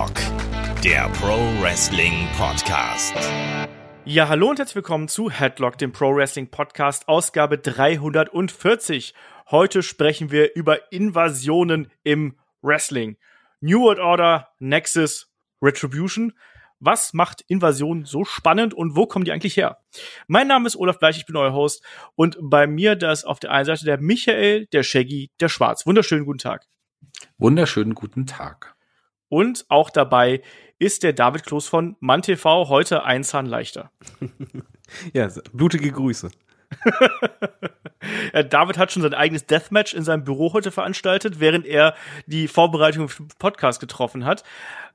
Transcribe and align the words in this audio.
Headlock, 0.00 0.80
der 0.82 1.10
Pro 1.10 1.36
Wrestling 1.60 2.26
Podcast. 2.38 3.14
Ja, 4.06 4.28
hallo 4.28 4.48
und 4.48 4.58
herzlich 4.58 4.76
willkommen 4.76 5.08
zu 5.08 5.28
Headlock, 5.28 5.76
dem 5.76 5.92
Pro 5.92 6.14
Wrestling 6.16 6.50
Podcast, 6.50 7.06
Ausgabe 7.06 7.58
340. 7.58 9.12
Heute 9.50 9.82
sprechen 9.82 10.30
wir 10.30 10.54
über 10.54 10.90
Invasionen 10.90 11.90
im 12.02 12.38
Wrestling. 12.62 13.18
New 13.60 13.82
World 13.82 13.98
Order, 13.98 14.48
Nexus, 14.58 15.30
Retribution. 15.60 16.32
Was 16.78 17.12
macht 17.12 17.44
Invasion 17.48 18.06
so 18.06 18.24
spannend 18.24 18.72
und 18.72 18.96
wo 18.96 19.04
kommen 19.04 19.26
die 19.26 19.32
eigentlich 19.32 19.58
her? 19.58 19.82
Mein 20.28 20.48
Name 20.48 20.66
ist 20.66 20.76
Olaf 20.76 20.98
Bleich, 20.98 21.18
ich 21.18 21.26
bin 21.26 21.36
euer 21.36 21.52
Host 21.52 21.84
und 22.14 22.38
bei 22.40 22.66
mir 22.66 22.96
da 22.96 23.12
ist 23.12 23.24
auf 23.24 23.38
der 23.38 23.50
einen 23.50 23.66
Seite 23.66 23.84
der 23.84 24.00
Michael, 24.00 24.64
der 24.72 24.82
Shaggy, 24.82 25.30
der 25.40 25.50
Schwarz. 25.50 25.84
Wunderschönen 25.84 26.24
guten 26.24 26.38
Tag. 26.38 26.66
Wunderschönen 27.36 27.94
guten 27.94 28.24
Tag. 28.24 28.74
Und 29.30 29.64
auch 29.68 29.88
dabei 29.88 30.42
ist 30.78 31.02
der 31.02 31.12
David 31.12 31.46
Kloß 31.46 31.68
von 31.68 31.96
MannTV 32.00 32.44
heute 32.68 33.04
ein 33.04 33.24
Zahn 33.24 33.46
leichter. 33.46 33.90
ja, 35.14 35.28
blutige 35.52 35.92
Grüße. 35.92 36.30
ja, 38.34 38.42
David 38.44 38.76
hat 38.76 38.92
schon 38.92 39.02
sein 39.02 39.14
eigenes 39.14 39.46
Deathmatch 39.46 39.94
in 39.94 40.02
seinem 40.02 40.24
Büro 40.24 40.52
heute 40.52 40.72
veranstaltet, 40.72 41.38
während 41.38 41.66
er 41.66 41.94
die 42.26 42.48
Vorbereitung 42.48 43.08
für 43.08 43.22
den 43.22 43.28
Podcast 43.38 43.80
getroffen 43.80 44.24
hat. 44.24 44.42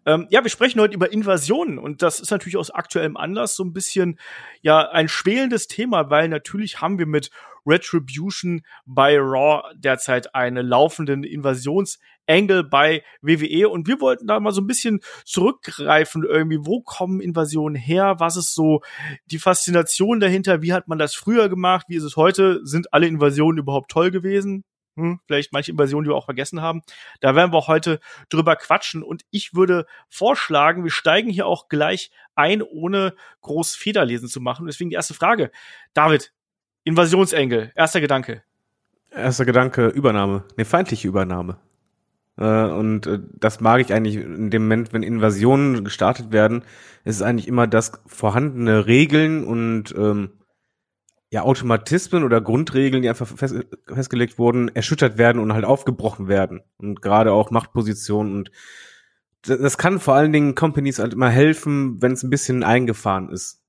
Ähm, 0.05 0.27
ja, 0.29 0.43
wir 0.43 0.51
sprechen 0.51 0.81
heute 0.81 0.93
über 0.93 1.11
Invasionen 1.11 1.79
und 1.79 2.01
das 2.01 2.19
ist 2.19 2.29
natürlich 2.29 2.57
aus 2.57 2.71
aktuellem 2.71 3.17
Anlass 3.17 3.55
so 3.55 3.63
ein 3.63 3.73
bisschen 3.73 4.19
ja 4.61 4.89
ein 4.89 5.07
schwelendes 5.07 5.67
Thema, 5.67 6.09
weil 6.09 6.27
natürlich 6.29 6.81
haben 6.81 6.99
wir 6.99 7.07
mit 7.07 7.31
Retribution 7.65 8.61
bei 8.85 9.17
Raw 9.17 9.63
derzeit 9.75 10.35
eine 10.35 10.61
laufenden 10.61 11.23
Invasionsangle 11.23 12.63
bei 12.63 13.03
WWE 13.21 13.69
und 13.69 13.87
wir 13.87 13.99
wollten 14.01 14.27
da 14.27 14.39
mal 14.39 14.51
so 14.51 14.61
ein 14.61 14.67
bisschen 14.67 14.99
zurückgreifen 15.25 16.23
irgendwie, 16.23 16.59
wo 16.61 16.81
kommen 16.81 17.21
Invasionen 17.21 17.75
her, 17.75 18.15
was 18.19 18.37
ist 18.37 18.53
so 18.53 18.81
die 19.25 19.39
Faszination 19.39 20.19
dahinter, 20.19 20.61
wie 20.61 20.73
hat 20.73 20.87
man 20.87 20.99
das 20.99 21.15
früher 21.15 21.49
gemacht, 21.49 21.85
wie 21.89 21.95
ist 21.95 22.03
es 22.03 22.15
heute, 22.15 22.61
sind 22.63 22.93
alle 22.93 23.07
Invasionen 23.07 23.59
überhaupt 23.59 23.91
toll 23.91 24.11
gewesen? 24.11 24.63
Hm, 24.97 25.19
vielleicht 25.27 25.51
manche 25.51 25.71
Invasionen, 25.71 26.05
die 26.05 26.09
wir 26.09 26.15
auch 26.15 26.25
vergessen 26.25 26.61
haben. 26.61 26.81
Da 27.19 27.35
werden 27.35 27.51
wir 27.51 27.67
heute 27.67 27.99
drüber 28.29 28.55
quatschen. 28.55 29.03
Und 29.03 29.23
ich 29.29 29.53
würde 29.53 29.85
vorschlagen, 30.07 30.85
wir 30.85 30.91
steigen 30.91 31.29
hier 31.29 31.47
auch 31.47 31.67
gleich 31.67 32.11
ein, 32.33 32.61
ohne 32.61 33.13
groß 33.41 33.75
Federlesen 33.75 34.29
zu 34.29 34.39
machen. 34.39 34.67
Deswegen 34.67 34.89
die 34.89 34.95
erste 34.95 35.13
Frage. 35.13 35.51
David, 35.93 36.31
Invasionsengel, 36.85 37.71
erster 37.75 37.99
Gedanke. 37.99 38.43
Erster 39.11 39.43
Gedanke, 39.45 39.87
Übernahme. 39.87 40.43
Eine 40.55 40.65
feindliche 40.65 41.07
Übernahme. 41.07 41.57
Äh, 42.37 42.65
und 42.65 43.07
äh, 43.07 43.19
das 43.33 43.59
mag 43.59 43.81
ich 43.81 43.91
eigentlich 43.91 44.17
in 44.17 44.51
dem 44.51 44.63
Moment, 44.63 44.93
wenn 44.93 45.03
Invasionen 45.03 45.83
gestartet 45.83 46.31
werden, 46.31 46.63
ist 47.03 47.15
es 47.17 47.21
eigentlich 47.21 47.47
immer 47.47 47.65
das 47.65 47.91
vorhandene 48.05 48.85
Regeln 48.85 49.43
und 49.43 49.95
ähm, 49.97 50.31
ja, 51.31 51.41
Automatismen 51.41 52.23
oder 52.23 52.39
Grundregeln, 52.39 53.01
die 53.01 53.09
einfach 53.09 53.27
fest, 53.27 53.55
festgelegt 53.87 54.37
wurden, 54.37 54.69
erschüttert 54.69 55.17
werden 55.17 55.41
und 55.41 55.53
halt 55.53 55.65
aufgebrochen 55.65 56.27
werden. 56.27 56.61
Und 56.77 57.01
gerade 57.01 57.31
auch 57.31 57.51
Machtpositionen 57.51 58.35
und 58.35 58.51
das 59.41 59.77
kann 59.77 59.99
vor 59.99 60.15
allen 60.15 60.33
Dingen 60.33 60.55
Companies 60.55 60.99
halt 60.99 61.13
immer 61.13 61.29
helfen, 61.29 62.01
wenn 62.01 62.13
es 62.13 62.23
ein 62.23 62.31
bisschen 62.31 62.63
eingefahren 62.63 63.29
ist. 63.29 63.64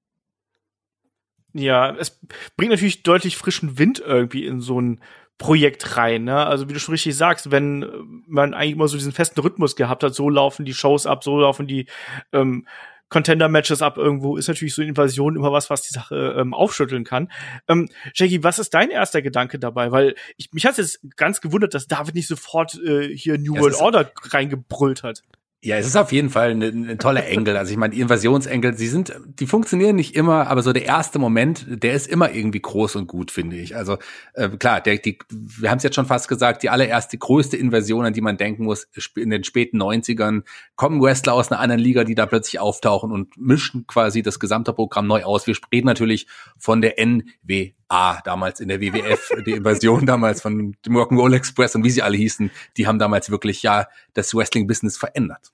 Ja, 1.56 1.94
es 1.96 2.20
bringt 2.56 2.70
natürlich 2.70 3.02
deutlich 3.02 3.36
frischen 3.36 3.78
Wind 3.78 4.02
irgendwie 4.04 4.46
in 4.46 4.60
so 4.60 4.80
ein 4.80 5.00
Projekt 5.38 5.96
rein. 5.96 6.24
Ne? 6.24 6.46
Also 6.46 6.68
wie 6.68 6.72
du 6.72 6.80
schon 6.80 6.94
richtig 6.94 7.16
sagst, 7.16 7.50
wenn 7.50 7.86
man 8.26 8.54
eigentlich 8.54 8.72
immer 8.72 8.88
so 8.88 8.96
diesen 8.96 9.12
festen 9.12 9.40
Rhythmus 9.40 9.76
gehabt 9.76 10.02
hat, 10.02 10.14
so 10.14 10.30
laufen 10.30 10.64
die 10.64 10.74
Shows 10.74 11.06
ab, 11.06 11.24
so 11.24 11.38
laufen 11.38 11.66
die 11.66 11.86
ähm, 12.32 12.66
Contender-Matches 13.08 13.82
ab 13.82 13.98
irgendwo, 13.98 14.36
ist 14.36 14.48
natürlich 14.48 14.74
so 14.74 14.82
eine 14.82 14.88
Invasion 14.88 15.36
immer 15.36 15.52
was, 15.52 15.70
was 15.70 15.82
die 15.82 15.92
Sache 15.92 16.34
ähm, 16.38 16.54
aufschütteln 16.54 17.04
kann. 17.04 17.30
Ähm, 17.68 17.88
Jackie, 18.14 18.42
was 18.42 18.58
ist 18.58 18.74
dein 18.74 18.90
erster 18.90 19.22
Gedanke 19.22 19.58
dabei? 19.58 19.92
Weil 19.92 20.14
ich, 20.36 20.52
mich 20.52 20.66
hat 20.66 20.78
jetzt 20.78 21.00
ganz 21.16 21.40
gewundert, 21.40 21.74
dass 21.74 21.86
David 21.86 22.14
nicht 22.14 22.26
sofort 22.26 22.74
äh, 22.82 23.14
hier 23.14 23.38
New 23.38 23.56
World 23.58 23.76
Order 23.76 24.10
reingebrüllt 24.32 25.02
hat. 25.02 25.22
Ja, 25.66 25.78
es 25.78 25.86
ist 25.88 25.96
auf 25.96 26.12
jeden 26.12 26.30
Fall 26.30 26.52
eine, 26.52 26.66
eine 26.66 26.96
tolle 26.96 27.24
Engel. 27.24 27.56
Also 27.56 27.72
ich 27.72 27.76
meine, 27.76 27.92
die 27.92 28.00
Invasionsengel, 28.00 28.74
sie 28.74 28.86
sind, 28.86 29.12
die 29.26 29.48
funktionieren 29.48 29.96
nicht 29.96 30.14
immer, 30.14 30.46
aber 30.46 30.62
so 30.62 30.72
der 30.72 30.84
erste 30.84 31.18
Moment, 31.18 31.66
der 31.68 31.94
ist 31.94 32.06
immer 32.06 32.32
irgendwie 32.32 32.60
groß 32.60 32.94
und 32.94 33.08
gut, 33.08 33.32
finde 33.32 33.56
ich. 33.56 33.74
Also 33.74 33.98
äh, 34.34 34.48
klar, 34.48 34.80
der, 34.80 34.98
die, 34.98 35.18
wir 35.28 35.68
haben 35.68 35.78
es 35.78 35.82
jetzt 35.82 35.96
schon 35.96 36.06
fast 36.06 36.28
gesagt, 36.28 36.62
die 36.62 36.70
allererste 36.70 37.18
größte 37.18 37.56
Invasion, 37.56 38.04
an 38.04 38.12
die 38.12 38.20
man 38.20 38.36
denken 38.36 38.62
muss, 38.62 38.86
in 39.16 39.30
den 39.30 39.42
späten 39.42 39.82
90ern, 39.82 40.44
kommen 40.76 41.02
Wrestler 41.02 41.32
aus 41.34 41.50
einer 41.50 41.58
anderen 41.60 41.82
Liga, 41.82 42.04
die 42.04 42.14
da 42.14 42.26
plötzlich 42.26 42.60
auftauchen 42.60 43.10
und 43.10 43.36
mischen 43.36 43.88
quasi 43.88 44.22
das 44.22 44.38
gesamte 44.38 44.72
Programm 44.72 45.08
neu 45.08 45.24
aus. 45.24 45.48
Wir 45.48 45.56
reden 45.72 45.88
natürlich 45.88 46.28
von 46.56 46.80
der 46.80 47.00
NW 47.00 47.72
A 47.88 48.20
damals 48.24 48.60
in 48.60 48.68
der 48.68 48.80
WWF, 48.80 49.30
die 49.46 49.52
Invasion 49.52 50.06
damals 50.06 50.42
von 50.42 50.74
dem 50.84 50.96
Rock'n'Roll 50.96 51.34
Express 51.34 51.74
und 51.74 51.84
wie 51.84 51.90
sie 51.90 52.02
alle 52.02 52.16
hießen, 52.16 52.50
die 52.76 52.86
haben 52.86 52.98
damals 52.98 53.30
wirklich 53.30 53.62
ja 53.62 53.86
das 54.14 54.34
Wrestling-Business 54.34 54.96
verändert. 54.96 55.52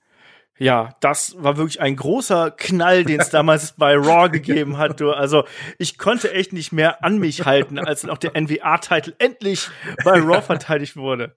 Ja, 0.59 0.95
das 0.99 1.35
war 1.39 1.57
wirklich 1.57 1.81
ein 1.81 1.95
großer 1.95 2.51
Knall, 2.51 3.03
den 3.03 3.19
es 3.19 3.29
damals 3.29 3.73
bei 3.73 3.95
Raw 3.95 4.29
gegeben 4.29 4.77
hat. 4.77 4.99
Du. 4.99 5.11
Also 5.11 5.45
ich 5.79 5.97
konnte 5.97 6.31
echt 6.31 6.53
nicht 6.53 6.71
mehr 6.71 7.03
an 7.03 7.17
mich 7.17 7.45
halten, 7.45 7.79
als 7.79 8.07
auch 8.07 8.19
der 8.19 8.39
NWA-Titel 8.39 9.13
endlich 9.17 9.69
bei 10.03 10.19
Raw 10.19 10.41
verteidigt 10.41 10.95
wurde. 10.95 11.35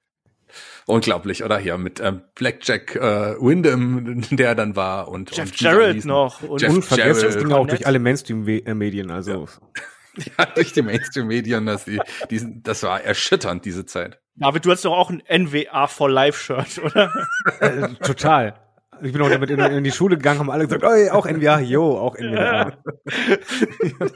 Unglaublich, 0.87 1.43
oder? 1.43 1.59
Hier 1.59 1.77
mit 1.79 1.99
ähm, 1.99 2.23
Blackjack 2.35 2.95
äh, 2.95 3.01
Wyndham, 3.41 4.23
der 4.31 4.55
dann 4.55 4.77
war 4.77 5.09
und 5.09 5.37
Jeff 5.37 5.51
und 5.51 5.61
Jarrett 5.61 6.05
noch 6.05 6.43
und 6.43 6.61
Jeff 6.61 6.73
unvergessen 6.73 7.23
Jarrett. 7.23 7.39
ging 7.41 7.53
auch 7.53 7.67
durch 7.67 7.87
alle 7.87 7.99
Mainstream-Medien, 7.99 9.11
also 9.11 9.49
ja. 9.77 9.83
Ja, 10.39 10.47
durch 10.47 10.73
die 10.73 10.83
Mainstream-Medien, 10.83 11.67
das, 11.67 11.85
die, 11.85 12.01
die, 12.31 12.63
das 12.63 12.83
war 12.83 13.01
erschütternd, 13.03 13.65
diese 13.65 13.87
Zeit. 13.87 14.19
David, 14.35 14.65
du 14.65 14.71
hast 14.71 14.85
doch 14.85 14.97
auch 14.97 15.11
ein 15.11 15.23
NWA 15.29 15.87
for 15.87 16.11
Life-Shirt, 16.11 16.79
oder? 16.83 17.13
äh, 17.61 17.95
total. 18.03 18.55
Ich 19.03 19.13
bin 19.13 19.21
auch 19.21 19.29
damit 19.29 19.51
in, 19.51 19.59
in, 19.59 19.85
die 19.85 19.93
Schule 19.93 20.17
gegangen, 20.17 20.41
haben 20.41 20.51
alle 20.51 20.67
gesagt, 20.67 20.85
oh, 20.85 21.13
auch 21.13 21.27
NWA, 21.27 21.61
jo, 21.61 21.99
auch 21.99 22.17
NWA. 22.19 22.73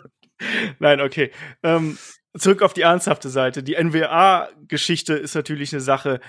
Nein, 0.79 1.01
okay. 1.01 1.31
Ähm, 1.63 1.99
zurück 2.39 2.63
auf 2.63 2.73
die 2.73 2.83
ernsthafte 2.83 3.29
Seite. 3.29 3.63
Die 3.63 3.75
NWA-Geschichte 3.75 5.15
ist 5.15 5.35
natürlich 5.35 5.73
eine 5.73 5.81
Sache, 5.81 6.21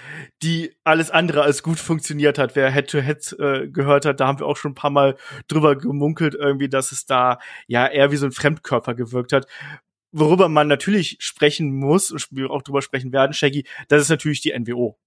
die 0.41 0.75
alles 0.83 1.11
andere 1.11 1.43
als 1.43 1.61
gut 1.61 1.79
funktioniert 1.79 2.37
hat. 2.37 2.55
Wer 2.55 2.71
Head-to-Head 2.71 3.19
-Head, 3.19 3.63
äh, 3.63 3.67
gehört 3.67 4.05
hat, 4.05 4.19
da 4.19 4.27
haben 4.27 4.39
wir 4.39 4.47
auch 4.47 4.57
schon 4.57 4.71
ein 4.71 4.75
paar 4.75 4.89
Mal 4.89 5.15
drüber 5.47 5.75
gemunkelt, 5.75 6.33
irgendwie, 6.33 6.69
dass 6.69 6.91
es 6.91 7.05
da 7.05 7.39
ja 7.67 7.85
eher 7.87 8.11
wie 8.11 8.17
so 8.17 8.25
ein 8.25 8.31
Fremdkörper 8.31 8.95
gewirkt 8.95 9.31
hat. 9.31 9.45
Worüber 10.11 10.49
man 10.49 10.67
natürlich 10.67 11.17
sprechen 11.19 11.71
muss 11.71 12.11
und 12.11 12.27
wir 12.31 12.49
auch 12.49 12.63
drüber 12.63 12.81
sprechen 12.81 13.13
werden, 13.13 13.33
Shaggy, 13.33 13.65
das 13.87 14.01
ist 14.01 14.09
natürlich 14.09 14.41
die 14.41 14.57
NWO. 14.57 14.97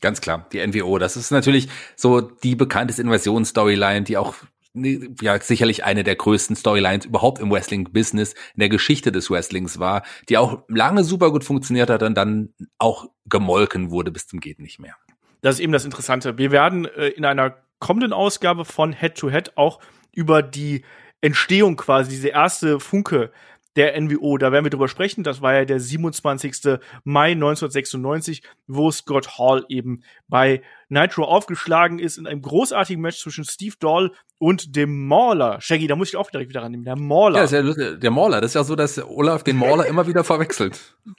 Ganz 0.00 0.20
klar, 0.20 0.48
die 0.52 0.64
NWO. 0.66 0.98
Das 0.98 1.16
ist 1.16 1.30
natürlich 1.30 1.68
so 1.96 2.20
die 2.20 2.56
bekannteste 2.56 3.02
Invasionsstoryline, 3.02 4.02
die 4.02 4.16
auch 4.16 4.34
ja 4.74 5.40
sicherlich 5.40 5.84
eine 5.84 6.04
der 6.04 6.16
größten 6.16 6.56
Storylines 6.56 7.06
überhaupt 7.06 7.40
im 7.40 7.50
Wrestling-Business, 7.50 8.34
in 8.54 8.60
der 8.60 8.68
Geschichte 8.68 9.10
des 9.12 9.30
Wrestlings 9.30 9.78
war, 9.78 10.02
die 10.28 10.38
auch 10.38 10.62
lange 10.68 11.04
super 11.04 11.30
gut 11.30 11.44
funktioniert 11.44 11.90
hat 11.90 12.02
und 12.02 12.14
dann 12.14 12.54
auch 12.78 13.08
gemolken 13.26 13.90
wurde 13.90 14.10
bis 14.10 14.26
zum 14.26 14.40
geht 14.40 14.60
nicht 14.60 14.78
mehr. 14.78 14.94
Das 15.40 15.56
ist 15.56 15.60
eben 15.60 15.72
das 15.72 15.84
Interessante. 15.84 16.38
Wir 16.38 16.50
werden 16.50 16.84
äh, 16.84 17.08
in 17.08 17.24
einer 17.24 17.56
kommenden 17.78 18.12
Ausgabe 18.12 18.64
von 18.64 18.92
Head 18.92 19.16
to 19.16 19.30
Head 19.30 19.56
auch 19.56 19.80
über 20.12 20.42
die 20.42 20.84
Entstehung 21.20 21.76
quasi, 21.76 22.10
diese 22.10 22.28
erste 22.28 22.80
Funke 22.80 23.32
der 23.76 24.00
NWO. 24.00 24.38
Da 24.38 24.52
werden 24.52 24.64
wir 24.64 24.70
drüber 24.70 24.88
sprechen. 24.88 25.22
Das 25.24 25.42
war 25.42 25.54
ja 25.54 25.64
der 25.64 25.80
27. 25.80 26.78
Mai 27.04 27.32
1996, 27.32 28.42
wo 28.66 28.90
Scott 28.90 29.38
Hall 29.38 29.64
eben 29.68 30.02
bei 30.28 30.62
Nitro 30.88 31.24
aufgeschlagen 31.24 31.98
ist 31.98 32.18
in 32.18 32.26
einem 32.26 32.42
großartigen 32.42 33.00
Match 33.00 33.18
zwischen 33.18 33.44
Steve 33.44 33.76
Doll 33.78 34.12
und 34.38 34.74
dem 34.76 35.06
Mauler. 35.06 35.60
Shaggy, 35.60 35.86
da 35.86 35.96
muss 35.96 36.08
ich 36.08 36.16
auch 36.16 36.30
direkt 36.30 36.50
wieder 36.50 36.62
rannehmen. 36.62 36.84
Der 36.84 36.96
Mauler. 36.96 37.38
Ja, 37.38 37.44
ist 37.44 37.52
ja 37.52 37.60
lustig. 37.60 38.00
der 38.00 38.10
Mauler. 38.10 38.40
Das 38.40 38.50
ist 38.50 38.54
ja 38.54 38.64
so, 38.64 38.74
dass 38.76 38.98
Olaf 38.98 39.44
den 39.44 39.56
Mauler 39.56 39.86
immer 39.86 40.06
wieder 40.06 40.24
verwechselt. 40.24 40.96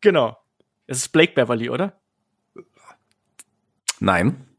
Genau. 0.00 0.36
Es 0.88 0.98
ist 0.98 1.08
Blake 1.10 1.32
Beverly, 1.34 1.70
oder? 1.70 2.00
Nein 4.00 4.51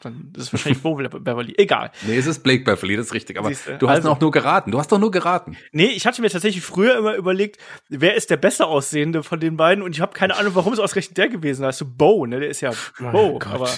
dann 0.00 0.32
ist 0.36 0.44
es 0.44 0.52
wahrscheinlich 0.52 0.82
Bo 0.82 0.94
Beverly. 0.94 1.54
Egal. 1.56 1.90
Nee, 2.06 2.16
es 2.16 2.26
ist 2.26 2.42
Blake 2.42 2.64
Beverly, 2.64 2.96
das 2.96 3.06
ist 3.06 3.14
richtig. 3.14 3.38
Aber 3.38 3.48
Siehste? 3.48 3.78
du 3.78 3.88
hast 3.88 3.96
also, 3.96 4.10
noch 4.10 4.20
nur 4.20 4.30
geraten. 4.30 4.70
Du 4.70 4.78
hast 4.78 4.92
doch 4.92 4.98
nur 4.98 5.10
geraten. 5.10 5.56
Nee, 5.72 5.86
ich 5.86 6.06
hatte 6.06 6.20
mir 6.22 6.30
tatsächlich 6.30 6.64
früher 6.64 6.96
immer 6.98 7.14
überlegt, 7.14 7.60
wer 7.88 8.14
ist 8.14 8.30
der 8.30 8.36
besser 8.36 8.68
aussehende 8.68 9.22
von 9.22 9.40
den 9.40 9.56
beiden 9.56 9.82
und 9.82 9.94
ich 9.94 10.00
habe 10.00 10.12
keine 10.12 10.36
Ahnung, 10.36 10.54
warum 10.54 10.72
es 10.72 10.78
ausgerechnet 10.78 11.16
der 11.18 11.28
gewesen 11.28 11.62
ist. 11.62 11.66
Also 11.66 11.86
Bo, 11.86 12.26
ne? 12.26 12.40
Der 12.40 12.48
ist 12.48 12.60
ja 12.60 12.70
Bo, 12.98 13.38
oh 13.38 13.40
aber 13.44 13.70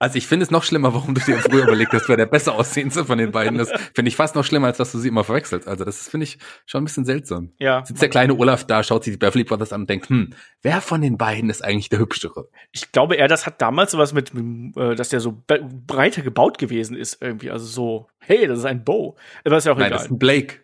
Also 0.00 0.16
ich 0.16 0.26
finde 0.26 0.44
es 0.44 0.50
noch 0.50 0.64
schlimmer, 0.64 0.94
warum 0.94 1.14
du 1.14 1.20
dir 1.20 1.36
früher 1.36 1.64
überlegt 1.64 1.92
hast, 1.92 2.08
wer 2.08 2.16
der 2.16 2.24
besser 2.24 2.54
aussehendste 2.54 3.04
von 3.04 3.18
den 3.18 3.32
beiden 3.32 3.60
ist. 3.60 3.70
Finde 3.94 4.08
ich 4.08 4.16
fast 4.16 4.34
noch 4.34 4.44
schlimmer, 4.44 4.68
als 4.68 4.78
dass 4.78 4.92
du 4.92 4.98
sie 4.98 5.08
immer 5.08 5.24
verwechselst. 5.24 5.68
Also 5.68 5.84
das 5.84 6.08
finde 6.08 6.24
ich 6.24 6.38
schon 6.64 6.80
ein 6.80 6.84
bisschen 6.86 7.04
seltsam. 7.04 7.52
Ja. 7.58 7.84
Sitzt 7.84 8.00
der 8.00 8.08
kleine 8.08 8.34
Olaf 8.34 8.64
da, 8.64 8.82
schaut 8.82 9.04
sich 9.04 9.12
die 9.12 9.18
Beverly 9.18 9.44
Brothers 9.44 9.74
an 9.74 9.82
und 9.82 9.90
denkt, 9.90 10.08
hm, 10.08 10.30
wer 10.62 10.80
von 10.80 11.02
den 11.02 11.18
beiden 11.18 11.50
ist 11.50 11.62
eigentlich 11.62 11.90
der 11.90 11.98
hübschere? 11.98 12.48
Ich 12.72 12.92
glaube 12.92 13.16
eher, 13.16 13.28
das 13.28 13.44
hat 13.44 13.60
damals 13.60 13.90
sowas 13.90 14.14
mit, 14.14 14.32
äh, 14.34 14.94
dass 14.94 15.10
der 15.10 15.20
so 15.20 15.42
breiter 15.46 16.22
gebaut 16.22 16.56
gewesen 16.56 16.96
ist 16.96 17.18
irgendwie. 17.20 17.50
Also 17.50 17.66
so, 17.66 18.08
hey, 18.20 18.46
das 18.46 18.60
ist 18.60 18.64
ein 18.64 18.82
Bo. 18.84 19.16
Aber 19.44 19.58
ist 19.58 19.66
ja 19.66 19.72
auch 19.72 19.76
Nein, 19.76 19.88
egal. 19.88 19.98
das 19.98 20.06
ist 20.06 20.12
ein 20.12 20.18
Blake. 20.18 20.60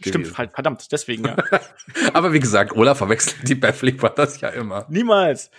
Stimmt, 0.00 0.38
halt, 0.38 0.52
verdammt, 0.52 0.90
deswegen 0.92 1.24
ja. 1.24 1.36
Aber 2.12 2.32
wie 2.32 2.38
gesagt, 2.38 2.72
Olaf 2.76 2.98
verwechselt 2.98 3.48
die 3.48 3.56
Beverly 3.56 3.92
Brothers 3.92 4.40
ja 4.40 4.50
immer. 4.50 4.86
Niemals. 4.88 5.50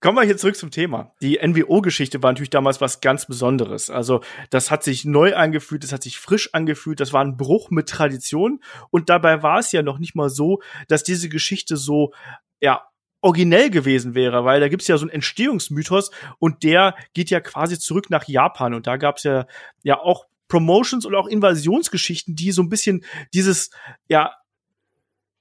Kommen 0.00 0.16
wir 0.16 0.22
hier 0.22 0.36
zurück 0.36 0.56
zum 0.56 0.70
Thema. 0.70 1.12
Die 1.20 1.40
NWO-Geschichte 1.44 2.22
war 2.22 2.30
natürlich 2.30 2.50
damals 2.50 2.80
was 2.80 3.00
ganz 3.00 3.26
Besonderes. 3.26 3.90
Also 3.90 4.20
das 4.50 4.70
hat 4.70 4.84
sich 4.84 5.04
neu 5.04 5.34
angefühlt, 5.34 5.82
das 5.82 5.92
hat 5.92 6.04
sich 6.04 6.18
frisch 6.18 6.54
angefühlt, 6.54 7.00
das 7.00 7.12
war 7.12 7.24
ein 7.24 7.36
Bruch 7.36 7.70
mit 7.70 7.88
Tradition. 7.88 8.60
Und 8.90 9.08
dabei 9.08 9.42
war 9.42 9.58
es 9.58 9.72
ja 9.72 9.82
noch 9.82 9.98
nicht 9.98 10.14
mal 10.14 10.30
so, 10.30 10.62
dass 10.86 11.02
diese 11.02 11.28
Geschichte 11.28 11.76
so, 11.76 12.12
ja, 12.60 12.88
originell 13.20 13.70
gewesen 13.70 14.14
wäre, 14.14 14.44
weil 14.44 14.60
da 14.60 14.68
gibt's 14.68 14.86
ja 14.86 14.96
so 14.96 15.02
einen 15.02 15.10
Entstehungsmythos 15.10 16.12
und 16.38 16.62
der 16.62 16.94
geht 17.14 17.30
ja 17.30 17.40
quasi 17.40 17.76
zurück 17.76 18.10
nach 18.10 18.28
Japan 18.28 18.74
und 18.74 18.86
da 18.86 18.96
gab's 18.96 19.24
ja 19.24 19.46
ja 19.82 19.98
auch 19.98 20.26
Promotions 20.46 21.04
und 21.04 21.16
auch 21.16 21.26
Invasionsgeschichten, 21.26 22.36
die 22.36 22.52
so 22.52 22.62
ein 22.62 22.68
bisschen 22.68 23.04
dieses 23.34 23.70
ja 24.08 24.32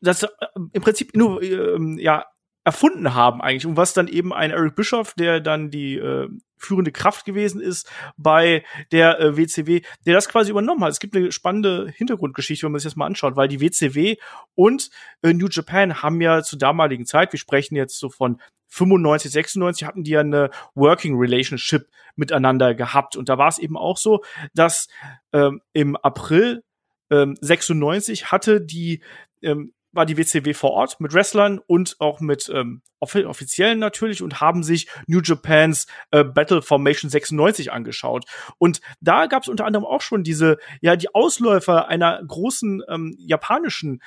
das 0.01 0.23
äh, 0.23 0.29
im 0.73 0.81
Prinzip 0.81 1.15
nur 1.15 1.43
ähm, 1.43 1.99
ja 1.99 2.25
erfunden 2.67 3.13
haben 3.13 3.41
eigentlich 3.41 3.65
und 3.65 3.77
was 3.77 3.93
dann 3.93 4.09
eben 4.09 4.33
ein 4.33 4.51
Eric 4.51 4.75
Bischoff, 4.75 5.13
der 5.13 5.39
dann 5.39 5.71
die 5.71 5.95
äh, 5.95 6.27
führende 6.57 6.91
Kraft 6.91 7.23
gewesen 7.23 7.61
ist 7.61 7.89
bei 8.17 8.61
der 8.91 9.21
äh, 9.21 9.37
WCW, 9.37 9.83
der 10.05 10.15
das 10.15 10.27
quasi 10.27 10.51
übernommen 10.51 10.83
hat. 10.83 10.91
Es 10.91 10.99
gibt 10.99 11.15
eine 11.15 11.31
spannende 11.31 11.89
Hintergrundgeschichte, 11.95 12.65
wenn 12.65 12.73
man 12.73 12.79
sich 12.79 12.91
das 12.91 12.97
mal 12.97 13.05
anschaut, 13.05 13.37
weil 13.37 13.47
die 13.47 13.61
WCW 13.61 14.17
und 14.53 14.89
äh, 15.21 15.31
New 15.31 15.47
Japan 15.49 16.03
haben 16.03 16.19
ja 16.19 16.43
zur 16.43 16.59
damaligen 16.59 17.05
Zeit, 17.05 17.31
wir 17.31 17.39
sprechen 17.39 17.77
jetzt 17.77 17.97
so 17.99 18.09
von 18.09 18.41
95, 18.67 19.31
96 19.31 19.87
hatten 19.87 20.03
die 20.03 20.11
ja 20.11 20.19
eine 20.19 20.49
Working 20.75 21.17
Relationship 21.17 21.87
miteinander 22.17 22.75
gehabt 22.75 23.15
und 23.15 23.29
da 23.29 23.37
war 23.37 23.47
es 23.47 23.59
eben 23.59 23.77
auch 23.77 23.95
so, 23.95 24.25
dass 24.53 24.89
ähm, 25.31 25.61
im 25.71 25.95
April 25.95 26.65
ähm, 27.09 27.37
96 27.39 28.29
hatte 28.29 28.59
die 28.59 29.01
ähm, 29.41 29.71
war 29.97 30.05
die 30.05 30.17
WCW 30.17 30.53
vor 30.53 30.71
Ort 30.71 31.01
mit 31.01 31.13
Wrestlern 31.13 31.59
und 31.59 31.97
auch 31.99 32.21
mit 32.21 32.49
ähm, 32.53 32.81
Offi 32.99 33.25
Offiziellen 33.25 33.79
natürlich 33.79 34.21
und 34.21 34.39
haben 34.39 34.63
sich 34.63 34.87
New 35.07 35.19
Japans 35.21 35.87
äh, 36.11 36.23
Battle 36.23 36.61
Formation 36.61 37.09
96 37.09 37.71
angeschaut. 37.73 38.25
Und 38.57 38.79
da 39.01 39.25
gab 39.25 39.43
es 39.43 39.49
unter 39.49 39.65
anderem 39.65 39.85
auch 39.85 40.01
schon 40.01 40.23
diese, 40.23 40.57
ja, 40.79 40.95
die 40.95 41.13
Ausläufer 41.13 41.89
einer 41.89 42.23
großen 42.25 42.83
ähm, 42.87 43.15
japanischen 43.19 44.01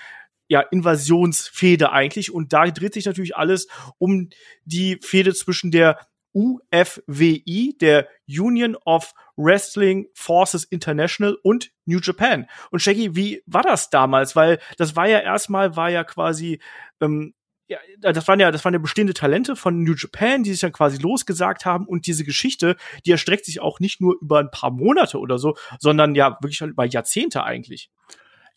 ja, 0.49 0.61
Invasionsfehde 0.61 1.93
eigentlich. 1.93 2.33
Und 2.33 2.53
da 2.53 2.67
dreht 2.67 2.95
sich 2.95 3.07
natürlich 3.07 3.37
alles 3.37 3.69
um 3.99 4.31
die 4.65 4.99
Fehde 5.03 5.35
zwischen 5.35 5.71
der 5.71 5.99
UFWI, 6.35 7.77
der 7.81 8.09
Union 8.29 8.77
of 8.85 9.13
Wrestling 9.37 10.07
Forces 10.15 10.65
International 10.65 11.37
und 11.43 11.71
New 11.87 11.99
Japan. 12.01 12.47
Und 12.71 12.81
Shaggy, 12.81 13.17
wie 13.17 13.43
war 13.47 13.63
das 13.63 13.91
damals? 13.91 14.37
Weil 14.37 14.59
das 14.79 14.97
war 14.97 15.09
ja 15.09 15.21
erstmal, 15.21 15.77
war 15.77 15.91
ja 15.91 16.05
quasi, 16.05 16.61
ähm, 17.01 17.35
ja, 17.69 17.79
das 18.01 18.27
waren 18.27 18.41
ja, 18.41 18.51
das 18.51 18.65
waren 18.65 18.75
ja 18.75 18.81
bestehende 18.81 19.15
Talente 19.15 19.55
von 19.55 19.83
New 19.83 19.95
Japan, 19.95 20.43
die 20.43 20.51
sich 20.51 20.61
dann 20.61 20.73
quasi 20.73 20.99
losgesagt 20.99 21.65
haben 21.65 21.87
und 21.87 22.07
diese 22.07 22.25
Geschichte, 22.25 22.77
die 23.07 23.13
erstreckt 23.13 23.45
sich 23.45 23.61
auch 23.61 23.79
nicht 23.79 24.01
nur 24.01 24.17
über 24.21 24.41
ein 24.41 24.51
paar 24.51 24.73
Monate 24.73 25.19
oder 25.19 25.39
so, 25.39 25.57
sondern 25.79 26.15
ja 26.17 26.37
wirklich 26.41 26.61
über 26.61 26.85
Jahrzehnte 26.85 27.45
eigentlich. 27.45 27.91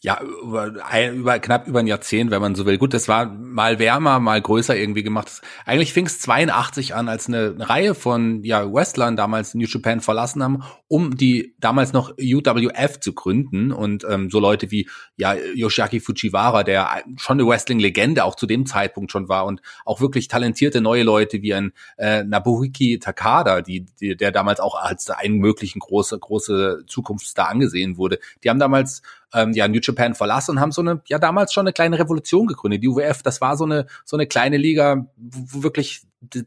Ja, 0.05 0.19
über, 0.21 0.73
über 1.13 1.39
knapp 1.39 1.65
über 1.65 1.79
ein 1.79 1.87
Jahrzehnt, 1.87 2.29
wenn 2.29 2.41
man 2.41 2.55
so 2.55 2.65
will. 2.65 2.77
Gut, 2.77 2.93
das 2.93 3.07
war 3.07 3.25
mal 3.25 3.79
wärmer, 3.79 4.19
mal 4.19 4.41
größer 4.41 4.75
irgendwie 4.75 5.01
gemacht. 5.01 5.41
Eigentlich 5.65 5.93
fing 5.93 6.07
es 6.07 6.19
82 6.19 6.93
an, 6.93 7.07
als 7.07 7.29
eine, 7.29 7.53
eine 7.55 7.69
Reihe 7.69 7.95
von 7.95 8.43
ja, 8.43 8.69
Wrestlern 8.69 9.15
damals 9.15 9.55
New 9.55 9.65
Japan 9.65 10.01
verlassen 10.01 10.43
haben, 10.43 10.61
um 10.89 11.15
die 11.15 11.55
damals 11.61 11.93
noch 11.93 12.15
UWF 12.19 12.99
zu 12.99 13.13
gründen. 13.13 13.71
Und 13.71 14.05
ähm, 14.09 14.29
so 14.29 14.41
Leute 14.41 14.71
wie 14.71 14.89
ja 15.15 15.35
Yoshiaki 15.35 16.01
Fujiwara, 16.01 16.63
der 16.63 17.05
schon 17.15 17.39
eine 17.39 17.47
Wrestling-Legende 17.47 18.25
auch 18.25 18.35
zu 18.35 18.45
dem 18.45 18.65
Zeitpunkt 18.65 19.09
schon 19.09 19.29
war 19.29 19.45
und 19.45 19.61
auch 19.85 20.01
wirklich 20.01 20.27
talentierte 20.27 20.81
neue 20.81 21.03
Leute 21.03 21.41
wie 21.41 21.53
ein 21.53 21.71
äh, 21.97 22.25
Nabuhiki 22.25 22.99
Takada, 22.99 23.61
die, 23.61 23.85
die, 24.01 24.17
der 24.17 24.33
damals 24.33 24.59
auch 24.59 24.75
als 24.75 25.09
einen 25.09 25.37
möglichen 25.37 25.79
große, 25.79 26.19
große 26.19 26.83
Zukunftsstar 26.87 27.47
angesehen 27.47 27.95
wurde. 27.95 28.19
Die 28.43 28.49
haben 28.49 28.59
damals 28.59 29.01
ähm, 29.33 29.53
ja 29.53 29.67
New 29.67 29.79
Japan 29.81 30.15
verlassen 30.15 30.51
und 30.51 30.59
haben 30.59 30.71
so 30.71 30.81
eine 30.81 31.01
ja 31.07 31.19
damals 31.19 31.53
schon 31.53 31.61
eine 31.61 31.73
kleine 31.73 31.99
Revolution 31.99 32.47
gegründet. 32.47 32.83
Die 32.83 32.87
UWF, 32.87 33.23
das 33.23 33.41
war 33.41 33.57
so 33.57 33.65
eine 33.65 33.87
so 34.05 34.15
eine 34.17 34.27
kleine 34.27 34.57
Liga, 34.57 35.07
wo, 35.15 35.63
wirklich 35.63 36.01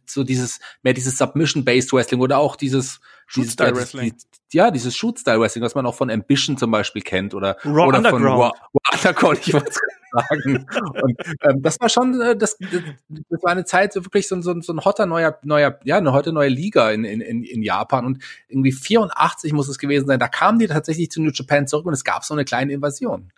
so 0.06 0.24
dieses 0.24 0.60
mehr 0.82 0.94
dieses 0.94 1.18
Submission 1.18 1.64
Based 1.64 1.92
Wrestling 1.92 2.20
oder 2.20 2.38
auch 2.38 2.56
dieses 2.56 3.00
Shoot-Style 3.26 3.72
dieses- 3.72 3.94
Wrestling. 3.94 4.12
die- 4.52 4.56
ja, 4.56 4.70
dieses 4.70 4.96
Shoot 4.96 5.18
Style 5.18 5.40
Wrestling, 5.40 5.64
was 5.64 5.74
man 5.74 5.84
auch 5.86 5.94
von 5.94 6.10
Ambition 6.10 6.56
zum 6.56 6.70
Beispiel 6.70 7.02
kennt 7.02 7.34
oder 7.34 7.56
Raw 7.64 7.88
oder 7.88 8.10
von 8.10 8.22
Raw, 8.24 8.44
Raw 8.44 8.50
Underground, 8.94 9.40
ich 9.46 9.52
wollte 9.52 9.72
sagen. 10.12 10.66
Und 11.02 11.16
ähm, 11.42 11.62
das 11.62 11.78
war 11.80 11.88
schon, 11.88 12.18
äh, 12.20 12.36
das, 12.36 12.56
das 12.58 13.42
war 13.42 13.50
eine 13.52 13.64
Zeit 13.64 13.92
so 13.92 14.04
wirklich 14.04 14.28
so, 14.28 14.36
ein- 14.36 14.42
so, 14.42 14.58
so 14.60 14.72
ein 14.72 14.84
hotter 14.84 15.04
neuer, 15.04 15.38
neuer, 15.42 15.78
ja, 15.84 15.96
eine 15.98 16.12
heute 16.12 16.32
neue 16.32 16.48
Liga 16.48 16.90
in, 16.92 17.04
in, 17.04 17.20
in, 17.20 17.42
in 17.42 17.62
Japan 17.62 18.06
und 18.06 18.22
irgendwie 18.48 18.72
84 18.72 19.52
muss 19.52 19.68
es 19.68 19.78
gewesen 19.78 20.06
sein. 20.06 20.20
Da 20.20 20.28
kamen 20.28 20.58
die 20.60 20.68
tatsächlich 20.68 21.10
zu 21.10 21.20
New 21.20 21.32
Japan 21.34 21.66
zurück 21.66 21.86
und 21.86 21.92
es 21.92 22.04
gab 22.04 22.24
so 22.24 22.32
eine 22.34 22.44
kleine 22.44 22.72
Invasion. 22.72 23.32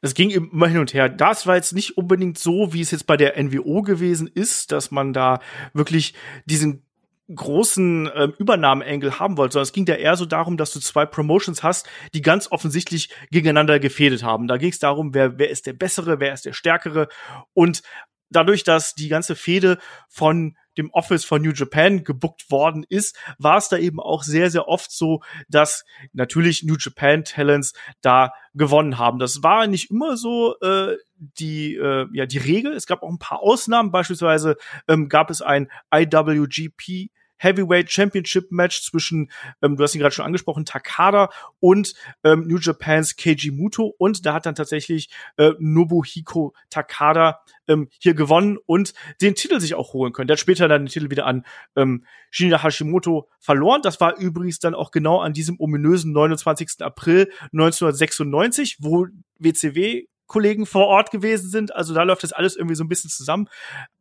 Es 0.00 0.14
ging 0.14 0.30
immer 0.30 0.68
hin 0.68 0.78
und 0.78 0.92
her. 0.94 1.08
Das 1.08 1.46
war 1.46 1.56
jetzt 1.56 1.72
nicht 1.72 1.96
unbedingt 1.98 2.38
so, 2.38 2.72
wie 2.72 2.82
es 2.82 2.90
jetzt 2.90 3.06
bei 3.06 3.16
der 3.16 3.36
NWO 3.42 3.82
gewesen 3.82 4.28
ist, 4.32 4.70
dass 4.70 4.90
man 4.90 5.12
da 5.12 5.40
wirklich 5.72 6.14
diesen 6.44 6.83
großen 7.32 8.10
ähm, 8.14 8.34
Übernahmeengel 8.38 9.18
haben 9.18 9.36
wollte, 9.36 9.54
sondern 9.54 9.64
es 9.64 9.72
ging 9.72 9.86
da 9.86 9.94
eher 9.94 10.16
so 10.16 10.26
darum, 10.26 10.56
dass 10.56 10.72
du 10.72 10.80
zwei 10.80 11.06
Promotions 11.06 11.62
hast, 11.62 11.88
die 12.12 12.22
ganz 12.22 12.50
offensichtlich 12.50 13.10
gegeneinander 13.30 13.78
gefädet 13.80 14.22
haben. 14.22 14.46
Da 14.46 14.58
ging 14.58 14.70
es 14.70 14.78
darum, 14.78 15.14
wer, 15.14 15.38
wer 15.38 15.48
ist 15.48 15.66
der 15.66 15.72
Bessere, 15.72 16.20
wer 16.20 16.34
ist 16.34 16.44
der 16.44 16.52
Stärkere. 16.52 17.08
Und 17.54 17.82
dadurch, 18.30 18.64
dass 18.64 18.94
die 18.94 19.08
ganze 19.08 19.36
Fehde 19.36 19.78
von 20.08 20.56
dem 20.76 20.90
Office 20.90 21.24
von 21.24 21.40
New 21.40 21.52
Japan 21.52 22.04
gebuckt 22.04 22.50
worden 22.50 22.84
ist, 22.88 23.16
war 23.38 23.58
es 23.58 23.68
da 23.68 23.78
eben 23.78 24.00
auch 24.00 24.22
sehr, 24.22 24.50
sehr 24.50 24.68
oft 24.68 24.90
so, 24.90 25.22
dass 25.48 25.84
natürlich 26.12 26.64
New 26.64 26.76
Japan 26.78 27.24
Talents 27.24 27.74
da 28.00 28.32
gewonnen 28.54 28.98
haben. 28.98 29.18
Das 29.18 29.42
war 29.42 29.66
nicht 29.66 29.90
immer 29.90 30.16
so 30.16 30.58
äh, 30.60 30.96
die 31.16 31.76
äh, 31.76 32.06
ja 32.12 32.26
die 32.26 32.38
Regel. 32.38 32.72
Es 32.72 32.86
gab 32.86 33.02
auch 33.02 33.10
ein 33.10 33.18
paar 33.18 33.40
Ausnahmen. 33.40 33.92
Beispielsweise 33.92 34.56
ähm, 34.88 35.08
gab 35.08 35.30
es 35.30 35.42
ein 35.42 35.70
IWGP 35.94 37.10
Heavyweight 37.38 37.90
Championship 37.90 38.50
Match 38.50 38.82
zwischen, 38.82 39.30
ähm, 39.62 39.76
du 39.76 39.82
hast 39.82 39.94
ihn 39.94 40.00
gerade 40.00 40.14
schon 40.14 40.24
angesprochen, 40.24 40.64
Takada 40.64 41.30
und 41.60 41.94
ähm, 42.22 42.46
New 42.46 42.58
Japans 42.58 43.16
Keiji 43.16 43.50
Muto 43.50 43.94
und 43.98 44.26
da 44.26 44.34
hat 44.34 44.46
dann 44.46 44.54
tatsächlich 44.54 45.10
äh, 45.36 45.52
Nobuhiko 45.58 46.54
Takada 46.70 47.40
ähm, 47.68 47.88
hier 47.98 48.14
gewonnen 48.14 48.58
und 48.66 48.94
den 49.20 49.34
Titel 49.34 49.60
sich 49.60 49.74
auch 49.74 49.92
holen 49.92 50.12
können. 50.12 50.28
Der 50.28 50.34
hat 50.34 50.40
später 50.40 50.68
dann 50.68 50.82
den 50.82 50.92
Titel 50.92 51.10
wieder 51.10 51.26
an 51.26 51.44
ähm, 51.76 52.04
Shinya 52.30 52.62
Hashimoto 52.62 53.28
verloren. 53.38 53.82
Das 53.82 54.00
war 54.00 54.16
übrigens 54.16 54.58
dann 54.58 54.74
auch 54.74 54.90
genau 54.90 55.20
an 55.20 55.32
diesem 55.32 55.58
ominösen 55.58 56.12
29. 56.12 56.80
April 56.80 57.30
1996, 57.52 58.78
wo 58.80 59.06
WCW 59.38 60.06
Kollegen 60.34 60.66
vor 60.66 60.88
Ort 60.88 61.12
gewesen 61.12 61.48
sind. 61.48 61.72
Also 61.76 61.94
da 61.94 62.02
läuft 62.02 62.24
das 62.24 62.32
alles 62.32 62.56
irgendwie 62.56 62.74
so 62.74 62.82
ein 62.82 62.88
bisschen 62.88 63.08
zusammen. 63.08 63.48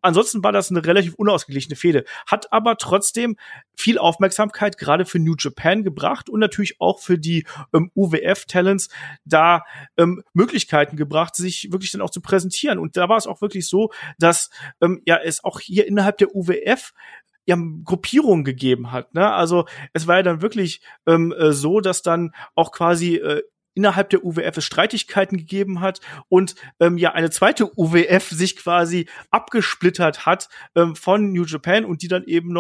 Ansonsten 0.02 0.44
war 0.44 0.52
das 0.52 0.72
eine 0.72 0.84
relativ 0.84 1.14
unausgeglichene 1.14 1.76
Fehde. 1.76 2.06
Hat 2.26 2.52
aber 2.52 2.78
trotzdem 2.78 3.38
viel 3.76 4.00
Aufmerksamkeit 4.00 4.80
gerade 4.80 5.06
für 5.06 5.20
New 5.20 5.36
Japan 5.38 5.84
gebracht 5.84 6.32
und 6.32 6.40
natürlich 6.40 6.82
auch 6.82 7.00
für 7.00 7.20
die 7.20 7.46
ähm, 7.72 7.92
UWF-Talents 7.96 8.90
da 9.26 9.62
ähm, 9.96 10.24
Möglichkeiten 10.34 10.98
gebracht, 10.98 11.36
sich 11.36 11.72
wirklich 11.72 11.92
dann 11.92 12.02
auch 12.02 12.10
zu 12.10 12.20
präsentieren. 12.20 12.80
Und 12.80 12.98
da 12.98 13.10
war 13.10 13.18
es 13.18 13.28
auch 13.28 13.42
wirklich 13.42 13.68
so, 13.68 13.92
dass 14.18 14.50
ähm, 14.82 15.04
ja 15.06 15.20
es 15.24 15.44
auch 15.44 15.60
hier 15.60 15.86
innerhalb 15.86 16.18
der 16.18 16.36
UWF 16.36 16.94
ja, 17.46 17.58
Gruppierungen 17.84 18.44
gegeben 18.44 18.92
hat. 18.92 19.14
Ne? 19.14 19.32
Also 19.32 19.66
es 19.94 20.08
war 20.08 20.16
ja 20.16 20.24
dann 20.24 20.42
wirklich 20.42 20.82
ähm, 21.06 21.32
äh, 21.32 21.52
so, 21.52 21.80
dass 21.80 22.02
dann 22.02 22.32
auch 22.56 22.72
quasi 22.72 23.18
äh, 23.18 23.44
innerhalb 23.74 24.10
der 24.10 24.24
UWF 24.24 24.58
es 24.58 24.66
Streitigkeiten 24.66 25.38
gegeben 25.38 25.82
hat 25.82 26.00
und 26.30 26.56
ähm, 26.80 26.98
ja 26.98 27.14
eine 27.14 27.30
zweite 27.30 27.78
UWF 27.78 28.30
sich 28.30 28.56
quasi 28.58 29.08
abgesplittert 29.32 30.26
hat 30.26 30.50
ähm, 30.76 30.96
von 30.96 31.32
New 31.32 31.46
Japan 31.46 31.86
und 31.86 32.02
die 32.02 32.08
dann 32.08 32.24
eben 32.26 32.54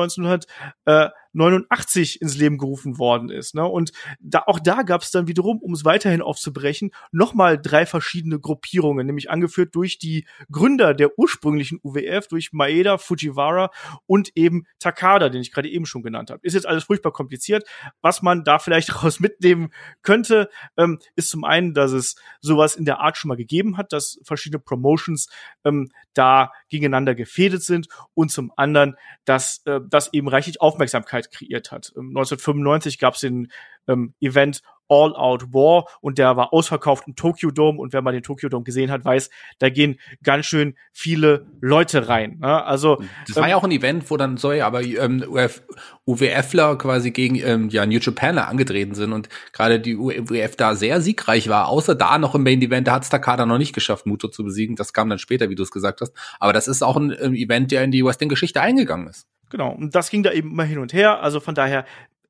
89 1.33 2.21
ins 2.21 2.37
Leben 2.37 2.57
gerufen 2.57 2.97
worden 2.97 3.29
ist. 3.29 3.55
Ne? 3.55 3.65
Und 3.65 3.91
da, 4.19 4.43
auch 4.47 4.59
da 4.59 4.83
gab 4.83 5.01
es 5.01 5.11
dann 5.11 5.27
wiederum, 5.27 5.59
um 5.59 5.73
es 5.73 5.85
weiterhin 5.85 6.21
aufzubrechen, 6.21 6.91
nochmal 7.11 7.59
drei 7.61 7.85
verschiedene 7.85 8.39
Gruppierungen, 8.39 9.05
nämlich 9.05 9.29
angeführt 9.29 9.75
durch 9.75 9.97
die 9.97 10.25
Gründer 10.51 10.93
der 10.93 11.17
ursprünglichen 11.17 11.79
UWF, 11.83 12.27
durch 12.27 12.53
Maeda, 12.53 12.97
Fujiwara 12.97 13.71
und 14.05 14.31
eben 14.35 14.65
Takada, 14.79 15.29
den 15.29 15.41
ich 15.41 15.51
gerade 15.51 15.69
eben 15.69 15.85
schon 15.85 16.03
genannt 16.03 16.29
habe. 16.29 16.39
Ist 16.43 16.53
jetzt 16.53 16.67
alles 16.67 16.85
furchtbar 16.85 17.11
kompliziert. 17.11 17.67
Was 18.01 18.21
man 18.21 18.43
da 18.43 18.59
vielleicht 18.59 18.89
daraus 18.93 19.19
mitnehmen 19.19 19.73
könnte, 20.01 20.49
ähm, 20.77 20.99
ist 21.15 21.29
zum 21.29 21.43
einen, 21.43 21.73
dass 21.73 21.91
es 21.91 22.15
sowas 22.41 22.75
in 22.75 22.85
der 22.85 22.99
Art 22.99 23.17
schon 23.17 23.29
mal 23.29 23.35
gegeben 23.35 23.77
hat, 23.77 23.91
dass 23.93 24.19
verschiedene 24.23 24.59
Promotions 24.59 25.29
ähm, 25.65 25.89
da 26.13 26.51
gegeneinander 26.69 27.15
gefädet 27.15 27.63
sind 27.63 27.87
und 28.13 28.31
zum 28.31 28.51
anderen, 28.55 28.95
dass 29.25 29.61
äh, 29.65 29.79
das 29.89 30.13
eben 30.13 30.27
reichlich 30.27 30.61
Aufmerksamkeit 30.61 31.22
kreiert 31.31 31.71
hat. 31.71 31.93
1995 31.95 32.99
gab 32.99 33.15
es 33.15 33.21
den 33.21 33.51
ähm, 33.87 34.13
Event 34.19 34.61
All 34.89 35.15
Out 35.15 35.53
War 35.53 35.85
und 36.01 36.17
der 36.17 36.35
war 36.35 36.53
ausverkauft 36.53 37.07
im 37.07 37.15
Tokyo 37.15 37.51
Dome 37.51 37.79
und 37.79 37.93
wer 37.93 38.01
mal 38.01 38.11
den 38.11 38.21
Tokyo 38.21 38.49
Dome 38.49 38.63
gesehen 38.63 38.91
hat, 38.91 39.05
weiß, 39.05 39.29
da 39.59 39.69
gehen 39.69 39.99
ganz 40.23 40.45
schön 40.45 40.75
viele 40.91 41.47
Leute 41.61 42.09
rein. 42.09 42.37
Ne? 42.39 42.63
Also 42.63 43.01
das 43.27 43.35
war 43.37 43.43
ähm, 43.45 43.49
ja 43.51 43.55
auch 43.55 43.63
ein 43.63 43.71
Event, 43.71 44.09
wo 44.11 44.17
dann 44.17 44.37
sorry, 44.37 44.61
aber 44.61 44.83
ähm, 44.83 45.23
Uf, 45.27 45.63
UWFler 46.05 46.77
quasi 46.77 47.11
gegen 47.11 47.35
ähm, 47.35 47.69
ja 47.69 47.85
New 47.85 47.99
Japaner 47.99 48.47
angetreten 48.47 48.93
sind 48.93 49.13
und 49.13 49.29
gerade 49.53 49.79
die 49.79 49.95
UWF 49.95 50.55
da 50.57 50.75
sehr 50.75 51.01
siegreich 51.01 51.47
war. 51.47 51.69
Außer 51.69 51.95
da 51.95 52.17
noch 52.17 52.35
im 52.35 52.43
Main 52.43 52.61
Event, 52.61 52.87
da 52.87 52.93
hat 52.93 53.03
es 53.03 53.09
Takada 53.09 53.45
noch 53.45 53.57
nicht 53.57 53.73
geschafft, 53.73 54.05
Muto 54.05 54.27
zu 54.27 54.43
besiegen. 54.43 54.75
Das 54.75 54.93
kam 54.93 55.09
dann 55.09 55.19
später, 55.19 55.49
wie 55.49 55.55
du 55.55 55.63
es 55.63 55.71
gesagt 55.71 56.01
hast. 56.01 56.13
Aber 56.39 56.53
das 56.53 56.67
ist 56.67 56.83
auch 56.83 56.97
ein, 56.97 57.11
ein 57.11 57.35
Event, 57.35 57.71
der 57.71 57.83
in 57.83 57.91
die 57.91 58.03
Wrestling-Geschichte 58.03 58.61
eingegangen 58.61 59.07
ist. 59.07 59.27
Genau, 59.53 59.69
und 59.69 59.93
das 59.93 60.09
ging 60.09 60.23
da 60.23 60.31
eben 60.31 60.49
immer 60.49 60.63
hin 60.63 60.79
und 60.79 60.93
her. 60.93 61.21
Also 61.21 61.39
von 61.39 61.53
daher, 61.53 61.85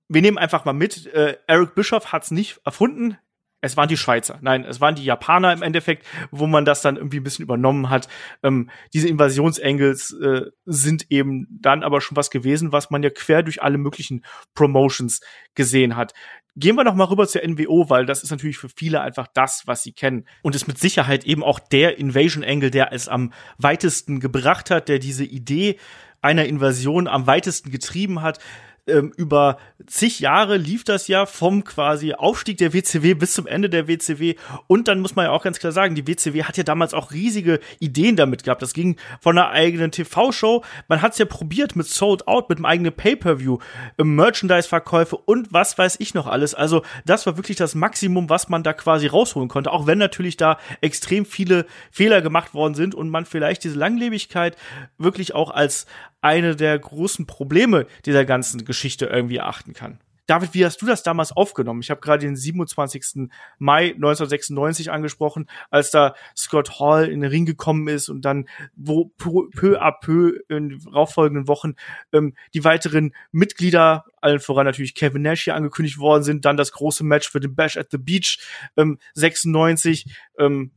wir 0.09 0.21
nehmen 0.21 0.37
einfach 0.37 0.65
mal 0.65 0.73
mit, 0.73 1.05
äh, 1.05 1.37
Eric 1.47 1.73
Bischoff 1.73 2.11
hat 2.11 2.23
es 2.23 2.31
nicht 2.31 2.59
erfunden. 2.65 3.17
Es 3.61 3.77
waren 3.77 3.87
die 3.87 3.95
Schweizer. 3.95 4.39
Nein, 4.41 4.65
es 4.65 4.81
waren 4.81 4.95
die 4.95 5.05
Japaner 5.05 5.53
im 5.53 5.61
Endeffekt, 5.61 6.05
wo 6.31 6.47
man 6.47 6.65
das 6.65 6.81
dann 6.81 6.97
irgendwie 6.97 7.21
ein 7.21 7.23
bisschen 7.23 7.43
übernommen 7.43 7.89
hat. 7.89 8.09
Ähm, 8.43 8.69
diese 8.93 9.07
Invasionsengels 9.07 10.11
äh, 10.21 10.41
sind 10.65 11.09
eben 11.11 11.47
dann 11.49 11.81
aber 11.81 12.01
schon 12.01 12.17
was 12.17 12.29
gewesen, 12.29 12.73
was 12.73 12.89
man 12.89 13.03
ja 13.03 13.09
quer 13.09 13.41
durch 13.41 13.63
alle 13.63 13.77
möglichen 13.77 14.25
Promotions 14.53 15.21
gesehen 15.55 15.95
hat. 15.95 16.13
Gehen 16.57 16.75
wir 16.75 16.83
noch 16.83 16.93
mal 16.93 17.05
rüber 17.05 17.25
zur 17.25 17.41
NWO, 17.47 17.89
weil 17.89 18.05
das 18.05 18.21
ist 18.21 18.31
natürlich 18.31 18.57
für 18.57 18.67
viele 18.67 18.99
einfach 18.99 19.27
das, 19.33 19.63
was 19.65 19.81
sie 19.81 19.93
kennen. 19.93 20.27
Und 20.41 20.55
ist 20.55 20.67
mit 20.67 20.77
Sicherheit 20.77 21.23
eben 21.23 21.41
auch 21.41 21.59
der 21.59 21.97
Invasion 21.97 22.43
Angle, 22.43 22.69
der 22.69 22.91
es 22.91 23.07
am 23.07 23.31
weitesten 23.57 24.19
gebracht 24.19 24.69
hat, 24.71 24.89
der 24.89 24.99
diese 24.99 25.23
Idee 25.23 25.79
einer 26.23 26.45
Invasion 26.45 27.07
am 27.07 27.27
weitesten 27.27 27.71
getrieben 27.71 28.21
hat 28.21 28.39
ähm, 28.87 29.13
über 29.15 29.57
zig 29.85 30.19
Jahre 30.19 30.57
lief 30.57 30.83
das 30.83 31.07
ja 31.07 31.25
vom 31.25 31.63
quasi 31.63 32.13
Aufstieg 32.13 32.57
der 32.57 32.73
WCW 32.73 33.13
bis 33.13 33.33
zum 33.33 33.47
Ende 33.47 33.69
der 33.69 33.87
WCW. 33.87 34.35
Und 34.67 34.87
dann 34.87 34.99
muss 34.99 35.15
man 35.15 35.25
ja 35.25 35.31
auch 35.31 35.43
ganz 35.43 35.59
klar 35.59 35.71
sagen, 35.71 35.95
die 35.95 36.07
WCW 36.07 36.43
hat 36.43 36.57
ja 36.57 36.63
damals 36.63 36.93
auch 36.93 37.11
riesige 37.11 37.59
Ideen 37.79 38.15
damit 38.15 38.43
gehabt. 38.43 38.61
Das 38.61 38.73
ging 38.73 38.97
von 39.21 39.37
einer 39.37 39.49
eigenen 39.51 39.91
TV-Show. 39.91 40.63
Man 40.87 41.01
hat 41.01 41.13
es 41.13 41.17
ja 41.17 41.25
probiert 41.25 41.75
mit 41.75 41.87
Sold 41.87 42.27
Out, 42.27 42.49
mit 42.49 42.57
einem 42.57 42.65
eigenen 42.65 42.93
Pay-Per-View, 42.93 43.59
ähm, 43.97 44.15
Merchandise-Verkäufe 44.15 45.15
und 45.15 45.53
was 45.53 45.77
weiß 45.77 45.97
ich 45.99 46.13
noch 46.13 46.27
alles. 46.27 46.53
Also 46.53 46.83
das 47.05 47.25
war 47.25 47.37
wirklich 47.37 47.57
das 47.57 47.75
Maximum, 47.75 48.29
was 48.29 48.49
man 48.49 48.63
da 48.63 48.73
quasi 48.73 49.07
rausholen 49.07 49.49
konnte. 49.49 49.71
Auch 49.71 49.87
wenn 49.87 49.97
natürlich 49.97 50.35
da 50.37 50.57
extrem 50.81 51.25
viele 51.25 51.65
Fehler 51.91 52.21
gemacht 52.21 52.53
worden 52.53 52.75
sind 52.75 52.95
und 52.95 53.09
man 53.09 53.25
vielleicht 53.25 53.63
diese 53.63 53.77
Langlebigkeit 53.77 54.57
wirklich 54.97 55.35
auch 55.35 55.51
als 55.51 55.85
eine 56.23 56.55
der 56.55 56.79
großen 56.79 57.25
Probleme 57.25 57.85
dieser 58.05 58.25
ganzen 58.25 58.65
Geschichte 58.65 59.05
irgendwie 59.05 59.41
achten 59.41 59.73
kann. 59.73 59.99
David, 60.25 60.53
wie 60.53 60.65
hast 60.65 60.81
du 60.81 60.85
das 60.85 61.03
damals 61.03 61.33
aufgenommen? 61.33 61.81
Ich 61.81 61.89
habe 61.89 61.99
gerade 61.99 62.25
den 62.25 62.37
27. 62.37 63.29
Mai 63.57 63.91
1996 63.93 64.89
angesprochen, 64.89 65.49
als 65.69 65.91
da 65.91 66.15
Scott 66.35 66.79
Hall 66.79 67.09
in 67.09 67.19
den 67.19 67.29
Ring 67.29 67.45
gekommen 67.45 67.89
ist 67.89 68.07
und 68.07 68.23
dann 68.23 68.47
wo 68.73 69.11
peu 69.17 69.81
à 69.81 69.91
peu 69.91 70.39
in 70.47 70.79
darauffolgenden 70.79 71.49
Wochen 71.49 71.73
ähm, 72.13 72.35
die 72.53 72.63
weiteren 72.63 73.13
Mitglieder, 73.33 74.05
allen 74.21 74.39
voran 74.39 74.65
natürlich 74.65 74.95
Kevin 74.95 75.23
Nash 75.23 75.43
hier 75.43 75.55
angekündigt 75.55 75.97
worden 75.97 76.23
sind, 76.23 76.45
dann 76.45 76.55
das 76.55 76.71
große 76.71 77.03
Match 77.03 77.29
für 77.29 77.41
den 77.41 77.53
Bash 77.53 77.75
at 77.75 77.91
the 77.91 77.97
Beach 77.97 78.39
ähm, 78.77 78.99
96 79.15 80.05
ähm, 80.39 80.71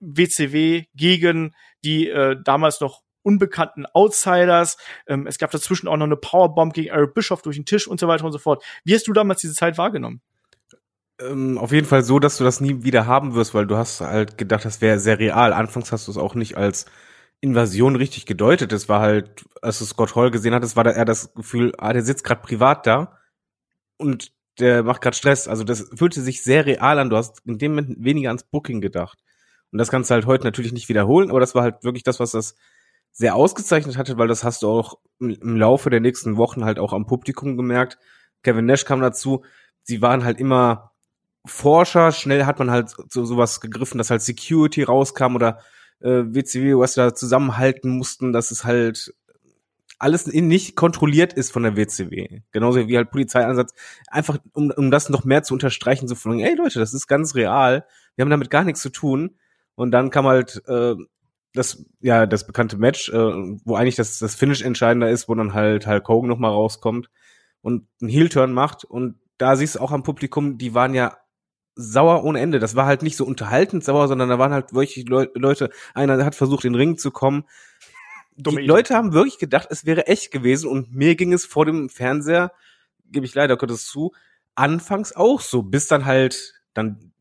WCW 0.00 0.86
gegen 0.96 1.54
die 1.84 2.08
äh, 2.08 2.36
damals 2.42 2.80
noch 2.80 3.02
unbekannten 3.22 3.86
Outsiders. 3.86 4.76
Ähm, 5.06 5.26
es 5.26 5.38
gab 5.38 5.50
dazwischen 5.50 5.88
auch 5.88 5.96
noch 5.96 6.06
eine 6.06 6.16
Powerbomb 6.16 6.72
gegen 6.72 6.88
Eric 6.88 7.14
Bischoff 7.14 7.42
durch 7.42 7.56
den 7.56 7.66
Tisch 7.66 7.86
und 7.86 8.00
so 8.00 8.08
weiter 8.08 8.24
und 8.24 8.32
so 8.32 8.38
fort. 8.38 8.64
Wie 8.84 8.94
hast 8.94 9.06
du 9.06 9.12
damals 9.12 9.40
diese 9.40 9.54
Zeit 9.54 9.78
wahrgenommen? 9.78 10.20
Ähm, 11.20 11.58
auf 11.58 11.72
jeden 11.72 11.86
Fall 11.86 12.02
so, 12.02 12.18
dass 12.18 12.38
du 12.38 12.44
das 12.44 12.60
nie 12.60 12.82
wieder 12.82 13.06
haben 13.06 13.34
wirst, 13.34 13.54
weil 13.54 13.66
du 13.66 13.76
hast 13.76 14.00
halt 14.00 14.38
gedacht, 14.38 14.64
das 14.64 14.80
wäre 14.80 14.98
sehr 14.98 15.18
real. 15.18 15.52
Anfangs 15.52 15.92
hast 15.92 16.06
du 16.06 16.12
es 16.12 16.18
auch 16.18 16.34
nicht 16.34 16.56
als 16.56 16.86
Invasion 17.40 17.96
richtig 17.96 18.26
gedeutet. 18.26 18.72
Es 18.72 18.88
war 18.88 19.00
halt, 19.00 19.44
als 19.62 19.78
du 19.78 19.84
Scott 19.84 20.14
Hall 20.14 20.30
gesehen 20.30 20.54
hattest, 20.54 20.76
war 20.76 20.84
da 20.84 20.92
eher 20.92 21.04
das 21.04 21.34
Gefühl, 21.34 21.72
ah, 21.78 21.92
der 21.92 22.02
sitzt 22.02 22.24
gerade 22.24 22.42
privat 22.42 22.86
da 22.86 23.18
und 23.96 24.32
der 24.58 24.82
macht 24.82 25.00
gerade 25.00 25.16
Stress. 25.16 25.48
Also 25.48 25.64
das 25.64 25.88
fühlte 25.94 26.20
sich 26.20 26.42
sehr 26.42 26.66
real 26.66 26.98
an. 26.98 27.10
Du 27.10 27.16
hast 27.16 27.40
in 27.46 27.58
dem 27.58 27.72
Moment 27.72 28.04
weniger 28.04 28.28
ans 28.30 28.44
Booking 28.44 28.80
gedacht. 28.80 29.18
Und 29.72 29.78
das 29.78 29.90
kannst 29.90 30.10
du 30.10 30.14
halt 30.14 30.26
heute 30.26 30.44
natürlich 30.44 30.72
nicht 30.72 30.88
wiederholen, 30.88 31.30
aber 31.30 31.40
das 31.40 31.54
war 31.54 31.62
halt 31.62 31.84
wirklich 31.84 32.02
das, 32.02 32.18
was 32.18 32.32
das 32.32 32.56
sehr 33.12 33.34
ausgezeichnet 33.34 33.96
hatte, 33.96 34.18
weil 34.18 34.28
das 34.28 34.44
hast 34.44 34.62
du 34.62 34.68
auch 34.68 34.98
im 35.18 35.56
Laufe 35.56 35.90
der 35.90 36.00
nächsten 36.00 36.36
Wochen 36.36 36.64
halt 36.64 36.78
auch 36.78 36.92
am 36.92 37.06
Publikum 37.06 37.56
gemerkt. 37.56 37.98
Kevin 38.42 38.66
Nash 38.66 38.84
kam 38.84 39.00
dazu. 39.00 39.44
Sie 39.82 40.00
waren 40.00 40.24
halt 40.24 40.40
immer 40.40 40.92
Forscher. 41.44 42.12
Schnell 42.12 42.46
hat 42.46 42.58
man 42.58 42.70
halt 42.70 42.94
so 43.08 43.24
sowas 43.24 43.60
gegriffen, 43.60 43.98
dass 43.98 44.10
halt 44.10 44.22
Security 44.22 44.82
rauskam 44.82 45.34
oder 45.34 45.60
äh, 46.00 46.22
WCW, 46.24 46.78
was 46.78 46.94
da 46.94 47.14
zusammenhalten 47.14 47.90
mussten, 47.90 48.32
dass 48.32 48.50
es 48.50 48.64
halt 48.64 49.14
alles 49.98 50.26
nicht 50.26 50.76
kontrolliert 50.76 51.34
ist 51.34 51.52
von 51.52 51.62
der 51.62 51.76
WCW. 51.76 52.40
Genauso 52.52 52.88
wie 52.88 52.96
halt 52.96 53.10
Polizeieinsatz. 53.10 53.74
Einfach, 54.08 54.38
um, 54.54 54.70
um 54.70 54.90
das 54.90 55.10
noch 55.10 55.24
mehr 55.24 55.42
zu 55.42 55.52
unterstreichen, 55.52 56.08
so 56.08 56.14
von, 56.14 56.40
ey 56.40 56.54
Leute, 56.54 56.78
das 56.78 56.94
ist 56.94 57.06
ganz 57.06 57.34
real. 57.34 57.84
Wir 58.16 58.22
haben 58.22 58.30
damit 58.30 58.48
gar 58.50 58.64
nichts 58.64 58.80
zu 58.80 58.88
tun. 58.88 59.36
Und 59.74 59.90
dann 59.90 60.10
kam 60.10 60.26
halt 60.26 60.62
äh, 60.66 60.94
das, 61.52 61.84
ja, 62.00 62.26
das 62.26 62.46
bekannte 62.46 62.76
Match, 62.76 63.08
äh, 63.08 63.14
wo 63.64 63.74
eigentlich 63.74 63.96
das, 63.96 64.18
das 64.18 64.34
Finish 64.34 64.62
entscheidender 64.62 65.10
ist, 65.10 65.28
wo 65.28 65.34
dann 65.34 65.54
halt 65.54 65.86
Hulk 65.86 66.08
Hogan 66.08 66.28
nochmal 66.28 66.52
rauskommt 66.52 67.10
und 67.60 67.86
einen 68.00 68.10
Heel-Turn 68.10 68.52
macht. 68.52 68.84
Und 68.84 69.20
da 69.38 69.56
siehst 69.56 69.76
du 69.76 69.80
auch 69.80 69.90
am 69.90 70.02
Publikum, 70.02 70.58
die 70.58 70.74
waren 70.74 70.94
ja 70.94 71.16
sauer 71.74 72.24
ohne 72.24 72.40
Ende. 72.40 72.58
Das 72.58 72.76
war 72.76 72.86
halt 72.86 73.02
nicht 73.02 73.16
so 73.16 73.24
unterhaltend 73.24 73.84
sauer, 73.84 74.08
sondern 74.08 74.28
da 74.28 74.38
waren 74.38 74.52
halt 74.52 74.72
wirklich 74.72 75.08
Leu 75.08 75.26
Leute, 75.34 75.70
einer 75.94 76.24
hat 76.24 76.34
versucht, 76.34 76.64
in 76.64 76.72
den 76.72 76.80
Ring 76.80 76.98
zu 76.98 77.10
kommen. 77.10 77.44
Dumme 78.36 78.58
die 78.58 78.64
Idee. 78.64 78.72
Leute 78.72 78.94
haben 78.94 79.12
wirklich 79.12 79.38
gedacht, 79.38 79.68
es 79.70 79.86
wäre 79.86 80.06
echt 80.06 80.30
gewesen 80.30 80.68
und 80.68 80.94
mir 80.94 81.16
ging 81.16 81.32
es 81.32 81.46
vor 81.46 81.66
dem 81.66 81.88
Fernseher, 81.88 82.52
gebe 83.06 83.26
ich 83.26 83.34
leider 83.34 83.56
Gottes 83.56 83.86
zu, 83.86 84.12
anfangs 84.54 85.14
auch 85.14 85.40
so, 85.40 85.62
bis 85.62 85.86
dann 85.86 86.04
halt 86.04 86.54
dann 86.74 87.12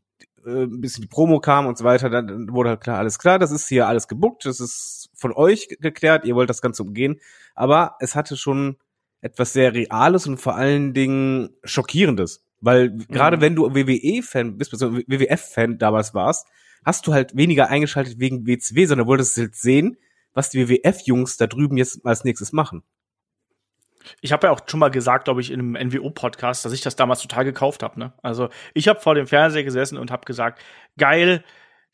äh, 0.46 0.64
ein 0.64 0.82
bisschen 0.82 1.02
die 1.02 1.08
Promo 1.08 1.40
kam 1.40 1.66
und 1.66 1.78
so 1.78 1.84
weiter, 1.84 2.10
dann 2.10 2.52
wurde 2.52 2.70
halt 2.70 2.82
klar, 2.82 2.98
alles 2.98 3.20
klar, 3.20 3.40
das 3.40 3.52
ist 3.52 3.68
hier 3.68 3.88
alles 3.88 4.08
gebuckt, 4.08 4.46
das 4.46 4.60
ist 4.60 5.10
von 5.14 5.34
euch 5.34 5.68
geklärt, 5.80 6.26
ihr 6.26 6.36
wollt 6.36 6.50
das 6.50 6.62
Ganze 6.62 6.84
umgehen. 6.84 7.20
Aber 7.56 7.96
es 8.00 8.16
hatte 8.16 8.38
schon 8.38 8.78
etwas 9.22 9.54
sehr 9.54 9.74
Reales 9.74 10.28
und 10.28 10.38
vor 10.38 10.56
allen 10.56 10.94
Dingen 10.94 11.50
Schockierendes. 11.64 12.44
Weil 12.62 12.90
mhm. 12.90 13.08
gerade 13.08 13.42
wenn 13.42 13.56
du 13.56 13.74
WWE-Fan 13.74 14.58
bist, 14.58 14.72
beziehungsweise 14.72 15.06
WWF-Fan 15.08 15.78
damals 15.78 16.14
warst, 16.14 16.48
hast 16.86 17.08
du 17.08 17.14
halt 17.14 17.36
weniger 17.36 17.70
eingeschaltet 17.70 18.20
wegen 18.20 18.48
WCW, 18.48 18.86
sondern 18.86 19.08
wolltest 19.08 19.38
halt 19.38 19.56
sehen, 19.56 19.98
was 20.34 20.50
die 20.50 20.68
WWF-Jungs 20.68 21.38
da 21.38 21.48
drüben 21.48 21.78
jetzt 21.78 22.06
als 22.06 22.24
nächstes 22.24 22.54
machen. 22.54 22.84
Ich 24.22 24.32
habe 24.32 24.48
ja 24.48 24.54
auch 24.54 24.62
schon 24.68 24.80
mal 24.80 24.90
gesagt, 24.90 25.26
glaube 25.26 25.42
ich, 25.42 25.52
in 25.52 25.60
einem 25.60 25.90
NWO-Podcast, 25.90 26.66
dass 26.66 26.74
ich 26.74 26.82
das 26.82 26.96
damals 26.96 27.22
total 27.22 27.46
gekauft 27.46 27.84
habe. 27.84 28.00
Ne? 28.00 28.14
Also 28.22 28.50
ich 28.74 28.88
habe 28.88 29.00
vor 29.00 29.16
dem 29.16 29.28
Fernseher 29.28 29.64
gesessen 29.64 29.98
und 29.98 30.12
habe 30.12 30.26
gesagt, 30.26 30.62
geil, 30.98 31.44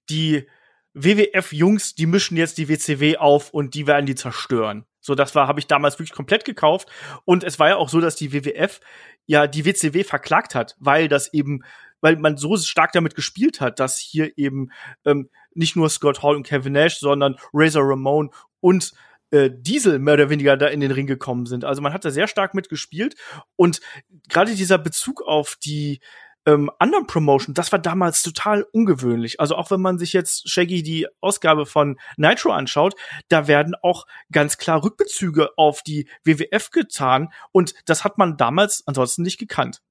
die 0.09 0.47
WWF-Jungs, 0.93 1.95
die 1.95 2.05
mischen 2.05 2.37
jetzt 2.37 2.57
die 2.57 2.69
WCW 2.69 3.17
auf 3.17 3.49
und 3.49 3.73
die 3.73 3.85
werden 3.85 4.05
die 4.05 4.15
zerstören. 4.15 4.85
So, 5.01 5.13
das 5.13 5.35
war, 5.35 5.47
habe 5.47 5.59
ich 5.59 5.67
damals 5.67 5.99
wirklich 5.99 6.13
komplett 6.13 6.45
gekauft. 6.45 6.89
Und 7.25 7.43
es 7.43 7.59
war 7.59 7.69
ja 7.69 7.75
auch 7.75 7.89
so, 7.89 7.99
dass 7.99 8.15
die 8.15 8.33
WWF 8.33 8.79
ja 9.27 9.45
die 9.45 9.65
WCW 9.65 10.03
verklagt 10.03 10.55
hat, 10.55 10.75
weil 10.79 11.07
das 11.07 11.33
eben, 11.33 11.63
weil 12.01 12.15
man 12.17 12.37
so 12.37 12.57
stark 12.57 12.91
damit 12.93 13.13
gespielt 13.13 13.61
hat, 13.61 13.79
dass 13.79 13.97
hier 13.97 14.37
eben 14.37 14.71
ähm, 15.05 15.29
nicht 15.53 15.75
nur 15.75 15.89
Scott 15.89 16.23
Hall 16.23 16.35
und 16.35 16.47
Kevin 16.47 16.73
Nash, 16.73 16.97
sondern 16.97 17.35
Razor 17.53 17.83
Ramon 17.83 18.31
und 18.61 18.93
äh, 19.31 19.49
Diesel 19.53 19.99
mehr 19.99 20.15
oder 20.15 20.29
weniger 20.29 20.57
da 20.57 20.67
in 20.67 20.79
den 20.79 20.91
Ring 20.91 21.07
gekommen 21.07 21.45
sind. 21.45 21.65
Also 21.65 21.81
man 21.81 21.93
hat 21.93 22.05
da 22.05 22.11
sehr 22.11 22.27
stark 22.27 22.53
mitgespielt 22.53 23.15
und 23.55 23.81
gerade 24.29 24.55
dieser 24.55 24.77
Bezug 24.77 25.21
auf 25.21 25.55
die 25.63 25.99
ähm, 26.45 26.69
anderen 26.79 27.07
Promotion, 27.07 27.55
das 27.55 27.71
war 27.71 27.79
damals 27.79 28.21
total 28.21 28.65
ungewöhnlich. 28.71 29.39
Also 29.39 29.55
auch 29.55 29.71
wenn 29.71 29.81
man 29.81 29.97
sich 29.97 30.13
jetzt 30.13 30.49
Shaggy 30.49 30.83
die 30.83 31.07
Ausgabe 31.21 31.65
von 31.65 31.97
Nitro 32.17 32.51
anschaut, 32.51 32.95
da 33.29 33.47
werden 33.47 33.73
auch 33.81 34.05
ganz 34.31 34.57
klar 34.57 34.83
Rückbezüge 34.83 35.49
auf 35.57 35.81
die 35.81 36.07
WWF 36.23 36.69
getan 36.69 37.29
und 37.51 37.73
das 37.85 38.03
hat 38.03 38.17
man 38.17 38.37
damals 38.37 38.83
ansonsten 38.85 39.23
nicht 39.23 39.39
gekannt. 39.39 39.81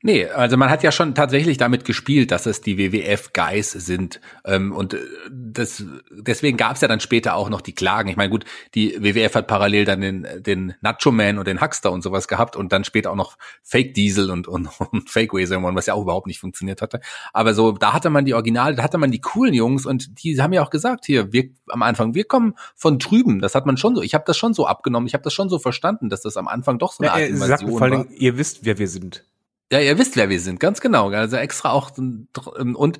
Nee, 0.00 0.26
also 0.26 0.56
man 0.56 0.70
hat 0.70 0.84
ja 0.84 0.92
schon 0.92 1.16
tatsächlich 1.16 1.56
damit 1.56 1.84
gespielt, 1.84 2.30
dass 2.30 2.46
es 2.46 2.60
die 2.60 2.78
WWF-Guys 2.78 3.72
sind. 3.72 4.20
Ähm, 4.44 4.70
und 4.70 4.94
äh, 4.94 4.98
das, 5.28 5.82
deswegen 6.12 6.56
gab 6.56 6.76
es 6.76 6.82
ja 6.82 6.88
dann 6.88 7.00
später 7.00 7.34
auch 7.34 7.50
noch 7.50 7.60
die 7.60 7.74
Klagen. 7.74 8.08
Ich 8.08 8.16
meine, 8.16 8.30
gut, 8.30 8.44
die 8.76 8.94
WWF 9.02 9.34
hat 9.34 9.48
parallel 9.48 9.84
dann 9.86 10.00
den, 10.00 10.26
den 10.38 10.74
Nacho 10.82 11.10
Man 11.10 11.38
und 11.38 11.48
den 11.48 11.60
Huckster 11.60 11.90
und 11.90 12.02
sowas 12.02 12.28
gehabt 12.28 12.54
und 12.54 12.72
dann 12.72 12.84
später 12.84 13.10
auch 13.10 13.16
noch 13.16 13.36
Fake 13.64 13.94
Diesel 13.94 14.30
und, 14.30 14.46
und, 14.46 14.68
und 14.92 15.10
Fake 15.10 15.32
Waserman, 15.32 15.74
was 15.74 15.86
ja 15.86 15.94
auch 15.94 16.02
überhaupt 16.02 16.28
nicht 16.28 16.38
funktioniert 16.38 16.80
hatte. 16.80 17.00
Aber 17.32 17.52
so, 17.52 17.72
da 17.72 17.92
hatte 17.92 18.08
man 18.08 18.24
die 18.24 18.34
Originale, 18.34 18.76
da 18.76 18.84
hatte 18.84 18.98
man 18.98 19.10
die 19.10 19.20
coolen 19.20 19.52
Jungs 19.52 19.84
und 19.84 20.22
die 20.22 20.40
haben 20.40 20.52
ja 20.52 20.62
auch 20.62 20.70
gesagt, 20.70 21.06
hier, 21.06 21.32
wir 21.32 21.50
am 21.66 21.82
Anfang, 21.82 22.14
wir 22.14 22.24
kommen 22.24 22.54
von 22.76 23.00
drüben. 23.00 23.40
Das 23.40 23.56
hat 23.56 23.66
man 23.66 23.76
schon 23.76 23.96
so, 23.96 24.02
ich 24.02 24.14
habe 24.14 24.24
das 24.28 24.36
schon 24.36 24.54
so 24.54 24.64
abgenommen, 24.64 25.08
ich 25.08 25.14
habe 25.14 25.24
das 25.24 25.34
schon 25.34 25.48
so 25.48 25.58
verstanden, 25.58 26.08
dass 26.08 26.22
das 26.22 26.36
am 26.36 26.46
Anfang 26.46 26.78
doch 26.78 26.92
so 26.92 27.02
eine 27.02 27.08
ja, 27.08 27.14
Art 27.14 27.30
Invasion 27.30 27.70
sagt, 27.72 27.78
vor 27.78 27.90
Dingen, 27.90 28.08
ihr 28.16 28.38
wisst, 28.38 28.64
wer 28.64 28.78
wir 28.78 28.86
sind. 28.86 29.24
Ja, 29.70 29.80
ihr 29.80 29.98
wisst, 29.98 30.16
wer 30.16 30.30
wir 30.30 30.40
sind, 30.40 30.60
ganz 30.60 30.80
genau. 30.80 31.10
Also 31.10 31.36
extra 31.36 31.72
auch 31.72 31.90
und 31.98 32.98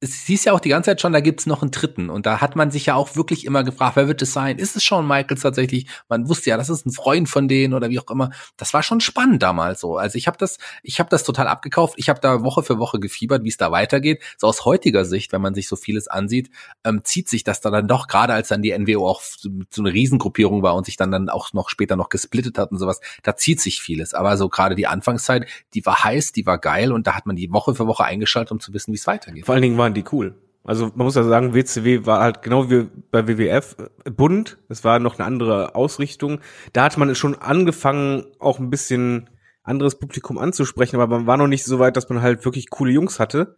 es 0.00 0.14
hieß 0.26 0.44
ja 0.44 0.52
auch 0.52 0.60
die 0.60 0.68
ganze 0.68 0.90
Zeit 0.90 1.00
schon, 1.00 1.12
da 1.12 1.20
gibt's 1.20 1.46
noch 1.46 1.62
einen 1.62 1.72
dritten. 1.72 2.08
Und 2.08 2.24
da 2.24 2.40
hat 2.40 2.54
man 2.54 2.70
sich 2.70 2.86
ja 2.86 2.94
auch 2.94 3.16
wirklich 3.16 3.44
immer 3.44 3.64
gefragt, 3.64 3.96
wer 3.96 4.06
wird 4.06 4.22
es 4.22 4.32
sein? 4.32 4.58
Ist 4.58 4.76
es 4.76 4.84
Shawn 4.84 5.06
Michaels 5.06 5.40
tatsächlich? 5.40 5.86
Man 6.08 6.28
wusste 6.28 6.50
ja, 6.50 6.56
das 6.56 6.70
ist 6.70 6.86
ein 6.86 6.92
Freund 6.92 7.28
von 7.28 7.48
denen 7.48 7.74
oder 7.74 7.90
wie 7.90 7.98
auch 7.98 8.08
immer. 8.08 8.30
Das 8.56 8.72
war 8.74 8.84
schon 8.84 9.00
spannend 9.00 9.42
damals 9.42 9.80
so. 9.80 9.96
Also 9.96 10.16
ich 10.16 10.28
habe 10.28 10.38
das, 10.38 10.58
ich 10.84 11.00
habe 11.00 11.10
das 11.10 11.24
total 11.24 11.48
abgekauft. 11.48 11.94
Ich 11.96 12.08
habe 12.08 12.20
da 12.20 12.44
Woche 12.44 12.62
für 12.62 12.78
Woche 12.78 13.00
gefiebert, 13.00 13.42
wie 13.42 13.48
es 13.48 13.56
da 13.56 13.72
weitergeht. 13.72 14.22
So 14.36 14.46
aus 14.46 14.64
heutiger 14.64 15.04
Sicht, 15.04 15.32
wenn 15.32 15.42
man 15.42 15.54
sich 15.54 15.66
so 15.66 15.74
vieles 15.74 16.06
ansieht, 16.06 16.50
ähm, 16.84 17.00
zieht 17.02 17.28
sich 17.28 17.42
das 17.42 17.60
da 17.60 17.70
dann 17.70 17.88
doch, 17.88 18.06
gerade 18.06 18.34
als 18.34 18.48
dann 18.48 18.62
die 18.62 18.78
NWO 18.78 19.08
auch 19.08 19.20
so, 19.20 19.50
so 19.68 19.82
eine 19.82 19.92
Riesengruppierung 19.92 20.62
war 20.62 20.76
und 20.76 20.86
sich 20.86 20.96
dann 20.96 21.10
dann 21.10 21.28
auch 21.28 21.52
noch 21.54 21.70
später 21.70 21.96
noch 21.96 22.08
gesplittet 22.08 22.56
hat 22.56 22.70
und 22.70 22.78
sowas, 22.78 23.00
da 23.24 23.34
zieht 23.34 23.60
sich 23.60 23.80
vieles. 23.80 24.14
Aber 24.14 24.36
so 24.36 24.48
gerade 24.48 24.76
die 24.76 24.86
Anfangszeit, 24.86 25.48
die 25.74 25.84
war 25.84 26.04
heiß, 26.04 26.30
die 26.30 26.46
war 26.46 26.58
geil 26.58 26.92
und 26.92 27.08
da 27.08 27.16
hat 27.16 27.26
man 27.26 27.34
die 27.34 27.50
Woche 27.50 27.74
für 27.74 27.88
Woche 27.88 28.04
eingeschaltet, 28.04 28.52
um 28.52 28.60
zu 28.60 28.72
wissen, 28.72 28.92
wie 28.92 28.96
es 28.96 29.08
weitergeht. 29.08 29.44
Vor 29.44 29.54
allen 29.54 29.62
Dingen 29.62 29.76
waren 29.88 29.94
die 29.94 30.04
cool. 30.12 30.34
Also 30.64 30.90
man 30.94 31.06
muss 31.06 31.14
ja 31.14 31.22
sagen, 31.22 31.54
WCW 31.54 32.04
war 32.04 32.20
halt 32.20 32.42
genau 32.42 32.70
wie 32.70 32.88
bei 33.10 33.26
WWF 33.26 33.76
äh, 34.04 34.10
bunt. 34.10 34.58
Es 34.68 34.84
war 34.84 34.98
noch 34.98 35.18
eine 35.18 35.26
andere 35.26 35.74
Ausrichtung. 35.74 36.40
Da 36.74 36.84
hat 36.84 36.98
man 36.98 37.14
schon 37.14 37.36
angefangen, 37.36 38.26
auch 38.38 38.58
ein 38.58 38.68
bisschen 38.68 39.30
anderes 39.62 39.98
Publikum 39.98 40.38
anzusprechen, 40.38 40.96
aber 40.96 41.06
man 41.18 41.26
war 41.26 41.36
noch 41.36 41.46
nicht 41.46 41.64
so 41.64 41.78
weit, 41.78 41.96
dass 41.96 42.08
man 42.08 42.22
halt 42.22 42.44
wirklich 42.44 42.68
coole 42.70 42.92
Jungs 42.92 43.18
hatte. 43.18 43.56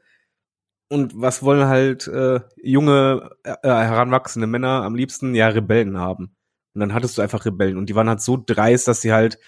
Und 0.89 1.13
was 1.21 1.43
wollen 1.43 1.67
halt 1.67 2.07
äh, 2.09 2.41
junge, 2.63 3.31
äh, 3.45 3.57
heranwachsende 3.63 4.47
Männer 4.47 4.83
am 4.83 4.95
liebsten? 4.95 5.35
Ja, 5.35 5.49
Rebellen 5.49 5.99
haben. 5.99 6.37
Und 6.75 6.81
dann 6.81 6.95
hattest 6.95 7.19
du 7.19 7.23
einfach 7.23 7.45
Rebellen. 7.45 7.77
Und 7.77 7.89
die 7.89 7.95
waren 7.95 8.09
halt 8.09 8.21
so 8.21 8.41
dreist, 8.45 8.87
dass 8.87 9.01
sie 9.01 9.13
halt, 9.13 9.39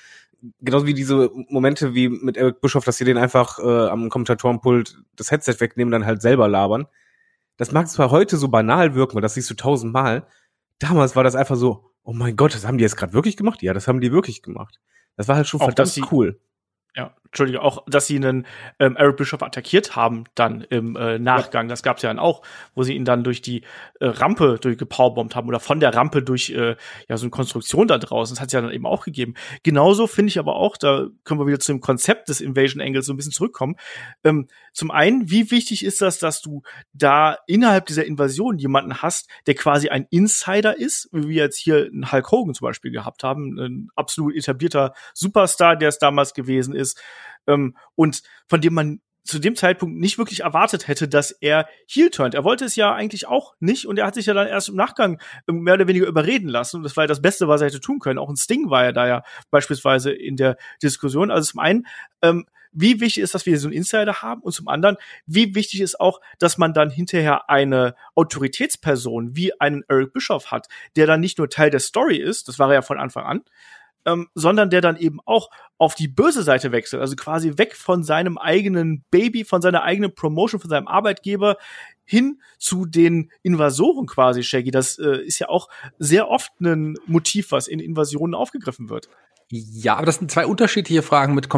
genauso 0.61 0.87
wie 0.87 0.95
diese 0.95 1.31
Momente 1.49 1.95
wie 1.95 2.09
mit 2.09 2.37
Eric 2.37 2.61
Bischoff, 2.61 2.85
dass 2.85 2.97
sie 2.97 3.05
den 3.05 3.19
einfach 3.19 3.59
äh, 3.59 3.89
am 3.89 4.09
Kommentatorenpult 4.09 4.99
das 5.17 5.31
Headset 5.31 5.57
wegnehmen, 5.59 5.93
dann 5.93 6.07
halt 6.07 6.23
selber 6.23 6.49
labern 6.49 6.87
das 7.57 7.73
mag 7.73 7.89
zwar 7.89 8.11
heute 8.11 8.37
so 8.37 8.49
banal 8.49 8.95
wirken, 8.95 9.15
weil 9.15 9.23
das 9.23 9.35
siehst 9.35 9.51
du 9.51 9.55
tausendmal. 9.55 10.27
Damals 10.79 11.15
war 11.17 11.25
das 11.25 11.35
einfach 11.35 11.57
so, 11.57 11.93
oh 12.03 12.13
mein 12.13 12.37
Gott, 12.37 12.55
das 12.55 12.67
haben 12.67 12.79
die 12.79 12.83
jetzt 12.83 12.97
gerade 12.97 13.13
wirklich 13.13 13.37
gemacht? 13.37 13.63
Ja, 13.63 13.73
das 13.73 13.89
haben 13.89 14.01
die 14.01 14.13
wirklich 14.13 14.43
gemacht. 14.43 14.81
Das 15.17 15.29
war 15.29 15.37
halt 15.37 15.47
schon 15.47 15.61
Auch, 15.61 15.67
verdammt 15.67 16.13
cool. 16.13 16.41
Ja, 16.97 17.15
Entschuldige, 17.33 17.63
auch, 17.63 17.83
dass 17.87 18.07
sie 18.07 18.17
einen 18.17 18.47
ähm, 18.79 18.95
Eric 18.95 19.17
Bischoff 19.17 19.43
attackiert 19.43 19.97
haben 19.97 20.25
dann 20.35 20.61
im 20.69 20.97
äh, 20.97 21.19
Nachgang. 21.19 21.65
Ja. 21.65 21.71
Das 21.71 21.83
gab's 21.83 22.03
ja 22.03 22.11
dann 22.11 22.19
auch, 22.19 22.43
wo 22.75 22.83
sie 22.83 22.95
ihn 22.95 23.07
dann 23.07 23.25
durch 23.25 23.41
die 23.41 23.63
äh, 24.01 24.07
Rampe 24.07 24.59
durchgepowerbombt 24.61 25.35
haben 25.35 25.49
oder 25.49 25.59
von 25.59 25.81
der 25.81 25.95
Rampe 25.95 26.23
durch 26.23 26.51
äh, 26.51 26.77
ja 27.09 27.17
so 27.17 27.25
eine 27.25 27.31
Konstruktion 27.31 27.89
da 27.89 27.97
draußen. 27.97 28.37
Das 28.37 28.43
hat's 28.43 28.53
ja 28.53 28.61
dann 28.61 28.71
eben 28.71 28.85
auch 28.85 29.03
gegeben. 29.03 29.33
Genauso 29.63 30.07
finde 30.07 30.29
ich 30.29 30.39
aber 30.39 30.57
auch, 30.57 30.77
da 30.77 31.07
können 31.25 31.41
wir 31.41 31.47
wieder 31.47 31.59
zu 31.59 31.73
dem 31.73 31.81
Konzept 31.81 32.29
des 32.29 32.43
Invasion 32.43 32.83
Angles 32.83 33.07
so 33.07 33.15
ein 33.15 33.17
bisschen 33.17 33.33
zurückkommen. 33.33 33.77
Ähm, 34.25 34.49
zum 34.75 34.91
einen, 34.91 35.31
wie 35.31 35.51
wichtig 35.51 35.87
ist 35.87 36.03
das, 36.03 36.19
dass 36.19 36.43
du 36.43 36.63
da 36.93 37.39
innerhalb 37.47 37.87
dieser 37.87 38.05
Invasion 38.05 38.59
jemanden 38.59 39.01
hast, 39.01 39.31
der 39.47 39.55
quasi 39.55 39.89
ein 39.89 40.07
Insider 40.11 40.79
ist, 40.79 41.09
wie 41.13 41.29
wir 41.29 41.45
jetzt 41.45 41.57
hier 41.57 41.87
einen 41.87 42.13
Hulk 42.13 42.31
Hogan 42.31 42.55
zum 42.55 42.67
Beispiel 42.67 42.91
gehabt 42.91 43.25
haben, 43.25 43.59
ein 43.59 43.89
absolut 43.97 44.37
etablierter 44.37 44.93
Superstar, 45.15 45.77
der 45.77 45.89
es 45.89 45.99
damals 45.99 46.35
gewesen 46.35 46.75
ist 46.75 47.01
ähm, 47.47 47.77
und 47.95 48.23
von 48.49 48.61
dem 48.61 48.75
man 48.75 49.01
zu 49.25 49.39
dem 49.39 49.55
Zeitpunkt 49.55 49.99
nicht 49.99 50.19
wirklich 50.19 50.41
erwartet 50.41 50.89
hätte, 50.89 51.09
dass 51.09 51.31
er 51.31 51.69
heel 51.87 52.11
turnt. 52.11 52.35
Er 52.35 52.45
wollte 52.45 52.65
es 52.65 52.77
ja 52.77 52.93
eigentlich 52.93 53.29
auch 53.29 53.55
nicht 53.61 53.87
und 53.87 53.99
er 53.99 54.07
hat 54.07 54.15
sich 54.15 54.27
ja 54.27 54.35
dann 54.35 54.49
erst 54.49 54.69
im 54.69 54.77
Nachgang 54.77 55.21
ähm, 55.49 55.61
mehr 55.61 55.75
oder 55.75 55.87
weniger 55.87 56.07
überreden 56.07 56.49
lassen. 56.49 56.79
Und 56.79 56.83
das 56.83 56.97
war 56.97 57.05
ja 57.05 57.09
das 57.09 57.23
Beste, 57.23 57.47
was 57.49 57.61
er 57.61 57.69
hätte 57.69 57.81
tun 57.81 58.01
können. 58.01 58.19
Auch 58.19 58.29
ein 58.29 58.37
Sting 58.37 58.69
war 58.71 58.85
ja 58.85 58.93
da 58.93 59.07
ja 59.07 59.23
beispielsweise 59.51 60.11
in 60.13 60.37
der 60.37 60.57
Diskussion. 60.83 61.31
Also 61.31 61.53
zum 61.53 61.61
einen, 61.61 61.87
ähm, 62.21 62.47
wie 62.73 63.01
wichtig 63.01 63.23
ist, 63.23 63.35
dass 63.35 63.47
wir 63.47 63.59
so 63.59 63.69
einen 63.69 63.77
Insider 63.77 64.23
haben 64.23 64.41
und 64.41 64.53
zum 64.53 64.67
anderen, 64.67 64.97
wie 65.27 65.55
wichtig 65.55 65.83
ist 65.83 66.01
auch, 66.01 66.21
dass 66.39 66.59
man 66.59 66.73
dann 66.73 66.91
hinterher 66.91 67.51
eine 67.51 67.95
Autoritätsperson 68.15 69.37
wie 69.37 69.59
einen 69.61 69.85
Eric 69.89 70.15
Bischoff 70.15 70.51
hat, 70.51 70.69
der 70.97 71.07
dann 71.07 71.21
nicht 71.21 71.39
nur 71.39 71.51
Teil 71.51 71.71
der 71.71 71.81
Story 71.81 72.17
ist, 72.17 72.49
das 72.49 72.59
war 72.59 72.69
er 72.69 72.77
ja 72.77 72.83
von 72.83 72.99
Anfang 72.99 73.25
an, 73.25 73.43
ähm, 74.07 74.29
sondern 74.35 74.71
der 74.71 74.81
dann 74.81 74.97
eben 74.97 75.21
auch 75.25 75.51
auf 75.79 75.95
die 75.95 76.09
böse 76.09 76.43
Seite 76.43 76.73
wechselt, 76.73 77.01
also 77.01 77.17
quasi 77.17 77.59
weg 77.59 77.75
von 77.77 78.05
seinem 78.05 78.39
eigenen 78.39 79.05
Baby, 79.11 79.45
von 79.45 79.63
seiner 79.63 79.83
eigenen 79.83 80.15
Promotion, 80.15 80.61
von 80.61 80.71
seinem 80.71 80.89
Arbeitgeber 80.89 81.57
hin 82.05 82.41
zu 82.59 82.87
den 82.87 83.31
Invasoren 83.43 84.07
quasi, 84.07 84.43
Shaggy. 84.43 84.71
Das 84.71 84.99
äh, 84.99 85.19
ist 85.25 85.39
ja 85.39 85.49
auch 85.49 85.69
sehr 85.99 86.29
oft 86.29 86.53
ein 86.61 86.97
Motiv, 87.07 87.53
was 87.53 87.69
in 87.69 87.81
Invasionen 87.81 88.35
aufgegriffen 88.35 88.91
wird. 88.91 89.09
Ja, 89.55 89.97
aber 89.97 90.07
das 90.07 90.17
sind 90.17 90.31
zwei 90.31 90.47
unterschiedliche 90.47 91.03
Fragen 91.03 91.35
mit 91.35 91.49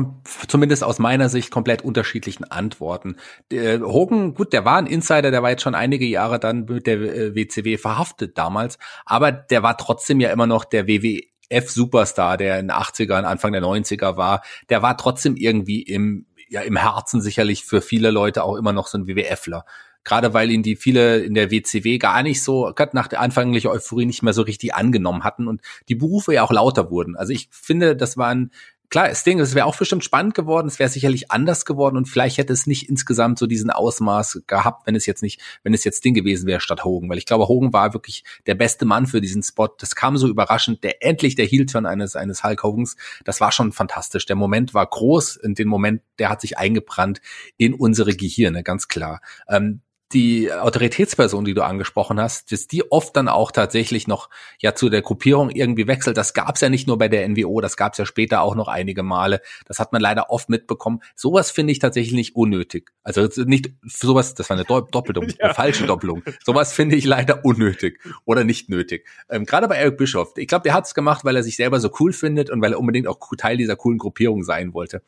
zumindest 0.49 0.83
aus 0.83 0.99
meiner 0.99 1.29
Sicht 1.29 1.53
komplett 1.53 1.83
unterschiedlichen 1.83 2.43
Antworten. 2.43 3.19
Der 3.53 3.83
Hogan, 3.83 4.35
gut, 4.35 4.53
der 4.53 4.65
war 4.65 4.79
ein 4.79 4.89
Insider, 4.89 5.31
der 5.31 5.45
war 5.45 5.51
jetzt 5.51 5.63
schon 5.63 5.77
einige 5.77 6.05
Jahre 6.05 6.41
dann 6.41 6.65
mit 6.65 6.89
der 6.89 7.37
WCW 7.37 7.79
verhaftet 7.79 8.37
damals, 8.37 8.79
aber 9.07 9.31
der 9.31 9.63
war 9.63 9.77
trotzdem 9.77 10.19
ja 10.19 10.31
immer 10.31 10.49
noch 10.49 10.65
der 10.65 10.89
WWE 10.89 11.23
F-Superstar, 11.55 12.37
der 12.37 12.59
in 12.59 12.69
den 12.69 12.77
80ern, 12.77 13.23
Anfang 13.23 13.53
der 13.53 13.63
90er 13.63 14.17
war, 14.17 14.43
der 14.69 14.83
war 14.83 14.97
trotzdem 14.97 15.37
irgendwie 15.37 15.83
im, 15.83 16.27
ja, 16.49 16.61
im 16.63 16.77
Herzen 16.77 17.21
sicherlich 17.21 17.65
für 17.65 17.81
viele 17.81 18.11
Leute 18.11 18.45
auch 18.45 18.57
immer 18.57 18.73
noch 18.73 18.87
so 18.87 18.99
ein 18.99 19.07
WWFler. 19.07 19.65
Gerade 20.05 20.35
weil 20.35 20.51
ihn 20.51 20.63
die 20.63 20.77
viele 20.77 21.21
in 21.21 21.33
der 21.33 21.51
WCW 21.51 21.97
gar 21.97 22.23
nicht 22.23 22.43
so, 22.43 22.73
gerade 22.75 22.95
nach 22.95 23.09
der 23.09 23.21
anfänglichen 23.21 23.71
Euphorie 23.71 24.05
nicht 24.05 24.23
mehr 24.23 24.35
so 24.35 24.43
richtig 24.43 24.75
angenommen 24.75 25.25
hatten 25.25 25.49
und 25.49 25.63
die 25.89 25.95
Berufe 25.95 26.35
ja 26.35 26.43
auch 26.43 26.53
lauter 26.53 26.91
wurden. 26.91 27.17
Also 27.17 27.33
ich 27.33 27.49
finde, 27.51 27.97
das 27.97 28.19
waren 28.19 28.51
klar, 28.95 29.09
das 29.09 29.25
Ding, 29.25 29.41
es 29.41 29.57
wäre 29.57 29.67
auch 29.67 29.77
bestimmt 29.77 30.05
spannend 30.05 30.37
geworden, 30.37 30.69
es 30.69 30.79
wäre 30.79 30.89
sicherlich 30.89 31.33
anders 31.33 31.65
geworden 31.65 31.97
und 31.97 32.09
vielleicht 32.09 32.39
hätte 32.39 32.53
es 32.53 32.69
nicht 32.69 32.89
insgesamt 32.89 33.41
so 33.41 33.49
diesen 33.49 33.71
Ausmaß 33.71 34.43
gehabt, 34.47 34.87
wenn 34.87 34.95
es 34.95 35.05
jetzt 35.05 35.21
nicht, 35.21 35.41
wenn 35.65 35.75
es 35.75 35.83
jetzt 35.83 36.05
Ding 36.05 36.15
gewesen 36.15 36.47
wäre 36.47 36.61
statt 36.61 36.85
Hogan, 36.85 37.09
weil 37.09 37.19
ich 37.19 37.27
glaube, 37.27 37.49
Hogan 37.49 37.73
war 37.73 37.93
wirklich 37.93 38.23
der 38.47 38.55
beste 38.55 38.85
Mann 38.85 39.09
für 39.09 39.21
diesen 39.21 39.43
Spot. 39.43 39.67
Das 39.67 39.97
kam 39.97 40.17
so 40.17 40.29
überraschend, 40.29 40.85
der 40.85 41.05
endlich 41.05 41.35
der 41.35 41.45
Heel-Turn 41.45 41.87
eines 41.87 42.15
eines 42.15 42.45
Hulk 42.45 42.63
Hogans, 42.63 42.95
das 43.25 43.41
war 43.41 43.51
schon 43.51 43.73
fantastisch. 43.73 44.27
Der 44.27 44.37
Moment 44.37 44.75
war 44.75 44.87
groß 44.87 45.39
und 45.39 45.59
den 45.59 45.67
Moment, 45.67 46.01
der 46.21 46.29
hat 46.29 46.41
sich 46.41 46.57
eingebrannt 46.57 47.21
in 47.57 47.75
unsere 47.75 48.15
Gehirne, 48.15 48.63
ganz 48.63 48.87
klar. 48.87 49.21
Ähm, 49.49 49.81
die 50.13 50.53
Autoritätsperson, 50.53 51.45
die 51.45 51.55
du 51.55 51.63
angesprochen 51.63 52.21
hast, 52.21 52.53
dass 52.53 52.67
die 52.67 52.91
oft 52.91 53.17
dann 53.17 53.29
auch 53.29 53.51
tatsächlich 53.51 54.07
noch 54.07 54.29
ja 54.61 54.75
zu 54.75 54.89
der 54.89 55.03
Gruppierung 55.03 55.51
irgendwie 55.51 55.87
wechselt. 55.87 56.17
Das 56.17 56.35
gab's 56.35 56.61
ja 56.61 56.69
nicht 56.69 56.87
nur 56.87 56.99
bei 56.99 57.09
der 57.09 57.29
NWO, 57.29 57.61
das 57.61 57.77
gab's 57.77 57.99
ja 57.99 58.07
später 58.07 58.43
auch 58.43 58.55
noch 58.55 58.69
einige 58.69 59.03
Male. 59.03 59.41
Das 59.67 59.79
hat 59.79 59.93
man 59.93 60.01
leider 60.01 60.31
oft 60.31 60.49
mitbekommen. 60.49 61.01
Sowas 61.17 61.51
finde 61.51 61.73
ich 61.73 61.79
tatsächlich 61.79 62.15
nicht 62.15 62.37
unnötig. 62.37 62.91
Also 63.03 63.29
nicht 63.45 63.73
sowas, 63.83 64.35
das 64.35 64.51
war 64.51 64.57
eine 64.57 64.65
Doppelung, 64.65 65.29
ja. 65.39 65.47
eine 65.47 65.55
falsche 65.55 65.87
Doppelung. 65.87 66.23
Sowas 66.45 66.73
finde 66.73 66.97
ich 66.97 67.05
leider 67.05 67.45
unnötig 67.45 68.01
oder 68.25 68.45
nicht 68.45 68.69
nötig. 68.69 69.07
Ähm, 69.29 69.45
Gerade 69.45 69.69
bei 69.69 69.77
Eric 69.77 69.97
Bischoff. 69.97 70.35
Ich 70.37 70.49
glaube, 70.49 70.63
der 70.63 70.75
hat's 70.75 70.95
gemacht, 70.95 71.25
weil 71.25 71.37
er 71.37 71.43
sich 71.43 71.57
selber 71.57 71.81
so 71.81 71.91
cool 71.99 72.13
findet 72.13 72.51
und 72.51 72.61
weil 72.61 72.73
er 72.73 72.79
unbedingt 72.79 73.09
auch 73.09 73.19
Teil 73.37 73.57
dieser 73.57 73.77
coolen 73.77 73.99
Gruppierung 73.99 74.45
sein 74.45 74.75
wollte 74.75 75.03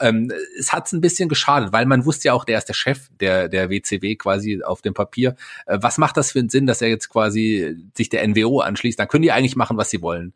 ähm, 0.00 0.32
es 0.58 0.72
hat's 0.72 0.92
ein 0.92 1.00
bisschen 1.00 1.28
geschadet, 1.28 1.72
weil 1.72 1.86
man 1.86 2.04
wusste 2.04 2.28
ja 2.28 2.32
auch, 2.34 2.44
der 2.44 2.58
ist 2.58 2.66
der 2.66 2.74
Chef 2.74 3.08
der, 3.20 3.48
der 3.48 3.70
WCW 3.70 4.16
quasi 4.16 4.62
auf 4.62 4.82
dem 4.82 4.94
Papier. 4.94 5.36
Äh, 5.66 5.78
was 5.80 5.98
macht 5.98 6.16
das 6.16 6.32
für 6.32 6.38
einen 6.38 6.48
Sinn, 6.48 6.66
dass 6.66 6.82
er 6.82 6.88
jetzt 6.88 7.08
quasi 7.08 7.76
sich 7.94 8.08
der 8.08 8.26
NWO 8.26 8.60
anschließt? 8.60 8.98
Dann 8.98 9.08
können 9.08 9.22
die 9.22 9.32
eigentlich 9.32 9.56
machen, 9.56 9.76
was 9.76 9.90
sie 9.90 10.02
wollen. 10.02 10.34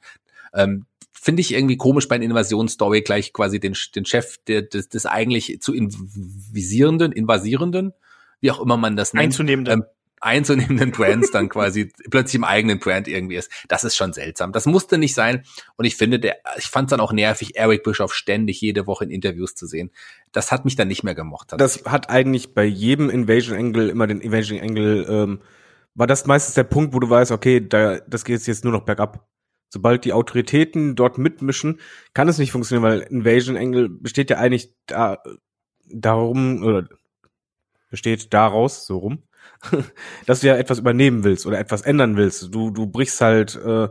Ähm, 0.55 0.87
Finde 1.13 1.43
ich 1.43 1.53
irgendwie 1.53 1.77
komisch 1.77 2.09
bei 2.09 2.15
einer 2.15 2.25
Invasionsstory 2.25 3.03
gleich 3.03 3.33
quasi 3.33 3.61
den, 3.61 3.77
den 3.95 4.07
Chef 4.07 4.39
der, 4.47 4.63
des, 4.63 4.89
des 4.89 5.05
eigentlich 5.05 5.61
zu 5.61 5.75
invisierenden, 5.75 7.13
invasierenden, 7.13 7.93
wie 8.41 8.51
auch 8.51 8.61
immer 8.61 8.79
man 8.79 8.97
das 8.97 9.13
nennt. 9.13 9.25
Einzunehmenden. 9.25 9.81
Ähm, 9.81 9.85
einzunehmenden 10.21 10.93
Brands 10.93 11.31
dann 11.31 11.49
quasi 11.49 11.93
plötzlich 12.11 12.37
im 12.37 12.45
eigenen 12.45 12.79
Brand 12.79 13.09
irgendwie 13.09 13.37
ist. 13.37 13.51
Das 13.69 13.85
ist 13.85 13.97
schon 13.97 14.13
seltsam. 14.13 14.53
Das 14.53 14.67
musste 14.67 14.99
nicht 14.99 15.15
sein. 15.15 15.45
Und 15.77 15.87
ich 15.87 15.97
finde, 15.97 16.21
der, 16.21 16.37
ich 16.59 16.67
fand 16.67 16.89
es 16.89 16.91
dann 16.91 17.01
auch 17.01 17.13
nervig, 17.13 17.57
Eric 17.57 17.83
Bischoff 17.83 18.15
ständig 18.15 18.61
jede 18.61 18.87
Woche 18.87 19.05
in 19.05 19.11
Interviews 19.11 19.55
zu 19.55 19.67
sehen. 19.67 19.91
Das 20.33 20.53
hat 20.53 20.65
mich 20.65 20.77
dann 20.77 20.89
nicht 20.89 21.03
mehr 21.03 21.15
gemocht. 21.15 21.55
Das 21.57 21.85
hat 21.85 22.11
eigentlich 22.11 22.55
bei 22.55 22.65
jedem 22.65 23.11
Invasion 23.11 23.57
Angle 23.57 23.89
immer 23.89 24.07
den 24.07 24.21
Invasion 24.21 24.61
Angle, 24.61 25.07
ähm, 25.09 25.41
war 25.95 26.07
das 26.07 26.27
meistens 26.27 26.55
der 26.55 26.65
Punkt, 26.65 26.95
wo 26.95 27.01
du 27.01 27.11
weißt, 27.11 27.33
okay, 27.33 27.67
da, 27.67 27.99
das 28.01 28.25
geht 28.25 28.47
jetzt 28.47 28.65
nur 28.65 28.73
noch 28.73 28.85
bergab. 28.85 29.27
Sobald 29.73 30.05
die 30.05 30.13
Autoritäten 30.13 30.97
dort 30.97 31.19
mitmischen, 31.19 31.81
kann 32.13 32.29
es 32.29 32.39
nicht 32.39 32.53
funktionieren, 32.53 32.91
weil 32.91 33.01
Invasion 33.01 33.57
Angle 33.57 33.89
besteht 33.89 34.31
ja 34.31 34.39
eigentlich 34.39 34.73
da, 34.87 35.23
darum, 35.89 36.63
oder 36.63 36.89
besteht 37.89 38.33
daraus, 38.33 38.87
so 38.87 38.99
rum, 38.99 39.23
dass 40.27 40.41
du 40.41 40.47
ja 40.47 40.57
etwas 40.57 40.79
übernehmen 40.79 41.25
willst 41.25 41.47
oder 41.47 41.59
etwas 41.59 41.83
ändern 41.83 42.17
willst. 42.17 42.55
Du, 42.55 42.71
du 42.71 42.87
brichst 42.87 43.21
halt 43.21 43.57
äh, 43.57 43.89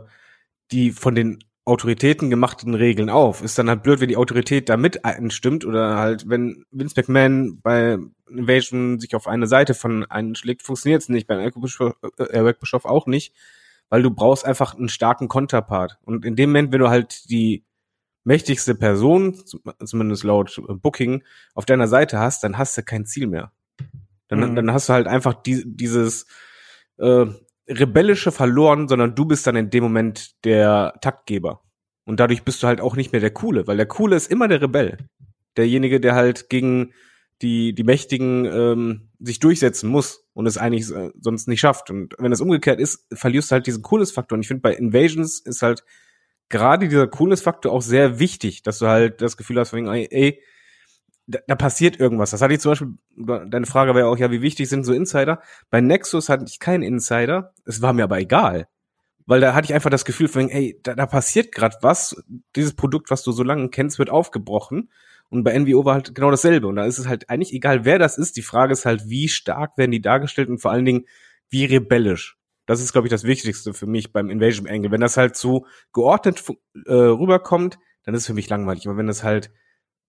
die 0.72 0.90
von 0.90 1.14
den 1.14 1.44
Autoritäten 1.64 2.30
gemachten 2.30 2.74
Regeln 2.74 3.10
auf. 3.10 3.42
Ist 3.42 3.58
dann 3.58 3.68
halt 3.68 3.82
blöd, 3.82 4.00
wenn 4.00 4.08
die 4.08 4.16
Autorität 4.16 4.68
da 4.68 4.76
mit 4.76 5.04
einstimmt 5.04 5.64
oder 5.64 5.96
halt, 5.96 6.28
wenn 6.28 6.64
Vince 6.70 6.94
McMahon 6.96 7.60
bei 7.62 7.98
Invasion 8.28 8.98
sich 8.98 9.14
auf 9.14 9.26
eine 9.26 9.46
Seite 9.46 9.74
von 9.74 10.04
einen 10.06 10.34
schlägt, 10.34 10.62
funktioniert 10.62 11.02
es 11.02 11.08
nicht. 11.08 11.26
Bei 11.26 11.34
Eric 11.34 11.60
Bischoff, 11.60 12.84
äh, 12.84 12.88
auch 12.88 13.06
nicht, 13.06 13.34
weil 13.88 14.02
du 14.02 14.10
brauchst 14.10 14.44
einfach 14.44 14.74
einen 14.74 14.88
starken 14.88 15.28
Konterpart. 15.28 15.98
Und 16.02 16.24
in 16.24 16.34
dem 16.34 16.50
Moment, 16.50 16.72
wenn 16.72 16.80
du 16.80 16.88
halt 16.88 17.30
die 17.30 17.64
mächtigste 18.24 18.74
Person, 18.74 19.42
zumindest 19.84 20.24
laut 20.24 20.60
Booking, 20.82 21.22
auf 21.54 21.66
deiner 21.66 21.88
Seite 21.88 22.18
hast, 22.18 22.42
dann 22.42 22.58
hast 22.58 22.76
du 22.76 22.82
kein 22.82 23.06
Ziel 23.06 23.26
mehr. 23.26 23.52
Dann, 24.30 24.40
mhm. 24.40 24.56
dann 24.56 24.72
hast 24.72 24.88
du 24.88 24.94
halt 24.94 25.06
einfach 25.06 25.34
die, 25.34 25.62
dieses 25.66 26.26
äh, 26.98 27.26
rebellische 27.68 28.32
verloren, 28.32 28.88
sondern 28.88 29.14
du 29.14 29.24
bist 29.26 29.46
dann 29.46 29.56
in 29.56 29.70
dem 29.70 29.82
Moment 29.82 30.44
der 30.44 30.94
Taktgeber. 31.02 31.62
Und 32.04 32.18
dadurch 32.18 32.44
bist 32.44 32.62
du 32.62 32.66
halt 32.66 32.80
auch 32.80 32.96
nicht 32.96 33.12
mehr 33.12 33.20
der 33.20 33.32
Coole, 33.32 33.66
weil 33.66 33.76
der 33.76 33.86
Coole 33.86 34.16
ist 34.16 34.30
immer 34.30 34.48
der 34.48 34.62
Rebell. 34.62 34.98
Derjenige, 35.56 36.00
der 36.00 36.14
halt 36.14 36.48
gegen 36.48 36.92
die, 37.42 37.74
die 37.74 37.84
Mächtigen 37.84 38.44
ähm, 38.44 39.10
sich 39.18 39.40
durchsetzen 39.40 39.88
muss 39.88 40.26
und 40.32 40.46
es 40.46 40.58
eigentlich 40.58 40.90
äh, 40.90 41.10
sonst 41.20 41.48
nicht 41.48 41.60
schafft. 41.60 41.90
Und 41.90 42.14
wenn 42.18 42.32
es 42.32 42.40
umgekehrt 42.40 42.80
ist, 42.80 43.06
verlierst 43.12 43.50
du 43.50 43.54
halt 43.54 43.66
diesen 43.66 43.82
Coolness-Faktor. 43.82 44.36
Und 44.36 44.42
ich 44.42 44.48
finde, 44.48 44.62
bei 44.62 44.74
Invasions 44.74 45.40
ist 45.40 45.62
halt 45.62 45.84
gerade 46.48 46.88
dieser 46.88 47.06
Coolness-Faktor 47.06 47.72
auch 47.72 47.82
sehr 47.82 48.18
wichtig, 48.18 48.62
dass 48.62 48.78
du 48.78 48.86
halt 48.86 49.22
das 49.22 49.36
Gefühl 49.36 49.58
hast, 49.58 49.72
ey, 49.72 50.08
ey 50.10 50.42
da, 51.30 51.38
da 51.46 51.54
passiert 51.54 51.98
irgendwas. 51.98 52.30
Das 52.30 52.42
hatte 52.42 52.54
ich 52.54 52.60
zum 52.60 52.72
Beispiel, 52.72 52.94
deine 53.48 53.66
Frage 53.66 53.94
war 53.94 54.00
ja 54.00 54.06
auch, 54.06 54.18
ja, 54.18 54.30
wie 54.30 54.42
wichtig 54.42 54.68
sind 54.68 54.84
so 54.84 54.92
Insider? 54.92 55.40
Bei 55.70 55.80
Nexus 55.80 56.28
hatte 56.28 56.44
ich 56.48 56.58
keinen 56.58 56.82
Insider, 56.82 57.54
es 57.64 57.82
war 57.82 57.92
mir 57.92 58.04
aber 58.04 58.18
egal. 58.18 58.68
Weil 59.26 59.40
da 59.40 59.54
hatte 59.54 59.66
ich 59.66 59.74
einfach 59.74 59.90
das 59.90 60.04
Gefühl 60.04 60.28
von, 60.28 60.48
ey, 60.48 60.80
da, 60.82 60.94
da 60.94 61.06
passiert 61.06 61.52
gerade 61.52 61.76
was, 61.82 62.16
dieses 62.56 62.74
Produkt, 62.74 63.10
was 63.10 63.22
du 63.22 63.32
so 63.32 63.44
lange 63.44 63.68
kennst, 63.68 63.98
wird 63.98 64.10
aufgebrochen. 64.10 64.90
Und 65.28 65.44
bei 65.44 65.56
NWO 65.56 65.84
war 65.84 65.94
halt 65.94 66.14
genau 66.14 66.32
dasselbe. 66.32 66.66
Und 66.66 66.76
da 66.76 66.84
ist 66.84 66.98
es 66.98 67.06
halt 67.06 67.30
eigentlich 67.30 67.52
egal, 67.52 67.84
wer 67.84 68.00
das 68.00 68.18
ist. 68.18 68.36
Die 68.36 68.42
Frage 68.42 68.72
ist 68.72 68.86
halt, 68.86 69.08
wie 69.08 69.28
stark 69.28 69.78
werden 69.78 69.92
die 69.92 70.00
dargestellt 70.00 70.48
und 70.48 70.58
vor 70.58 70.72
allen 70.72 70.84
Dingen, 70.84 71.04
wie 71.48 71.64
rebellisch. 71.64 72.38
Das 72.66 72.80
ist, 72.80 72.92
glaube 72.92 73.06
ich, 73.06 73.10
das 73.10 73.22
Wichtigste 73.22 73.72
für 73.72 73.86
mich 73.86 74.12
beim 74.12 74.30
Invasion 74.30 74.66
Angle. 74.68 74.90
Wenn 74.90 75.00
das 75.00 75.16
halt 75.16 75.36
so 75.36 75.66
geordnet 75.92 76.42
äh, 76.86 76.92
rüberkommt, 76.92 77.78
dann 78.02 78.14
ist 78.14 78.22
es 78.22 78.26
für 78.26 78.34
mich 78.34 78.48
langweilig. 78.48 78.88
Aber 78.88 78.96
wenn 78.96 79.06
das 79.06 79.22
halt 79.22 79.52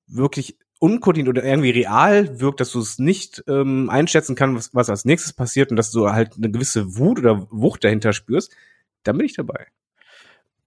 wirklich 0.07 0.57
unkoordiniert 0.81 1.29
oder 1.29 1.43
irgendwie 1.43 1.69
real 1.69 2.39
wirkt, 2.39 2.59
dass 2.59 2.71
du 2.71 2.79
es 2.79 2.97
nicht 2.97 3.43
ähm, 3.47 3.89
einschätzen 3.89 4.35
kannst, 4.35 4.57
was, 4.57 4.75
was 4.75 4.89
als 4.89 5.05
nächstes 5.05 5.31
passiert 5.31 5.69
und 5.69 5.77
dass 5.77 5.91
du 5.91 6.09
halt 6.09 6.37
eine 6.37 6.49
gewisse 6.49 6.97
Wut 6.97 7.19
oder 7.19 7.47
Wucht 7.51 7.83
dahinter 7.83 8.13
spürst, 8.13 8.55
dann 9.03 9.17
bin 9.17 9.27
ich 9.27 9.33
dabei 9.33 9.67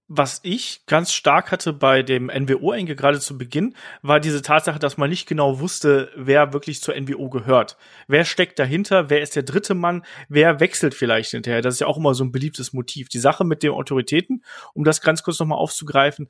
was 0.07 0.39
ich 0.43 0.85
ganz 0.85 1.11
stark 1.11 1.51
hatte 1.51 1.73
bei 1.73 2.03
dem 2.03 2.27
NWO-Enge 2.27 2.95
gerade 2.95 3.19
zu 3.19 3.39
Beginn, 3.39 3.75
war 4.03 4.19
diese 4.19 4.43
Tatsache, 4.43 4.77
dass 4.77 4.97
man 4.97 5.09
nicht 5.09 5.27
genau 5.27 5.59
wusste, 5.59 6.11
wer 6.15 6.53
wirklich 6.53 6.81
zur 6.81 6.95
NWO 6.95 7.29
gehört. 7.29 7.77
Wer 8.07 8.23
steckt 8.23 8.59
dahinter? 8.59 9.09
Wer 9.09 9.21
ist 9.21 9.35
der 9.35 9.41
dritte 9.43 9.73
Mann? 9.73 10.05
Wer 10.29 10.59
wechselt 10.59 10.93
vielleicht 10.93 11.31
hinterher? 11.31 11.63
Das 11.63 11.73
ist 11.73 11.79
ja 11.79 11.87
auch 11.87 11.97
immer 11.97 12.13
so 12.13 12.23
ein 12.23 12.31
beliebtes 12.31 12.71
Motiv. 12.71 13.09
Die 13.09 13.19
Sache 13.19 13.45
mit 13.45 13.63
den 13.63 13.71
Autoritäten, 13.71 14.43
um 14.73 14.83
das 14.83 15.01
ganz 15.01 15.23
kurz 15.23 15.39
nochmal 15.39 15.57
aufzugreifen, 15.57 16.29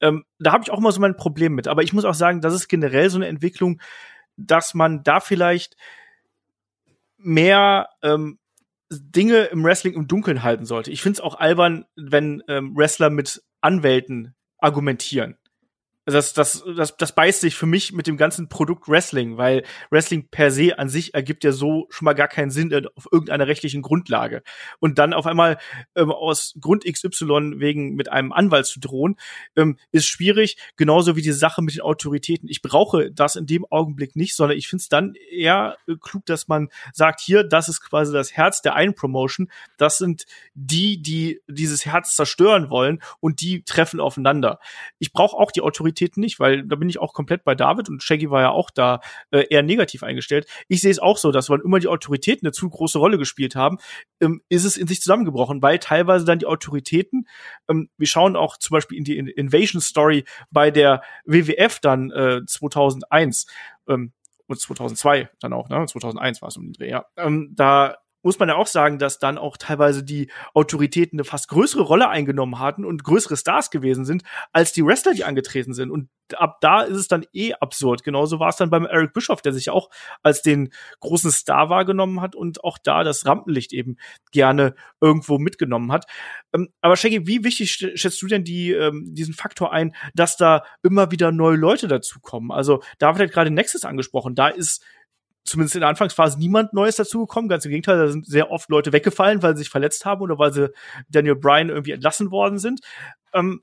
ähm, 0.00 0.24
da 0.38 0.52
habe 0.52 0.62
ich 0.62 0.70
auch 0.70 0.78
immer 0.78 0.92
so 0.92 1.00
mein 1.00 1.16
Problem 1.16 1.54
mit. 1.54 1.66
Aber 1.66 1.82
ich 1.82 1.92
muss 1.92 2.04
auch 2.04 2.14
sagen, 2.14 2.40
das 2.40 2.54
ist 2.54 2.68
generell 2.68 3.10
so 3.10 3.18
eine 3.18 3.26
Entwicklung, 3.26 3.80
dass 4.36 4.72
man 4.72 5.02
da 5.02 5.18
vielleicht 5.18 5.76
mehr 7.18 7.88
ähm, 8.02 8.38
Dinge 8.90 9.44
im 9.44 9.64
Wrestling 9.64 9.94
im 9.94 10.06
Dunkeln 10.06 10.42
halten 10.42 10.64
sollte. 10.64 10.90
Ich 10.90 11.02
finde 11.02 11.18
es 11.18 11.20
auch 11.20 11.34
albern, 11.34 11.86
wenn 11.96 12.42
ähm, 12.48 12.76
Wrestler 12.76 13.10
mit 13.10 13.42
Anwälten 13.60 14.34
argumentieren 14.58 15.36
das, 16.06 16.32
das, 16.32 16.64
das, 16.76 16.96
das 16.96 17.14
beißt 17.14 17.40
sich 17.40 17.56
für 17.56 17.66
mich 17.66 17.92
mit 17.92 18.06
dem 18.06 18.16
ganzen 18.16 18.48
Produkt 18.48 18.88
Wrestling, 18.88 19.38
weil 19.38 19.64
Wrestling 19.90 20.28
per 20.28 20.52
se 20.52 20.78
an 20.78 20.88
sich 20.88 21.14
ergibt 21.14 21.42
ja 21.42 21.50
so 21.50 21.88
schon 21.90 22.04
mal 22.04 22.12
gar 22.12 22.28
keinen 22.28 22.50
Sinn 22.50 22.72
auf 22.94 23.08
irgendeiner 23.10 23.48
rechtlichen 23.48 23.82
Grundlage. 23.82 24.42
Und 24.78 24.98
dann 24.98 25.12
auf 25.12 25.26
einmal 25.26 25.58
ähm, 25.96 26.12
aus 26.12 26.54
Grund 26.60 26.84
XY 26.84 27.54
wegen 27.56 27.96
mit 27.96 28.08
einem 28.08 28.32
Anwalt 28.32 28.66
zu 28.66 28.78
drohen, 28.78 29.16
ähm, 29.56 29.78
ist 29.90 30.06
schwierig, 30.06 30.56
genauso 30.76 31.16
wie 31.16 31.22
die 31.22 31.32
Sache 31.32 31.60
mit 31.60 31.74
den 31.74 31.82
Autoritäten. 31.82 32.48
Ich 32.48 32.62
brauche 32.62 33.10
das 33.10 33.34
in 33.34 33.46
dem 33.46 33.66
Augenblick 33.68 34.14
nicht, 34.14 34.36
sondern 34.36 34.56
ich 34.56 34.68
finde 34.68 34.82
es 34.82 34.88
dann 34.88 35.14
eher 35.30 35.76
äh, 35.88 35.96
klug, 36.00 36.24
dass 36.26 36.46
man 36.46 36.68
sagt, 36.92 37.20
hier, 37.20 37.42
das 37.42 37.68
ist 37.68 37.80
quasi 37.80 38.12
das 38.12 38.32
Herz 38.32 38.62
der 38.62 38.76
einen 38.76 38.94
Promotion, 38.94 39.50
das 39.76 39.98
sind 39.98 40.26
die, 40.54 41.02
die 41.02 41.40
dieses 41.48 41.84
Herz 41.84 42.14
zerstören 42.14 42.70
wollen 42.70 43.02
und 43.18 43.40
die 43.40 43.64
treffen 43.64 43.98
aufeinander. 43.98 44.60
Ich 45.00 45.12
brauche 45.12 45.36
auch 45.36 45.50
die 45.50 45.62
Autorität 45.62 45.95
Qualitäten 45.96 46.20
nicht, 46.20 46.38
weil 46.38 46.64
da 46.64 46.76
bin 46.76 46.88
ich 46.88 47.00
auch 47.00 47.12
komplett 47.12 47.44
bei 47.44 47.54
David 47.54 47.88
und 47.88 48.02
Shaggy 48.02 48.30
war 48.30 48.42
ja 48.42 48.50
auch 48.50 48.70
da 48.70 49.00
äh, 49.30 49.46
eher 49.48 49.62
negativ 49.62 50.02
eingestellt. 50.02 50.46
Ich 50.68 50.80
sehe 50.80 50.90
es 50.90 50.98
auch 50.98 51.16
so, 51.16 51.32
dass 51.32 51.50
wann 51.50 51.60
immer 51.62 51.80
die 51.80 51.88
Autoritäten 51.88 52.46
eine 52.46 52.52
zu 52.52 52.68
große 52.68 52.98
Rolle 52.98 53.18
gespielt 53.18 53.56
haben, 53.56 53.78
ähm, 54.20 54.42
ist 54.48 54.64
es 54.64 54.76
in 54.76 54.86
sich 54.86 55.00
zusammengebrochen, 55.00 55.62
weil 55.62 55.78
teilweise 55.78 56.24
dann 56.24 56.38
die 56.38 56.46
Autoritäten, 56.46 57.26
ähm, 57.68 57.88
wir 57.96 58.06
schauen 58.06 58.36
auch 58.36 58.56
zum 58.58 58.74
Beispiel 58.74 58.98
in 58.98 59.04
die 59.04 59.18
Invasion 59.18 59.80
Story 59.80 60.24
bei 60.50 60.70
der 60.70 61.02
WWF 61.24 61.80
dann 61.80 62.10
äh, 62.10 62.40
2001, 62.46 63.46
ähm, 63.88 64.12
und 64.48 64.60
2002 64.60 65.28
dann 65.40 65.52
auch, 65.52 65.68
ne? 65.68 65.84
2001 65.86 66.40
war 66.40 66.48
es 66.48 66.56
um 66.56 66.64
den 66.64 66.72
Dreh, 66.72 66.90
ja. 66.90 67.04
Ähm, 67.16 67.52
da 67.56 67.96
muss 68.26 68.40
man 68.40 68.48
ja 68.48 68.56
auch 68.56 68.66
sagen, 68.66 68.98
dass 68.98 69.20
dann 69.20 69.38
auch 69.38 69.56
teilweise 69.56 70.02
die 70.02 70.32
Autoritäten 70.52 71.16
eine 71.16 71.24
fast 71.24 71.46
größere 71.46 71.82
Rolle 71.82 72.08
eingenommen 72.08 72.58
hatten 72.58 72.84
und 72.84 73.04
größere 73.04 73.36
Stars 73.36 73.70
gewesen 73.70 74.04
sind, 74.04 74.24
als 74.52 74.72
die 74.72 74.84
Wrestler, 74.84 75.14
die 75.14 75.22
angetreten 75.22 75.74
sind. 75.74 75.92
Und 75.92 76.08
ab 76.34 76.58
da 76.60 76.82
ist 76.82 76.96
es 76.96 77.06
dann 77.06 77.24
eh 77.32 77.54
absurd. 77.54 78.02
Genauso 78.02 78.40
war 78.40 78.48
es 78.48 78.56
dann 78.56 78.68
beim 78.68 78.84
Eric 78.84 79.12
Bischoff, 79.12 79.42
der 79.42 79.52
sich 79.52 79.70
auch 79.70 79.90
als 80.24 80.42
den 80.42 80.70
großen 80.98 81.30
Star 81.30 81.70
wahrgenommen 81.70 82.20
hat 82.20 82.34
und 82.34 82.64
auch 82.64 82.78
da 82.78 83.04
das 83.04 83.26
Rampenlicht 83.26 83.72
eben 83.72 83.96
gerne 84.32 84.74
irgendwo 85.00 85.38
mitgenommen 85.38 85.92
hat. 85.92 86.06
Ähm, 86.52 86.70
aber 86.80 86.96
Shaggy, 86.96 87.28
wie 87.28 87.44
wichtig 87.44 87.70
schätzt 87.70 88.20
du 88.20 88.26
denn 88.26 88.42
die, 88.42 88.72
ähm, 88.72 89.14
diesen 89.14 89.34
Faktor 89.34 89.72
ein, 89.72 89.94
dass 90.14 90.36
da 90.36 90.64
immer 90.82 91.12
wieder 91.12 91.30
neue 91.30 91.56
Leute 91.56 91.86
dazukommen? 91.86 92.50
Also 92.50 92.82
David 92.98 93.22
hat 93.22 93.30
gerade 93.30 93.52
Nexus 93.52 93.84
angesprochen. 93.84 94.34
Da 94.34 94.48
ist 94.48 94.84
zumindest 95.46 95.74
in 95.74 95.80
der 95.80 95.88
Anfangsphase 95.88 96.38
niemand 96.38 96.72
Neues 96.72 96.96
dazugekommen. 96.96 97.48
Ganz 97.48 97.64
im 97.64 97.70
Gegenteil, 97.70 97.98
da 97.98 98.08
sind 98.08 98.26
sehr 98.26 98.50
oft 98.50 98.68
Leute 98.68 98.92
weggefallen, 98.92 99.42
weil 99.42 99.54
sie 99.54 99.62
sich 99.62 99.70
verletzt 99.70 100.04
haben 100.04 100.20
oder 100.20 100.38
weil 100.38 100.52
sie 100.52 100.72
Daniel 101.08 101.36
Bryan 101.36 101.68
irgendwie 101.68 101.92
entlassen 101.92 102.30
worden 102.30 102.58
sind. 102.58 102.80
Ähm, 103.32 103.62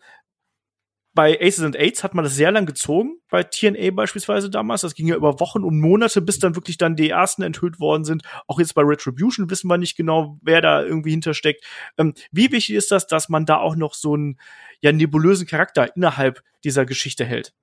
bei 1.16 1.40
Aces 1.40 1.64
and 1.64 1.76
Aids 1.76 2.04
hat 2.04 2.16
man 2.16 2.24
das 2.24 2.36
sehr 2.36 2.52
lang 2.52 2.66
gezogen, 2.66 3.20
bei 3.30 3.44
TNA 3.44 3.92
beispielsweise 3.92 4.50
damals. 4.50 4.82
Das 4.82 4.96
ging 4.96 5.08
ja 5.08 5.16
über 5.16 5.40
Wochen 5.40 5.64
und 5.64 5.80
Monate, 5.80 6.22
bis 6.22 6.40
dann 6.40 6.56
wirklich 6.56 6.78
dann 6.78 6.96
die 6.96 7.10
ersten 7.10 7.44
enthüllt 7.44 7.80
worden 7.80 8.04
sind. 8.04 8.24
Auch 8.48 8.60
jetzt 8.60 8.74
bei 8.74 8.82
Retribution 8.82 9.50
wissen 9.50 9.68
wir 9.68 9.78
nicht 9.78 9.96
genau, 9.96 10.40
wer 10.42 10.62
da 10.62 10.84
irgendwie 10.84 11.12
hintersteckt. 11.12 11.64
Ähm, 11.98 12.14
wie 12.32 12.52
wichtig 12.52 12.76
ist 12.76 12.92
das, 12.92 13.06
dass 13.06 13.30
man 13.30 13.46
da 13.46 13.58
auch 13.58 13.76
noch 13.76 13.94
so 13.94 14.16
einen 14.16 14.40
ja, 14.82 14.92
nebulösen 14.92 15.46
Charakter 15.46 15.96
innerhalb 15.96 16.42
dieser 16.64 16.86
Geschichte 16.86 17.26
hält? 17.26 17.54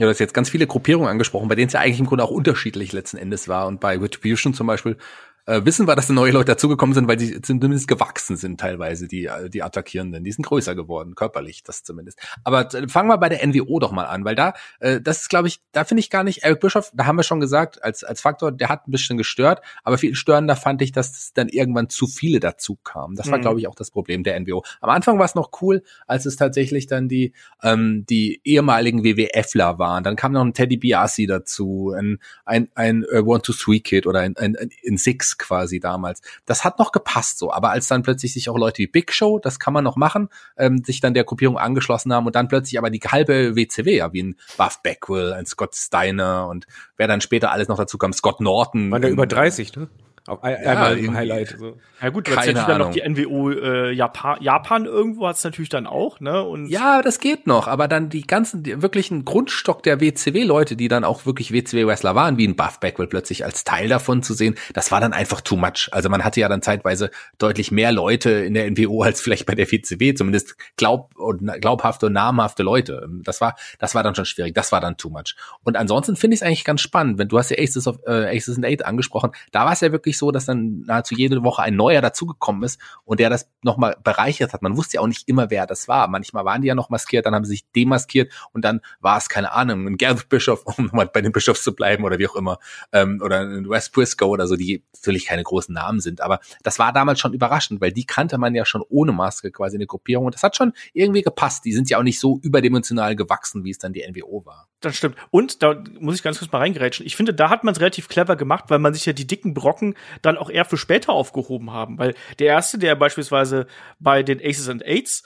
Ja, 0.00 0.06
du 0.06 0.10
hast 0.12 0.18
jetzt 0.18 0.32
ganz 0.32 0.48
viele 0.48 0.66
Gruppierungen 0.66 1.10
angesprochen, 1.10 1.48
bei 1.48 1.54
denen 1.54 1.66
es 1.66 1.74
ja 1.74 1.80
eigentlich 1.80 2.00
im 2.00 2.06
Grunde 2.06 2.24
auch 2.24 2.30
unterschiedlich 2.30 2.94
letzten 2.94 3.18
Endes 3.18 3.48
war. 3.48 3.66
Und 3.66 3.80
bei 3.80 3.98
Retribution 3.98 4.54
zum 4.54 4.66
Beispiel 4.66 4.96
äh, 5.46 5.64
wissen 5.64 5.86
wir, 5.86 5.96
dass 5.96 6.06
da 6.06 6.12
neue 6.12 6.32
Leute 6.32 6.52
dazugekommen 6.52 6.94
sind, 6.94 7.08
weil 7.08 7.18
sie 7.18 7.40
zumindest 7.40 7.88
gewachsen 7.88 8.36
sind 8.36 8.60
teilweise, 8.60 9.08
die, 9.08 9.26
äh, 9.26 9.48
die 9.50 9.62
Attackierenden. 9.62 10.24
Die 10.24 10.32
sind 10.32 10.44
größer 10.44 10.74
geworden, 10.74 11.14
körperlich, 11.14 11.62
das 11.62 11.82
zumindest. 11.82 12.20
Aber 12.44 12.72
äh, 12.74 12.88
fangen 12.88 13.08
wir 13.08 13.18
bei 13.18 13.28
der 13.28 13.46
NWO 13.46 13.78
doch 13.78 13.92
mal 13.92 14.04
an, 14.04 14.24
weil 14.24 14.34
da, 14.34 14.54
äh, 14.80 15.00
das 15.00 15.22
ist, 15.22 15.28
glaube 15.28 15.48
ich, 15.48 15.60
da 15.72 15.84
finde 15.84 16.00
ich 16.00 16.10
gar 16.10 16.24
nicht, 16.24 16.42
Eric 16.42 16.60
Bischoff, 16.60 16.90
da 16.94 17.06
haben 17.06 17.16
wir 17.16 17.22
schon 17.22 17.40
gesagt, 17.40 17.82
als, 17.82 18.04
als 18.04 18.20
Faktor, 18.20 18.52
der 18.52 18.68
hat 18.68 18.86
ein 18.86 18.90
bisschen 18.90 19.16
gestört, 19.16 19.60
aber 19.82 19.98
viel 19.98 20.14
störender 20.14 20.56
fand 20.56 20.82
ich, 20.82 20.92
dass 20.92 21.10
es 21.10 21.32
dann 21.32 21.48
irgendwann 21.48 21.88
zu 21.88 22.06
viele 22.06 22.40
dazu 22.40 22.76
kamen. 22.76 23.16
Das 23.16 23.30
war, 23.30 23.38
mhm. 23.38 23.42
glaube 23.42 23.60
ich, 23.60 23.68
auch 23.68 23.74
das 23.74 23.90
Problem 23.90 24.22
der 24.22 24.38
NWO. 24.38 24.62
Am 24.80 24.90
Anfang 24.90 25.18
war 25.18 25.24
es 25.24 25.34
noch 25.34 25.50
cool, 25.62 25.82
als 26.06 26.26
es 26.26 26.36
tatsächlich 26.36 26.86
dann 26.86 27.08
die, 27.08 27.32
ähm, 27.62 28.04
die 28.08 28.40
ehemaligen 28.44 29.04
WWFler 29.04 29.78
waren. 29.78 30.04
Dann 30.04 30.16
kam 30.16 30.32
noch 30.32 30.44
ein 30.44 30.54
Teddy 30.54 30.76
Biasi 30.76 31.26
dazu, 31.26 31.92
ein, 31.96 32.18
ein, 32.44 32.68
ein 32.74 33.04
uh, 33.04 33.22
One-Two-Three-Kid 33.24 34.06
oder 34.06 34.20
ein, 34.20 34.36
ein, 34.36 34.56
ein, 34.56 34.70
ein 34.86 34.96
Six 34.96 35.29
Mix 35.30 35.38
quasi 35.38 35.80
damals. 35.80 36.20
Das 36.46 36.64
hat 36.64 36.78
noch 36.78 36.92
gepasst 36.92 37.38
so, 37.38 37.52
aber 37.52 37.70
als 37.70 37.88
dann 37.88 38.02
plötzlich 38.02 38.32
sich 38.32 38.48
auch 38.48 38.56
Leute 38.56 38.78
wie 38.78 38.86
Big 38.86 39.12
Show, 39.12 39.38
das 39.38 39.58
kann 39.58 39.72
man 39.72 39.84
noch 39.84 39.96
machen, 39.96 40.28
ähm, 40.56 40.82
sich 40.84 41.00
dann 41.00 41.14
der 41.14 41.24
Gruppierung 41.24 41.58
angeschlossen 41.58 42.12
haben 42.12 42.26
und 42.26 42.34
dann 42.34 42.48
plötzlich 42.48 42.78
aber 42.78 42.90
die 42.90 43.00
halbe 43.00 43.56
WCW, 43.56 43.96
ja, 43.96 44.12
wie 44.12 44.22
ein 44.22 44.36
Buff 44.56 44.82
Backwell, 44.82 45.32
ein 45.32 45.46
Scott 45.46 45.74
Steiner 45.74 46.48
und 46.48 46.66
wer 46.96 47.08
dann 47.08 47.20
später 47.20 47.52
alles 47.52 47.68
noch 47.68 47.78
dazu 47.78 47.98
kam, 47.98 48.12
Scott 48.12 48.40
Norton. 48.40 48.90
War 48.90 49.00
der 49.00 49.10
über 49.10 49.26
30, 49.26 49.76
ne? 49.76 49.88
Auf 50.26 50.44
ein, 50.44 50.56
ja, 50.62 50.70
einmal 50.70 50.98
im 50.98 51.14
Highlight. 51.14 51.56
So. 51.58 51.76
Ja 52.00 52.10
gut, 52.10 52.28
du 52.28 52.30
hast 52.30 52.46
natürlich 52.46 52.66
dann 52.66 52.78
noch 52.78 52.90
die 52.90 53.02
NWO 53.06 53.50
äh, 53.50 53.92
Japan, 53.92 54.38
Japan 54.40 54.84
irgendwo 54.84 55.26
hat's 55.26 55.42
natürlich 55.44 55.68
dann 55.68 55.86
auch, 55.86 56.20
ne? 56.20 56.42
Und 56.42 56.66
ja, 56.68 57.02
das 57.02 57.20
geht 57.20 57.46
noch, 57.46 57.68
aber 57.68 57.88
dann 57.88 58.10
die 58.10 58.22
ganzen 58.22 58.62
die 58.62 58.80
wirklichen 58.80 59.24
Grundstock 59.24 59.82
der 59.82 60.00
WCW-Leute, 60.00 60.76
die 60.76 60.88
dann 60.88 61.04
auch 61.04 61.26
wirklich 61.26 61.52
WCW-Wrestler 61.52 62.14
waren, 62.14 62.38
wie 62.38 62.46
ein 62.46 62.54
Buff 62.54 62.80
Backwell 62.80 63.08
plötzlich 63.08 63.44
als 63.44 63.64
Teil 63.64 63.88
davon 63.88 64.22
zu 64.22 64.34
sehen, 64.34 64.56
das 64.72 64.92
war 64.92 65.00
dann 65.00 65.12
einfach 65.12 65.40
too 65.40 65.56
much. 65.56 65.88
Also 65.90 66.08
man 66.08 66.22
hatte 66.22 66.40
ja 66.40 66.48
dann 66.48 66.62
zeitweise 66.62 67.10
deutlich 67.38 67.70
mehr 67.70 67.90
Leute 67.90 68.30
in 68.30 68.54
der 68.54 68.70
NWO 68.70 69.02
als 69.02 69.20
vielleicht 69.20 69.46
bei 69.46 69.54
der 69.54 69.70
WCW, 69.70 70.14
zumindest 70.14 70.56
glaub 70.76 71.16
und 71.16 71.50
glaubhafte 71.60 72.06
und 72.06 72.12
namhafte 72.12 72.62
Leute. 72.62 73.08
Das 73.24 73.40
war 73.40 73.56
das 73.78 73.94
war 73.94 74.02
dann 74.02 74.14
schon 74.14 74.26
schwierig, 74.26 74.54
das 74.54 74.70
war 74.70 74.80
dann 74.80 74.96
too 74.96 75.10
much. 75.10 75.34
Und 75.64 75.76
ansonsten 75.76 76.16
finde 76.16 76.34
ich 76.34 76.40
es 76.40 76.46
eigentlich 76.46 76.64
ganz 76.64 76.82
spannend, 76.82 77.18
wenn 77.18 77.28
du 77.28 77.38
hast 77.38 77.50
ja 77.50 77.58
Aces 77.58 77.86
of 77.86 77.98
äh, 78.06 78.36
Aces 78.36 78.56
and 78.56 78.64
Eight 78.64 78.84
angesprochen, 78.84 79.32
da 79.50 79.64
war 79.64 79.72
es 79.72 79.80
ja 79.80 79.92
wirklich 79.92 80.09
so, 80.18 80.30
dass 80.30 80.46
dann 80.46 80.82
nahezu 80.86 81.14
jede 81.14 81.42
Woche 81.42 81.62
ein 81.62 81.76
neuer 81.76 82.00
dazugekommen 82.00 82.62
ist 82.62 82.80
und 83.04 83.20
der 83.20 83.30
das 83.30 83.48
nochmal 83.62 83.96
bereichert 84.02 84.52
hat. 84.52 84.62
Man 84.62 84.76
wusste 84.76 84.96
ja 84.96 85.00
auch 85.00 85.06
nicht 85.06 85.28
immer, 85.28 85.50
wer 85.50 85.66
das 85.66 85.88
war. 85.88 86.08
Manchmal 86.08 86.44
waren 86.44 86.62
die 86.62 86.68
ja 86.68 86.74
noch 86.74 86.90
maskiert, 86.90 87.26
dann 87.26 87.34
haben 87.34 87.44
sie 87.44 87.52
sich 87.52 87.70
demaskiert 87.72 88.32
und 88.52 88.64
dann 88.64 88.80
war 89.00 89.18
es, 89.18 89.28
keine 89.28 89.52
Ahnung, 89.52 89.86
ein 89.86 89.96
Gareth 89.96 90.28
Bischof, 90.28 90.64
um 90.64 90.86
nochmal 90.86 91.06
bei 91.06 91.20
den 91.20 91.32
Bischofs 91.32 91.62
zu 91.62 91.74
bleiben 91.74 92.04
oder 92.04 92.18
wie 92.18 92.28
auch 92.28 92.36
immer, 92.36 92.58
ähm, 92.92 93.20
oder 93.22 93.40
ein 93.40 93.68
Wes 93.68 93.90
Briscoe 93.90 94.28
oder 94.28 94.46
so, 94.46 94.56
die 94.56 94.84
natürlich 94.94 95.26
keine 95.26 95.42
großen 95.42 95.74
Namen 95.74 96.00
sind. 96.00 96.20
Aber 96.20 96.40
das 96.62 96.78
war 96.78 96.92
damals 96.92 97.20
schon 97.20 97.32
überraschend, 97.32 97.80
weil 97.80 97.92
die 97.92 98.04
kannte 98.04 98.38
man 98.38 98.54
ja 98.54 98.64
schon 98.64 98.82
ohne 98.88 99.12
Maske 99.12 99.50
quasi 99.50 99.76
in 99.76 99.80
der 99.80 99.86
Gruppierung 99.86 100.26
und 100.26 100.34
das 100.34 100.42
hat 100.42 100.56
schon 100.56 100.72
irgendwie 100.92 101.22
gepasst. 101.22 101.64
Die 101.64 101.72
sind 101.72 101.90
ja 101.90 101.98
auch 101.98 102.02
nicht 102.02 102.20
so 102.20 102.38
überdimensional 102.42 103.16
gewachsen, 103.16 103.64
wie 103.64 103.70
es 103.70 103.78
dann 103.78 103.92
die 103.92 104.04
NWO 104.08 104.44
war. 104.46 104.69
Das 104.80 104.96
stimmt. 104.96 105.16
Und 105.30 105.62
da 105.62 105.82
muss 105.98 106.14
ich 106.14 106.22
ganz 106.22 106.38
kurz 106.38 106.50
mal 106.50 106.58
reingerätschen. 106.58 107.04
Ich 107.04 107.14
finde, 107.14 107.34
da 107.34 107.50
hat 107.50 107.64
man 107.64 107.72
es 107.72 107.80
relativ 107.80 108.08
clever 108.08 108.34
gemacht, 108.34 108.64
weil 108.68 108.78
man 108.78 108.94
sich 108.94 109.04
ja 109.04 109.12
die 109.12 109.26
dicken 109.26 109.52
Brocken 109.52 109.94
dann 110.22 110.38
auch 110.38 110.48
eher 110.48 110.64
für 110.64 110.78
später 110.78 111.12
aufgehoben 111.12 111.70
haben. 111.70 111.98
Weil 111.98 112.14
der 112.38 112.46
erste, 112.46 112.78
der 112.78 112.94
beispielsweise 112.94 113.66
bei 113.98 114.22
den 114.22 114.40
Aces 114.40 114.70
and 114.70 114.84
Eights 114.84 115.22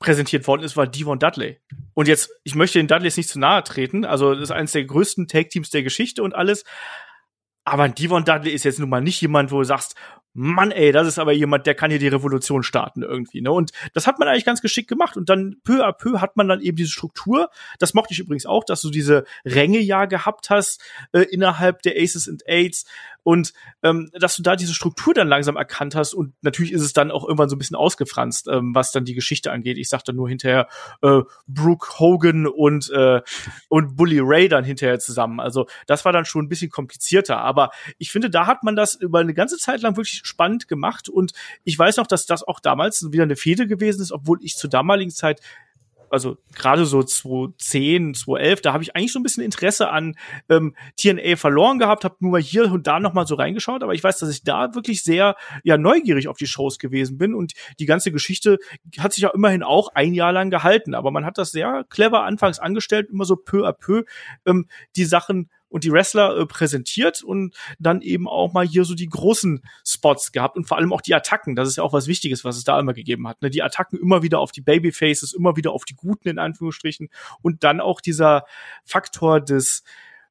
präsentiert 0.00 0.46
worden 0.48 0.62
ist, 0.62 0.76
war 0.76 0.86
Devon 0.86 1.20
Dudley. 1.20 1.58
Und 1.94 2.08
jetzt, 2.08 2.30
ich 2.42 2.56
möchte 2.56 2.78
den 2.78 2.88
Dudleys 2.88 3.16
nicht 3.16 3.28
zu 3.28 3.38
nahe 3.38 3.62
treten. 3.62 4.04
Also, 4.04 4.34
das 4.34 4.44
ist 4.44 4.50
eines 4.50 4.72
der 4.72 4.84
größten 4.84 5.28
Take-Teams 5.28 5.70
der 5.70 5.84
Geschichte 5.84 6.22
und 6.24 6.34
alles. 6.34 6.64
Aber 7.64 7.88
Devon 7.88 8.24
Dudley 8.24 8.50
ist 8.50 8.64
jetzt 8.64 8.80
nun 8.80 8.88
mal 8.88 9.00
nicht 9.00 9.20
jemand, 9.20 9.52
wo 9.52 9.58
du 9.58 9.64
sagst, 9.64 9.94
Mann, 10.34 10.70
ey, 10.70 10.92
das 10.92 11.08
ist 11.08 11.18
aber 11.18 11.32
jemand, 11.32 11.66
der 11.66 11.74
kann 11.74 11.90
hier 11.90 11.98
die 11.98 12.08
Revolution 12.08 12.62
starten 12.62 13.02
irgendwie, 13.02 13.40
ne? 13.40 13.50
Und 13.50 13.72
das 13.92 14.06
hat 14.06 14.18
man 14.18 14.28
eigentlich 14.28 14.44
ganz 14.44 14.62
geschickt 14.62 14.88
gemacht. 14.88 15.16
Und 15.16 15.28
dann 15.28 15.56
peu 15.64 15.84
à 15.84 15.92
peu 15.92 16.20
hat 16.20 16.36
man 16.36 16.48
dann 16.48 16.60
eben 16.60 16.76
diese 16.76 16.90
Struktur. 16.90 17.50
Das 17.78 17.94
mochte 17.94 18.12
ich 18.12 18.20
übrigens 18.20 18.46
auch, 18.46 18.64
dass 18.64 18.80
du 18.80 18.90
diese 18.90 19.24
Ränge 19.44 19.80
ja 19.80 20.04
gehabt 20.04 20.50
hast 20.50 20.82
äh, 21.12 21.22
innerhalb 21.22 21.82
der 21.82 21.94
Aces 21.96 22.28
and 22.28 22.42
Aids 22.46 22.84
und 23.28 23.52
ähm, 23.82 24.10
dass 24.18 24.36
du 24.36 24.42
da 24.42 24.56
diese 24.56 24.72
Struktur 24.72 25.12
dann 25.12 25.28
langsam 25.28 25.56
erkannt 25.56 25.94
hast. 25.94 26.14
Und 26.14 26.32
natürlich 26.40 26.72
ist 26.72 26.80
es 26.80 26.94
dann 26.94 27.10
auch 27.10 27.24
irgendwann 27.24 27.50
so 27.50 27.56
ein 27.56 27.58
bisschen 27.58 27.76
ausgefranst, 27.76 28.48
ähm, 28.48 28.74
was 28.74 28.90
dann 28.90 29.04
die 29.04 29.14
Geschichte 29.14 29.52
angeht. 29.52 29.76
Ich 29.76 29.90
sagte 29.90 30.14
nur 30.14 30.30
hinterher 30.30 30.66
äh, 31.02 31.20
Brooke 31.46 31.98
Hogan 31.98 32.46
und 32.46 32.90
äh, 32.90 33.20
und 33.68 33.96
Bully 33.96 34.20
Ray 34.20 34.48
dann 34.48 34.64
hinterher 34.64 34.98
zusammen. 34.98 35.40
Also 35.40 35.66
das 35.86 36.06
war 36.06 36.12
dann 36.12 36.24
schon 36.24 36.46
ein 36.46 36.48
bisschen 36.48 36.70
komplizierter. 36.70 37.38
Aber 37.38 37.70
ich 37.98 38.10
finde, 38.10 38.30
da 38.30 38.46
hat 38.46 38.62
man 38.62 38.76
das 38.76 38.94
über 38.94 39.18
eine 39.18 39.34
ganze 39.34 39.58
Zeit 39.58 39.82
lang 39.82 39.96
wirklich 39.96 40.22
spannend 40.28 40.68
gemacht. 40.68 41.08
Und 41.08 41.32
ich 41.64 41.78
weiß 41.78 41.96
noch, 41.96 42.06
dass 42.06 42.26
das 42.26 42.46
auch 42.46 42.60
damals 42.60 43.10
wieder 43.10 43.24
eine 43.24 43.36
Fehde 43.36 43.66
gewesen 43.66 44.02
ist, 44.02 44.12
obwohl 44.12 44.38
ich 44.42 44.56
zur 44.56 44.70
damaligen 44.70 45.10
Zeit 45.10 45.40
also 46.10 46.38
gerade 46.54 46.86
so 46.86 47.02
2010, 47.02 48.14
2011, 48.14 48.60
da 48.62 48.72
habe 48.72 48.82
ich 48.82 48.94
eigentlich 48.94 49.12
so 49.12 49.18
ein 49.18 49.22
bisschen 49.22 49.42
Interesse 49.42 49.90
an 49.90 50.16
ähm, 50.48 50.74
TNA 50.96 51.36
verloren 51.36 51.78
gehabt, 51.78 52.04
habe 52.04 52.16
nur 52.20 52.32
mal 52.32 52.40
hier 52.40 52.70
und 52.70 52.86
da 52.86 53.00
noch 53.00 53.12
mal 53.12 53.26
so 53.26 53.34
reingeschaut, 53.34 53.82
aber 53.82 53.94
ich 53.94 54.02
weiß, 54.02 54.18
dass 54.18 54.30
ich 54.30 54.42
da 54.42 54.74
wirklich 54.74 55.02
sehr 55.02 55.36
ja 55.64 55.78
neugierig 55.78 56.28
auf 56.28 56.38
die 56.38 56.46
Shows 56.46 56.78
gewesen 56.78 57.18
bin. 57.18 57.34
Und 57.34 57.52
die 57.78 57.86
ganze 57.86 58.12
Geschichte 58.12 58.58
hat 58.98 59.12
sich 59.12 59.22
ja 59.22 59.30
immerhin 59.30 59.62
auch 59.62 59.88
ein 59.94 60.14
Jahr 60.14 60.32
lang 60.32 60.50
gehalten, 60.50 60.94
aber 60.94 61.10
man 61.10 61.24
hat 61.24 61.38
das 61.38 61.50
sehr 61.50 61.84
clever 61.88 62.24
anfangs 62.24 62.58
angestellt, 62.58 63.08
immer 63.10 63.24
so 63.24 63.36
peu 63.36 63.66
à 63.66 63.72
peu 63.72 64.04
ähm, 64.46 64.66
die 64.96 65.04
Sachen 65.04 65.50
und 65.68 65.84
die 65.84 65.92
Wrestler 65.92 66.36
äh, 66.36 66.46
präsentiert 66.46 67.22
und 67.22 67.56
dann 67.78 68.00
eben 68.00 68.28
auch 68.28 68.52
mal 68.52 68.66
hier 68.66 68.84
so 68.84 68.94
die 68.94 69.08
großen 69.08 69.62
Spots 69.84 70.32
gehabt 70.32 70.56
und 70.56 70.66
vor 70.66 70.78
allem 70.78 70.92
auch 70.92 71.00
die 71.00 71.14
Attacken. 71.14 71.56
Das 71.56 71.68
ist 71.68 71.76
ja 71.76 71.82
auch 71.82 71.92
was 71.92 72.06
Wichtiges, 72.06 72.44
was 72.44 72.56
es 72.56 72.64
da 72.64 72.78
immer 72.78 72.94
gegeben 72.94 73.28
hat. 73.28 73.42
Ne? 73.42 73.50
Die 73.50 73.62
Attacken 73.62 73.98
immer 73.98 74.22
wieder 74.22 74.40
auf 74.40 74.52
die 74.52 74.60
Babyfaces, 74.60 75.32
immer 75.32 75.56
wieder 75.56 75.72
auf 75.72 75.84
die 75.84 75.94
Guten 75.94 76.28
in 76.28 76.38
Anführungsstrichen 76.38 77.08
und 77.42 77.64
dann 77.64 77.80
auch 77.80 78.00
dieser 78.00 78.44
Faktor 78.84 79.40
des 79.40 79.82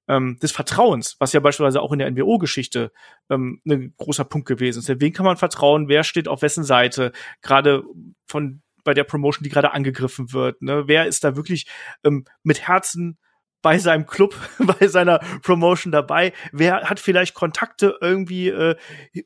ähm, 0.08 0.38
des 0.42 0.52
Vertrauens, 0.52 1.18
was 1.20 1.34
ja 1.34 1.42
beispielsweise 1.42 1.82
auch 1.82 1.92
in 1.92 2.00
der 2.00 2.10
NWO-Geschichte 2.10 2.92
ähm, 3.30 3.62
ein 3.68 3.94
großer 3.98 4.24
Punkt 4.24 4.48
gewesen 4.48 4.80
ist. 4.80 5.02
Wen 5.02 5.12
kann 5.14 5.26
man 5.26 5.36
vertrauen? 5.36 5.90
Wer 5.90 6.04
steht 6.04 6.28
auf 6.30 6.42
wessen 6.42 6.64
Seite? 6.64 7.12
Gerade 7.42 7.84
von 8.26 8.62
bei 8.84 8.94
der 8.94 9.04
Promotion, 9.04 9.44
die 9.44 9.50
gerade 9.50 9.74
angegriffen 9.74 10.32
wird. 10.32 10.62
Ne? 10.62 10.88
Wer 10.88 11.08
ist 11.08 11.26
da 11.26 11.36
wirklich 11.36 11.68
ähm, 12.06 12.24
mit 12.44 12.70
Herzen 12.70 13.18
bei 13.62 13.78
seinem 13.80 14.06
Club, 14.06 14.36
bei 14.60 14.88
seiner 14.88 15.20
Promotion 15.42 15.92
dabei? 15.92 16.34
Wer 16.52 16.90
hat 16.90 17.00
vielleicht 17.00 17.34
Kontakte 17.34 17.98
irgendwie 18.02 18.50
äh, 18.50 18.76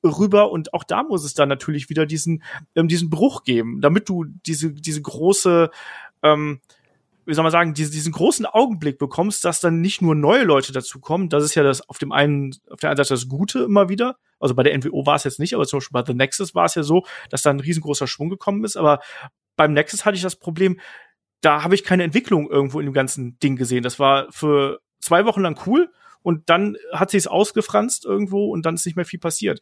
rüber? 0.03 0.51
Und 0.51 0.73
auch 0.73 0.83
da 0.83 1.03
muss 1.03 1.23
es 1.23 1.33
dann 1.33 1.49
natürlich 1.49 1.89
wieder 1.89 2.05
diesen, 2.05 2.43
ähm, 2.75 2.87
diesen 2.87 3.09
Bruch 3.09 3.43
geben, 3.43 3.81
damit 3.81 4.09
du 4.09 4.25
diese, 4.25 4.73
diese 4.73 5.01
große, 5.01 5.69
ähm, 6.23 6.61
wie 7.25 7.33
soll 7.33 7.43
man 7.43 7.51
sagen, 7.51 7.73
diese, 7.73 7.91
diesen 7.91 8.11
großen 8.11 8.45
Augenblick 8.45 8.97
bekommst, 8.97 9.45
dass 9.45 9.59
dann 9.59 9.81
nicht 9.81 10.01
nur 10.01 10.15
neue 10.15 10.43
Leute 10.43 10.71
dazukommen. 10.71 11.29
Das 11.29 11.43
ist 11.43 11.55
ja 11.55 11.63
das 11.63 11.87
auf 11.87 11.97
dem 11.97 12.11
einen, 12.11 12.55
auf 12.69 12.79
der 12.79 12.89
einen 12.89 12.97
Seite 12.97 13.13
das 13.13 13.27
Gute 13.27 13.59
immer 13.59 13.89
wieder. 13.89 14.17
Also 14.39 14.55
bei 14.55 14.63
der 14.63 14.75
NWO 14.77 15.05
war 15.05 15.15
es 15.15 15.23
jetzt 15.23 15.39
nicht, 15.39 15.53
aber 15.53 15.65
zum 15.67 15.77
Beispiel 15.77 16.01
bei 16.01 16.05
The 16.05 16.13
Nexus 16.15 16.55
war 16.55 16.65
es 16.65 16.75
ja 16.75 16.83
so, 16.83 17.05
dass 17.29 17.43
da 17.43 17.51
ein 17.51 17.59
riesengroßer 17.59 18.07
Schwung 18.07 18.29
gekommen 18.29 18.63
ist. 18.63 18.75
Aber 18.75 18.99
beim 19.55 19.73
Nexus 19.73 20.03
hatte 20.03 20.15
ich 20.15 20.23
das 20.23 20.35
Problem, 20.35 20.79
da 21.41 21.63
habe 21.63 21.75
ich 21.75 21.83
keine 21.83 22.03
Entwicklung 22.03 22.49
irgendwo 22.49 22.79
in 22.79 22.85
dem 22.85 22.93
ganzen 22.93 23.37
Ding 23.39 23.55
gesehen. 23.55 23.83
Das 23.83 23.99
war 23.99 24.31
für 24.31 24.79
zwei 24.99 25.25
Wochen 25.25 25.41
lang 25.41 25.59
cool 25.65 25.91
und 26.21 26.49
dann 26.49 26.77
hat 26.93 27.11
sie 27.11 27.17
es 27.17 27.27
ausgefranst 27.27 28.05
irgendwo 28.05 28.51
und 28.51 28.65
dann 28.65 28.75
ist 28.75 28.85
nicht 28.85 28.95
mehr 28.95 29.05
viel 29.05 29.19
passiert. 29.19 29.59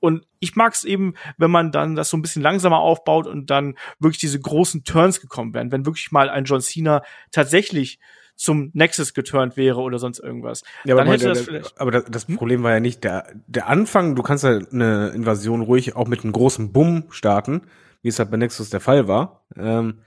Und 0.00 0.26
ich 0.40 0.56
mag 0.56 0.74
es 0.74 0.84
eben, 0.84 1.14
wenn 1.38 1.50
man 1.50 1.72
dann 1.72 1.96
das 1.96 2.10
so 2.10 2.16
ein 2.16 2.22
bisschen 2.22 2.42
langsamer 2.42 2.78
aufbaut 2.78 3.26
und 3.26 3.50
dann 3.50 3.76
wirklich 3.98 4.18
diese 4.18 4.38
großen 4.38 4.84
Turns 4.84 5.20
gekommen 5.20 5.54
werden, 5.54 5.72
wenn 5.72 5.86
wirklich 5.86 6.12
mal 6.12 6.28
ein 6.28 6.44
John 6.44 6.60
Cena 6.60 7.02
tatsächlich 7.30 7.98
zum 8.34 8.70
Nexus 8.74 9.14
geturnt 9.14 9.56
wäre 9.56 9.80
oder 9.80 9.98
sonst 9.98 10.18
irgendwas. 10.18 10.62
Ja, 10.84 10.96
aber, 10.96 11.06
hätte 11.06 11.28
das, 11.28 11.46
der, 11.46 11.62
aber 11.76 11.90
das, 11.90 12.04
das 12.04 12.28
hm? 12.28 12.36
Problem 12.36 12.62
war 12.62 12.72
ja 12.72 12.80
nicht 12.80 13.02
der, 13.02 13.32
der 13.46 13.66
Anfang. 13.68 14.14
Du 14.14 14.22
kannst 14.22 14.44
ja 14.44 14.58
eine 14.70 15.08
Invasion 15.08 15.62
ruhig 15.62 15.96
auch 15.96 16.06
mit 16.06 16.22
einem 16.22 16.32
großen 16.32 16.72
Bumm 16.72 17.04
starten, 17.08 17.62
wie 18.02 18.08
es 18.08 18.18
halt 18.18 18.30
bei 18.30 18.36
Nexus 18.36 18.68
der 18.68 18.80
Fall 18.80 19.08
war. 19.08 19.46
Ähm, 19.56 20.02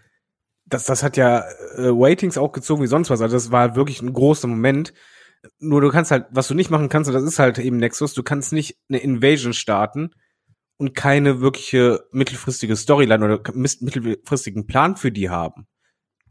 das, 0.69 0.85
das 0.85 1.03
hat 1.03 1.17
ja 1.17 1.43
äh, 1.75 1.89
Waitings 1.89 2.37
auch 2.37 2.51
gezogen 2.51 2.83
wie 2.83 2.87
sonst 2.87 3.09
was. 3.09 3.21
Also 3.21 3.35
das 3.35 3.51
war 3.51 3.75
wirklich 3.75 4.01
ein 4.01 4.13
großer 4.13 4.47
Moment. 4.47 4.93
Nur 5.59 5.81
du 5.81 5.89
kannst 5.89 6.11
halt, 6.11 6.25
was 6.31 6.47
du 6.47 6.53
nicht 6.53 6.69
machen 6.69 6.89
kannst, 6.89 7.09
und 7.09 7.13
das 7.13 7.23
ist 7.23 7.39
halt 7.39 7.59
eben 7.59 7.77
Nexus, 7.77 8.13
du 8.13 8.23
kannst 8.23 8.53
nicht 8.53 8.77
eine 8.89 8.99
Invasion 8.99 9.53
starten 9.53 10.11
und 10.77 10.95
keine 10.95 11.41
wirkliche 11.41 12.01
mittelfristige 12.11 12.75
Storyline 12.75 13.23
oder 13.23 13.41
mittelfristigen 13.53 14.67
Plan 14.67 14.95
für 14.95 15.11
die 15.11 15.29
haben. 15.29 15.67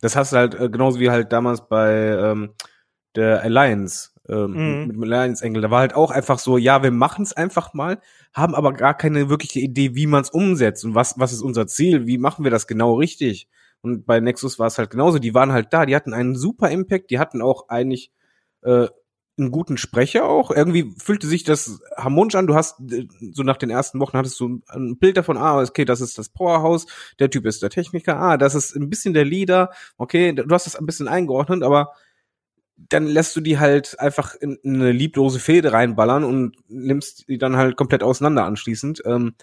Das 0.00 0.14
hast 0.14 0.32
du 0.32 0.36
halt 0.36 0.54
äh, 0.54 0.68
genauso 0.70 1.00
wie 1.00 1.10
halt 1.10 1.32
damals 1.32 1.68
bei 1.68 1.92
ähm, 1.92 2.54
der 3.16 3.42
Alliance, 3.42 4.10
ähm, 4.28 4.52
mhm. 4.52 4.86
mit 4.86 4.96
dem 4.96 5.02
Alliance 5.02 5.44
Engel. 5.44 5.62
Da 5.62 5.70
war 5.70 5.80
halt 5.80 5.94
auch 5.94 6.10
einfach 6.10 6.38
so, 6.38 6.58
ja, 6.58 6.82
wir 6.82 6.90
machen 6.90 7.22
es 7.22 7.32
einfach 7.32 7.74
mal, 7.74 8.00
haben 8.32 8.54
aber 8.54 8.72
gar 8.74 8.96
keine 8.96 9.28
wirkliche 9.28 9.60
Idee, 9.60 9.94
wie 9.94 10.06
man 10.06 10.22
es 10.22 10.30
umsetzt 10.30 10.84
und 10.84 10.94
was, 10.94 11.18
was 11.18 11.32
ist 11.32 11.42
unser 11.42 11.66
Ziel, 11.66 12.06
wie 12.06 12.18
machen 12.18 12.44
wir 12.44 12.50
das 12.50 12.66
genau 12.66 12.94
richtig. 12.94 13.48
Und 13.80 14.06
bei 14.06 14.20
Nexus 14.20 14.58
war 14.58 14.66
es 14.66 14.78
halt 14.78 14.90
genauso. 14.90 15.18
Die 15.18 15.34
waren 15.34 15.52
halt 15.52 15.72
da, 15.72 15.86
die 15.86 15.94
hatten 15.94 16.14
einen 16.14 16.36
super 16.36 16.70
Impact, 16.70 17.10
die 17.10 17.18
hatten 17.18 17.42
auch 17.42 17.68
eigentlich 17.68 18.12
äh, 18.62 18.88
einen 19.38 19.50
guten 19.50 19.76
Sprecher 19.76 20.24
auch. 20.24 20.50
Irgendwie 20.50 20.92
fühlte 20.98 21.26
sich 21.26 21.44
das 21.44 21.80
harmonisch 21.96 22.34
an. 22.34 22.46
Du 22.46 22.54
hast 22.54 22.80
äh, 22.90 23.06
so 23.32 23.42
nach 23.42 23.56
den 23.56 23.70
ersten 23.70 24.00
Wochen 24.00 24.18
hattest 24.18 24.38
du 24.40 24.60
ein 24.68 24.98
Bild 24.98 25.16
davon, 25.16 25.36
ah, 25.36 25.60
okay, 25.62 25.84
das 25.84 26.00
ist 26.00 26.18
das 26.18 26.28
Powerhouse, 26.28 26.86
der 27.18 27.30
Typ 27.30 27.46
ist 27.46 27.62
der 27.62 27.70
Techniker, 27.70 28.18
ah, 28.18 28.36
das 28.36 28.54
ist 28.54 28.74
ein 28.74 28.90
bisschen 28.90 29.14
der 29.14 29.24
Leader, 29.24 29.70
okay, 29.96 30.32
du 30.32 30.48
hast 30.50 30.66
das 30.66 30.76
ein 30.76 30.86
bisschen 30.86 31.08
eingeordnet, 31.08 31.62
aber 31.62 31.92
dann 32.76 33.06
lässt 33.06 33.34
du 33.34 33.40
die 33.40 33.58
halt 33.58 33.98
einfach 33.98 34.34
in, 34.34 34.58
eine 34.64 34.92
lieblose 34.92 35.40
Fehde 35.40 35.72
reinballern 35.72 36.24
und 36.24 36.56
nimmst 36.68 37.28
die 37.28 37.38
dann 37.38 37.56
halt 37.56 37.76
komplett 37.76 38.02
auseinander 38.02 38.44
anschließend. 38.44 39.02
Ähm, 39.04 39.34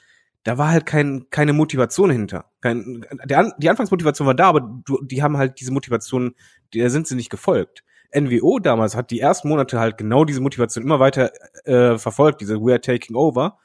da 0.46 0.60
war 0.60 0.70
halt 0.70 0.86
kein, 0.86 1.26
keine 1.32 1.54
Motivation 1.54 2.12
hinter. 2.12 2.46
Kein, 2.62 3.04
der, 3.26 3.52
die 3.58 3.70
Anfangsmotivation 3.70 4.28
war 4.28 4.36
da, 4.36 4.46
aber 4.46 4.62
du, 4.86 5.04
die 5.04 5.24
haben 5.24 5.38
halt 5.38 5.60
diese 5.60 5.74
Motivation, 5.74 6.36
der 6.74 6.92
sind 6.92 7.08
sie 7.08 7.16
nicht 7.16 7.32
gefolgt. 7.32 7.84
NWO 8.16 8.60
damals 8.60 8.96
hat 8.96 9.10
die 9.10 9.20
ersten 9.20 9.50
Monate 9.50 9.80
halt 9.80 9.98
genau 9.98 10.24
diese 10.24 10.42
Motivation 10.42 10.84
immer 10.84 11.00
weiter 11.00 11.32
äh, 11.66 11.98
verfolgt, 11.98 12.42
diese 12.42 12.62
We 12.62 12.72
are 12.72 12.80
taking 12.80 13.16
over. 13.16 13.58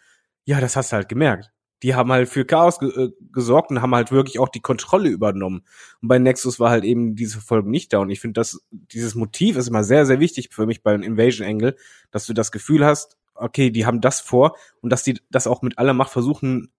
Ja, 0.46 0.58
das 0.58 0.74
hast 0.74 0.90
du 0.90 0.96
halt 0.96 1.10
gemerkt. 1.10 1.50
Die 1.82 1.94
haben 1.94 2.10
halt 2.12 2.30
für 2.30 2.46
Chaos 2.46 2.78
ge 2.78 2.88
äh, 2.88 3.10
gesorgt 3.30 3.70
und 3.70 3.82
haben 3.82 3.94
halt 3.94 4.10
wirklich 4.10 4.38
auch 4.38 4.48
die 4.48 4.60
Kontrolle 4.60 5.10
übernommen. 5.10 5.62
Und 6.00 6.08
bei 6.08 6.18
Nexus 6.18 6.58
war 6.60 6.70
halt 6.70 6.84
eben 6.84 7.14
diese 7.14 7.34
Verfolgung 7.34 7.70
nicht 7.70 7.92
da. 7.92 7.98
Und 7.98 8.08
ich 8.08 8.20
finde, 8.20 8.40
dass 8.40 8.66
dieses 8.70 9.14
Motiv 9.14 9.56
ist 9.56 9.68
immer 9.68 9.84
sehr, 9.84 10.06
sehr 10.06 10.18
wichtig 10.18 10.48
für 10.50 10.64
mich 10.64 10.82
beim 10.82 11.02
Invasion 11.02 11.46
Angle, 11.46 11.76
dass 12.10 12.24
du 12.24 12.32
das 12.32 12.50
Gefühl 12.50 12.86
hast, 12.86 13.18
okay, 13.40 13.70
die 13.70 13.86
haben 13.86 14.00
das 14.00 14.20
vor 14.20 14.56
und 14.80 14.90
dass 14.90 15.02
die 15.02 15.20
das 15.30 15.46
auch 15.46 15.62
mit 15.62 15.78
aller 15.78 15.94
Macht 15.94 16.10
versuchen, 16.10 16.72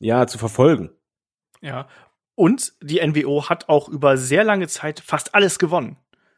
ja, 0.00 0.26
zu 0.26 0.38
verfolgen. 0.38 0.90
Ja. 1.60 1.88
Und 2.34 2.72
die 2.82 3.06
NWO 3.06 3.48
hat 3.48 3.68
auch 3.68 3.88
über 3.88 4.16
sehr 4.16 4.44
lange 4.44 4.68
Zeit 4.68 5.00
fast 5.00 5.34
alles 5.34 5.58
gewonnen. 5.58 5.96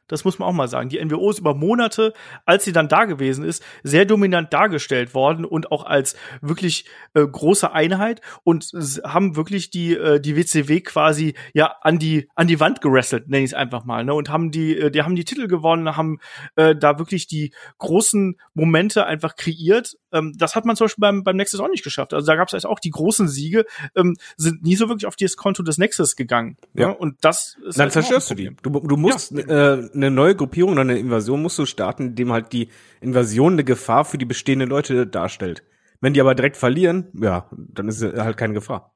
Das 0.09 0.25
muss 0.25 0.39
man 0.39 0.49
auch 0.49 0.53
mal 0.53 0.69
sagen. 0.69 0.89
Die 0.89 1.03
NWO 1.03 1.31
ist 1.31 1.39
über 1.39 1.55
Monate, 1.55 2.13
als 2.45 2.65
sie 2.65 2.73
dann 2.73 2.89
da 2.89 3.05
gewesen 3.05 3.45
ist, 3.45 3.65
sehr 3.83 4.05
dominant 4.05 4.53
dargestellt 4.53 5.15
worden 5.15 5.45
und 5.45 5.73
auch 5.73 5.85
als 5.85 6.17
wirklich 6.41 6.87
äh, 7.15 7.27
große 7.27 7.73
Einheit 7.73 8.21
und 8.43 8.71
haben 9.05 9.37
wirklich 9.37 9.71
die 9.71 9.95
äh, 9.95 10.21
die 10.21 10.37
WCW 10.37 10.81
quasi 10.81 11.35
ja 11.55 11.77
an 11.81 11.99
die 11.99 12.29
an 12.35 12.47
die 12.47 12.61
Wand 12.61 12.81
gerasselt, 12.81 13.29
nenne 13.29 13.45
ich 13.45 13.51
es 13.51 13.55
einfach 13.55 13.85
mal, 13.85 14.05
ne? 14.05 14.15
Und 14.15 14.29
haben 14.29 14.51
die 14.51 14.77
äh, 14.77 14.91
die 14.91 15.03
haben 15.03 15.17
die 15.17 15.25
Titel 15.25 15.49
gewonnen, 15.49 15.97
haben 15.97 16.19
äh, 16.57 16.77
da 16.77 16.99
wirklich 16.99 17.27
die 17.27 17.55
großen 17.79 18.37
Momente 18.53 19.07
einfach 19.07 19.37
kreiert. 19.37 19.97
Ähm, 20.15 20.33
das 20.39 20.57
hat 20.57 20.65
man 20.65 20.77
zum 20.77 20.87
Beispiel 20.87 21.03
beim 21.03 21.25
beim 21.25 21.37
Nexus 21.37 21.61
auch 21.61 21.69
nicht 21.69 21.85
geschafft. 21.85 22.15
Also 22.15 22.27
da 22.27 22.37
gab 22.37 22.53
es 22.53 22.65
auch 22.65 22.79
die 22.79 22.91
großen 22.91 23.29
Siege, 23.29 23.67
ähm, 23.95 24.17
sind 24.37 24.63
nie 24.63 24.77
so 24.77 24.89
wirklich 24.89 25.07
auf 25.07 25.17
das 25.17 25.37
Konto 25.37 25.63
des 25.63 25.77
Nexus 25.77 26.17
gegangen. 26.17 26.57
Ja. 26.73 26.89
Ne? 26.89 26.97
Und 26.97 27.17
das 27.23 27.59
ist 27.67 27.79
dann 27.79 27.85
halt 27.85 27.93
zerstörst 27.93 28.31
du 28.31 28.35
die. 28.35 28.57
Du, 28.63 28.71
du 28.71 28.97
musst 28.97 29.33
ja. 29.33 29.75
äh, 29.75 29.91
eine 29.93 30.11
neue 30.11 30.35
Gruppierung 30.35 30.73
oder 30.73 30.83
eine 30.83 30.99
Invasion 30.99 31.43
musst 31.43 31.59
du 31.59 31.67
starten, 31.67 32.09
indem 32.09 32.33
halt 32.33 32.53
die 32.53 32.69
Invasion 33.01 33.55
eine 33.55 33.65
Gefahr 33.65 34.05
für 34.05 34.19
die 34.19 34.25
bestehenden 34.25 34.69
Leute 34.69 35.07
darstellt. 35.07 35.63
Wenn 36.01 36.15
die 36.15 36.21
aber 36.21 36.35
direkt 36.35 36.57
verlieren, 36.57 37.09
ja, 37.15 37.49
dann 37.53 37.89
ist 37.89 38.03
halt 38.03 38.37
keine 38.37 38.55
Gefahr. 38.55 38.94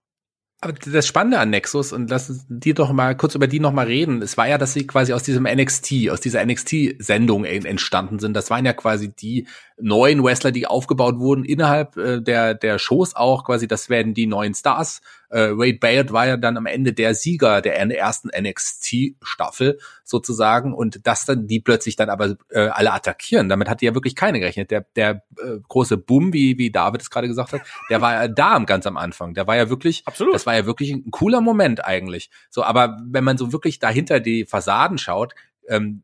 Aber 0.61 0.73
das 0.73 1.07
Spannende 1.07 1.39
an 1.39 1.51
Nexus, 1.51 1.93
und 1.93 2.11
lass 2.11 2.45
die 2.49 2.75
doch 2.75 2.91
mal 2.91 3.17
kurz 3.17 3.37
über 3.37 3.47
die 3.47 3.61
noch 3.61 3.73
mal 3.73 3.87
reden, 3.87 4.23
es 4.23 4.37
war 4.37 4.49
ja, 4.49 4.59
dass 4.59 4.73
sie 4.73 4.89
quasi 4.89 5.13
aus 5.13 5.23
diesem 5.23 5.45
NXT, 5.45 6.11
aus 6.11 6.21
dieser 6.21 6.45
NXT-Sendung 6.45 7.45
entstanden 7.45 8.19
sind. 8.19 8.35
Das 8.35 8.51
waren 8.51 8.67
ja 8.67 8.73
quasi 8.73 9.09
die 9.09 9.47
neuen 9.81 10.25
Wrestler, 10.25 10.51
die 10.51 10.67
aufgebaut 10.67 11.21
wurden 11.21 11.45
innerhalb 11.45 11.97
äh, 11.97 12.21
der, 12.21 12.55
der 12.55 12.81
Shows 12.81 13.15
auch, 13.15 13.45
quasi, 13.45 13.69
das 13.69 13.89
werden 13.89 14.15
die 14.15 14.27
neuen 14.27 14.53
Stars. 14.53 15.01
Äh, 15.31 15.51
Wade 15.51 15.79
Barrett 15.79 16.13
war 16.13 16.27
ja 16.27 16.37
dann 16.37 16.57
am 16.57 16.67
Ende 16.67 16.93
der 16.93 17.15
Sieger 17.15 17.61
der 17.61 17.79
ersten 17.79 18.29
NXT-Staffel 18.29 19.79
sozusagen 20.05 20.73
und 20.73 21.07
dass 21.07 21.27
dann 21.27 21.47
die 21.47 21.61
plötzlich 21.61 21.97
dann 21.97 22.11
aber 22.11 22.37
äh, 22.51 22.69
alle 22.69 22.93
attackieren. 22.93 23.49
Damit 23.49 23.69
hat 23.69 23.81
die 23.81 23.87
ja 23.87 23.95
wirklich 23.95 24.15
keine 24.15 24.41
gerechnet. 24.41 24.71
Der, 24.71 24.87
der 24.97 25.23
äh, 25.37 25.59
große 25.69 25.97
Boom, 25.97 26.33
wie, 26.33 26.59
wie 26.59 26.71
David 26.71 27.03
es 27.03 27.11
gerade 27.11 27.29
gesagt 27.29 27.53
hat, 27.53 27.63
der 27.91 28.01
war 28.01 28.15
ja 28.15 28.29
da 28.29 28.59
ganz 28.61 28.87
am 28.87 28.97
Anfang. 28.97 29.35
Der 29.35 29.47
war 29.47 29.57
ja 29.57 29.69
wirklich, 29.69 30.03
Absolut. 30.07 30.35
das 30.35 30.47
war 30.47 30.55
ja 30.55 30.67
wirklich 30.67 30.91
ein 30.91 31.11
cooler 31.11 31.41
Moment 31.41 31.85
eigentlich. 31.85 32.31
So, 32.51 32.63
aber 32.63 32.99
wenn 33.05 33.25
man 33.25 33.39
so 33.39 33.53
wirklich 33.53 33.79
dahinter 33.79 34.21
die 34.21 34.47
Fassaden 34.47 34.99
schaut, 34.99 35.35
ähm, 35.69 36.03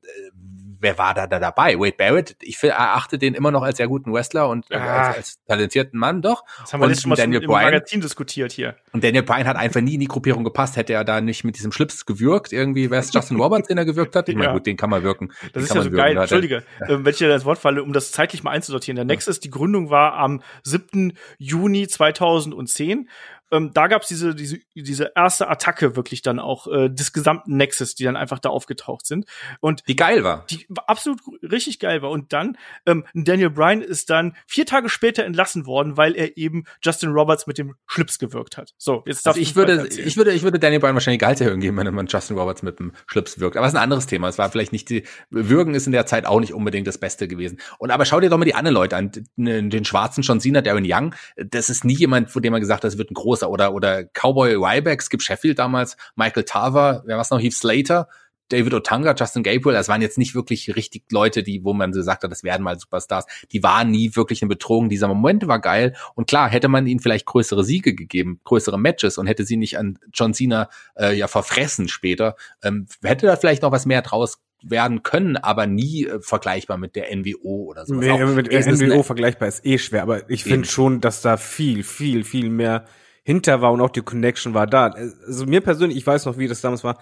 wer 0.84 0.96
war 0.98 1.14
da, 1.14 1.26
da 1.26 1.40
dabei? 1.40 1.76
Wade 1.78 1.96
Barrett, 1.98 2.36
ich 2.40 2.62
erachte 2.62 3.18
den 3.18 3.34
immer 3.34 3.50
noch 3.50 3.62
als 3.64 3.78
sehr 3.78 3.88
guten 3.88 4.12
Wrestler 4.12 4.48
und 4.48 4.70
äh, 4.70 4.76
Ah. 4.76 5.08
als, 5.08 5.16
als 5.16 5.38
talentierten 5.48 5.98
Mann, 5.98 6.22
doch. 6.22 6.44
Das 6.60 6.72
haben 6.72 6.80
wir 6.80 6.86
letztes 6.86 7.06
Mal 7.06 7.16
Daniel 7.16 7.42
im 7.42 7.48
Bryan. 7.48 7.64
Magazin 7.64 8.00
diskutiert 8.00 8.52
hier. 8.52 8.76
Und 8.92 9.02
Daniel 9.02 9.24
Bryan 9.24 9.46
hat 9.48 9.56
einfach 9.56 9.80
nie 9.80 9.94
in 9.94 10.00
die 10.00 10.06
Gruppierung 10.08 10.44
gepasst, 10.44 10.76
hätte 10.76 10.92
er 10.92 11.02
da 11.04 11.20
nicht 11.20 11.42
mit 11.42 11.56
diesem 11.56 11.72
Schlips 11.72 12.06
gewirkt. 12.06 12.52
Irgendwie 12.52 12.90
wäre 12.90 13.00
es 13.00 13.12
Justin 13.12 13.38
Roberts, 13.40 13.66
den 13.68 13.78
er 13.78 13.84
gewirkt 13.84 14.14
hat. 14.14 14.28
Ich 14.28 14.36
meine, 14.36 14.46
Ja. 14.48 14.52
gut, 14.52 14.66
den 14.66 14.76
kann 14.76 14.90
man 14.90 15.02
wirken. 15.02 15.28
Den 15.42 15.50
Das 15.54 15.62
ist 15.64 15.68
kann 15.70 15.78
ja 15.78 15.82
so 15.82 15.90
wirken. 15.90 15.96
geil. 15.96 16.16
Er- 16.16 16.20
Entschuldige, 16.22 16.62
ähm, 16.88 17.04
wenn 17.04 17.10
ich 17.12 17.18
dir 17.18 17.28
das 17.28 17.44
Wort 17.44 17.58
falle, 17.58 17.82
um 17.82 17.92
das 17.92 18.12
zeitlich 18.12 18.42
mal 18.44 18.50
einzusortieren. 18.52 18.96
Der 18.96 19.04
Nexus, 19.06 19.40
die 19.40 19.50
Gründung 19.50 19.90
war 19.90 20.14
am 20.14 20.42
7. 20.62 21.14
Juni 21.38 21.88
2010. 21.88 23.08
Ähm, 23.50 23.70
da 23.74 23.86
gab's 23.86 24.08
diese, 24.08 24.34
diese, 24.34 24.58
diese 24.74 25.12
erste 25.14 25.48
Attacke 25.48 25.96
wirklich 25.96 26.22
dann 26.22 26.38
auch 26.38 26.66
äh, 26.66 26.88
des 26.88 27.12
gesamten 27.12 27.56
Nexus, 27.56 27.94
die 27.94 28.04
dann 28.04 28.16
einfach 28.16 28.38
da 28.38 28.48
aufgetaucht 28.48 29.06
sind. 29.06 29.26
Und 29.60 29.82
Die 29.88 29.96
geil 29.96 30.24
war. 30.24 30.46
die 30.50 30.66
absolut 30.86 31.20
richtig 31.42 31.78
geil 31.78 32.02
war. 32.02 32.10
Und 32.10 32.32
dann, 32.32 32.56
ähm, 32.86 33.04
Daniel 33.14 33.50
Bryan 33.50 33.82
ist 33.82 34.10
dann 34.10 34.36
vier 34.46 34.66
Tage 34.66 34.88
später 34.88 35.24
entlassen 35.24 35.66
worden, 35.66 35.96
weil 35.96 36.14
er 36.16 36.36
eben 36.36 36.64
Justin 36.82 37.10
Roberts 37.10 37.46
mit 37.46 37.58
dem 37.58 37.74
Schlips 37.86 38.18
gewirkt 38.18 38.56
hat. 38.56 38.74
So, 38.78 39.02
jetzt 39.06 39.26
darfst 39.26 39.38
Also 39.38 39.40
ich 39.40 39.56
würde, 39.56 39.88
ich 39.88 40.16
würde, 40.16 40.32
ich 40.32 40.42
würde 40.42 40.58
Daniel 40.58 40.80
Bryan 40.80 40.94
wahrscheinlich 40.94 41.20
Gehaltserhöhung 41.20 41.60
geben, 41.60 41.76
wenn 41.76 41.94
man 41.94 42.06
Justin 42.06 42.36
Roberts 42.36 42.62
mit 42.62 42.78
dem 42.78 42.92
Schlips 43.06 43.38
wirkt. 43.38 43.56
Aber 43.56 43.66
es 43.66 43.72
ist 43.72 43.76
ein 43.76 43.82
anderes 43.82 44.06
Thema. 44.06 44.28
Es 44.28 44.38
war 44.38 44.50
vielleicht 44.50 44.72
nicht 44.72 44.90
die, 44.90 45.04
Würgen 45.30 45.74
ist 45.74 45.86
in 45.86 45.92
der 45.92 46.06
Zeit 46.06 46.26
auch 46.26 46.40
nicht 46.40 46.54
unbedingt 46.54 46.86
das 46.86 46.98
Beste 46.98 47.28
gewesen. 47.28 47.60
Und 47.78 47.90
aber 47.90 48.04
schau 48.04 48.20
dir 48.20 48.30
doch 48.30 48.38
mal 48.38 48.44
die 48.44 48.54
anderen 48.54 48.74
Leute 48.74 48.96
an. 48.96 49.12
Den, 49.36 49.70
den 49.70 49.84
schwarzen 49.84 50.22
John 50.22 50.40
Cena, 50.40 50.60
Darren 50.60 50.84
Young. 50.86 51.14
Das 51.36 51.70
ist 51.70 51.84
nie 51.84 51.94
jemand, 51.94 52.30
von 52.30 52.42
dem 52.42 52.52
man 52.52 52.60
gesagt 52.60 52.84
hat, 52.84 52.84
das 52.84 52.98
wird 52.98 53.10
ein 53.10 53.14
großer. 53.14 53.43
Oder, 53.50 53.74
oder 53.74 54.04
Cowboy 54.04 54.54
Ryback, 54.54 55.02
Skip 55.02 55.22
Sheffield 55.22 55.58
damals, 55.58 55.96
Michael 56.16 56.44
Tarver, 56.44 57.02
wer 57.06 57.18
was 57.18 57.30
noch, 57.30 57.40
Heath 57.40 57.54
Slater. 57.54 58.08
David 58.50 58.74
Otanga, 58.74 59.14
Justin 59.18 59.42
Gabriel, 59.42 59.74
das 59.74 59.88
waren 59.88 60.02
jetzt 60.02 60.18
nicht 60.18 60.34
wirklich 60.34 60.76
richtig 60.76 61.04
Leute, 61.10 61.42
die, 61.42 61.64
wo 61.64 61.72
man 61.72 61.92
so 61.92 62.02
sagt, 62.02 62.24
das 62.24 62.44
werden 62.44 62.62
mal 62.62 62.78
Superstars. 62.78 63.24
Die 63.52 63.62
waren 63.62 63.90
nie 63.90 64.14
wirklich 64.16 64.42
eine 64.42 64.50
Bedrohung. 64.50 64.90
Dieser 64.90 65.08
Moment 65.08 65.46
war 65.48 65.60
geil. 65.60 65.96
Und 66.14 66.28
klar, 66.28 66.50
hätte 66.50 66.68
man 66.68 66.86
ihnen 66.86 67.00
vielleicht 67.00 67.24
größere 67.26 67.64
Siege 67.64 67.94
gegeben, 67.94 68.40
größere 68.44 68.78
Matches 68.78 69.16
und 69.16 69.26
hätte 69.26 69.44
sie 69.44 69.56
nicht 69.56 69.78
an 69.78 69.98
John 70.12 70.34
Cena 70.34 70.68
äh, 70.94 71.16
ja 71.16 71.26
verfressen 71.26 71.88
später, 71.88 72.36
ähm, 72.62 72.86
hätte 73.02 73.26
da 73.26 73.36
vielleicht 73.36 73.62
noch 73.62 73.72
was 73.72 73.86
mehr 73.86 74.02
draus 74.02 74.42
werden 74.62 75.02
können, 75.02 75.36
aber 75.36 75.66
nie 75.66 76.06
äh, 76.06 76.20
vergleichbar 76.20 76.76
mit 76.76 76.96
der 76.96 77.14
NWO 77.14 77.64
oder 77.64 77.86
so. 77.86 77.94
Nee, 77.94 78.24
mit 78.24 78.48
ist 78.48 78.66
NWO 78.66 79.02
vergleichbar 79.02 79.48
ist 79.48 79.64
eh 79.64 79.78
schwer, 79.78 80.02
aber 80.02 80.28
ich 80.30 80.44
finde 80.44 80.68
schon, 80.68 81.00
dass 81.00 81.22
da 81.22 81.36
viel, 81.36 81.82
viel, 81.82 82.24
viel 82.24 82.50
mehr 82.50 82.86
hinter 83.24 83.60
war 83.62 83.72
und 83.72 83.80
auch 83.80 83.90
die 83.90 84.02
Connection 84.02 84.54
war 84.54 84.66
da. 84.66 84.88
Also 84.88 85.46
mir 85.46 85.60
persönlich, 85.60 85.98
ich 85.98 86.06
weiß 86.06 86.26
noch, 86.26 86.38
wie 86.38 86.46
das 86.46 86.60
damals 86.60 86.84
war, 86.84 86.98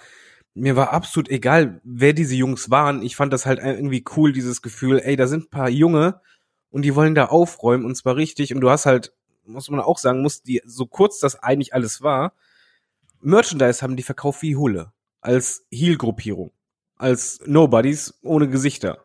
mir 0.54 0.76
war 0.76 0.92
absolut 0.92 1.28
egal, 1.28 1.80
wer 1.84 2.12
diese 2.12 2.34
Jungs 2.34 2.70
waren. 2.70 3.02
Ich 3.02 3.16
fand 3.16 3.32
das 3.32 3.46
halt 3.46 3.58
irgendwie 3.58 4.04
cool, 4.16 4.32
dieses 4.32 4.62
Gefühl, 4.62 5.00
ey, 5.02 5.16
da 5.16 5.26
sind 5.26 5.50
paar 5.50 5.68
Junge 5.68 6.20
und 6.70 6.82
die 6.82 6.94
wollen 6.94 7.14
da 7.14 7.26
aufräumen 7.26 7.84
und 7.84 7.96
zwar 7.96 8.16
richtig. 8.16 8.54
Und 8.54 8.60
du 8.60 8.70
hast 8.70 8.86
halt, 8.86 9.12
muss 9.44 9.68
man 9.68 9.80
auch 9.80 9.98
sagen, 9.98 10.22
muss 10.22 10.42
die, 10.42 10.62
so 10.64 10.86
kurz 10.86 11.18
das 11.18 11.42
eigentlich 11.42 11.74
alles 11.74 12.02
war, 12.02 12.34
Merchandise 13.20 13.82
haben 13.82 13.96
die 13.96 14.02
verkauft 14.02 14.42
wie 14.42 14.56
Hulle. 14.56 14.92
Als 15.20 15.66
Heel-Gruppierung. 15.70 16.52
Als 16.96 17.40
Nobodies 17.46 18.18
ohne 18.22 18.48
Gesichter. 18.48 19.04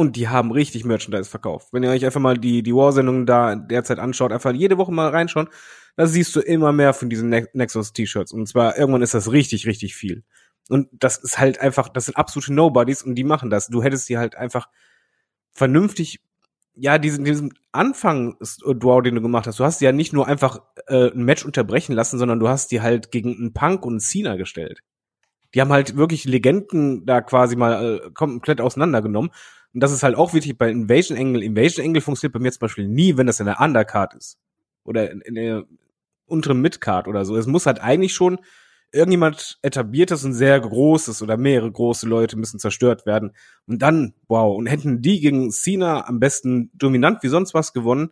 Und 0.00 0.16
die 0.16 0.28
haben 0.28 0.50
richtig 0.50 0.86
Merchandise 0.86 1.28
verkauft. 1.28 1.74
Wenn 1.74 1.82
ihr 1.82 1.90
euch 1.90 2.06
einfach 2.06 2.22
mal 2.22 2.38
die, 2.38 2.62
die 2.62 2.74
War-Sendungen 2.74 3.26
da 3.26 3.54
derzeit 3.54 3.98
anschaut, 3.98 4.32
einfach 4.32 4.50
jede 4.50 4.78
Woche 4.78 4.90
mal 4.90 5.10
reinschauen, 5.10 5.50
da 5.94 6.06
siehst 6.06 6.34
du 6.34 6.40
immer 6.40 6.72
mehr 6.72 6.94
von 6.94 7.10
diesen 7.10 7.28
Ne- 7.28 7.50
Nexus-T-Shirts. 7.52 8.32
Und 8.32 8.46
zwar 8.46 8.78
irgendwann 8.78 9.02
ist 9.02 9.12
das 9.12 9.30
richtig, 9.30 9.66
richtig 9.66 9.94
viel. 9.94 10.24
Und 10.70 10.88
das 10.92 11.18
ist 11.18 11.38
halt 11.38 11.60
einfach, 11.60 11.90
das 11.90 12.06
sind 12.06 12.16
absolute 12.16 12.50
Nobodies 12.50 13.02
und 13.02 13.14
die 13.14 13.24
machen 13.24 13.50
das. 13.50 13.68
Du 13.68 13.82
hättest 13.82 14.08
die 14.08 14.16
halt 14.16 14.36
einfach 14.36 14.70
vernünftig, 15.52 16.20
ja, 16.74 16.96
diesen, 16.96 17.26
diesen 17.26 17.52
Anfang-Draw, 17.72 19.02
den 19.02 19.16
du 19.16 19.20
gemacht 19.20 19.46
hast, 19.46 19.60
du 19.60 19.64
hast 19.64 19.82
die 19.82 19.84
ja 19.84 19.92
nicht 19.92 20.14
nur 20.14 20.26
einfach 20.26 20.62
äh, 20.86 21.10
ein 21.10 21.24
Match 21.24 21.44
unterbrechen 21.44 21.92
lassen, 21.94 22.18
sondern 22.18 22.40
du 22.40 22.48
hast 22.48 22.70
die 22.70 22.80
halt 22.80 23.10
gegen 23.10 23.36
einen 23.36 23.52
Punk 23.52 23.84
und 23.84 23.92
einen 23.92 24.00
Cena 24.00 24.36
gestellt. 24.36 24.80
Die 25.52 25.60
haben 25.60 25.72
halt 25.72 25.96
wirklich 25.96 26.24
Legenden 26.24 27.04
da 27.04 27.20
quasi 27.20 27.54
mal 27.56 28.00
äh, 28.06 28.10
komplett 28.12 28.62
auseinandergenommen. 28.62 29.30
Und 29.72 29.80
das 29.80 29.92
ist 29.92 30.02
halt 30.02 30.16
auch 30.16 30.34
wichtig 30.34 30.58
bei 30.58 30.70
Invasion 30.70 31.16
Angle. 31.16 31.44
Invasion 31.44 31.84
Angle 31.84 32.02
funktioniert 32.02 32.32
bei 32.32 32.40
mir 32.40 32.52
zum 32.52 32.60
Beispiel 32.60 32.88
nie, 32.88 33.16
wenn 33.16 33.26
das 33.26 33.40
in 33.40 33.46
der 33.46 33.60
Undercard 33.60 34.14
ist. 34.14 34.38
Oder 34.84 35.10
in, 35.10 35.20
in 35.20 35.34
der 35.34 35.64
unteren 36.26 36.60
Midcard 36.60 37.08
oder 37.08 37.24
so. 37.24 37.36
Es 37.36 37.46
muss 37.46 37.66
halt 37.66 37.80
eigentlich 37.80 38.14
schon 38.14 38.38
irgendjemand 38.92 39.58
etabliertes 39.62 40.24
und 40.24 40.32
sehr 40.32 40.58
großes 40.58 41.22
oder 41.22 41.36
mehrere 41.36 41.70
große 41.70 42.08
Leute 42.08 42.36
müssen 42.36 42.58
zerstört 42.58 43.06
werden. 43.06 43.32
Und 43.66 43.82
dann, 43.82 44.14
wow, 44.26 44.56
und 44.56 44.66
hätten 44.66 45.02
die 45.02 45.20
gegen 45.20 45.50
Cena 45.50 46.06
am 46.06 46.18
besten 46.18 46.70
dominant 46.74 47.22
wie 47.22 47.28
sonst 47.28 47.54
was 47.54 47.72
gewonnen, 47.72 48.10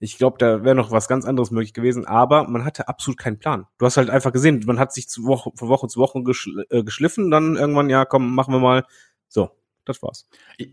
ich 0.00 0.18
glaube, 0.18 0.36
da 0.38 0.64
wäre 0.64 0.74
noch 0.74 0.90
was 0.90 1.08
ganz 1.08 1.24
anderes 1.24 1.50
möglich 1.50 1.72
gewesen, 1.72 2.04
aber 2.04 2.48
man 2.48 2.64
hatte 2.64 2.88
absolut 2.88 3.18
keinen 3.18 3.38
Plan. 3.38 3.66
Du 3.78 3.86
hast 3.86 3.96
halt 3.96 4.10
einfach 4.10 4.32
gesehen, 4.32 4.62
man 4.66 4.78
hat 4.78 4.92
sich 4.92 5.08
zu 5.08 5.24
Woche, 5.24 5.50
von 5.54 5.68
Woche 5.68 5.86
zu 5.88 6.00
Woche 6.00 6.22
geschl 6.22 6.66
äh, 6.68 6.82
geschliffen, 6.82 7.30
dann 7.30 7.56
irgendwann, 7.56 7.88
ja, 7.88 8.04
komm, 8.04 8.34
machen 8.34 8.52
wir 8.52 8.60
mal. 8.60 8.84
So, 9.28 9.50
das 9.84 10.02
war's. 10.02 10.26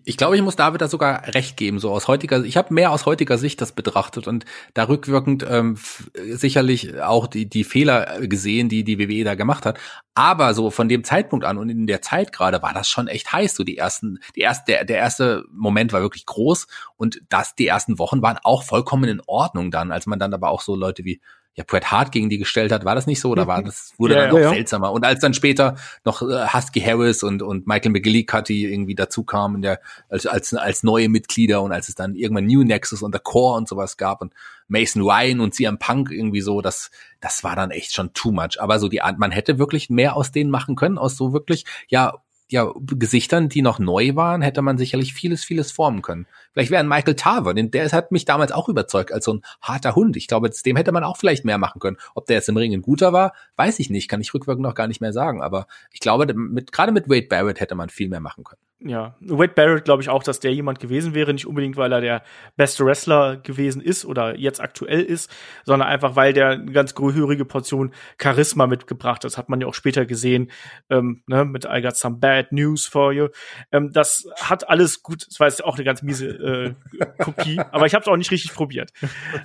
Ich 0.04 0.18
glaube, 0.18 0.36
ich 0.36 0.42
muss 0.42 0.56
David 0.56 0.82
da 0.82 0.88
sogar 0.88 1.34
recht 1.36 1.58
geben. 1.58 1.80
So 1.80 1.92
aus 1.92 2.08
heutiger, 2.08 2.44
ich 2.44 2.58
habe 2.58 2.74
mehr 2.74 2.92
aus 2.92 3.06
heutiger 3.06 3.38
Sicht 3.38 3.62
das 3.62 3.74
betrachtet 3.74 4.28
und 4.28 4.46
da 4.74 4.88
rückwirkend 4.88 5.46
ähm, 5.48 5.78
sicherlich 6.16 7.02
auch 7.02 7.28
die 7.28 7.50
die 7.50 7.64
Fehler 7.64 8.20
gesehen, 8.28 8.70
die 8.70 8.84
die 8.84 9.00
WWE 9.00 9.24
da 9.24 9.36
gemacht 9.36 9.66
hat. 9.66 9.80
Aber 10.14 10.54
so 10.54 10.72
von 10.72 10.90
dem 10.90 11.04
Zeitpunkt 11.04 11.46
an 11.46 11.58
und 11.58 11.70
in 11.70 11.88
der 11.88 12.02
Zeit 12.02 12.34
gerade 12.34 12.62
war 12.62 12.74
das 12.74 12.88
schon 12.88 13.08
echt 13.08 13.32
heiß. 13.32 13.56
So 13.56 13.64
die 13.64 13.78
ersten, 13.78 14.20
die 14.36 14.42
erste, 14.42 14.72
der, 14.72 14.86
der 14.86 14.98
erste 14.98 15.46
Moment 15.52 15.94
war 15.94 16.02
wirklich 16.02 16.26
groß 16.26 16.68
und 16.98 17.22
das 17.30 17.56
die 17.56 17.68
ersten 17.68 18.00
Wochen 18.00 18.22
waren 18.22 18.38
auch 18.44 18.64
vollkommen 18.64 19.10
in 19.10 19.22
Ordnung 19.26 19.72
dann, 19.72 19.92
als 19.92 20.06
man 20.06 20.20
dann 20.20 20.34
aber 20.34 20.50
auch 20.50 20.62
so 20.62 20.76
Leute 20.76 21.06
wie 21.06 21.22
ja, 21.56 21.66
Bret 21.68 21.92
Hart 21.92 22.12
gegen 22.14 22.30
die 22.30 22.38
gestellt 22.38 22.72
hat, 22.72 22.86
war 22.86 22.96
das 22.96 23.08
nicht 23.08 23.20
so 23.20 23.30
oder 23.30 23.46
war 23.46 23.62
das 23.62 23.94
wurde 23.98 24.16
Ja, 24.16 24.28
dann 24.28 24.42
ja. 24.42 24.50
auch 24.50 24.54
seltsamer? 24.54 24.92
Und 24.92 25.06
als 25.06 25.20
dann 25.20 25.34
später 25.34 25.76
noch 26.06 26.22
äh, 26.22 26.48
Husky 26.48 26.80
Harris 26.80 27.24
und 27.24 27.42
und 27.42 27.68
Michael 27.68 27.92
McGillicuddy 27.92 28.72
irgendwie 28.72 28.96
dazu 28.96 29.24
kamen 29.24 29.62
der 29.62 29.82
als 30.10 30.26
als 30.26 30.54
als 30.54 30.84
neue 30.84 31.10
Mitglieder 31.10 31.62
und 31.62 31.74
als 31.74 31.90
es 31.90 31.96
dann 31.96 32.16
irgendwann 32.16 32.46
New 32.46 32.64
Nexus 32.64 33.02
und 33.02 33.14
The 33.14 33.20
Core 33.22 33.58
und 33.58 33.68
sowas 33.68 33.98
gab 33.98 34.22
und 34.22 34.34
Mason 34.70 35.02
Ryan 35.02 35.42
und 35.42 35.54
CM 35.54 35.78
Punk 35.78 36.12
irgendwie 36.12 36.42
so, 36.42 36.62
das 36.62 36.90
das 37.20 37.44
war 37.44 37.58
dann 37.58 37.72
echt 37.72 37.94
schon 37.94 38.14
too 38.14 38.32
much, 38.32 38.60
aber 38.60 38.80
so 38.80 38.88
die 38.88 39.02
Art 39.02 39.20
man 39.20 39.32
hätte 39.32 39.60
wirklich 39.60 39.90
mehr 39.90 40.16
aus 40.16 40.32
denen 40.32 40.50
machen 40.50 40.78
können, 40.78 40.98
aus 40.98 41.18
so 41.18 41.34
wirklich 41.34 41.66
ja 41.90 42.14
ja, 42.52 42.70
Gesichtern, 42.86 43.48
die 43.48 43.62
noch 43.62 43.80
neu 43.80 44.16
waren, 44.16 44.42
hätte 44.42 44.62
man 44.62 44.78
sicherlich 44.78 45.14
vieles, 45.14 45.46
vieles 45.46 45.72
formen 45.72 46.02
können. 46.02 46.28
Vielleicht 46.52 46.70
wäre 46.70 46.82
ein 46.82 46.90
Michael 46.90 47.16
Tarver, 47.16 47.54
denn 47.54 47.72
der 47.72 47.90
hat 47.94 48.12
mich 48.12 48.26
damals 48.26 48.52
auch 48.52 48.68
überzeugt 48.68 49.14
als 49.14 49.24
so 49.24 49.36
ein 49.36 49.42
harter 49.62 49.96
Hund. 49.96 50.18
Ich 50.18 50.28
glaube, 50.28 50.50
dem 50.50 50.76
hätte 50.76 50.92
man 50.92 51.06
auch 51.06 51.16
vielleicht 51.16 51.46
mehr 51.46 51.58
machen 51.58 51.80
können. 51.80 51.96
Ob 52.14 52.26
der 52.26 52.36
jetzt 52.36 52.50
im 52.50 52.58
Ring 52.58 52.74
ein 52.74 52.82
guter 52.82 53.14
war, 53.14 53.32
weiß 53.56 53.80
ich 53.80 53.90
nicht, 53.90 54.10
kann 54.10 54.20
ich 54.20 54.34
rückwirkend 54.34 54.64
noch 54.64 54.76
gar 54.76 54.88
nicht 54.88 55.00
mehr 55.00 55.14
sagen. 55.14 55.42
Aber 55.42 55.66
ich 55.94 56.02
glaube, 56.02 56.34
mit, 56.34 56.74
gerade 56.74 56.92
mit 56.92 57.08
Wade 57.08 57.28
Barrett 57.28 57.62
hätte 57.62 57.76
man 57.76 57.88
viel 57.88 58.10
mehr 58.10 58.20
machen 58.20 58.44
können. 58.44 58.60
Ja, 58.84 59.16
Wade 59.20 59.54
Barrett 59.54 59.86
glaube 59.86 60.02
ich 60.02 60.10
auch, 60.10 60.24
dass 60.24 60.40
der 60.40 60.54
jemand 60.54 60.80
gewesen 60.80 61.14
wäre, 61.14 61.34
nicht 61.34 61.46
unbedingt, 61.46 61.78
weil 61.78 61.92
er 61.92 62.02
der 62.02 62.24
beste 62.56 62.84
Wrestler 62.84 63.38
gewesen 63.38 63.80
ist 63.80 64.06
oder 64.06 64.36
jetzt 64.40 64.60
aktuell 64.60 65.02
ist, 65.02 65.30
sondern 65.66 65.88
einfach, 65.88 66.16
weil 66.16 66.34
der 66.34 66.50
eine 66.50 66.72
ganz 66.72 66.96
gehörige 66.96 67.46
Portion 67.46 67.94
Charisma 68.20 68.66
mitgebracht 68.66 69.18
hat. 69.18 69.26
Das 69.26 69.38
hat 69.38 69.50
man 69.50 69.62
ja 69.62 69.68
auch 69.68 69.76
später 69.76 70.08
gesehen, 70.08 70.50
ähm, 70.90 71.22
ne, 71.28 71.46
mit 71.46 71.66
I 71.66 71.82
got 71.82 71.96
some 71.96 72.18
bad 72.18 72.52
news 72.52 72.88
for 72.88 73.14
you. 73.14 73.28
Ähm, 73.72 73.92
das 73.94 74.28
hat 74.42 74.68
alles 74.68 75.04
gut, 75.04 75.28
das 75.28 75.40
war 75.40 75.48
jetzt 75.48 75.64
auch 75.64 75.76
eine 75.76 75.84
ganz 75.84 76.02
miese 76.02 76.30
äh, 76.30 76.74
Kopie, 77.20 77.60
aber 77.72 77.86
ich 77.86 77.94
habe 77.94 78.02
es 78.02 78.08
auch 78.08 78.18
nicht 78.18 78.32
richtig 78.32 78.52
probiert. 78.52 78.92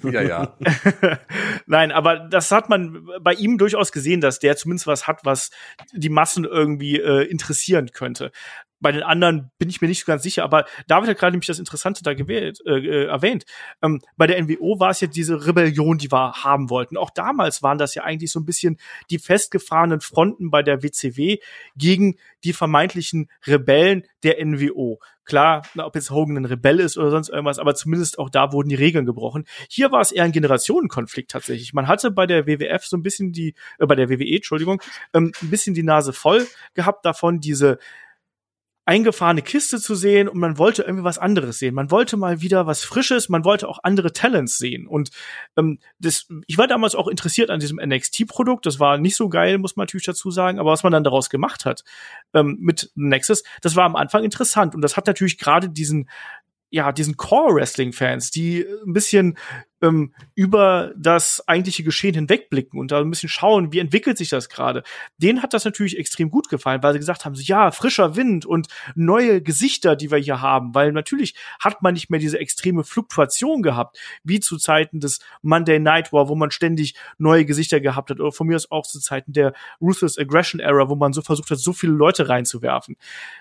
Ja, 0.02 0.22
ja. 0.22 0.56
Nein, 1.66 1.92
aber 1.92 2.20
das 2.20 2.50
hat 2.52 2.70
man 2.70 3.06
bei 3.20 3.34
ihm 3.34 3.58
durchaus 3.58 3.92
gesehen, 3.92 4.22
dass 4.22 4.38
der 4.38 4.56
zumindest 4.56 4.86
was 4.86 5.06
hat, 5.06 5.24
was 5.24 5.50
die 5.92 6.08
Massen 6.08 6.44
irgendwie 6.44 6.98
äh, 6.98 7.24
interessieren 7.24 7.90
könnte. 7.92 8.32
Bei 8.80 8.92
den 8.92 9.02
anderen 9.02 9.50
bin 9.58 9.68
ich 9.68 9.80
mir 9.80 9.88
nicht 9.88 10.00
so 10.00 10.06
ganz 10.06 10.22
sicher, 10.22 10.44
aber 10.44 10.66
David 10.86 11.08
hat 11.08 11.18
gerade 11.18 11.32
nämlich 11.32 11.46
das 11.46 11.58
Interessante 11.58 12.02
da 12.02 12.14
gewählt, 12.14 12.60
äh, 12.66 12.72
äh, 12.72 13.06
erwähnt. 13.06 13.44
Ähm, 13.82 14.00
bei 14.16 14.26
der 14.26 14.42
NWO 14.42 14.78
war 14.78 14.90
es 14.90 15.00
ja 15.00 15.08
diese 15.08 15.46
Rebellion, 15.46 15.98
die 15.98 16.12
wir 16.12 16.32
haben 16.44 16.68
wollten. 16.68 16.96
Auch 16.96 17.10
damals 17.10 17.62
waren 17.62 17.78
das 17.78 17.94
ja 17.94 18.04
eigentlich 18.04 18.30
so 18.30 18.40
ein 18.40 18.44
bisschen 18.44 18.78
die 19.10 19.18
festgefahrenen 19.18 20.00
Fronten 20.00 20.50
bei 20.50 20.62
der 20.62 20.82
WCW 20.82 21.38
gegen 21.76 22.16
die 22.44 22.52
vermeintlichen 22.52 23.30
Rebellen 23.46 24.04
der 24.22 24.44
NWO. 24.44 24.98
Klar, 25.26 25.62
ob 25.78 25.96
jetzt 25.96 26.12
Hogan 26.12 26.36
ein 26.36 26.44
Rebell 26.44 26.78
ist 26.78 26.96
oder 26.96 27.10
sonst 27.10 27.30
irgendwas, 27.30 27.58
aber 27.58 27.74
zumindest 27.74 28.20
auch 28.20 28.30
da 28.30 28.52
wurden 28.52 28.68
die 28.68 28.76
Regeln 28.76 29.06
gebrochen. 29.06 29.44
Hier 29.68 29.90
war 29.90 30.00
es 30.00 30.12
eher 30.12 30.22
ein 30.22 30.30
Generationenkonflikt 30.30 31.32
tatsächlich. 31.32 31.72
Man 31.72 31.88
hatte 31.88 32.12
bei 32.12 32.26
der 32.26 32.46
WWF 32.46 32.86
so 32.86 32.96
ein 32.96 33.02
bisschen 33.02 33.32
die, 33.32 33.54
äh, 33.78 33.86
bei 33.86 33.96
der 33.96 34.08
WWE, 34.08 34.36
Entschuldigung, 34.36 34.80
ähm, 35.14 35.32
ein 35.42 35.50
bisschen 35.50 35.74
die 35.74 35.82
Nase 35.82 36.12
voll 36.12 36.46
gehabt 36.74 37.04
davon, 37.04 37.40
diese 37.40 37.78
eingefahrene 38.86 39.42
Kiste 39.42 39.80
zu 39.80 39.96
sehen 39.96 40.28
und 40.28 40.38
man 40.38 40.58
wollte 40.58 40.82
irgendwie 40.82 41.04
was 41.04 41.18
anderes 41.18 41.58
sehen. 41.58 41.74
Man 41.74 41.90
wollte 41.90 42.16
mal 42.16 42.40
wieder 42.40 42.66
was 42.66 42.84
Frisches, 42.84 43.28
man 43.28 43.44
wollte 43.44 43.68
auch 43.68 43.80
andere 43.82 44.12
Talents 44.12 44.58
sehen. 44.58 44.86
Und 44.86 45.10
ähm, 45.56 45.80
das, 45.98 46.28
ich 46.46 46.56
war 46.56 46.68
damals 46.68 46.94
auch 46.94 47.08
interessiert 47.08 47.50
an 47.50 47.58
diesem 47.58 47.80
NXT-Produkt. 47.84 48.64
Das 48.64 48.78
war 48.78 48.96
nicht 48.96 49.16
so 49.16 49.28
geil, 49.28 49.58
muss 49.58 49.74
man 49.74 49.84
natürlich 49.84 50.06
dazu 50.06 50.30
sagen, 50.30 50.60
aber 50.60 50.70
was 50.70 50.84
man 50.84 50.92
dann 50.92 51.02
daraus 51.04 51.30
gemacht 51.30 51.64
hat 51.64 51.82
ähm, 52.32 52.58
mit 52.60 52.92
Nexus, 52.94 53.42
das 53.60 53.74
war 53.74 53.84
am 53.84 53.96
Anfang 53.96 54.22
interessant. 54.22 54.76
Und 54.76 54.82
das 54.82 54.96
hat 54.96 55.08
natürlich 55.08 55.36
gerade 55.36 55.68
diesen 55.68 56.08
ja, 56.68 56.90
diesen 56.90 57.16
Core-Wrestling-Fans, 57.16 58.32
die 58.32 58.66
ein 58.84 58.92
bisschen 58.92 59.38
ähm, 59.82 60.12
über 60.34 60.92
das 60.96 61.46
eigentliche 61.46 61.82
Geschehen 61.82 62.14
hinwegblicken 62.14 62.80
und 62.80 62.90
da 62.90 63.00
ein 63.00 63.10
bisschen 63.10 63.28
schauen, 63.28 63.72
wie 63.72 63.78
entwickelt 63.78 64.16
sich 64.16 64.28
das 64.28 64.48
gerade. 64.48 64.82
Denen 65.18 65.42
hat 65.42 65.54
das 65.54 65.64
natürlich 65.64 65.98
extrem 65.98 66.30
gut 66.30 66.48
gefallen, 66.48 66.82
weil 66.82 66.92
sie 66.92 66.98
gesagt 66.98 67.24
haben, 67.24 67.34
so, 67.34 67.42
ja, 67.42 67.70
frischer 67.70 68.16
Wind 68.16 68.46
und 68.46 68.68
neue 68.94 69.42
Gesichter, 69.42 69.96
die 69.96 70.10
wir 70.10 70.18
hier 70.18 70.40
haben, 70.40 70.74
weil 70.74 70.92
natürlich 70.92 71.34
hat 71.60 71.82
man 71.82 71.94
nicht 71.94 72.10
mehr 72.10 72.20
diese 72.20 72.38
extreme 72.38 72.84
Fluktuation 72.84 73.62
gehabt, 73.62 73.98
wie 74.24 74.40
zu 74.40 74.56
Zeiten 74.56 75.00
des 75.00 75.20
Monday 75.42 75.78
Night 75.78 76.12
War, 76.12 76.28
wo 76.28 76.34
man 76.34 76.50
ständig 76.50 76.94
neue 77.18 77.44
Gesichter 77.44 77.80
gehabt 77.80 78.10
hat, 78.10 78.20
oder 78.20 78.32
von 78.32 78.46
mir 78.46 78.56
aus 78.56 78.70
auch 78.70 78.86
zu 78.86 79.00
Zeiten 79.00 79.32
der 79.32 79.52
Ruthless 79.80 80.18
Aggression 80.18 80.60
Era, 80.60 80.88
wo 80.88 80.96
man 80.96 81.12
so 81.12 81.22
versucht 81.22 81.50
hat, 81.50 81.58
so 81.58 81.72
viele 81.72 81.92
Leute 81.92 82.28
reinzuwerfen. 82.28 82.96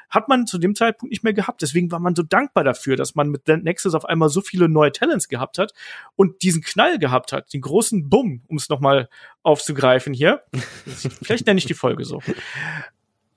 Hat 0.09 0.27
man 0.27 0.47
zu 0.47 0.57
dem 0.57 0.75
Zeitpunkt 0.75 1.11
nicht 1.11 1.23
mehr 1.23 1.33
gehabt. 1.33 1.61
Deswegen 1.61 1.91
war 1.91 1.99
man 1.99 2.15
so 2.15 2.23
dankbar 2.23 2.63
dafür, 2.63 2.95
dass 2.95 3.15
man 3.15 3.29
mit 3.29 3.47
Nexus 3.47 3.95
auf 3.95 4.05
einmal 4.05 4.29
so 4.29 4.41
viele 4.41 4.69
neue 4.69 4.91
Talents 4.91 5.27
gehabt 5.27 5.57
hat 5.57 5.73
und 6.15 6.24
diesen 6.41 6.61
Knall 6.61 6.99
gehabt 6.99 7.32
hat, 7.32 7.53
den 7.53 7.61
großen 7.61 8.09
Bumm, 8.09 8.43
um 8.47 8.57
es 8.57 8.69
nochmal 8.69 9.09
aufzugreifen 9.43 10.13
hier. 10.13 10.43
vielleicht 11.21 11.45
nenne 11.47 11.57
ich 11.57 11.65
die 11.65 11.73
Folge 11.73 12.05
so. 12.05 12.21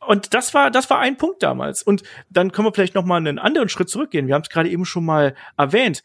Und 0.08 0.32
das 0.32 0.54
war, 0.54 0.70
das 0.70 0.88
war 0.88 1.00
ein 1.00 1.18
Punkt 1.18 1.42
damals. 1.42 1.82
Und 1.82 2.02
dann 2.30 2.50
können 2.50 2.66
wir 2.66 2.72
vielleicht 2.72 2.94
noch 2.94 3.04
mal 3.04 3.16
einen 3.16 3.38
anderen 3.38 3.68
Schritt 3.68 3.90
zurückgehen. 3.90 4.26
Wir 4.26 4.34
haben 4.34 4.42
es 4.42 4.48
gerade 4.48 4.70
eben 4.70 4.86
schon 4.86 5.04
mal 5.04 5.34
erwähnt. 5.56 6.02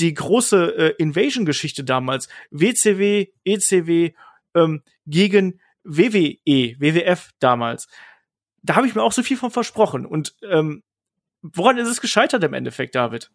Die 0.00 0.12
große 0.12 0.76
äh, 0.76 0.94
Invasion-Geschichte 0.98 1.84
damals. 1.84 2.28
WCW, 2.50 3.28
ECW 3.44 4.12
ähm, 4.54 4.82
gegen 5.06 5.60
WWE, 5.84 6.74
WWF 6.80 7.30
damals. 7.38 7.86
Da 8.62 8.74
habe 8.74 8.88
ich 8.88 8.94
mir 8.94 9.02
auch 9.02 9.12
so 9.12 9.22
viel 9.22 9.36
von 9.36 9.52
versprochen. 9.52 10.06
Und 10.06 10.34
ähm, 10.42 10.82
woran 11.40 11.78
ist 11.78 11.88
es 11.88 12.00
gescheitert 12.00 12.42
im 12.42 12.52
Endeffekt, 12.52 12.94
David? 12.96 13.30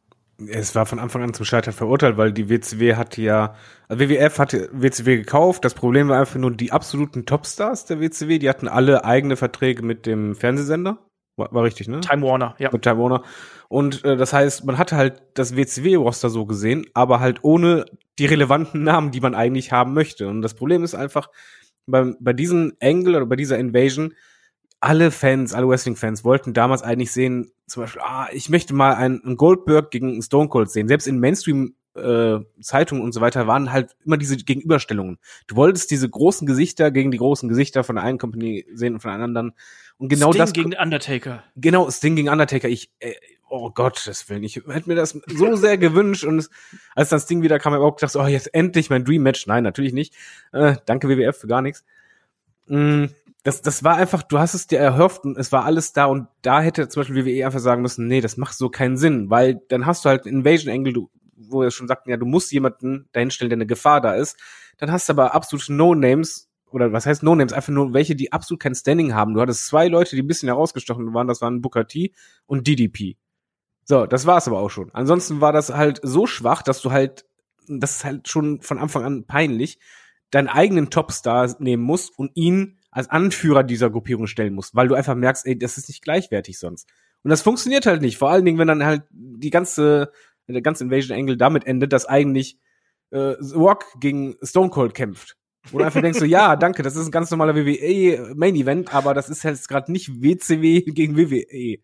Es 0.48 0.74
war 0.74 0.86
von 0.86 1.00
Anfang 1.00 1.22
an 1.22 1.34
zum 1.34 1.46
Scheitern 1.46 1.74
verurteilt, 1.74 2.18
weil 2.18 2.32
die 2.32 2.50
WCW 2.50 2.96
hatte 2.96 3.22
ja, 3.22 3.56
also 3.88 4.04
WWF 4.04 4.40
hatte 4.40 4.70
WCW 4.72 5.18
gekauft. 5.18 5.64
Das 5.64 5.74
Problem 5.74 6.10
war 6.10 6.20
einfach 6.20 6.40
nur 6.40 6.52
die 6.52 6.72
absoluten 6.72 7.26
Topstars 7.26 7.86
der 7.86 8.00
WCW. 8.00 8.40
Die 8.40 8.50
hatten 8.50 8.68
alle 8.68 9.06
eigene 9.06 9.36
Verträge 9.36 9.84
mit 9.84 10.06
dem 10.06 10.36
Fernsehsender. 10.36 10.98
War, 11.38 11.54
war 11.54 11.64
richtig, 11.64 11.88
ne? 11.88 12.02
Time 12.02 12.24
Warner, 12.24 12.56
ja. 12.58 12.70
Mit 12.72 12.82
Time 12.82 12.98
Warner. 13.00 13.24
Und 13.70 14.04
äh, 14.04 14.18
das 14.18 14.34
heißt, 14.34 14.66
man 14.66 14.78
hatte 14.78 14.96
halt 14.96 15.22
das 15.36 15.56
WCW-Roster 15.56 16.30
so 16.30 16.46
gesehen, 16.46 16.86
aber 16.94 17.20
halt 17.20 17.44
ohne 17.44 17.86
die 18.20 18.26
relevanten 18.26 18.84
Namen, 18.84 19.12
die 19.12 19.22
man 19.22 19.36
eigentlich 19.36 19.72
haben 19.72 19.94
möchte. 19.94 20.28
Und 20.28 20.42
das 20.42 20.56
Problem 20.56 20.84
ist 20.84 20.96
einfach, 20.96 21.30
bei, 21.88 22.14
bei 22.20 22.34
diesem 22.34 22.74
Angle 22.82 23.18
oder 23.18 23.26
bei 23.26 23.36
dieser 23.36 23.58
Invasion, 23.58 24.14
alle 24.82 25.12
Fans, 25.12 25.54
alle 25.54 25.70
Wrestling-Fans 25.70 26.26
wollten 26.26 26.54
damals 26.54 26.82
eigentlich 26.82 27.12
sehen, 27.12 27.52
zum 27.68 27.84
Beispiel, 27.84 28.02
ah, 28.02 28.28
ich 28.34 28.50
möchte 28.50 28.74
mal 28.74 28.96
einen, 28.96 29.38
Goldberg 29.38 29.92
gegen 29.92 30.10
einen 30.10 30.22
Stone 30.24 30.50
Cold 30.50 30.70
sehen. 30.70 30.88
Selbst 30.88 31.08
in 31.08 31.20
Mainstream 31.20 31.76
äh, 31.96 32.40
Zeitungen 32.62 33.04
und 33.04 33.12
so 33.14 33.22
weiter 33.22 33.48
waren 33.48 33.72
halt 33.72 33.96
immer 34.06 34.18
diese 34.18 34.38
Gegenüberstellungen. 34.38 35.20
Du 35.48 35.56
wolltest 35.56 35.92
diese 35.92 36.10
großen 36.10 36.48
Gesichter 36.48 36.90
gegen 36.90 37.12
die 37.12 37.20
großen 37.20 37.48
Gesichter 37.48 37.84
von 37.84 37.96
der 37.96 38.04
einen 38.06 38.18
Company 38.18 38.66
sehen 38.74 38.96
und 38.96 39.02
von 39.02 39.12
der 39.12 39.22
anderen. 39.22 39.54
Und 39.98 40.10
genau 40.10 40.32
Sting 40.32 40.40
das 40.40 40.54
gegen 40.54 40.74
Undertaker. 40.74 41.44
genau 41.56 41.90
Sting 41.92 42.16
gegen 42.16 42.30
Undertaker. 42.30 42.68
Ich 42.68 42.92
äh, 43.00 43.14
oh 43.50 43.70
Gott, 43.70 44.02
das 44.08 44.30
will 44.30 44.44
ich 44.44 44.56
hätte 44.56 44.90
mir 44.90 44.96
das 44.96 45.20
so 45.28 45.56
sehr 45.58 45.78
gewünscht 45.78 46.24
und 46.24 46.40
es, 46.40 46.50
als 46.96 47.10
das 47.10 47.28
Ding 47.28 47.44
wieder 47.44 47.60
kam, 47.60 47.74
habe 47.74 47.84
ich 47.84 47.88
auch 47.88 47.98
gedacht, 47.98 48.16
oh 48.16 48.26
jetzt 48.26 48.54
endlich 48.54 48.90
mein 48.90 49.06
Dream 49.06 49.22
Match. 49.22 49.46
Nein, 49.46 49.64
natürlich 49.64 49.94
nicht. 49.94 50.16
Äh, 50.54 50.78
danke 50.86 51.10
WWF 51.10 51.38
für 51.38 51.48
gar 51.48 51.62
nichts. 51.62 51.84
Mm, 52.68 53.08
das, 53.44 53.62
das 53.62 53.84
war 53.84 53.96
einfach, 53.96 54.22
du 54.24 54.38
hast 54.38 54.54
es 54.54 54.68
dir 54.68 54.80
erhofft 54.80 55.24
und 55.26 55.38
es 55.38 55.52
war 55.52 55.66
alles 55.66 55.94
da 55.94 56.06
und 56.06 56.28
da 56.42 56.62
hätte 56.62 56.88
zum 56.90 57.02
Beispiel 57.02 57.26
WWE 57.26 57.46
einfach 57.46 57.60
sagen 57.60 57.82
müssen, 57.82 58.08
nee, 58.08 58.22
das 58.22 58.38
macht 58.38 58.56
so 58.56 58.70
keinen 58.70 58.98
Sinn, 58.98 59.30
weil 59.30 59.62
dann 59.70 59.86
hast 59.86 60.06
du 60.06 60.10
halt 60.10 60.26
einen 60.26 60.38
Invasion 60.38 60.72
Angle, 60.72 60.94
du, 60.94 61.10
wo 61.36 61.62
wir 61.62 61.72
schon 61.72 61.88
sagten, 61.88 62.12
ja, 62.12 62.18
du 62.18 62.26
musst 62.26 62.52
jemanden 62.52 63.10
dahinstellen, 63.14 63.50
der 63.50 63.58
eine 63.58 63.66
Gefahr 63.66 64.00
da 64.00 64.14
ist. 64.14 64.38
Dann 64.78 64.92
hast 64.92 65.10
du 65.10 65.14
aber 65.14 65.34
absolute 65.34 65.74
No-Names, 65.74 66.50
oder 66.70 66.94
was 66.94 67.06
heißt 67.06 67.24
No-Names, 67.24 67.54
einfach 67.54 67.74
nur 67.74 67.94
welche, 67.94 68.16
die 68.16 68.32
absolut 68.32 68.62
kein 68.62 68.76
Standing 68.76 69.14
haben. 69.16 69.34
Du 69.34 69.42
hattest 69.42 69.68
zwei 69.68 69.88
Leute, 69.88 70.16
die 70.16 70.22
ein 70.22 70.28
bisschen 70.28 70.48
herausgestochen 70.48 71.14
waren, 71.14 71.28
das 71.28 71.42
waren 71.42 71.62
Booker 71.62 71.88
T 71.88 72.14
und 72.46 72.68
DDP. 72.68 73.18
So, 73.86 74.06
das 74.06 74.28
war's 74.28 74.48
aber 74.48 74.60
auch 74.60 74.70
schon. 74.70 74.92
Ansonsten 74.94 75.42
war 75.42 75.52
das 75.52 75.74
halt 75.74 76.00
so 76.04 76.28
schwach, 76.28 76.62
dass 76.62 76.82
du 76.82 76.92
halt, 76.92 77.26
das 77.68 77.98
ist 77.98 78.06
halt 78.06 78.28
schon 78.28 78.62
von 78.62 78.78
Anfang 78.78 79.04
an 79.04 79.26
peinlich, 79.26 79.80
deinen 80.30 80.48
eigenen 80.48 80.92
Topstar 80.92 81.56
nehmen 81.60 81.84
musst 81.84 82.18
und 82.18 82.32
ihn 82.36 82.78
als 82.92 83.10
Anführer 83.10 83.64
dieser 83.64 83.90
Gruppierung 83.90 84.28
stellen 84.28 84.54
musst, 84.54 84.76
weil 84.76 84.88
du 84.88 84.96
einfach 84.96 85.16
merkst, 85.16 85.46
ey, 85.48 85.58
das 85.58 85.78
ist 85.78 85.88
nicht 85.88 86.04
gleichwertig 86.04 86.60
sonst. 86.60 86.90
Und 87.24 87.30
das 87.30 87.42
funktioniert 87.42 87.86
halt 87.86 88.02
nicht. 88.02 88.18
Vor 88.18 88.30
allen 88.30 88.46
Dingen, 88.46 88.58
wenn 88.58 88.68
dann 88.68 88.84
halt 88.84 89.04
die 89.12 89.50
ganze, 89.50 90.12
der 90.48 90.62
ganze 90.62 90.84
Invasion 90.84 91.18
Angle 91.18 91.38
damit 91.38 91.66
endet, 91.66 91.94
dass 91.94 92.06
eigentlich 92.06 92.60
äh, 93.12 93.36
The 93.40 93.56
Rock 93.56 93.86
gegen 94.00 94.36
Stone 94.44 94.70
Cold 94.70 94.94
kämpft. 94.94 95.38
Wo 95.72 95.78
du 95.78 95.86
einfach 95.86 96.02
denkst 96.02 96.20
so, 96.20 96.26
ja, 96.26 96.56
danke, 96.56 96.82
das 96.82 96.96
ist 96.96 97.06
ein 97.06 97.12
ganz 97.12 97.30
normaler 97.30 97.56
WWE 97.56 98.34
Main 98.36 98.56
Event, 98.56 98.94
aber 98.94 99.14
das 99.14 99.30
ist 99.30 99.44
jetzt 99.44 99.70
gerade 99.70 99.92
nicht 99.92 100.22
WCW 100.22 100.82
gegen 100.82 101.16
WWE. 101.16 101.80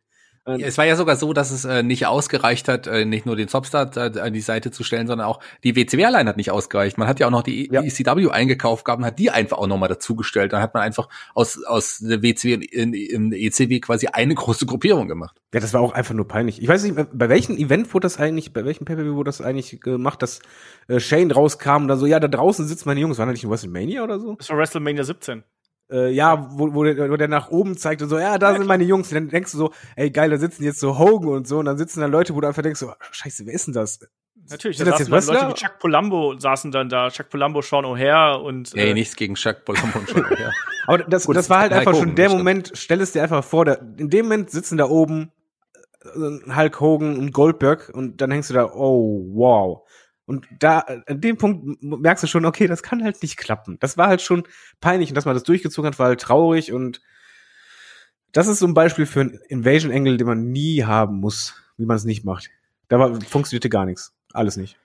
Ja, 0.48 0.66
es 0.66 0.78
war 0.78 0.86
ja 0.86 0.96
sogar 0.96 1.18
so, 1.18 1.34
dass 1.34 1.52
es 1.52 1.66
äh, 1.66 1.84
nicht 1.84 2.06
ausgereicht 2.08 2.68
hat, 2.68 2.88
äh, 2.88 3.06
nicht 3.06 3.26
nur 3.26 3.36
den 3.36 3.48
Topstart 3.48 3.98
äh, 3.98 4.20
an 4.20 4.34
die 4.34 4.42
Seite 4.42 4.72
zu 4.72 4.84
stellen, 4.84 5.06
sondern 5.08 5.28
auch 5.28 5.42
die 5.64 5.76
WCW-Line 5.76 6.30
hat 6.30 6.38
nicht 6.38 6.52
ausgereicht. 6.52 6.98
Man 6.98 7.08
hat 7.08 7.20
ja 7.20 7.28
auch 7.28 7.32
noch 7.32 7.44
die 7.44 7.70
Ja. 7.72 7.82
ECW 7.82 8.30
eingekauft 8.30 8.86
gehabt 8.86 9.00
und 9.00 9.06
hat 9.06 9.20
die 9.20 9.30
einfach 9.30 9.58
auch 9.58 9.68
nochmal 9.68 9.90
dazugestellt. 9.90 10.54
Dann 10.54 10.62
hat 10.62 10.74
man 10.74 10.84
einfach 10.84 11.10
aus, 11.36 11.64
aus 11.66 11.98
der 12.00 12.24
WCW 12.24 12.54
in, 12.66 12.94
in, 12.94 13.34
ECW 13.34 13.80
quasi 13.82 14.08
eine 14.08 14.36
große 14.36 14.66
Gruppierung 14.66 15.08
gemacht. 15.08 15.38
Ja, 15.54 15.60
das 15.60 15.74
war 15.74 15.82
auch 15.82 15.92
einfach 15.92 16.14
nur 16.14 16.28
peinlich. 16.28 16.62
Ich 16.62 16.68
weiß 16.68 16.84
nicht, 16.84 16.96
bei 17.14 17.30
welchem 17.30 17.58
Event 17.58 17.94
wurde 17.94 18.06
das 18.06 18.18
eigentlich, 18.18 18.54
bei 18.54 18.64
welchem 18.64 18.86
Pay-Per-View 18.86 19.16
wurde 19.16 19.30
das 19.30 19.42
eigentlich 19.42 19.82
gemacht, 19.82 20.22
dass 20.22 20.40
äh, 20.88 21.00
Shane 21.00 21.32
rauskam 21.32 21.84
und 21.84 21.88
dann 21.90 22.00
so, 22.00 22.06
ja, 22.06 22.20
da 22.20 22.28
draußen 22.28 22.68
sitzen 22.68 22.88
meine 22.88 23.02
Jungs, 23.02 23.18
war 23.18 23.26
das 23.26 23.34
nicht 23.34 23.44
in 23.44 23.50
WrestleMania 23.50 24.04
oder 24.04 24.20
so? 24.20 24.36
Das 24.36 24.50
war 24.50 24.58
WrestleMania 24.58 25.04
17. 25.04 25.44
Äh, 25.90 26.12
ja, 26.12 26.50
wo, 26.52 26.74
wo, 26.74 26.84
der, 26.84 27.10
wo 27.10 27.16
der 27.16 27.30
nach 27.30 27.50
oben 27.50 27.78
zeigt 27.78 28.02
und 28.02 28.10
so, 28.10 28.20
ja, 28.20 28.38
da 28.38 28.54
sind 28.54 28.68
meine 28.68 28.84
Jungs. 28.84 29.10
Und 29.10 29.16
dann 29.16 29.30
denkst 29.30 29.54
du 29.54 29.58
so, 29.58 29.74
ey, 29.96 30.12
geil, 30.12 30.30
da 30.30 30.38
sitzen 30.38 30.64
jetzt 30.64 30.80
so 30.80 30.98
Hogan 30.98 31.30
und 31.30 31.48
so. 31.48 31.60
Und 31.60 31.66
dann 31.66 31.78
sitzen 31.78 32.02
da 32.02 32.08
Leute, 32.08 32.36
wo 32.36 32.42
du 32.42 32.48
einfach 32.48 32.62
denkst 32.62 32.80
so, 32.80 32.92
scheiße, 33.12 33.46
wer 33.46 33.54
ist 33.54 33.68
denn 33.68 33.74
das? 33.74 34.00
Natürlich, 34.50 34.78
Sind 34.78 34.88
da 34.88 34.98
das 34.98 35.08
saßen 35.08 35.34
Leute 35.34 35.50
wie 35.50 35.54
Chuck 35.54 35.80
Palumbo 35.80 36.38
saßen 36.38 36.72
dann 36.72 36.90
da. 36.90 37.10
Chuck 37.10 37.30
Palumbo, 37.30 37.62
Sean 37.62 37.86
O'Hare 37.86 38.36
und 38.42 38.76
Ey, 38.76 38.92
äh, 38.92 38.94
nichts 38.94 39.16
gegen 39.16 39.36
Chuck 39.36 39.66
Palumbo 39.66 40.00
und 40.00 40.10
schon. 40.10 40.26
Ja. 40.40 40.52
Aber 40.88 41.00
das, 41.00 41.26
Gut, 41.26 41.36
das 41.36 41.50
war 41.50 41.60
halt 41.60 41.72
Hulk 41.72 41.80
einfach 41.80 41.94
schon 41.94 42.12
Hogan, 42.12 42.16
der. 42.16 42.30
Moment, 42.30 42.72
stell 42.76 43.02
es 43.02 43.12
dir 43.12 43.24
einfach 43.24 43.44
vor, 43.44 43.66
da, 43.66 43.74
in 43.74 44.10
dem 44.10 44.26
Moment 44.26 44.50
sitzen 44.50 44.78
da 44.78 44.86
oben 44.86 45.32
äh, 46.04 46.56
Hulk 46.56 46.80
Hogan 46.80 47.18
und 47.18 47.34
Goldberg 47.34 47.92
und 47.94 48.22
dann 48.22 48.32
hängst 48.32 48.50
du 48.50 48.54
da, 48.54 48.66
oh, 48.74 49.26
wow. 49.34 49.87
Und 50.28 50.46
da, 50.60 50.80
an 50.80 51.22
dem 51.22 51.38
Punkt 51.38 51.82
merkst 51.82 52.22
du 52.22 52.28
schon, 52.28 52.46
okay, 52.46 52.68
das 52.68 52.84
kann 52.84 53.02
halt 53.02 53.22
nicht 53.22 53.38
klappen. 53.38 53.80
Das 53.80 53.98
war 53.98 54.08
halt 54.08 54.22
schon 54.22 54.44
peinlich 54.82 55.10
und 55.10 55.16
dass 55.16 55.26
man 55.26 55.34
das 55.34 55.44
durchgezogen 55.44 55.90
hat, 55.90 55.98
war 56.00 56.08
halt 56.08 56.20
traurig 56.20 56.74
und 56.74 57.02
das 58.34 58.48
ist 58.48 58.60
so 58.60 58.68
ein 58.68 58.74
Beispiel 58.74 59.06
für 59.06 59.22
einen 59.22 59.40
Invasion 59.48 59.92
Angle, 59.92 60.18
den 60.18 60.28
man 60.28 60.52
nie 60.52 60.84
haben 60.84 61.22
muss, 61.22 61.56
wie 61.78 61.86
man 61.86 61.96
es 61.96 62.04
nicht 62.04 62.26
macht. 62.26 62.50
Da 62.90 63.00
war, 63.00 63.20
funktionierte 63.22 63.70
gar 63.70 63.86
nichts. 63.86 64.14
Alles 64.34 64.58
nicht. 64.58 64.78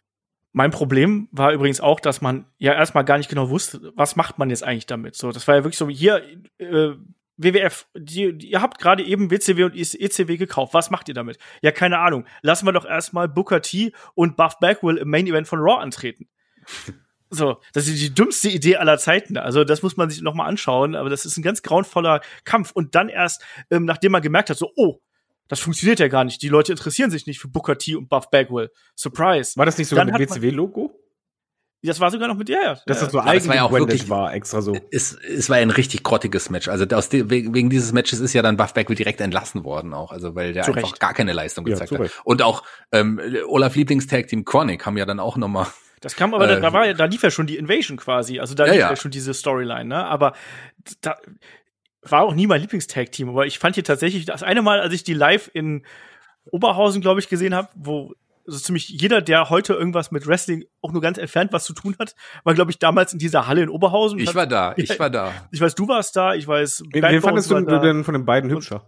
Mein 0.52 0.70
Problem 0.70 1.28
war 1.32 1.52
übrigens 1.52 1.80
auch, 1.80 1.98
dass 1.98 2.20
man 2.20 2.46
ja 2.58 2.74
erstmal 2.74 3.04
gar 3.04 3.18
nicht 3.18 3.28
genau 3.28 3.50
wusste, 3.50 3.92
was 3.96 4.14
macht 4.14 4.38
man 4.38 4.48
jetzt 4.48 4.62
eigentlich 4.62 4.86
damit. 4.86 5.16
So, 5.16 5.32
das 5.32 5.48
war 5.48 5.56
ja 5.56 5.64
wirklich 5.64 5.78
so, 5.78 5.88
hier, 5.88 6.22
äh, 6.58 6.92
WWF, 7.36 7.86
die, 7.94 8.36
die, 8.36 8.50
ihr 8.50 8.62
habt 8.62 8.78
gerade 8.78 9.02
eben 9.02 9.30
WCW 9.30 9.64
und 9.64 9.76
ECW 9.76 10.36
gekauft. 10.36 10.74
Was 10.74 10.90
macht 10.90 11.08
ihr 11.08 11.14
damit? 11.14 11.38
Ja, 11.62 11.72
keine 11.72 11.98
Ahnung. 11.98 12.26
Lassen 12.42 12.66
wir 12.66 12.72
doch 12.72 12.84
erstmal 12.84 13.28
Booker 13.28 13.62
T 13.62 13.92
und 14.14 14.36
Buff 14.36 14.58
Bagwell 14.60 14.98
im 14.98 15.08
Main 15.08 15.26
Event 15.26 15.48
von 15.48 15.60
Raw 15.60 15.80
antreten. 15.80 16.28
So, 17.34 17.62
das 17.72 17.88
ist 17.88 17.98
die 17.98 18.12
dümmste 18.12 18.50
Idee 18.50 18.76
aller 18.76 18.98
Zeiten. 18.98 19.38
Also, 19.38 19.64
das 19.64 19.82
muss 19.82 19.96
man 19.96 20.10
sich 20.10 20.20
noch 20.20 20.34
mal 20.34 20.44
anschauen. 20.44 20.94
Aber 20.94 21.08
das 21.08 21.24
ist 21.24 21.38
ein 21.38 21.42
ganz 21.42 21.62
grauenvoller 21.62 22.20
Kampf. 22.44 22.72
Und 22.72 22.94
dann 22.94 23.08
erst, 23.08 23.42
ähm, 23.70 23.86
nachdem 23.86 24.12
man 24.12 24.20
gemerkt 24.20 24.50
hat, 24.50 24.58
so, 24.58 24.70
oh, 24.76 25.00
das 25.48 25.58
funktioniert 25.58 25.98
ja 25.98 26.08
gar 26.08 26.24
nicht. 26.24 26.42
Die 26.42 26.50
Leute 26.50 26.72
interessieren 26.72 27.10
sich 27.10 27.26
nicht 27.26 27.38
für 27.38 27.48
Booker 27.48 27.78
T 27.78 27.96
und 27.96 28.10
Buff 28.10 28.28
Bagwell. 28.30 28.70
Surprise. 28.94 29.56
War 29.56 29.64
das 29.64 29.78
nicht 29.78 29.88
sogar 29.88 30.04
Dann 30.04 30.18
mit 30.18 30.28
WCW-Logo? 30.28 30.94
Das 31.84 31.98
war 31.98 32.10
sogar 32.12 32.28
noch 32.28 32.36
mit, 32.36 32.48
ja, 32.48 32.58
ja. 32.62 32.68
Dass 32.86 32.98
ja. 33.00 33.04
das 33.06 33.12
so 33.12 33.18
ja 33.18 33.24
auch 33.24 33.26
eingebrandet 33.26 33.72
wirklich- 33.72 34.08
war, 34.08 34.32
extra 34.32 34.62
so. 34.62 34.76
Es, 34.92 35.14
es 35.14 35.50
war 35.50 35.56
ein 35.56 35.70
richtig 35.70 36.02
grottiges 36.04 36.48
Match. 36.48 36.68
Also 36.68 36.84
aus 36.94 37.08
de, 37.08 37.28
wegen 37.28 37.70
dieses 37.70 37.92
Matches 37.92 38.20
ist 38.20 38.32
ja 38.34 38.42
dann 38.42 38.56
Buff 38.56 38.72
Bagwell 38.74 38.94
direkt 38.96 39.20
entlassen 39.20 39.64
worden 39.64 39.92
auch. 39.92 40.12
Also 40.12 40.34
weil 40.36 40.52
der 40.52 40.62
Zu 40.62 40.72
einfach 40.74 40.90
Recht. 40.90 41.00
gar 41.00 41.12
keine 41.14 41.32
Leistung 41.32 41.66
Ja, 41.66 41.72
gezeigt 41.74 41.88
zu 41.88 41.94
hat. 41.96 42.02
Recht. 42.02 42.20
Und 42.24 42.42
auch 42.42 42.62
ähm, 42.92 43.20
Olaf 43.48 43.74
Lieblingstag 43.74 44.28
Team 44.28 44.44
Chronic 44.44 44.86
haben 44.86 44.96
ja 44.96 45.04
dann 45.06 45.18
auch 45.18 45.36
nochmal 45.36 45.66
Das 46.00 46.14
kam 46.14 46.32
aber, 46.34 46.48
Äh, 46.48 46.60
da, 46.60 46.72
war 46.72 46.86
ja, 46.86 46.94
da 46.94 47.06
lief 47.06 47.22
ja 47.24 47.30
schon 47.32 47.46
die 47.48 47.56
Invasion 47.56 47.96
quasi. 47.96 48.38
Also 48.38 48.54
da 48.54 48.66
Ja, 48.66 48.72
lief 48.72 48.80
ja. 48.82 48.90
ja 48.90 48.96
schon 48.96 49.10
diese 49.10 49.34
Storyline, 49.34 49.84
ne? 49.86 50.04
Aber 50.06 50.34
da 51.00 51.16
war 52.02 52.22
auch 52.22 52.34
nie 52.34 52.46
mein 52.46 52.60
Lieblingstag-Team. 52.60 53.28
Aber 53.28 53.46
ich 53.46 53.58
fand 53.58 53.74
hier 53.74 53.84
tatsächlich 53.84 54.24
das 54.24 54.42
eine 54.44 54.62
Mal, 54.62 54.80
als 54.80 54.94
ich 54.94 55.02
die 55.04 55.14
live 55.14 55.50
in 55.52 55.84
Oberhausen, 56.44 57.00
glaube 57.00 57.20
ich, 57.20 57.28
gesehen 57.28 57.54
habe, 57.54 57.68
wo 57.74 58.12
so 58.44 58.58
ziemlich 58.58 58.88
jeder, 58.88 59.22
der 59.22 59.50
heute 59.50 59.74
irgendwas 59.74 60.10
mit 60.10 60.26
Wrestling 60.26 60.64
auch 60.80 60.92
nur 60.92 61.00
ganz 61.00 61.18
entfernt 61.18 61.52
was 61.52 61.64
zu 61.64 61.72
tun 61.72 61.96
hat, 61.98 62.14
war, 62.44 62.54
glaube 62.54 62.70
ich, 62.70 62.78
damals 62.78 63.12
in 63.12 63.18
dieser 63.18 63.46
Halle 63.46 63.62
in 63.62 63.68
Oberhausen. 63.68 64.18
Ich 64.18 64.34
war 64.34 64.46
da, 64.46 64.74
ich 64.76 64.98
war 64.98 65.10
da. 65.10 65.32
ich 65.50 65.60
weiß, 65.60 65.74
du 65.74 65.88
warst 65.88 66.16
da, 66.16 66.34
ich 66.34 66.46
weiß, 66.46 66.84
Wen, 66.92 67.02
wen 67.02 67.20
fandest 67.20 67.50
du 67.50 67.60
denn 67.60 68.04
von 68.04 68.14
den 68.14 68.24
beiden 68.24 68.50
hübscher? 68.50 68.86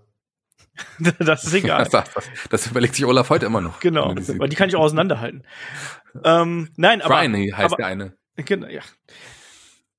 das 1.19 1.45
ist 1.45 1.55
egal. 1.55 1.87
Das, 1.91 1.91
das, 1.91 2.25
das 2.51 2.67
überlegt 2.67 2.97
sich 2.97 3.05
Olaf 3.05 3.31
heute 3.31 3.47
immer 3.47 3.61
noch. 3.61 3.81
Genau, 3.81 4.15
weil 4.15 4.49
die 4.49 4.57
kann 4.57 4.69
ich 4.69 4.77
auch 4.77 4.83
auseinanderhalten. 4.83 5.45
ähm, 6.25 6.71
nein, 6.77 7.01
aber 7.01 7.15
Brian 7.15 7.35
heißt 7.35 7.75
aber, 7.75 7.77
der 7.77 7.87
eine. 7.87 8.17
Genau, 8.37 8.67
ja. 8.67 8.83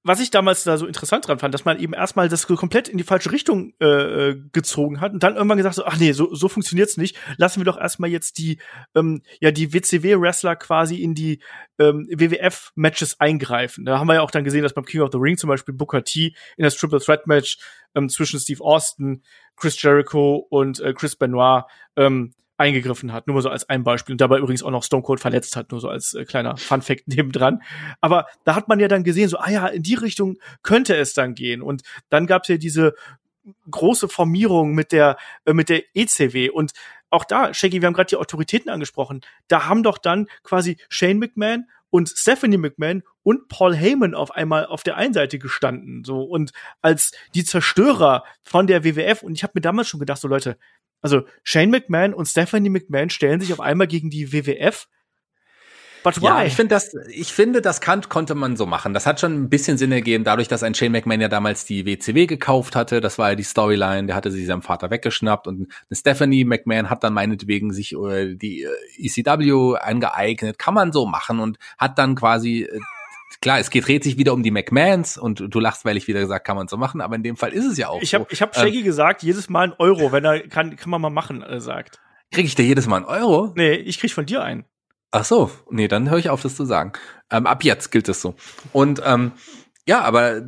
Was 0.07 0.19
ich 0.19 0.29
damals 0.29 0.63
da 0.63 0.77
so 0.77 0.85
interessant 0.85 1.27
dran 1.27 1.39
fand, 1.39 1.51
dass 1.51 1.65
man 1.65 1.79
eben 1.79 1.93
erstmal 1.93 2.29
das 2.29 2.45
komplett 2.45 2.87
in 2.87 2.99
die 2.99 3.03
falsche 3.03 3.31
Richtung 3.31 3.73
äh, 3.81 3.85
äh, 3.85 4.41
gezogen 4.53 5.01
hat 5.01 5.13
und 5.13 5.23
dann 5.23 5.35
irgendwann 5.35 5.57
gesagt 5.57 5.73
so, 5.73 5.83
ach 5.83 5.97
nee, 5.97 6.11
so, 6.11 6.31
so 6.35 6.47
funktioniert's 6.47 6.97
nicht. 6.97 7.17
Lassen 7.37 7.59
wir 7.59 7.65
doch 7.65 7.79
erstmal 7.79 8.11
jetzt 8.11 8.37
die 8.37 8.59
ähm, 8.93 9.23
ja 9.39 9.49
die 9.49 9.73
WCW-Wrestler 9.73 10.57
quasi 10.57 10.97
in 11.01 11.15
die 11.15 11.39
ähm, 11.79 12.07
WWF-Matches 12.07 13.19
eingreifen. 13.19 13.83
Da 13.83 13.97
haben 13.97 14.05
wir 14.05 14.13
ja 14.13 14.21
auch 14.21 14.29
dann 14.29 14.43
gesehen, 14.43 14.61
dass 14.61 14.75
beim 14.75 14.85
King 14.85 15.01
of 15.01 15.09
the 15.11 15.17
Ring 15.17 15.37
zum 15.37 15.47
Beispiel 15.47 15.73
Booker 15.73 16.03
T 16.03 16.35
in 16.55 16.63
das 16.63 16.75
Triple 16.75 16.99
Threat 16.99 17.25
Match 17.25 17.57
ähm, 17.95 18.07
zwischen 18.07 18.39
Steve 18.39 18.63
Austin, 18.63 19.23
Chris 19.55 19.81
Jericho 19.81 20.35
und 20.35 20.81
äh, 20.81 20.93
Chris 20.93 21.15
Benoit 21.15 21.63
ähm, 21.95 22.35
eingegriffen 22.57 23.11
hat. 23.11 23.27
Nur 23.27 23.35
mal 23.35 23.41
so 23.41 23.49
als 23.49 23.67
ein 23.69 23.83
Beispiel. 23.83 24.13
Und 24.13 24.21
dabei 24.21 24.39
übrigens 24.39 24.63
auch 24.63 24.71
noch 24.71 24.83
Stone 24.83 25.03
Cold 25.03 25.19
verletzt 25.19 25.55
hat, 25.55 25.71
nur 25.71 25.81
so 25.81 25.89
als 25.89 26.13
äh, 26.13 26.25
kleiner 26.25 26.57
Fun-Fact 26.57 27.07
nebendran. 27.07 27.61
Aber 28.01 28.27
da 28.43 28.55
hat 28.55 28.67
man 28.67 28.79
ja 28.79 28.87
dann 28.87 29.03
gesehen, 29.03 29.29
so, 29.29 29.37
ah 29.37 29.49
ja, 29.49 29.67
in 29.67 29.83
die 29.83 29.95
Richtung 29.95 30.37
könnte 30.63 30.95
es 30.95 31.13
dann 31.13 31.35
gehen. 31.35 31.61
Und 31.61 31.83
dann 32.09 32.27
gab 32.27 32.43
es 32.43 32.49
ja 32.49 32.57
diese 32.57 32.95
große 33.69 34.07
Formierung 34.07 34.73
mit 34.73 34.91
der, 34.91 35.17
äh, 35.45 35.53
mit 35.53 35.69
der 35.69 35.83
ECW. 35.93 36.49
Und 36.49 36.71
auch 37.09 37.25
da, 37.25 37.53
Shaggy, 37.53 37.81
wir 37.81 37.87
haben 37.87 37.93
gerade 37.93 38.09
die 38.09 38.17
Autoritäten 38.17 38.69
angesprochen. 38.69 39.21
Da 39.47 39.67
haben 39.67 39.83
doch 39.83 39.97
dann 39.97 40.27
quasi 40.43 40.77
Shane 40.89 41.19
McMahon 41.19 41.65
und 41.95 42.09
Stephanie 42.09 42.57
McMahon 42.57 43.03
und 43.23 43.47
Paul 43.47 43.73
Heyman 43.73 44.15
auf 44.15 44.31
einmal 44.31 44.65
auf 44.65 44.83
der 44.83 44.97
einen 44.97 45.13
Seite 45.13 45.39
gestanden, 45.39 46.03
so 46.03 46.23
und 46.23 46.51
als 46.81 47.11
die 47.33 47.45
Zerstörer 47.45 48.25
von 48.43 48.67
der 48.67 48.83
WWF 48.83 49.23
und 49.23 49.33
ich 49.33 49.43
habe 49.43 49.53
mir 49.55 49.61
damals 49.61 49.87
schon 49.87 50.01
gedacht, 50.01 50.19
so 50.19 50.27
Leute, 50.27 50.57
also 51.01 51.23
Shane 51.43 51.69
McMahon 51.69 52.13
und 52.13 52.25
Stephanie 52.27 52.69
McMahon 52.69 53.09
stellen 53.09 53.39
sich 53.39 53.53
auf 53.53 53.59
einmal 53.59 53.87
gegen 53.87 54.09
die 54.09 54.31
WWF. 54.31 54.87
But 56.05 56.21
why? 56.21 56.25
Ja, 56.25 56.43
ich 56.43 56.53
finde 56.53 56.75
das, 56.75 56.95
ich 57.09 57.33
finde, 57.33 57.63
das 57.63 57.81
kann, 57.81 58.07
konnte 58.07 58.35
man 58.35 58.55
so 58.55 58.67
machen. 58.67 58.93
Das 58.93 59.07
hat 59.07 59.19
schon 59.19 59.33
ein 59.33 59.49
bisschen 59.49 59.79
Sinn 59.79 59.91
ergeben, 59.91 60.23
dadurch, 60.23 60.47
dass 60.47 60.61
ein 60.61 60.75
Shane 60.75 60.91
McMahon 60.91 61.19
ja 61.19 61.29
damals 61.29 61.65
die 61.65 61.87
WCW 61.87 62.27
gekauft 62.27 62.75
hatte. 62.75 63.01
Das 63.01 63.17
war 63.17 63.29
ja 63.29 63.35
die 63.35 63.41
Storyline. 63.41 64.05
Der 64.05 64.15
hatte 64.15 64.29
sie 64.29 64.45
seinem 64.45 64.61
Vater 64.61 64.91
weggeschnappt 64.91 65.47
und 65.47 65.61
eine 65.61 65.97
Stephanie 65.97 66.45
McMahon 66.45 66.91
hat 66.91 67.03
dann 67.03 67.13
meinetwegen 67.13 67.73
sich 67.73 67.93
äh, 67.93 68.35
die 68.35 68.61
äh, 68.61 68.69
ECW 68.99 69.77
angeeignet. 69.77 70.59
Kann 70.59 70.75
man 70.75 70.91
so 70.91 71.07
machen 71.07 71.39
und 71.39 71.57
hat 71.79 71.97
dann 71.97 72.13
quasi 72.13 72.69
äh, 72.71 72.79
Klar, 73.41 73.59
es 73.59 73.69
geht, 73.69 73.87
dreht 73.87 74.03
sich 74.03 74.17
wieder 74.17 74.33
um 74.33 74.43
die 74.43 74.51
McMahons 74.51 75.17
und 75.17 75.43
du 75.47 75.59
lachst, 75.59 75.85
weil 75.85 75.97
ich 75.97 76.07
wieder 76.07 76.19
gesagt, 76.19 76.45
kann 76.45 76.55
man 76.55 76.67
so 76.67 76.77
machen, 76.77 77.01
aber 77.01 77.15
in 77.15 77.23
dem 77.23 77.35
Fall 77.35 77.51
ist 77.53 77.65
es 77.65 77.77
ja 77.77 77.89
auch 77.89 78.01
ich 78.01 78.11
so. 78.11 78.19
habe 78.19 78.27
ich 78.29 78.41
hab 78.41 78.55
Ähm, 78.55 78.63
Shaggy 78.63 78.83
gesagt, 78.83 79.23
jedes 79.23 79.49
Mal 79.49 79.67
ein 79.67 79.73
Euro, 79.77 80.11
wenn 80.11 80.23
er 80.25 80.47
kann, 80.47 80.75
kann 80.75 80.89
man 80.89 81.01
mal 81.01 81.09
machen, 81.09 81.41
äh, 81.43 81.59
sagt. 81.59 81.99
Krieg 82.31 82.45
ich 82.45 82.55
dir 82.55 82.63
jedes 82.65 82.87
Mal 82.87 82.97
einen 82.97 83.05
Euro? 83.05 83.53
Nee, 83.55 83.73
ich 83.73 83.99
krieg 83.99 84.11
von 84.11 84.25
dir 84.25 84.43
einen. 84.43 84.65
Ach 85.11 85.23
so, 85.25 85.51
nee, 85.69 85.87
dann 85.87 86.09
höre 86.09 86.17
ich 86.17 86.29
auf, 86.29 86.41
das 86.41 86.55
zu 86.55 86.65
sagen. 86.65 86.93
Ähm, 87.31 87.45
ab 87.45 87.63
jetzt 87.63 87.91
gilt 87.91 88.07
das 88.07 88.21
so. 88.21 88.35
Und 88.73 89.01
ähm, 89.05 89.31
ja, 89.87 90.01
aber 90.01 90.41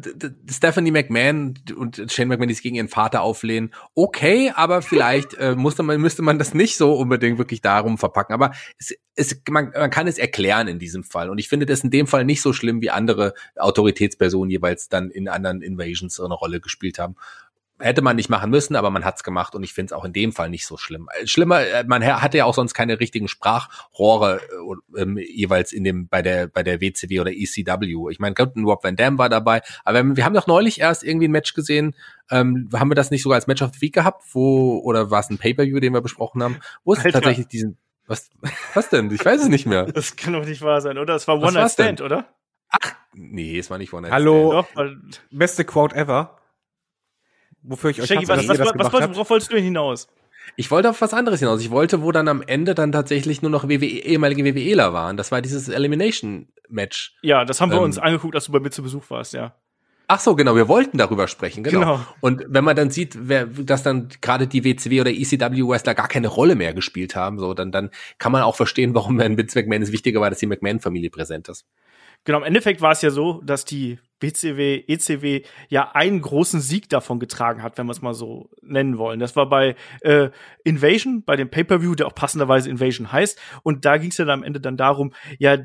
Stephanie 0.49 0.89
McMahon 0.89 1.53
und 1.75 2.11
Shane 2.11 2.27
McMahon, 2.27 2.47
die 2.47 2.55
sich 2.55 2.63
gegen 2.63 2.75
ihren 2.75 2.88
Vater 2.88 3.21
auflehnen, 3.21 3.71
okay, 3.93 4.51
aber 4.55 4.81
vielleicht 4.81 5.33
äh, 5.35 5.55
musste 5.55 5.83
man, 5.83 6.01
müsste 6.01 6.23
man 6.23 6.39
das 6.39 6.55
nicht 6.55 6.75
so 6.75 6.95
unbedingt 6.95 7.38
wirklich 7.38 7.61
darum 7.61 7.99
verpacken. 7.99 8.33
Aber 8.33 8.51
es, 8.79 8.95
es, 9.13 9.39
man, 9.47 9.71
man 9.75 9.91
kann 9.91 10.07
es 10.07 10.17
erklären 10.17 10.67
in 10.67 10.79
diesem 10.79 11.03
Fall. 11.03 11.29
Und 11.29 11.38
ich 11.38 11.49
finde 11.49 11.67
das 11.67 11.83
in 11.83 11.91
dem 11.91 12.07
Fall 12.07 12.25
nicht 12.25 12.41
so 12.41 12.51
schlimm, 12.51 12.81
wie 12.81 12.89
andere 12.89 13.35
Autoritätspersonen 13.57 14.49
jeweils 14.49 14.89
dann 14.89 15.11
in 15.11 15.27
anderen 15.27 15.61
Invasions 15.61 16.15
so 16.15 16.25
eine 16.25 16.33
Rolle 16.33 16.59
gespielt 16.59 16.97
haben. 16.97 17.15
Hätte 17.80 18.01
man 18.01 18.15
nicht 18.15 18.30
machen 18.30 18.49
müssen, 18.49 18.75
aber 18.75 18.89
man 18.89 19.05
hat's 19.05 19.23
gemacht 19.23 19.53
und 19.53 19.61
ich 19.63 19.71
finde 19.73 19.88
es 19.88 19.93
auch 19.93 20.03
in 20.03 20.11
dem 20.11 20.32
Fall 20.34 20.49
nicht 20.49 20.65
so 20.65 20.78
schlimm. 20.78 21.09
Äh, 21.21 21.28
Schlimmer, 21.28 21.61
äh, 21.61 21.84
man 21.86 22.03
ha- 22.03 22.21
hatte 22.23 22.38
ja 22.38 22.45
auch 22.45 22.55
sonst 22.55 22.73
keine 22.73 22.99
richtigen 22.99 23.28
Sprachrohre 23.28 24.41
äh, 24.95 25.01
ähm, 25.01 25.17
jeweils 25.17 25.73
in 25.73 25.84
dem 25.84 26.07
bei 26.07 26.21
der 26.21 26.47
bei 26.47 26.63
der 26.63 26.82
WCW 26.82 27.19
oder 27.19 27.32
ECW. 27.32 28.09
Ich 28.11 28.19
meine, 28.19 28.34
Captain 28.34 28.63
Rob 28.65 28.84
Van 28.84 28.95
Dam 28.95 29.17
war 29.17 29.30
dabei, 29.30 29.61
aber 29.86 30.03
wir, 30.15 30.25
haben 30.25 30.34
doch 30.34 30.47
neulich 30.47 30.80
erst 30.80 31.03
irgendwie 31.03 31.28
ein 31.28 31.32
Match 31.32 31.53
gesehen. 31.53 31.95
Ähm, 32.32 32.67
haben 32.73 32.89
wir 32.89 32.95
das 32.95 33.11
nicht 33.11 33.21
sogar 33.21 33.36
als 33.36 33.47
Match 33.47 33.61
of 33.61 33.71
the 33.75 33.82
Week 33.82 33.93
gehabt, 33.93 34.23
wo 34.32 34.80
oder 34.80 35.11
war 35.11 35.19
es 35.19 35.30
ein 35.30 35.38
Pay-per-View, 35.38 35.80
den 35.80 35.93
wir 35.93 36.01
besprochen 36.01 36.41
haben, 36.41 36.57
wo 36.84 36.93
es 36.93 36.99
Alter. 36.99 37.11
tatsächlich 37.21 37.47
diesen 37.47 37.78
was 38.07 38.30
was 38.73 38.89
denn? 38.89 39.11
Ich 39.11 39.23
weiß 39.23 39.41
es 39.41 39.49
nicht 39.49 39.65
mehr. 39.67 39.86
Das 39.86 40.15
kann 40.15 40.34
doch 40.34 40.45
nicht 40.45 40.61
wahr 40.63 40.82
sein, 40.82 40.97
oder? 40.97 41.13
Das 41.13 41.28
war 41.28 41.38
Was 41.41 41.43
One 41.43 41.53
Night 41.53 41.61
war's 41.61 41.75
denn? 41.75 41.86
Stand, 41.97 42.01
oder? 42.01 42.25
Nee, 43.13 43.57
es 43.59 43.69
war 43.69 43.78
nicht 43.78 43.93
One 43.93 44.03
Night 44.03 44.11
Hallo. 44.11 44.51
Doch, 44.51 44.67
weil, 44.75 44.97
Beste 45.32 45.63
Quote 45.65 45.95
ever. 45.95 46.38
Wofür 47.63 47.89
ich 47.89 48.01
euch 48.01 48.07
Shaggy, 48.07 48.27
was, 48.27 48.47
was, 48.47 48.59
was, 48.59 48.93
was, 48.93 49.09
worauf 49.15 49.29
wolltest 49.29 49.51
du 49.51 49.55
denn 49.55 49.63
hinaus? 49.63 50.07
Ich 50.55 50.71
wollte 50.71 50.89
auf 50.89 51.01
was 51.01 51.13
anderes 51.13 51.39
hinaus. 51.39 51.61
Ich 51.61 51.71
wollte, 51.71 52.01
wo 52.01 52.11
dann 52.11 52.27
am 52.27 52.41
Ende 52.41 52.73
dann 52.73 52.91
tatsächlich 52.91 53.41
nur 53.41 53.51
noch 53.51 53.67
WWE, 53.67 53.85
ehemalige 53.85 54.45
WWEler 54.45 54.93
waren. 54.93 55.17
Das 55.17 55.31
war 55.31 55.41
dieses 55.41 55.67
Elimination 55.67 56.47
Match. 56.69 57.17
Ja, 57.21 57.45
das 57.45 57.61
haben 57.61 57.71
wir 57.71 57.77
Ähm, 57.77 57.83
uns 57.83 57.97
angeguckt, 57.97 58.35
als 58.35 58.45
du 58.45 58.51
bei 58.51 58.59
mir 58.59 58.69
zu 58.69 58.81
Besuch 58.81 59.09
warst, 59.09 59.33
ja. 59.33 59.55
Ach 60.09 60.21
so, 60.21 60.35
genau, 60.35 60.55
wir 60.55 60.69
wollten 60.69 60.97
darüber 60.97 61.27
sprechen, 61.27 61.63
genau. 61.63 61.79
Genau. 61.79 61.99
Und 62.21 62.45
wenn 62.47 62.63
man 62.63 62.77
dann 62.77 62.89
sieht, 62.89 63.17
wer, 63.19 63.45
dass 63.45 63.83
dann 63.83 64.07
gerade 64.21 64.47
die 64.47 64.63
WCW 64.63 65.01
oder 65.01 65.11
ECW 65.11 65.67
Wrestler 65.67 65.95
gar 65.95 66.07
keine 66.07 66.29
Rolle 66.29 66.55
mehr 66.55 66.73
gespielt 66.73 67.17
haben, 67.17 67.39
so, 67.39 67.53
dann, 67.53 67.73
dann 67.73 67.89
kann 68.17 68.31
man 68.31 68.41
auch 68.43 68.55
verstehen, 68.55 68.95
warum 68.95 69.19
Vince 69.19 69.59
McMahon 69.59 69.81
es 69.81 69.91
wichtiger 69.91 70.21
war, 70.21 70.29
dass 70.29 70.39
die 70.39 70.47
McMahon-Familie 70.47 71.09
präsent 71.09 71.49
ist. 71.49 71.65
Genau, 72.28 72.39
im 72.39 72.43
Endeffekt 72.43 72.82
war 72.82 72.91
es 72.91 73.01
ja 73.01 73.09
so, 73.09 73.39
dass 73.41 73.63
die 73.63 73.99
BCW, 74.19 74.84
ECW 74.86 75.43
ja 75.69 75.91
einen 75.93 76.19
großen 76.19 76.59
Sieg 76.59 76.89
davon 76.89 77.21
getragen 77.21 77.63
hat, 77.63 77.78
wenn 77.78 77.86
wir 77.86 77.93
es 77.93 78.01
mal 78.01 78.13
so 78.13 78.49
nennen 78.61 78.97
wollen. 78.97 79.21
Das 79.21 79.38
war 79.38 79.47
bei 79.47 79.78
äh, 80.01 80.30
Invasion, 80.65 81.23
bei 81.23 81.38
dem 81.38 81.49
Pay-Per-View, 81.49 81.95
der 81.95 82.05
auch 82.05 82.13
passenderweise 82.13 82.69
Invasion 82.69 83.13
heißt. 83.13 83.39
Und 83.63 83.86
da 83.86 83.95
ging 83.95 84.09
es 84.09 84.17
ja 84.17 84.25
dann 84.25 84.39
am 84.39 84.43
Ende 84.43 84.59
dann 84.59 84.75
darum, 84.75 85.13
ja, 85.39 85.57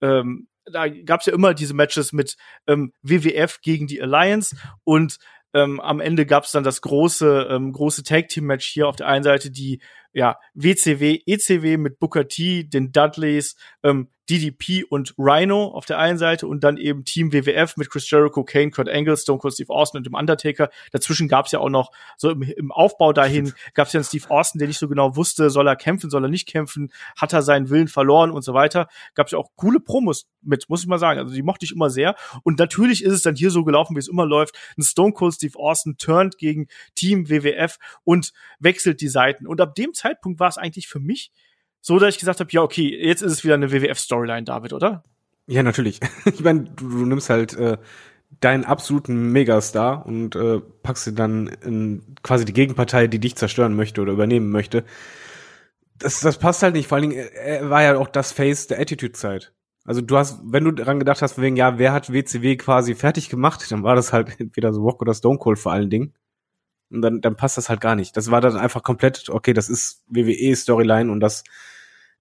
ähm, 0.00 0.46
da 0.66 0.86
gab 0.86 1.18
es 1.18 1.26
ja 1.26 1.32
immer 1.32 1.52
diese 1.52 1.74
Matches 1.74 2.12
mit 2.12 2.36
ähm, 2.68 2.92
WWF 3.02 3.60
gegen 3.60 3.88
die 3.88 4.00
Alliance 4.00 4.56
und 4.84 5.18
ähm, 5.52 5.80
am 5.80 5.98
Ende 5.98 6.26
gab 6.26 6.44
es 6.44 6.52
dann 6.52 6.62
das 6.62 6.80
große 6.80 7.48
ähm, 7.50 7.72
große 7.72 8.04
Tag 8.04 8.28
Team 8.28 8.44
Match 8.44 8.66
hier 8.68 8.86
auf 8.86 8.94
der 8.94 9.08
einen 9.08 9.24
Seite 9.24 9.50
die 9.50 9.82
ja 10.12 10.38
WCW 10.54 11.22
ECW 11.26 11.76
mit 11.76 11.98
Booker 11.98 12.28
T, 12.28 12.62
den 12.64 12.92
Dudleys, 12.92 13.56
ähm, 13.82 14.10
DDP 14.28 14.84
und 14.84 15.14
Rhino 15.18 15.68
auf 15.68 15.86
der 15.86 15.98
einen 15.98 16.18
Seite 16.18 16.46
und 16.46 16.64
dann 16.64 16.76
eben 16.76 17.04
Team 17.04 17.32
WWF 17.32 17.76
mit 17.76 17.90
Chris 17.90 18.10
Jericho, 18.10 18.44
Kane, 18.44 18.70
Kurt 18.70 18.88
Angle, 18.88 19.16
Stone 19.16 19.38
Cold 19.38 19.54
Steve 19.54 19.70
Austin 19.70 19.98
und 19.98 20.06
dem 20.06 20.14
Undertaker. 20.14 20.70
Dazwischen 20.92 21.28
gab 21.28 21.46
es 21.46 21.52
ja 21.52 21.60
auch 21.60 21.70
noch 21.70 21.90
so 22.16 22.30
im, 22.30 22.42
im 22.42 22.72
Aufbau 22.72 23.12
dahin 23.12 23.52
gab 23.74 23.86
es 23.86 23.92
ja 23.92 23.98
einen 23.98 24.04
Steve 24.04 24.30
Austin, 24.30 24.58
der 24.58 24.68
nicht 24.68 24.78
so 24.78 24.88
genau 24.88 25.16
wusste, 25.16 25.50
soll 25.50 25.66
er 25.66 25.76
kämpfen, 25.76 26.10
soll 26.10 26.24
er 26.24 26.28
nicht 26.28 26.46
kämpfen, 26.46 26.92
hat 27.16 27.32
er 27.32 27.42
seinen 27.42 27.70
Willen 27.70 27.88
verloren 27.88 28.30
und 28.30 28.42
so 28.42 28.54
weiter. 28.54 28.88
Gab 29.14 29.26
es 29.26 29.32
ja 29.32 29.38
auch 29.38 29.50
coole 29.56 29.80
Promos 29.80 30.26
mit, 30.42 30.68
muss 30.68 30.82
ich 30.82 30.88
mal 30.88 30.98
sagen. 30.98 31.18
Also 31.20 31.34
die 31.34 31.42
mochte 31.42 31.64
ich 31.64 31.72
immer 31.72 31.90
sehr. 31.90 32.14
Und 32.42 32.58
natürlich 32.58 33.02
ist 33.02 33.12
es 33.12 33.22
dann 33.22 33.36
hier 33.36 33.50
so 33.50 33.64
gelaufen, 33.64 33.96
wie 33.96 34.00
es 34.00 34.08
immer 34.08 34.26
läuft. 34.26 34.56
Ein 34.76 34.82
Stone 34.82 35.12
Cold 35.12 35.34
Steve 35.34 35.58
Austin 35.58 35.96
turnt 35.96 36.38
gegen 36.38 36.66
Team 36.94 37.28
WWF 37.28 37.78
und 38.04 38.32
wechselt 38.58 39.00
die 39.00 39.08
Seiten. 39.08 39.46
Und 39.46 39.60
ab 39.60 39.74
dem 39.74 39.94
Zeitpunkt 39.94 40.40
war 40.40 40.48
es 40.48 40.58
eigentlich 40.58 40.88
für 40.88 41.00
mich 41.00 41.32
so, 41.80 41.98
dass 41.98 42.14
ich 42.14 42.20
gesagt 42.20 42.40
habe, 42.40 42.50
ja, 42.52 42.62
okay, 42.62 42.96
jetzt 43.02 43.22
ist 43.22 43.32
es 43.32 43.44
wieder 43.44 43.54
eine 43.54 43.70
WWF-Storyline, 43.70 44.44
David, 44.44 44.72
oder? 44.72 45.04
Ja, 45.46 45.62
natürlich. 45.62 46.00
Ich 46.26 46.40
meine, 46.40 46.64
du, 46.64 46.88
du 46.88 47.06
nimmst 47.06 47.30
halt 47.30 47.54
äh, 47.54 47.78
deinen 48.40 48.64
absoluten 48.64 49.32
Megastar 49.32 50.06
und 50.06 50.36
äh, 50.36 50.60
packst 50.82 51.06
ihn 51.06 51.16
dann 51.16 51.46
in 51.46 52.16
quasi 52.22 52.44
die 52.44 52.52
Gegenpartei, 52.52 53.06
die 53.06 53.18
dich 53.18 53.36
zerstören 53.36 53.74
möchte 53.74 54.02
oder 54.02 54.12
übernehmen 54.12 54.50
möchte. 54.50 54.84
Das, 55.98 56.20
das 56.20 56.38
passt 56.38 56.62
halt 56.62 56.74
nicht. 56.74 56.86
Vor 56.88 56.96
allen 56.96 57.10
Dingen, 57.10 57.28
er 57.34 57.70
war 57.70 57.82
ja 57.82 57.98
auch 57.98 58.08
das 58.08 58.32
Face 58.32 58.66
der 58.66 58.78
Attitude-Zeit. 58.80 59.52
Also 59.84 60.02
du 60.02 60.18
hast, 60.18 60.40
wenn 60.44 60.64
du 60.64 60.72
daran 60.72 60.98
gedacht 60.98 61.22
hast, 61.22 61.40
wegen, 61.40 61.56
ja, 61.56 61.78
wer 61.78 61.92
hat 61.92 62.12
WCW 62.12 62.56
quasi 62.56 62.94
fertig 62.94 63.30
gemacht, 63.30 63.72
dann 63.72 63.82
war 63.82 63.96
das 63.96 64.12
halt 64.12 64.28
entweder 64.38 64.72
so 64.74 64.82
Rock 64.82 65.00
oder 65.00 65.14
Stone 65.14 65.38
Cold 65.38 65.58
vor 65.58 65.72
allen 65.72 65.90
Dingen. 65.90 66.12
Und 66.90 67.02
dann, 67.02 67.20
dann 67.20 67.36
passt 67.36 67.56
das 67.56 67.68
halt 67.70 67.80
gar 67.80 67.96
nicht. 67.96 68.16
Das 68.16 68.30
war 68.30 68.40
dann 68.40 68.56
einfach 68.56 68.82
komplett, 68.82 69.30
okay, 69.30 69.54
das 69.54 69.68
ist 69.68 70.04
WWE-Storyline 70.08 71.10
und 71.10 71.20
das 71.20 71.44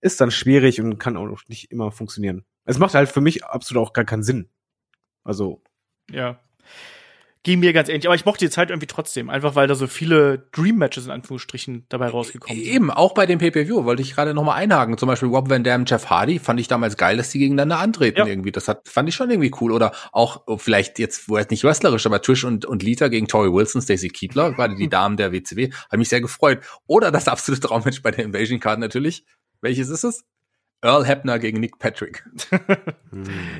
ist 0.02 0.22
dann 0.22 0.32
schwierig 0.32 0.80
und 0.82 1.00
kann 1.00 1.18
auch 1.18 1.42
nicht 1.48 1.72
immer 1.72 1.92
funktionieren. 1.92 2.46
Es 2.66 2.80
macht 2.80 2.94
halt 2.94 3.10
für 3.10 3.22
mich 3.22 3.46
absolut 3.46 3.88
auch 3.88 3.94
gar 3.94 4.06
keinen 4.06 4.24
Sinn. 4.24 4.50
Also. 5.24 5.62
Ja. 6.12 6.40
Ging 7.44 7.60
mir 7.62 7.72
ganz 7.72 7.88
ähnlich, 7.88 8.08
aber 8.08 8.16
ich 8.16 8.26
mochte 8.26 8.44
die 8.44 8.52
Zeit 8.52 8.72
irgendwie 8.72 8.88
trotzdem, 8.88 9.30
einfach 9.30 9.56
weil 9.56 9.68
da 9.68 9.76
so 9.76 9.88
viele 9.88 10.50
Dream-Matches 10.52 11.06
in 11.06 11.12
Anführungsstrichen 11.12 11.86
dabei 11.88 12.10
rausgekommen 12.10 12.62
sind. 12.62 12.68
Eben, 12.74 12.92
auch 12.92 13.14
bei 13.14 13.26
dem 13.26 13.40
Pay-Per-View 13.40 13.86
wollte 13.86 14.02
ich 14.02 14.14
gerade 14.16 14.34
nochmal 14.34 14.58
einhaken. 14.58 14.98
Zum 14.98 15.08
Beispiel 15.08 15.30
Rob 15.30 15.50
Van 15.50 15.64
Dam, 15.64 15.86
Jeff 15.86 16.08
Hardy, 16.10 16.40
fand 16.40 16.60
ich 16.60 16.68
damals 16.68 16.98
geil, 16.98 17.16
dass 17.16 17.30
die 17.30 17.40
gegeneinander 17.40 17.80
antreten 17.80 18.18
Ja. 18.18 18.26
irgendwie. 18.26 18.52
Das 18.52 18.68
hat, 18.68 18.90
fand 18.90 19.08
ich 19.08 19.16
schon 19.16 19.30
irgendwie 19.30 19.54
cool. 19.62 19.72
Oder 19.72 19.94
auch, 20.12 20.44
oh, 20.48 20.58
vielleicht 20.58 21.00
jetzt, 21.00 21.30
wo 21.30 21.38
jetzt 21.38 21.52
nicht 21.52 21.64
wrestlerisch, 21.64 22.06
aber 22.06 22.22
Trish 22.22 22.44
und, 22.44 22.66
und 22.66 22.84
Lita 22.84 23.08
gegen 23.08 23.28
Tori 23.30 23.54
Wilson, 23.54 23.82
Stacey 23.82 24.10
Keebler, 24.10 24.52
gerade 24.52 24.76
die 24.76 24.90
Damen 24.90 25.16
der 25.16 25.32
WCW, 25.32 25.70
hat 25.72 26.00
mich 26.00 26.10
sehr 26.10 26.20
gefreut. 26.20 26.60
Oder 26.86 27.12
das 27.12 27.30
absolute 27.30 27.66
Traummatch 27.66 28.02
bei 28.02 28.12
der 28.12 28.26
Invasion 28.26 28.60
Card 28.60 28.80
natürlich. 28.80 29.24
Welches 29.62 29.90
ist 29.90 30.04
es? 30.04 30.26
Earl 30.82 31.06
Hebner 31.06 31.40
gegen 31.40 31.60
Nick 31.60 31.80
Patrick. 31.80 32.24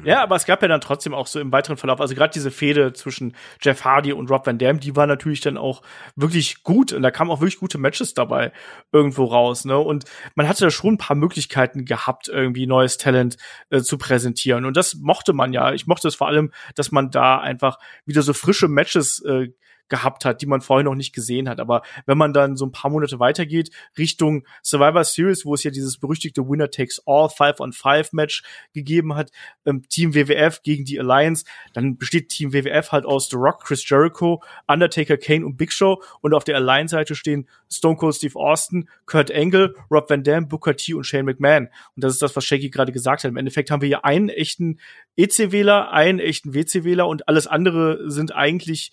Ja, 0.04 0.22
aber 0.22 0.36
es 0.36 0.46
gab 0.46 0.62
ja 0.62 0.68
dann 0.68 0.82
trotzdem 0.82 1.14
auch 1.14 1.26
so 1.26 1.40
im 1.40 1.52
weiteren 1.52 1.78
Verlauf, 1.78 2.00
also 2.00 2.14
gerade 2.14 2.32
diese 2.32 2.52
Fehde 2.52 2.94
zwischen 2.94 3.36
Jeff 3.60 3.84
Hardy 3.84 4.14
und 4.14 4.30
Rob 4.30 4.46
Van 4.46 4.60
Dam, 4.60 4.80
die 4.80 4.96
war 4.96 5.08
natürlich 5.08 5.42
dann 5.42 5.58
auch 5.58 5.82
wirklich 6.16 6.64
gut 6.64 6.94
und 6.94 7.02
da 7.02 7.10
kamen 7.10 7.32
auch 7.32 7.42
wirklich 7.42 7.58
gute 7.58 7.80
Matches 7.80 8.14
dabei 8.14 8.52
irgendwo 8.92 9.26
raus, 9.26 9.66
ne? 9.66 9.78
Und 9.78 10.06
man 10.36 10.48
hatte 10.48 10.66
da 10.66 10.70
schon 10.70 10.94
ein 10.94 10.98
paar 10.98 11.18
Möglichkeiten 11.18 11.86
gehabt, 11.86 12.28
irgendwie 12.28 12.68
neues 12.68 12.98
Talent 12.98 13.38
äh, 13.70 13.82
zu 13.82 13.98
präsentieren 13.98 14.66
und 14.66 14.78
das 14.78 14.96
mochte 14.96 15.34
man 15.34 15.54
ja. 15.54 15.74
Ich 15.74 15.88
mochte 15.88 16.08
es 16.08 16.16
vor 16.16 16.28
allem, 16.28 16.52
dass 16.76 16.92
man 16.92 17.10
da 17.10 17.40
einfach 17.40 17.80
wieder 18.06 18.22
so 18.22 18.34
frische 18.34 18.68
Matches 18.68 19.24
äh, 19.26 19.48
gehabt 19.90 20.26
hat, 20.26 20.42
die 20.42 20.46
man 20.46 20.62
vorher 20.62 20.84
noch 20.84 20.96
nicht 20.96 21.14
gesehen 21.14 21.50
hat. 21.50 21.60
Aber 21.60 21.82
wenn 22.06 22.18
man 22.18 22.34
dann 22.34 22.58
so 22.58 22.66
ein 22.66 22.72
paar 22.72 22.92
Monate 22.92 23.20
weitergeht, 23.20 23.72
Richtung 23.98 24.46
Survivor 24.64 25.04
Series, 25.04 25.46
wo 25.46 25.54
es 25.54 25.64
ja 25.64 25.72
dieses 25.72 25.98
berüchtigte 25.98 26.48
Winner 26.48 26.70
Takes 26.70 27.02
All 27.06 27.30
5 27.30 27.60
on 27.60 27.74
5 27.74 28.14
Match 28.14 28.44
gegeben 28.74 29.16
hat, 29.16 29.32
ähm, 29.66 29.84
Team 29.90 30.14
WWF 30.14 30.62
gegen 30.64 30.86
die 30.86 31.00
Alliance, 31.00 31.46
dann 31.74 31.98
besteht 31.98 32.30
Team 32.30 32.54
WWF 32.54 32.92
halt 32.92 33.06
aus 33.06 33.30
The 33.30 33.38
Rock, 33.38 33.64
Chris 33.64 33.88
Jericho, 33.88 34.44
Undertaker, 34.68 35.18
Kane 35.18 35.46
und 35.46 35.58
Big 35.58 35.72
Show 35.72 36.02
und 36.22 36.34
auf 36.34 36.44
der 36.44 36.58
Alliance-Seite 36.58 37.16
stehen 37.16 37.48
Stone 37.70 37.98
Cold 37.98 38.16
Steve 38.16 38.36
Austin, 38.36 38.90
Kurt 39.06 39.32
Angle, 39.32 39.76
Rob 39.92 40.10
Van 40.10 40.24
Dam, 40.24 40.48
Booker 40.48 40.76
T 40.76 40.94
und 40.94 41.06
Shane 41.06 41.26
McMahon. 41.26 41.70
Und 41.96 42.04
das 42.04 42.14
ist 42.14 42.22
das, 42.22 42.36
was 42.36 42.46
Shaggy 42.46 42.70
gerade 42.70 42.92
gesagt 42.92 43.24
hat. 43.24 43.30
Im 43.30 43.38
Endeffekt 43.38 43.72
haben 43.72 43.82
wir 43.82 43.88
hier 43.88 44.06
einen 44.06 44.30
echten 44.30 44.80
EC-Wähler, 45.16 45.92
einen 45.92 46.20
echten 46.20 46.54
WC-Wähler 46.54 47.08
und 47.08 47.28
alles 47.28 47.48
andere 47.48 48.10
sind 48.10 48.36
eigentlich 48.36 48.92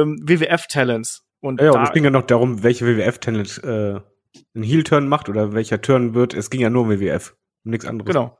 ähm, 0.00 0.20
WWF-Talents. 0.22 1.24
Und 1.40 1.60
Ja, 1.60 1.72
und 1.72 1.82
es 1.84 1.92
ging 1.92 2.04
ja 2.04 2.10
noch 2.10 2.26
darum, 2.26 2.62
welche 2.62 2.86
WWF-Talent 2.86 3.62
äh, 3.62 4.00
einen 4.54 4.64
Heel-Turn 4.64 5.08
macht 5.08 5.28
oder 5.28 5.52
welcher 5.52 5.80
Turn 5.80 6.14
wird. 6.14 6.34
Es 6.34 6.50
ging 6.50 6.60
ja 6.60 6.70
nur 6.70 6.82
um 6.82 6.90
WWF. 6.90 7.36
Um 7.64 7.70
nichts 7.70 7.86
anderes. 7.86 8.06
Genau. 8.06 8.38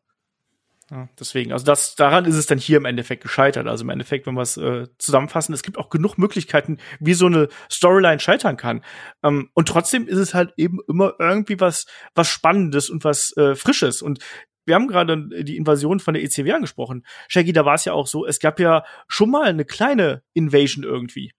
Ja, 0.91 1.07
deswegen, 1.21 1.53
also 1.53 1.67
das, 1.67 1.97
daran 1.97 2.25
ist 2.25 2.37
es 2.37 2.47
dann 2.47 2.57
hier 2.57 2.79
im 2.79 2.87
Endeffekt 2.87 3.23
gescheitert. 3.23 3.67
Also 3.67 3.85
im 3.85 3.91
Endeffekt, 3.91 4.27
wenn 4.27 4.35
wir 4.35 4.43
es 4.43 4.57
äh, 4.57 4.87
zusammenfassen, 4.97 5.53
es 5.53 5.63
gibt 5.63 5.77
auch 5.77 5.91
genug 5.91 6.17
Möglichkeiten, 6.17 6.79
wie 6.99 7.13
so 7.13 7.27
eine 7.27 7.49
Storyline 7.71 8.21
scheitern 8.21 8.57
kann. 8.57 8.83
Ähm, 9.23 9.51
und 9.53 9.69
trotzdem 9.69 10.09
ist 10.09 10.17
es 10.17 10.33
halt 10.33 10.55
eben 10.57 10.79
immer 10.89 11.13
irgendwie 11.19 11.61
was, 11.61 11.87
was 12.15 12.29
Spannendes 12.29 12.89
und 12.89 13.05
was 13.05 13.37
äh, 13.37 13.55
Frisches. 13.55 14.01
Und 14.01 14.21
wir 14.65 14.75
haben 14.75 14.89
gerade 14.89 15.29
die 15.45 15.59
Invasion 15.59 16.01
von 16.01 16.15
der 16.15 16.23
ECW 16.23 16.53
angesprochen. 16.53 17.05
Shaggy, 17.29 17.53
da 17.53 17.67
war 17.67 17.75
es 17.75 17.85
ja 17.85 17.93
auch 17.93 18.07
so, 18.07 18.25
es 18.25 18.39
gab 18.39 18.59
ja 18.59 18.85
schon 19.09 19.31
mal 19.31 19.49
eine 19.49 19.67
kleine 19.67 20.23
Invasion 20.33 20.85
irgendwie. 20.85 21.33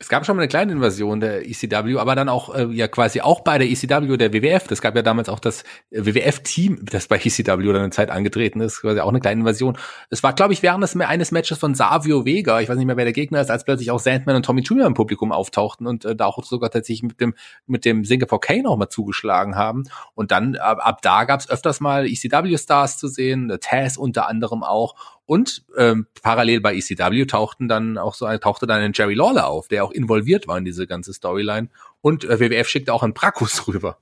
Es 0.00 0.08
gab 0.08 0.24
schon 0.24 0.36
mal 0.36 0.42
eine 0.42 0.48
kleine 0.48 0.70
Invasion 0.70 1.18
der 1.18 1.48
ECW, 1.48 1.98
aber 1.98 2.14
dann 2.14 2.28
auch 2.28 2.54
äh, 2.54 2.66
ja 2.66 2.86
quasi 2.86 3.20
auch 3.20 3.40
bei 3.40 3.58
der 3.58 3.68
ECW 3.68 4.16
der 4.16 4.32
WWF. 4.32 4.68
Das 4.68 4.80
gab 4.80 4.94
ja 4.94 5.02
damals 5.02 5.28
auch 5.28 5.40
das 5.40 5.62
äh, 5.90 6.06
WWF-Team, 6.06 6.84
das 6.84 7.08
bei 7.08 7.16
ECW 7.16 7.72
dann 7.72 7.82
eine 7.82 7.90
Zeit 7.90 8.08
angetreten 8.08 8.60
ist, 8.60 8.82
quasi 8.82 9.00
auch 9.00 9.08
eine 9.08 9.18
kleine 9.18 9.40
Invasion. 9.40 9.76
Es 10.08 10.22
war, 10.22 10.34
glaube 10.34 10.52
ich, 10.52 10.62
während 10.62 10.84
des, 10.84 10.94
eines 10.94 11.32
Matches 11.32 11.58
von 11.58 11.74
Savio 11.74 12.24
Vega, 12.24 12.60
ich 12.60 12.68
weiß 12.68 12.76
nicht 12.76 12.86
mehr, 12.86 12.96
wer 12.96 13.06
der 13.06 13.12
Gegner 13.12 13.40
ist, 13.40 13.50
als 13.50 13.64
plötzlich 13.64 13.90
auch 13.90 13.98
Sandman 13.98 14.36
und 14.36 14.44
Tommy 14.44 14.60
Jr. 14.60 14.86
im 14.86 14.94
Publikum 14.94 15.32
auftauchten 15.32 15.88
und 15.88 16.04
äh, 16.04 16.14
da 16.14 16.26
auch 16.26 16.44
sogar 16.44 16.70
tatsächlich 16.70 17.02
mit 17.02 17.20
dem 17.20 17.34
mit 17.66 17.84
dem 17.84 18.04
Singapore 18.04 18.40
Kane 18.40 18.68
auch 18.68 18.76
mal 18.76 18.88
zugeschlagen 18.88 19.56
haben. 19.56 19.82
Und 20.14 20.30
dann 20.30 20.54
ab, 20.54 20.78
ab 20.80 21.02
da 21.02 21.24
gab 21.24 21.40
es 21.40 21.50
öfters 21.50 21.80
mal 21.80 22.06
ECW-Stars 22.06 22.98
zu 22.98 23.08
sehen, 23.08 23.50
äh, 23.50 23.58
Taz 23.58 23.96
unter 23.96 24.28
anderem 24.28 24.62
auch. 24.62 24.94
Und 25.28 25.62
ähm, 25.76 26.06
parallel 26.22 26.62
bei 26.62 26.74
ECW 26.74 27.26
tauchten 27.26 27.68
dann 27.68 27.98
auch 27.98 28.14
so 28.14 28.26
tauchte 28.38 28.66
dann 28.66 28.80
ein 28.80 28.92
Jerry 28.94 29.12
Lawler 29.12 29.46
auf, 29.46 29.68
der 29.68 29.84
auch 29.84 29.90
involviert 29.90 30.48
war 30.48 30.56
in 30.56 30.64
diese 30.64 30.86
ganze 30.86 31.12
Storyline. 31.12 31.68
Und 32.00 32.24
äh, 32.24 32.40
WWF 32.40 32.66
schickte 32.66 32.94
auch 32.94 33.02
einen 33.02 33.12
Brakus 33.12 33.68
rüber. 33.68 33.98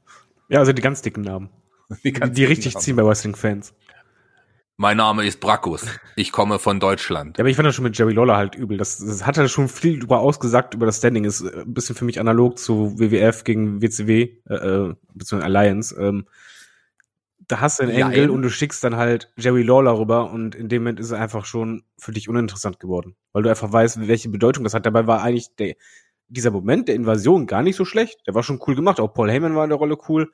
Ja, 0.49 0.61
also 0.61 0.73
die 0.73 0.83
ganz 0.83 1.03
dicken 1.03 1.23
Namen. 1.23 1.51
Die, 2.05 2.13
ganz 2.13 2.35
die 2.35 2.45
richtig 2.45 2.75
dicken 2.75 2.81
ziehen 2.81 2.97
bei 2.97 3.05
Wrestling-Fans. 3.05 3.75
Mein 4.77 4.99
Name 4.99 5.27
ist 5.27 5.41
Brakus. 5.41 5.87
Ich 6.15 6.31
komme 6.31 6.61
von 6.61 6.79
Deutschland. 6.79 7.39
Ja, 7.39 7.43
aber 7.43 7.49
ich 7.49 7.57
fand 7.57 7.67
das 7.67 7.75
schon 7.75 7.85
mit 7.85 7.99
Jerry 7.99 8.13
Lawler 8.13 8.37
halt 8.37 8.55
übel. 8.55 8.77
Das, 8.77 8.99
das 8.99 9.27
hat 9.27 9.37
er 9.37 9.49
schon 9.49 9.69
viel 9.69 10.03
über 10.03 10.21
ausgesagt 10.21 10.75
über 10.75 10.87
das 10.87 10.99
Standing. 10.99 11.25
Ist 11.25 11.41
äh, 11.41 11.63
ein 11.63 11.75
bisschen 11.75 11.97
für 11.97 12.05
mich 12.05 12.21
analog 12.21 12.57
zu 12.57 12.97
WWF 13.01 13.43
gegen 13.43 13.83
WCW, 13.83 14.29
äh, 14.49 14.55
äh, 14.55 14.95
beziehungsweise 15.13 15.45
Alliance. 15.45 15.97
Ähm, 16.01 16.27
da 17.49 17.61
hast 17.61 17.79
du 17.79 17.85
einen 17.85 17.97
Ja, 17.97 18.09
Engel 18.09 18.25
eben. 18.25 18.33
und 18.33 18.43
du 18.43 18.51
schickst 18.51 18.83
dann 18.83 18.97
halt 18.97 19.33
Jerry 19.37 19.63
Lawler 19.63 19.99
rüber 19.99 20.31
und 20.31 20.55
in 20.55 20.69
dem 20.69 20.83
Moment 20.83 21.01
ist 21.01 21.13
er 21.13 21.21
einfach 21.21 21.45
schon 21.45 21.85
für 21.99 22.13
dich 22.13 22.29
uninteressant 22.29 22.81
geworden. 22.81 23.17
Weil 23.33 23.45
du 23.45 23.49
einfach 23.51 23.73
weißt, 23.73 24.07
welche 24.09 24.29
Bedeutung 24.29 24.65
das 24.65 24.75
hat. 24.75 24.85
Dabei 24.87 25.07
war 25.07 25.23
eigentlich 25.23 25.55
der, 25.57 25.75
dieser 26.29 26.51
Moment 26.51 26.89
der 26.89 26.97
Invasion 26.97 27.47
gar 27.47 27.63
nicht 27.63 27.77
so 27.77 27.85
schlecht. 27.85 28.21
Der 28.27 28.35
war 28.35 28.43
schon 28.43 28.61
cool 28.67 28.75
gemacht. 28.75 28.99
Auch 28.99 29.15
Paul 29.15 29.31
Heyman 29.31 29.55
war 29.55 29.65
in 29.65 29.71
der 29.71 29.79
Rolle 29.79 29.97
cool. 30.09 30.33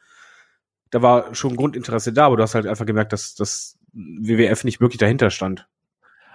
Da 0.90 1.02
war 1.02 1.34
schon 1.34 1.56
Grundinteresse 1.56 2.12
da, 2.12 2.26
aber 2.26 2.36
du 2.36 2.42
hast 2.42 2.54
halt 2.54 2.66
einfach 2.66 2.86
gemerkt, 2.86 3.12
dass 3.12 3.34
das 3.34 3.78
WWF 3.92 4.64
nicht 4.64 4.80
wirklich 4.80 4.98
dahinter 4.98 5.30
stand. 5.30 5.66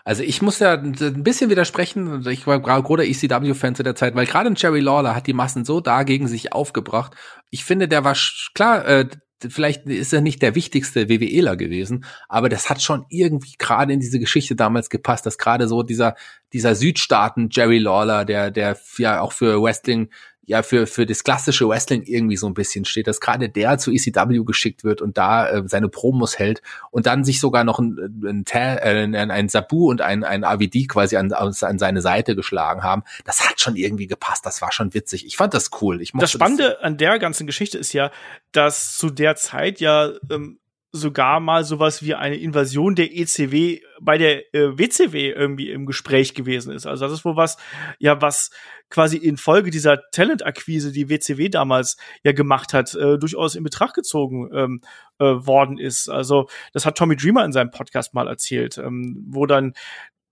Also 0.04 0.24
ich 0.24 0.42
muss 0.42 0.60
ja 0.60 0.74
ein 0.74 1.24
bisschen 1.24 1.50
widersprechen. 1.50 2.26
Ich 2.30 2.48
war 2.48 2.62
gerade 2.62 2.82
großer 2.82 3.04
ECW-Fan 3.04 3.76
zu 3.76 3.84
der 3.84 3.96
Zeit, 3.96 4.16
weil 4.16 4.26
gerade 4.26 4.54
Jerry 4.56 4.80
Lawler 4.80 5.14
hat 5.16 5.28
die 5.28 5.34
Massen 5.34 5.66
so 5.66 5.82
dagegen 5.82 6.28
sich 6.28 6.54
aufgebracht. 6.54 7.14
Ich 7.50 7.66
finde, 7.66 7.88
der 7.90 8.04
war 8.06 8.16
klar, 8.54 8.88
äh, 8.88 9.10
vielleicht 9.50 9.86
ist 9.86 10.14
er 10.14 10.22
nicht 10.22 10.42
der 10.42 10.56
wichtigste 10.56 11.10
WWEler 11.10 11.56
gewesen, 11.56 12.06
aber 12.28 12.50
das 12.50 12.70
hat 12.70 12.82
schon 12.82 13.06
irgendwie 13.10 13.56
gerade 13.58 13.94
in 13.94 14.00
diese 14.00 14.20
Geschichte 14.20 14.56
damals 14.56 14.90
gepasst, 14.90 15.26
dass 15.26 15.38
gerade 15.38 15.68
so 15.68 15.84
dieser, 15.84 16.16
dieser 16.54 16.76
Südstaaten 16.76 17.50
Jerry 17.52 17.78
Lawler, 17.78 18.26
der, 18.26 18.52
der 18.52 18.78
ja 18.98 19.22
auch 19.22 19.34
für 19.34 19.62
Wrestling 19.62 20.10
ja 20.48 20.64
für 20.64 20.88
für 20.88 21.06
das 21.06 21.24
klassische 21.24 21.68
Wrestling 21.68 22.04
irgendwie 22.04 22.38
so 22.38 22.48
ein 22.48 22.54
bisschen 22.54 22.86
steht, 22.86 23.08
dass 23.08 23.20
gerade 23.20 23.50
der 23.50 23.78
zu 23.78 23.92
ECW 23.92 24.44
geschickt 24.46 24.86
wird 24.86 25.02
und 25.02 25.18
da 25.18 25.50
äh, 25.50 25.64
seine 25.68 25.90
Promos 25.90 26.40
hält 26.40 26.62
und 26.90 27.06
dann 27.06 27.26
sich 27.26 27.42
sogar 27.42 27.66
noch 27.66 27.80
ein, 27.80 28.24
ein, 28.24 28.46
ein, 28.48 29.14
ein, 29.14 29.30
ein 29.30 29.50
Sabu 29.50 29.90
und 29.90 30.02
ein, 30.02 30.24
ein 30.24 30.46
AVD 30.46 30.88
quasi 30.88 31.18
an, 31.18 31.34
an 31.34 31.52
seine 31.54 32.02
Seite 32.02 32.36
geschlagen 32.36 32.82
haben. 32.82 33.04
Das 33.26 33.48
hat 33.48 33.60
schon 33.60 33.76
irgendwie 33.76 34.08
gepasst, 34.08 34.46
das 34.46 34.62
war 34.62 34.72
schon 34.72 34.94
witzig. 34.94 35.26
Ich 35.26 35.36
fand 35.36 35.54
das 35.54 35.70
cool. 35.82 36.02
Ich 36.02 36.14
das 36.14 36.32
Spannende 36.32 36.76
das 36.76 36.82
an 36.82 36.98
der 36.98 37.20
ganzen 37.20 37.46
Geschichte 37.46 37.78
ist 37.78 37.92
ja, 37.92 38.10
dass 38.54 38.98
zu 38.98 39.10
der 39.10 39.36
Zeit 39.36 39.82
ja 39.82 40.12
ähm, 40.32 40.60
sogar 40.92 41.40
mal 41.40 41.64
sowas 41.64 42.02
wie 42.02 42.16
eine 42.16 42.38
Invasion 42.38 42.96
der 42.96 43.16
ECW 43.16 43.82
bei 44.02 44.18
der 44.18 44.54
äh, 44.54 44.78
WCW 44.78 45.32
irgendwie 45.32 45.70
im 45.70 45.86
Gespräch 45.86 46.34
gewesen 46.34 46.74
ist. 46.74 46.86
Also 46.86 47.06
das 47.06 47.14
ist 47.14 47.26
wohl 47.26 47.36
was, 47.36 47.58
ja, 48.00 48.22
was 48.22 48.52
quasi 48.90 49.18
infolge 49.18 49.70
dieser 49.70 50.00
Talentakquise, 50.12 50.92
die 50.92 51.10
WCW 51.10 51.50
damals 51.50 51.98
ja 52.24 52.32
gemacht 52.32 52.74
hat, 52.74 52.96
äh, 52.96 53.18
durchaus 53.18 53.56
in 53.56 53.64
Betracht 53.64 53.96
gezogen 53.96 54.50
ähm, 54.54 54.82
äh, 55.20 55.26
worden 55.26 55.78
ist. 55.78 56.10
Also 56.10 56.48
das 56.72 56.86
hat 56.86 56.98
Tommy 56.98 57.16
Dreamer 57.16 57.44
in 57.44 57.52
seinem 57.52 57.72
Podcast 57.72 58.14
mal 58.14 58.28
erzählt, 58.28 58.78
ähm, 58.78 59.26
wo 59.28 59.46
dann 59.46 59.74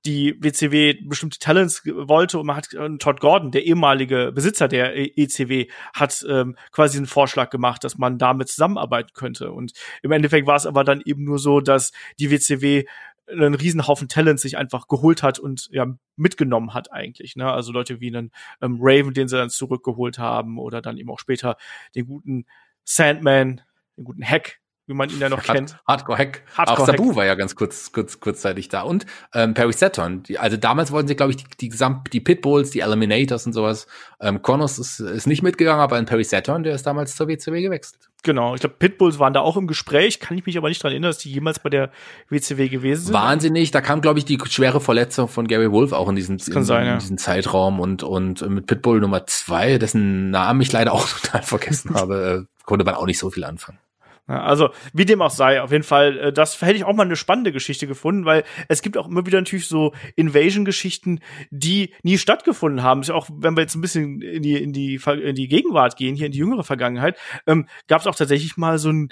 die 0.06 0.36
WCW 0.40 0.94
bestimmte 1.04 1.40
Talents 1.40 1.82
wollte 1.86 2.40
und 2.40 2.46
man 2.46 2.58
hat 2.58 2.74
äh, 2.74 2.98
Todd 2.98 3.20
Gordon, 3.20 3.52
der 3.52 3.66
ehemalige 3.66 4.32
Besitzer 4.34 4.68
der 4.68 4.96
ECW, 4.96 5.68
hat 5.94 6.26
ähm, 6.30 6.56
quasi 6.72 6.98
einen 6.98 7.08
Vorschlag 7.08 7.50
gemacht, 7.50 7.84
dass 7.84 7.98
man 7.98 8.18
damit 8.18 8.50
zusammenarbeiten 8.50 9.12
könnte. 9.14 9.52
Und 9.52 9.74
im 10.02 10.12
Endeffekt 10.12 10.48
war 10.48 10.56
es 10.56 10.66
aber 10.66 10.84
dann 10.84 11.02
eben 11.04 11.24
nur 11.24 11.40
so, 11.40 11.60
dass 11.60 11.92
die 12.20 12.32
WCW 12.32 12.86
einen 13.28 13.56
Riesenhaufen 13.56 14.08
Talents 14.08 14.44
sich 14.44 14.58
einfach 14.58 14.88
geholt 14.88 15.24
hat 15.24 15.40
und 15.40 15.68
ja 15.72 15.88
mitgenommen 16.16 16.74
hat 16.74 16.92
eigentlich. 16.92 17.36
Ne? 17.36 17.52
Also 17.52 17.72
Leute 17.72 18.00
wie 18.00 18.16
einen 18.16 18.32
ähm, 18.62 18.78
Raven, 18.80 19.14
den 19.14 19.28
sie 19.28 19.38
dann 19.38 19.50
zurückgeholt 19.50 20.20
haben, 20.20 20.60
oder 20.60 20.82
dann 20.82 20.98
eben 20.98 21.10
auch 21.10 21.20
später 21.20 21.58
den 21.96 22.06
guten 22.06 22.46
Sandman, 22.84 23.62
den 23.98 24.04
guten 24.04 24.24
Hack, 24.24 24.60
wie 24.88 24.94
man 24.94 25.10
ihn 25.10 25.20
ja 25.20 25.30
noch 25.30 25.40
Hard, 25.40 25.58
kennt. 25.58 25.78
Hardcore 25.88 26.18
Hack. 26.18 26.44
Hardcore 26.56 26.82
Auch 26.82 26.86
Sabu 26.86 27.16
war 27.16 27.26
ja 27.26 27.34
ganz 27.36 27.56
kurz, 27.56 27.92
kurz, 27.92 28.20
kurzzeitig 28.20 28.70
da. 28.70 28.82
Und 28.82 29.06
ähm, 29.34 29.56
Perry 29.56 29.74
Saturn. 29.74 30.22
Die, 30.24 30.38
also 30.38 30.58
damals 30.58 30.92
wollten 30.92 31.08
sie, 31.08 31.16
glaube 31.16 31.32
ich, 31.32 31.38
die, 31.38 31.46
die, 31.60 31.70
Gesamt, 31.70 32.14
die 32.14 32.20
Pitbulls, 32.20 32.70
die 32.70 32.82
Eliminators 32.82 33.48
und 33.48 33.54
sowas. 33.54 33.88
Ähm, 34.22 34.44
Kronos 34.44 34.78
ist, 34.78 35.00
ist 35.00 35.26
nicht 35.26 35.42
mitgegangen, 35.42 35.82
aber 35.82 35.96
ein 35.96 36.06
Perry 36.06 36.24
Saturn, 36.24 36.64
der 36.64 36.76
ist 36.76 36.86
damals 36.86 37.16
zur 37.16 37.28
WCW 37.28 37.62
gewechselt. 37.62 38.10
Genau, 38.22 38.56
ich 38.56 38.62
glaube, 38.62 38.76
Pitbulls 38.78 39.18
waren 39.20 39.34
da 39.34 39.42
auch 39.42 39.58
im 39.58 39.68
Gespräch. 39.68 40.20
Kann 40.20 40.38
ich 40.38 40.46
mich 40.46 40.58
aber 40.58 40.70
nicht 40.70 40.82
dran 40.82 40.92
erinnern, 40.92 41.10
dass 41.10 41.20
die 41.20 41.32
jemals 41.32 41.60
bei 41.60 41.70
der 41.70 41.92
WCW 42.30 42.70
gewesen 42.70 43.06
sind. 43.06 43.14
Wahnsinnig. 43.14 43.72
Da 43.72 43.82
kam, 43.82 44.02
glaube 44.02 44.20
ich, 44.20 44.26
die 44.26 44.40
schwere 44.50 44.82
Verletzung 44.82 45.28
von 45.28 45.48
Gary 45.48 45.72
Wolf 45.72 45.94
auch 45.94 46.10
in 46.10 46.16
diesen, 46.16 46.38
in, 46.40 46.64
sein, 46.64 46.88
in 46.88 47.00
diesen 47.00 47.18
Zeitraum 47.18 47.80
und, 47.80 48.04
und 48.04 48.48
mit 48.50 48.68
Pitbull 48.68 49.00
Nummer 49.00 49.26
zwei, 49.26 49.80
dessen 49.80 50.30
Namen 50.30 50.62
ich 50.62 50.72
leider 50.72 50.94
auch 50.94 51.08
total 51.22 51.42
vergessen 51.42 51.96
habe, 51.96 52.46
äh, 52.46 52.64
konnte 52.66 52.86
man 52.86 52.96
auch 52.96 53.06
nicht 53.06 53.20
so 53.20 53.32
viel 53.32 53.44
anfangen. 53.44 53.80
Also, 54.28 54.70
wie 54.92 55.06
dem 55.06 55.22
auch 55.22 55.30
sei, 55.30 55.62
auf 55.62 55.72
jeden 55.72 55.84
Fall, 55.84 56.18
äh, 56.18 56.34
das 56.34 56.60
hätte 56.60 56.74
ich 56.74 56.84
auch 56.84 56.96
mal 56.96 57.04
eine 57.04 57.16
spannende 57.16 57.52
Geschichte 57.52 57.86
gefunden, 57.86 58.26
weil 58.26 58.44
es 58.68 58.82
gibt 58.82 58.98
auch 58.98 59.08
immer 59.08 59.26
wieder 59.28 59.40
natürlich 59.40 59.68
so 59.68 59.94
Invasion-Geschichten, 60.16 61.20
die 61.52 61.94
nie 62.02 62.18
stattgefunden 62.18 62.82
haben. 62.82 63.02
Ist 63.02 63.10
ja 63.10 63.16
auch, 63.16 63.30
wenn 63.32 63.56
wir 63.56 63.62
jetzt 63.62 63.76
ein 63.76 63.82
bisschen 63.82 64.22
in 64.22 64.42
die, 64.42 64.56
in 64.56 64.74
die, 64.74 64.96
in 64.96 65.36
die 65.36 65.48
Gegenwart 65.48 65.96
gehen, 65.96 66.16
hier 66.16 66.26
in 66.26 66.32
die 66.32 66.40
jüngere 66.40 66.64
Vergangenheit, 66.64 67.20
ähm, 67.46 67.68
gab 67.88 68.02
es 68.02 68.08
auch 68.08 68.16
tatsächlich 68.16 68.58
mal 68.58 68.80
so 68.80 68.90
ein 68.90 69.10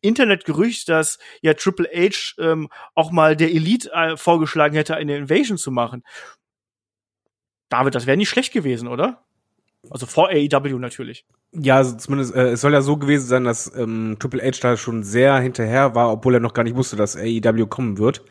Internetgerücht, 0.00 0.88
dass 0.88 1.18
ja 1.40 1.54
Triple 1.54 1.88
H 1.92 2.34
ähm, 2.38 2.68
auch 2.94 3.10
mal 3.10 3.34
der 3.34 3.50
Elite 3.50 3.90
äh, 3.92 4.16
vorgeschlagen 4.16 4.76
hätte, 4.76 4.94
eine 4.94 5.16
Invasion 5.16 5.58
zu 5.58 5.72
machen. 5.72 6.04
David, 7.68 7.96
das 7.96 8.06
wäre 8.06 8.16
nicht 8.16 8.28
schlecht 8.28 8.52
gewesen, 8.52 8.86
oder? 8.86 9.24
Also 9.90 10.06
vor 10.06 10.30
AEW 10.30 10.78
natürlich. 10.78 11.26
Ja, 11.52 11.76
also 11.76 11.96
zumindest, 11.96 12.34
äh, 12.34 12.50
es 12.52 12.60
soll 12.60 12.72
ja 12.72 12.82
so 12.82 12.96
gewesen 12.96 13.26
sein, 13.26 13.44
dass 13.44 13.74
ähm, 13.76 14.16
Triple 14.18 14.42
H 14.42 14.58
da 14.60 14.76
schon 14.76 15.02
sehr 15.02 15.38
hinterher 15.40 15.94
war, 15.94 16.12
obwohl 16.12 16.34
er 16.34 16.40
noch 16.40 16.54
gar 16.54 16.62
nicht 16.62 16.76
wusste, 16.76 16.96
dass 16.96 17.16
AEW 17.16 17.66
kommen 17.66 17.98
wird. 17.98 18.22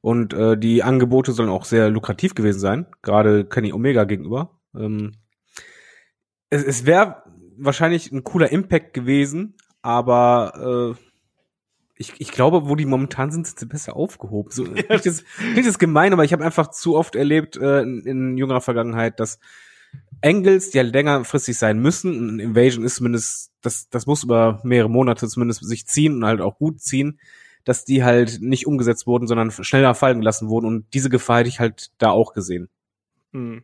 Und 0.00 0.32
äh, 0.32 0.56
die 0.56 0.82
Angebote 0.82 1.32
sollen 1.32 1.50
auch 1.50 1.64
sehr 1.64 1.90
lukrativ 1.90 2.34
gewesen 2.34 2.60
sein, 2.60 2.86
gerade 3.02 3.44
Kenny 3.44 3.72
Omega 3.72 4.04
gegenüber. 4.04 4.58
Ähm, 4.74 5.12
es 6.50 6.64
es 6.64 6.86
wäre 6.86 7.22
wahrscheinlich 7.56 8.12
ein 8.12 8.24
cooler 8.24 8.50
Impact 8.50 8.94
gewesen, 8.94 9.56
aber 9.82 10.96
äh, 10.96 11.04
ich, 11.96 12.14
ich 12.18 12.30
glaube, 12.30 12.68
wo 12.68 12.76
die 12.76 12.86
momentan 12.86 13.30
sind, 13.30 13.46
sind 13.46 13.58
sie 13.58 13.66
besser 13.66 13.96
aufgehoben. 13.96 14.50
So, 14.52 14.64
das, 14.88 15.04
nicht 15.04 15.68
das 15.68 15.78
gemein, 15.78 16.12
aber 16.12 16.24
ich 16.24 16.32
habe 16.32 16.44
einfach 16.44 16.70
zu 16.70 16.96
oft 16.96 17.16
erlebt 17.16 17.56
äh, 17.56 17.82
in, 17.82 18.00
in 18.02 18.38
jüngerer 18.38 18.60
Vergangenheit, 18.60 19.18
dass 19.20 19.40
Angles, 20.22 20.70
die 20.70 20.78
halt 20.78 20.92
längerfristig 20.92 21.56
sein 21.56 21.78
müssen. 21.78 22.36
Ein 22.36 22.40
Invasion 22.40 22.84
ist 22.84 22.96
zumindest, 22.96 23.52
das, 23.62 23.88
das 23.88 24.06
muss 24.06 24.24
über 24.24 24.60
mehrere 24.64 24.90
Monate 24.90 25.28
zumindest 25.28 25.64
sich 25.66 25.86
ziehen 25.86 26.16
und 26.16 26.24
halt 26.24 26.40
auch 26.40 26.58
gut 26.58 26.80
ziehen, 26.80 27.20
dass 27.64 27.84
die 27.84 28.04
halt 28.04 28.40
nicht 28.40 28.66
umgesetzt 28.66 29.06
wurden, 29.06 29.26
sondern 29.26 29.50
schneller 29.50 29.94
fallen 29.94 30.20
gelassen 30.20 30.48
wurden. 30.48 30.66
Und 30.66 30.94
diese 30.94 31.10
Gefahr 31.10 31.38
hätte 31.38 31.48
ich 31.48 31.60
halt 31.60 31.90
da 31.98 32.10
auch 32.10 32.32
gesehen. 32.32 32.68
Hm 33.32 33.62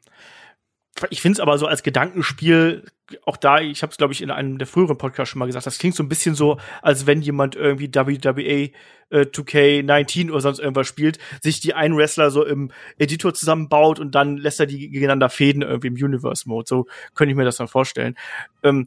ich 1.11 1.21
finde 1.21 1.37
es 1.37 1.41
aber 1.41 1.59
so 1.59 1.67
als 1.67 1.83
Gedankenspiel, 1.83 2.85
auch 3.27 3.37
da, 3.37 3.61
ich 3.61 3.83
habe 3.83 3.91
es, 3.91 3.97
glaube 3.97 4.13
ich, 4.13 4.23
in 4.23 4.31
einem 4.31 4.59
der 4.59 4.67
früheren 4.67 4.97
Podcasts 4.97 5.31
schon 5.31 5.39
mal 5.39 5.47
gesagt, 5.47 5.67
das 5.67 5.79
klingt 5.79 5.95
so 5.95 6.03
ein 6.03 6.09
bisschen 6.09 6.35
so, 6.35 6.59
als 6.83 7.07
wenn 7.07 7.21
jemand 7.21 7.57
irgendwie 7.57 7.93
WWE 7.93 8.71
äh, 9.11 9.27
2K19 9.27 10.31
oder 10.31 10.41
sonst 10.41 10.61
irgendwas 10.61 10.87
spielt, 10.87 11.19
sich 11.43 11.61
die 11.61 11.75
einen 11.75 11.97
Wrestler 11.97 12.31
so 12.31 12.45
im 12.45 12.71
Editor 12.99 13.35
zusammenbaut 13.35 13.99
und 13.99 14.15
dann 14.15 14.37
lässt 14.37 14.61
er 14.61 14.67
die 14.67 14.89
gegeneinander 14.89 15.29
fäden 15.29 15.63
irgendwie 15.63 15.89
im 15.89 15.95
Universe-Mode. 15.95 16.67
So 16.69 16.87
könnte 17.15 17.33
ich 17.33 17.37
mir 17.37 17.45
das 17.45 17.57
dann 17.57 17.69
vorstellen. 17.69 18.17
Ähm, 18.63 18.87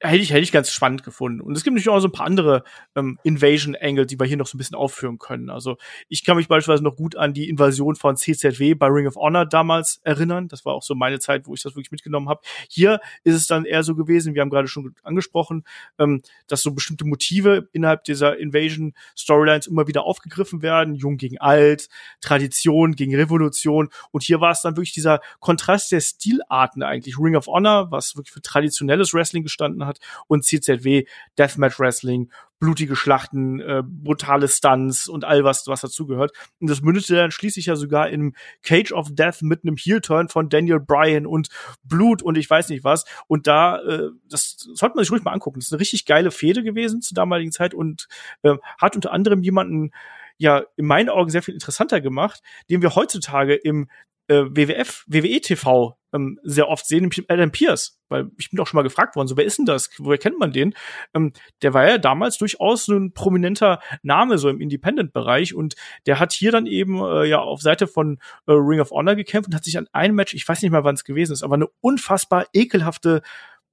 hätte 0.00 0.16
ich, 0.16 0.30
hätte 0.30 0.40
ich 0.40 0.52
ganz 0.52 0.70
spannend 0.70 1.02
gefunden. 1.02 1.40
Und 1.40 1.56
es 1.56 1.64
gibt 1.64 1.74
natürlich 1.74 1.88
auch 1.88 2.00
so 2.00 2.08
ein 2.08 2.12
paar 2.12 2.26
andere 2.26 2.62
ähm, 2.94 3.18
Invasion-Angles, 3.24 4.06
die 4.06 4.18
wir 4.18 4.26
hier 4.26 4.36
noch 4.36 4.46
so 4.46 4.56
ein 4.56 4.58
bisschen 4.58 4.76
aufführen 4.76 5.18
können. 5.18 5.50
Also 5.50 5.76
ich 6.08 6.24
kann 6.24 6.36
mich 6.36 6.46
beispielsweise 6.46 6.84
noch 6.84 6.96
gut 6.96 7.16
an 7.16 7.34
die 7.34 7.48
Invasion 7.48 7.96
von 7.96 8.16
CZW 8.16 8.74
bei 8.74 8.86
Ring 8.86 9.08
of 9.08 9.16
Honor 9.16 9.44
damals 9.44 10.00
erinnern. 10.04 10.48
Das 10.48 10.64
war 10.64 10.74
auch 10.74 10.82
so 10.82 10.94
meine 10.94 11.18
Zeit, 11.18 11.46
wo 11.46 11.54
ich 11.54 11.62
das 11.62 11.74
wirklich 11.74 11.90
mitgenommen 11.90 12.28
habe. 12.28 12.40
Hier 12.68 13.00
ist 13.24 13.34
es 13.34 13.46
dann 13.48 13.64
eher 13.64 13.82
so 13.82 13.96
gewesen, 13.96 14.34
wir 14.34 14.42
haben 14.42 14.50
gerade 14.50 14.68
schon 14.68 14.94
angesprochen, 15.02 15.64
ähm, 15.98 16.22
dass 16.46 16.62
so 16.62 16.72
bestimmte 16.72 17.04
Motive 17.04 17.68
innerhalb 17.72 18.04
dieser 18.04 18.38
Invasion-Storylines 18.38 19.66
immer 19.66 19.88
wieder 19.88 20.04
aufgegriffen 20.04 20.62
werden. 20.62 20.94
Jung 20.94 21.16
gegen 21.16 21.38
alt, 21.38 21.88
Tradition 22.20 22.92
gegen 22.92 23.16
Revolution. 23.16 23.88
Und 24.12 24.22
hier 24.22 24.40
war 24.40 24.52
es 24.52 24.62
dann 24.62 24.76
wirklich 24.76 24.92
dieser 24.92 25.20
Kontrast 25.40 25.90
der 25.90 26.00
Stilarten 26.00 26.84
eigentlich. 26.84 27.18
Ring 27.18 27.34
of 27.34 27.48
Honor, 27.48 27.90
was 27.90 28.16
wirklich 28.16 28.32
für 28.32 28.42
traditionelles 28.42 29.12
Wrestling 29.12 29.42
gestanden 29.42 29.86
hat, 29.86 29.87
und 30.26 30.44
CZW, 30.44 31.04
Deathmatch 31.38 31.78
Wrestling, 31.78 32.30
blutige 32.58 32.96
Schlachten, 32.96 33.60
äh, 33.60 33.82
brutale 33.84 34.48
Stunts 34.48 35.08
und 35.08 35.24
all 35.24 35.44
was, 35.44 35.66
was 35.66 35.80
dazugehört. 35.80 36.32
Und 36.60 36.68
das 36.68 36.82
mündete 36.82 37.14
dann 37.14 37.30
schließlich 37.30 37.66
ja 37.66 37.76
sogar 37.76 38.08
in 38.10 38.34
Cage 38.62 38.92
of 38.92 39.08
Death 39.10 39.42
mit 39.42 39.62
einem 39.62 39.76
Heel-Turn 39.76 40.28
von 40.28 40.48
Daniel 40.48 40.80
Bryan 40.80 41.26
und 41.26 41.48
Blut 41.84 42.22
und 42.22 42.36
ich 42.36 42.50
weiß 42.50 42.68
nicht 42.68 42.84
was. 42.84 43.04
Und 43.28 43.46
da, 43.46 43.80
äh, 43.82 44.10
das 44.28 44.56
sollte 44.74 44.96
man 44.96 45.04
sich 45.04 45.12
ruhig 45.12 45.22
mal 45.22 45.32
angucken. 45.32 45.60
Das 45.60 45.68
ist 45.68 45.72
eine 45.72 45.80
richtig 45.80 46.04
geile 46.04 46.30
Fehde 46.30 46.62
gewesen 46.62 47.00
zur 47.00 47.14
damaligen 47.14 47.52
Zeit 47.52 47.74
und 47.74 48.08
äh, 48.42 48.56
hat 48.78 48.96
unter 48.96 49.12
anderem 49.12 49.42
jemanden 49.42 49.92
ja 50.38 50.64
in 50.76 50.86
meinen 50.86 51.08
Augen 51.08 51.30
sehr 51.30 51.42
viel 51.42 51.54
interessanter 51.54 52.00
gemacht, 52.00 52.42
den 52.70 52.80
wir 52.80 52.94
heutzutage 52.94 53.54
im 53.54 53.88
äh, 54.28 54.44
WWF, 54.44 55.04
WWE 55.06 55.40
TV 55.40 55.98
ähm, 56.12 56.38
sehr 56.42 56.68
oft 56.68 56.86
sehen, 56.86 57.00
nämlich 57.00 57.30
Adam 57.30 57.50
Pierce. 57.50 57.98
Weil 58.08 58.30
ich 58.38 58.50
bin 58.50 58.56
doch 58.56 58.66
schon 58.66 58.78
mal 58.78 58.82
gefragt 58.82 59.16
worden, 59.16 59.28
so 59.28 59.36
wer 59.36 59.44
ist 59.44 59.58
denn 59.58 59.66
das? 59.66 59.90
Woher 59.98 60.18
kennt 60.18 60.38
man 60.38 60.52
den? 60.52 60.74
Ähm, 61.14 61.32
der 61.62 61.74
war 61.74 61.86
ja 61.86 61.98
damals 61.98 62.38
durchaus 62.38 62.86
so 62.86 62.94
ein 62.96 63.12
prominenter 63.12 63.80
Name 64.02 64.38
so 64.38 64.48
im 64.48 64.60
Independent-Bereich 64.60 65.54
und 65.54 65.74
der 66.06 66.18
hat 66.18 66.32
hier 66.32 66.52
dann 66.52 66.66
eben 66.66 67.02
äh, 67.02 67.26
ja 67.26 67.40
auf 67.40 67.60
Seite 67.60 67.86
von 67.86 68.18
äh, 68.46 68.52
Ring 68.52 68.80
of 68.80 68.90
Honor 68.90 69.16
gekämpft 69.16 69.48
und 69.48 69.54
hat 69.54 69.64
sich 69.64 69.76
an 69.76 69.88
einem 69.92 70.14
Match, 70.14 70.34
ich 70.34 70.48
weiß 70.48 70.62
nicht 70.62 70.70
mal 70.70 70.84
wann 70.84 70.94
es 70.94 71.04
gewesen 71.04 71.32
ist, 71.32 71.42
aber 71.42 71.56
eine 71.56 71.68
unfassbar 71.80 72.46
ekelhafte 72.52 73.22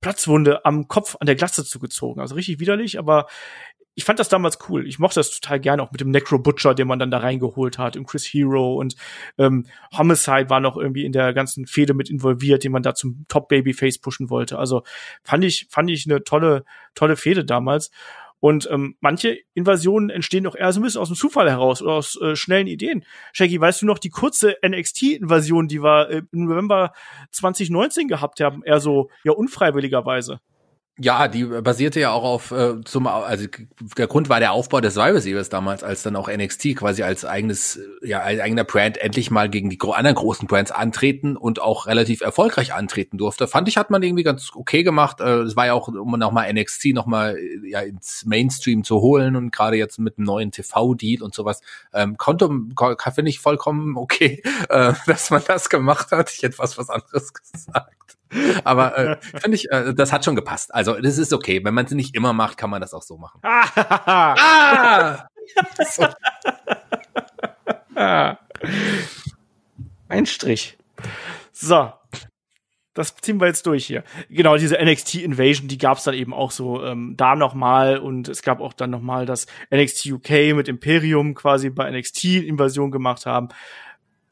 Platzwunde 0.02 0.66
am 0.66 0.88
Kopf 0.88 1.16
an 1.20 1.26
der 1.26 1.36
Glatze 1.36 1.64
zugezogen. 1.64 2.22
Also 2.22 2.36
richtig 2.36 2.60
widerlich, 2.60 3.00
aber 3.00 3.28
ich 3.96 4.04
fand 4.04 4.20
das 4.20 4.30
damals 4.30 4.60
cool. 4.70 4.86
Ich 4.88 5.00
mochte 5.00 5.22
das 5.22 5.32
total 5.32 5.60
gerne, 5.60 5.82
auch 5.82 5.92
mit 5.92 6.02
dem 6.02 6.12
Necro 6.12 6.38
Butcher, 6.38 6.76
den 6.76 6.88
man 6.88 7.00
dann 7.00 7.12
da 7.12 7.20
reingeholt 7.20 7.78
hat, 7.78 7.96
im 7.96 8.06
Chris 8.06 8.26
Hero 8.26 8.76
und 8.76 8.96
ähm, 9.38 9.66
Homicide 9.98 10.50
war 10.50 10.60
noch 10.60 10.78
irgendwie 10.78 11.06
in 11.06 11.14
der 11.14 11.34
ganzen 11.34 11.66
Fehde 11.66 11.94
mit 11.94 12.10
involviert, 12.10 12.64
den 12.64 12.74
man 12.74 12.84
da 12.84 12.94
zum 12.94 13.26
Top 13.30 13.48
Babyface 13.48 14.00
pushen 14.00 14.30
wollte. 14.30 14.60
Also 14.60 14.84
fand 15.24 15.46
ich, 15.46 15.68
fand 15.70 15.90
ich 15.90 16.06
eine 16.06 16.24
tolle, 16.24 16.66
tolle 16.94 17.16
Fehde 17.16 17.46
damals. 17.46 17.90
Und 18.42 18.70
ähm, 18.70 18.96
manche 19.00 19.40
Invasionen 19.54 20.10
entstehen 20.10 20.46
auch 20.46 20.56
eher 20.56 20.72
so 20.72 20.80
ein 20.80 20.84
bisschen 20.84 21.02
aus 21.02 21.08
dem 21.08 21.16
Zufall 21.16 21.50
heraus 21.50 21.82
oder 21.82 21.94
aus 21.94 22.20
äh, 22.22 22.36
schnellen 22.36 22.68
Ideen. 22.68 23.06
Shaggy, 23.32 23.60
weißt 23.60 23.82
du 23.82 23.86
noch 23.86 23.98
die 23.98 24.10
kurze 24.10 24.58
NXT-Invasion, 24.64 25.68
die 25.68 25.82
wir 25.82 26.10
äh, 26.10 26.22
im 26.32 26.46
November 26.46 26.94
2019 27.32 28.08
gehabt 28.08 28.42
haben, 28.42 28.62
eher 28.64 28.82
so 28.82 29.10
ja 29.24 29.32
unfreiwilligerweise? 29.32 30.42
Ja, 30.98 31.28
die 31.28 31.44
basierte 31.44 32.00
ja 32.00 32.12
auch 32.12 32.24
auf 32.24 32.52
äh, 32.52 32.82
zum 32.86 33.06
also 33.08 33.48
der 33.98 34.08
Grund 34.08 34.30
war 34.30 34.40
der 34.40 34.54
Aufbau 34.54 34.80
des 34.80 34.94
Survivor 34.94 35.20
Series 35.20 35.50
damals, 35.50 35.84
als 35.84 36.04
dann 36.04 36.16
auch 36.16 36.30
NXT 36.30 36.78
quasi 36.78 37.04
als 37.04 37.26
eigenes 37.26 37.78
ja 38.02 38.22
als 38.22 38.40
eigener 38.40 38.64
Brand 38.64 38.98
endlich 39.00 39.30
mal 39.30 39.50
gegen 39.50 39.70
die 39.70 39.78
anderen 39.82 40.16
großen 40.16 40.48
Brands 40.48 40.72
antreten 40.72 41.36
und 41.36 41.62
auch 41.62 41.88
relativ 41.88 42.22
erfolgreich 42.22 42.74
antreten 42.74 43.18
durfte. 43.18 43.46
Fand 43.50 43.68
ich 43.68 43.76
hat 43.76 43.90
man 43.90 44.04
irgendwie 44.04 44.24
ganz 44.24 44.52
okay 44.56 44.84
gemacht. 44.84 45.20
Äh, 45.20 45.42
es 45.42 45.58
war 45.58 45.66
ja 45.66 45.74
auch 45.74 45.90
um 45.90 46.18
nochmal 46.18 46.54
NXT 46.54 46.94
nochmal 46.94 47.38
ja 47.66 47.82
ins 47.82 48.24
Mainstream 48.26 48.86
zu 48.86 49.02
holen 49.02 49.36
und 49.36 49.52
gerade 49.52 49.76
jetzt 49.76 50.00
mit 50.00 50.18
einem 50.18 50.28
neuen 50.28 50.52
TV 50.54 50.94
Deal 50.94 51.24
und 51.24 51.36
sowas 51.36 51.60
ähm, 51.94 52.16
konnte 52.16 52.50
finde 53.14 53.30
ich 53.30 53.42
vollkommen 53.42 53.98
okay, 53.98 54.42
äh, 54.70 54.94
dass 55.08 55.30
man 55.30 55.44
das 55.46 55.70
gemacht 55.70 56.14
hat. 56.14 56.32
Ich 56.32 56.42
hätte 56.42 56.58
was 56.58 56.78
was 56.78 56.90
anderes 56.90 57.34
gesagt. 57.52 58.15
Aber 58.64 58.98
äh, 58.98 59.18
finde 59.22 59.56
ich, 59.56 59.72
äh, 59.72 59.94
das 59.94 60.12
hat 60.12 60.26
schon 60.26 60.36
gepasst. 60.36 60.74
Also 60.74 61.00
das 61.00 61.18
ist 61.18 61.34
okay. 61.34 61.64
Wenn 61.64 61.74
man 61.74 61.86
es 61.86 61.92
nicht 61.92 62.16
immer 62.16 62.34
macht, 62.34 62.58
kann 62.58 62.70
man 62.70 62.82
das 62.82 62.94
auch 62.94 63.04
so 63.04 63.18
machen. 63.18 63.40
ah! 63.44 65.28
so. 65.88 66.08
ah. 67.96 68.38
Ein 70.08 70.26
Strich. 70.26 70.78
So. 71.52 71.92
Das 72.94 73.14
ziehen 73.18 73.42
wir 73.42 73.48
jetzt 73.48 73.66
durch 73.68 73.86
hier. 73.86 74.06
Genau, 74.30 74.56
diese 74.56 74.78
NXT 74.82 75.16
Invasion, 75.16 75.68
die 75.68 75.78
gab 75.78 75.98
es 75.98 76.06
dann 76.06 76.14
eben 76.14 76.34
auch 76.34 76.52
so 76.52 76.82
ähm, 76.82 77.16
da 77.18 77.36
nochmal 77.36 77.98
und 77.98 78.30
es 78.30 78.42
gab 78.42 78.62
auch 78.62 78.72
dann 78.72 78.90
nochmal 78.90 79.26
das 79.26 79.48
NXT 79.70 80.06
UK 80.14 80.56
mit 80.56 80.70
Imperium 80.70 81.34
quasi 81.34 81.70
bei 81.70 81.92
NXT 81.92 82.24
Invasion 82.24 82.92
gemacht 82.92 83.26
haben. 83.26 83.50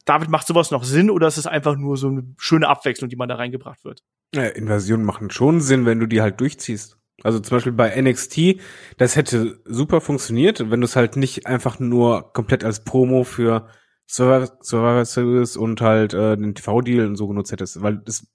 David, 0.04 0.28
macht 0.28 0.46
sowas 0.46 0.70
noch 0.70 0.84
Sinn 0.84 1.10
oder 1.10 1.26
ist 1.26 1.38
es 1.38 1.46
einfach 1.46 1.76
nur 1.76 1.96
so 1.96 2.08
eine 2.08 2.34
schöne 2.36 2.68
Abwechslung, 2.68 3.08
die 3.08 3.16
man 3.16 3.28
da 3.28 3.36
reingebracht 3.36 3.84
wird? 3.84 4.02
Ja, 4.34 4.46
Invasionen 4.46 5.06
machen 5.06 5.30
schon 5.30 5.60
Sinn, 5.60 5.86
wenn 5.86 6.00
du 6.00 6.06
die 6.06 6.20
halt 6.20 6.40
durchziehst. 6.40 6.98
Also 7.22 7.38
zum 7.38 7.56
Beispiel 7.56 7.72
bei 7.72 8.00
NXT, 8.00 8.60
das 8.98 9.16
hätte 9.16 9.60
super 9.64 10.00
funktioniert, 10.00 10.70
wenn 10.70 10.80
du 10.80 10.84
es 10.84 10.96
halt 10.96 11.16
nicht 11.16 11.46
einfach 11.46 11.78
nur 11.78 12.32
komplett 12.32 12.64
als 12.64 12.84
Promo 12.84 13.24
für 13.24 13.68
Survivor, 14.06 15.04
Series 15.04 15.56
und 15.56 15.80
halt 15.80 16.12
äh, 16.12 16.36
den 16.36 16.54
TV-Deal 16.54 17.06
und 17.06 17.16
so 17.16 17.28
genutzt 17.28 17.52
hättest, 17.52 17.80
weil 17.82 17.98
das, 17.98 18.26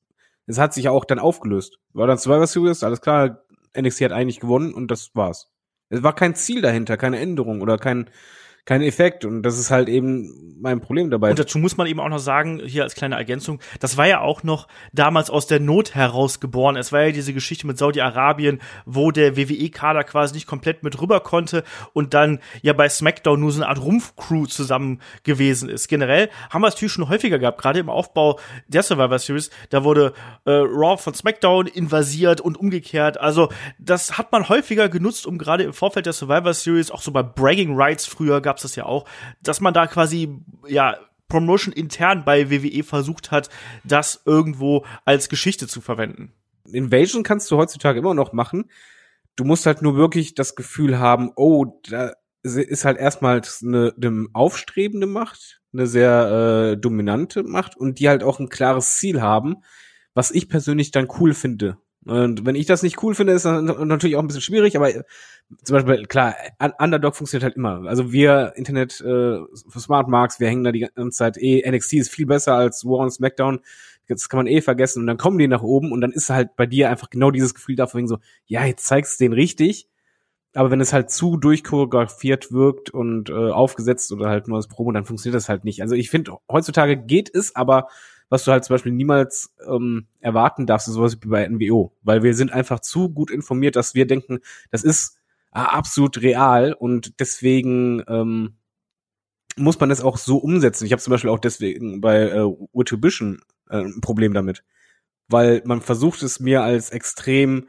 es 0.48 0.58
hat 0.58 0.74
sich 0.74 0.86
ja 0.86 0.92
auch 0.92 1.06
dann 1.06 1.20
aufgelöst. 1.20 1.78
War 1.94 2.08
dann 2.08 2.18
Survivor 2.18 2.48
Series, 2.48 2.84
alles 2.84 3.02
klar, 3.02 3.44
NXT 3.80 4.02
hat 4.02 4.12
eigentlich 4.12 4.40
gewonnen 4.40 4.74
und 4.74 4.90
das 4.90 5.12
war's. 5.14 5.52
Es 5.90 6.02
war 6.02 6.16
kein 6.16 6.36
Ziel 6.36 6.62
dahinter, 6.62 6.98
keine 6.98 7.20
Änderung 7.20 7.62
oder 7.62 7.78
kein 7.78 8.10
kein 8.70 8.84
Effekt. 8.84 9.26
Und 9.26 9.42
das 9.42 9.58
ist 9.58 9.72
halt 9.72 9.90
eben 9.90 10.56
mein 10.62 10.80
Problem 10.80 11.10
dabei. 11.10 11.32
Und 11.32 11.40
dazu 11.40 11.58
muss 11.58 11.76
man 11.76 11.88
eben 11.88 12.00
auch 12.00 12.10
noch 12.10 12.20
sagen, 12.20 12.62
hier 12.64 12.84
als 12.84 12.94
kleine 12.94 13.16
Ergänzung, 13.16 13.60
das 13.80 13.98
war 13.98 14.08
ja 14.08 14.22
auch 14.22 14.44
noch 14.44 14.68
damals 14.94 15.32
aus 15.32 15.48
der 15.48 15.60
Not 15.60 15.96
heraus 15.96 16.40
geboren. 16.40 16.76
Es 16.76 16.92
war 16.92 17.02
ja 17.02 17.12
diese 17.12 17.34
Geschichte 17.34 17.66
mit 17.66 17.80
Saudi-Arabien, 17.80 18.60
wo 18.86 19.10
der 19.10 19.36
WWE-Kader 19.36 20.04
quasi 20.04 20.36
nicht 20.36 20.46
komplett 20.46 20.84
mit 20.84 21.02
rüber 21.02 21.20
konnte 21.22 21.64
und 21.94 22.14
dann 22.14 22.42
ja 22.62 22.74
bei 22.74 22.88
SmackDown 22.88 23.40
nur 23.40 23.52
so 23.52 23.60
eine 23.60 23.70
Art 23.70 23.82
Rumpfcrew 23.82 24.46
zusammen 24.46 25.02
gewesen 25.24 25.68
ist. 25.68 25.88
Generell 25.88 26.30
haben 26.52 26.62
wir 26.62 26.68
es 26.68 26.76
natürlich 26.76 26.94
schon 26.94 27.10
häufiger 27.10 27.40
gehabt, 27.40 27.60
gerade 27.60 27.80
im 27.80 27.90
Aufbau 27.90 28.40
der 28.68 28.84
Survivor 28.84 29.18
Series. 29.18 29.50
Da 29.72 29.84
wurde 29.84 30.14
äh, 30.46 30.52
Raw 30.52 31.02
von 31.02 31.16
SmackDown 31.16 31.66
invasiert 31.66 32.40
und 32.40 32.56
umgekehrt. 32.56 33.20
Also 33.20 33.50
das 33.80 34.20
hat 34.20 34.32
man 34.32 34.48
häufiger 34.48 34.90
genutzt, 34.90 35.26
um 35.26 35.40
gerade 35.40 35.64
im 35.64 35.74
Vorfeld 35.74 36.06
der 36.06 36.14
Survivor 36.14 36.54
Series, 36.54 36.92
auch 36.92 37.02
so 37.02 37.12
bei 37.12 37.24
Bragging 37.24 37.76
Rights 37.76 38.06
früher 38.06 38.42
gab 38.42 38.59
es 38.60 38.72
das 38.72 38.76
ja 38.76 38.86
auch, 38.86 39.06
dass 39.42 39.62
man 39.62 39.74
da 39.74 39.88
quasi, 39.88 40.38
ja, 40.68 40.98
Promotion 41.28 41.74
intern 41.74 42.26
bei 42.26 42.50
WWE 42.50 42.84
versucht 42.84 43.32
hat, 43.32 43.50
das 43.84 44.24
irgendwo 44.26 44.86
als 45.06 45.30
Geschichte 45.30 45.68
zu 45.68 45.80
verwenden. 45.80 46.34
Invasion 46.66 47.24
kannst 47.24 47.50
du 47.52 47.58
heutzutage 47.58 48.00
immer 48.00 48.14
noch 48.14 48.34
machen. 48.34 48.70
Du 49.36 49.46
musst 49.46 49.66
halt 49.66 49.82
nur 49.82 49.96
wirklich 49.96 50.34
das 50.34 50.56
Gefühl 50.56 51.00
haben, 51.00 51.32
oh, 51.36 51.80
da 51.88 52.14
ist 52.42 52.86
halt 52.86 52.98
erstmal 52.98 53.42
eine, 53.62 53.94
eine 53.96 54.28
aufstrebende 54.34 55.08
Macht, 55.08 55.62
eine 55.74 55.88
sehr 55.88 56.74
äh, 56.74 56.78
dominante 56.78 57.44
Macht 57.44 57.78
und 57.78 58.00
die 58.00 58.10
halt 58.10 58.24
auch 58.24 58.40
ein 58.40 58.50
klares 58.50 58.96
Ziel 58.98 59.22
haben, 59.22 59.58
was 60.14 60.32
ich 60.32 60.50
persönlich 60.50 60.92
dann 60.92 61.08
cool 61.20 61.34
finde. 61.34 61.78
Und 62.06 62.46
wenn 62.46 62.56
ich 62.56 62.66
das 62.66 62.82
nicht 62.82 63.04
cool 63.04 63.14
finde, 63.14 63.34
ist 63.34 63.46
das 63.46 63.62
natürlich 63.62 64.16
auch 64.16 64.22
ein 64.22 64.28
bisschen 64.28 64.42
schwierig, 64.42 64.76
aber 64.76 64.90
zum 65.64 65.76
Beispiel, 65.76 66.06
klar, 66.06 66.36
Underdog 66.78 67.16
funktioniert 67.16 67.44
halt 67.44 67.56
immer. 67.56 67.88
Also 67.88 68.12
wir 68.12 68.54
Internet 68.56 69.02
äh, 69.02 69.40
Smart 69.56 70.08
Marks, 70.08 70.40
wir 70.40 70.48
hängen 70.48 70.64
da 70.64 70.72
die 70.72 70.88
ganze 70.94 71.18
Zeit 71.18 71.38
eh, 71.38 71.70
NXT 71.70 71.94
ist 71.94 72.12
viel 72.12 72.28
besser 72.28 72.54
als 72.54 72.86
War 72.86 73.00
on 73.00 73.10
SmackDown. 73.10 73.62
Das 74.08 74.30
kann 74.30 74.40
man 74.40 74.48
eh 74.48 74.62
vergessen 74.62 75.02
und 75.02 75.08
dann 75.08 75.18
kommen 75.18 75.38
die 75.38 75.48
nach 75.48 75.62
oben 75.62 75.92
und 75.92 76.02
dann 76.02 76.12
ist 76.12 76.30
halt 76.30 76.56
bei 76.56 76.66
dir 76.66 76.90
einfach 76.90 77.10
genau 77.10 77.30
dieses 77.32 77.54
Gefühl 77.54 77.76
da 77.76 77.92
wegen 77.94 78.08
so, 78.08 78.18
ja, 78.46 78.66
jetzt 78.66 78.86
zeigst 78.86 79.20
du 79.20 79.26
den 79.26 79.34
richtig. 79.34 79.88
Aber 80.56 80.72
wenn 80.72 80.82
es 80.82 80.94
halt 80.94 81.12
zu 81.12 81.38
durchchoreografiert 81.38 82.52
wirkt 82.52 82.90
und 82.90 83.30
äh, 83.30 83.34
aufgesetzt 83.34 84.12
oder 84.12 84.30
halt 84.30 84.48
nur 84.48 84.58
als 84.58 84.68
Promo, 84.68 84.92
dann 84.92 85.06
funktioniert 85.06 85.36
das 85.36 85.48
halt 85.48 85.64
nicht. 85.64 85.84
Also 85.84 85.94
ich 85.94 86.10
finde, 86.10 86.38
heutzutage 86.50 86.98
geht 86.98 87.34
es, 87.34 87.56
aber 87.56 87.88
was 88.30 88.44
du 88.44 88.52
halt 88.52 88.64
zum 88.64 88.76
Beispiel 88.76 88.92
niemals 88.92 89.54
ähm, 89.68 90.08
erwarten 90.20 90.66
darfst, 90.66 90.88
ist 90.88 90.96
sowas 90.96 91.18
wie 91.22 91.28
bei 91.28 91.48
NWO, 91.48 91.94
weil 92.02 92.24
wir 92.24 92.34
sind 92.34 92.52
einfach 92.52 92.80
zu 92.80 93.10
gut 93.10 93.30
informiert, 93.30 93.76
dass 93.76 93.94
wir 93.94 94.08
denken, 94.08 94.40
das 94.72 94.84
ist 94.84 95.19
absolut 95.52 96.22
real 96.22 96.74
und 96.74 97.20
deswegen 97.20 98.04
ähm, 98.08 98.58
muss 99.58 99.80
man 99.80 99.92
es 99.92 100.02
auch 100.02 100.18
so 100.18 100.38
umsetzen. 100.38 100.86
Ich 100.86 100.92
habe 100.92 101.02
zum 101.02 101.12
Beispiel 101.12 101.30
auch 101.30 101.40
deswegen 101.40 102.02
bei 102.02 102.18
äh, 102.18 102.46
Retribution 102.74 103.42
äh, 103.70 103.78
ein 103.78 104.02
Problem 104.02 104.34
damit, 104.34 104.64
weil 105.28 105.62
man 105.66 105.82
versucht 105.82 106.24
es 106.24 106.40
mir 106.40 106.64
als 106.64 106.92
extrem 106.92 107.68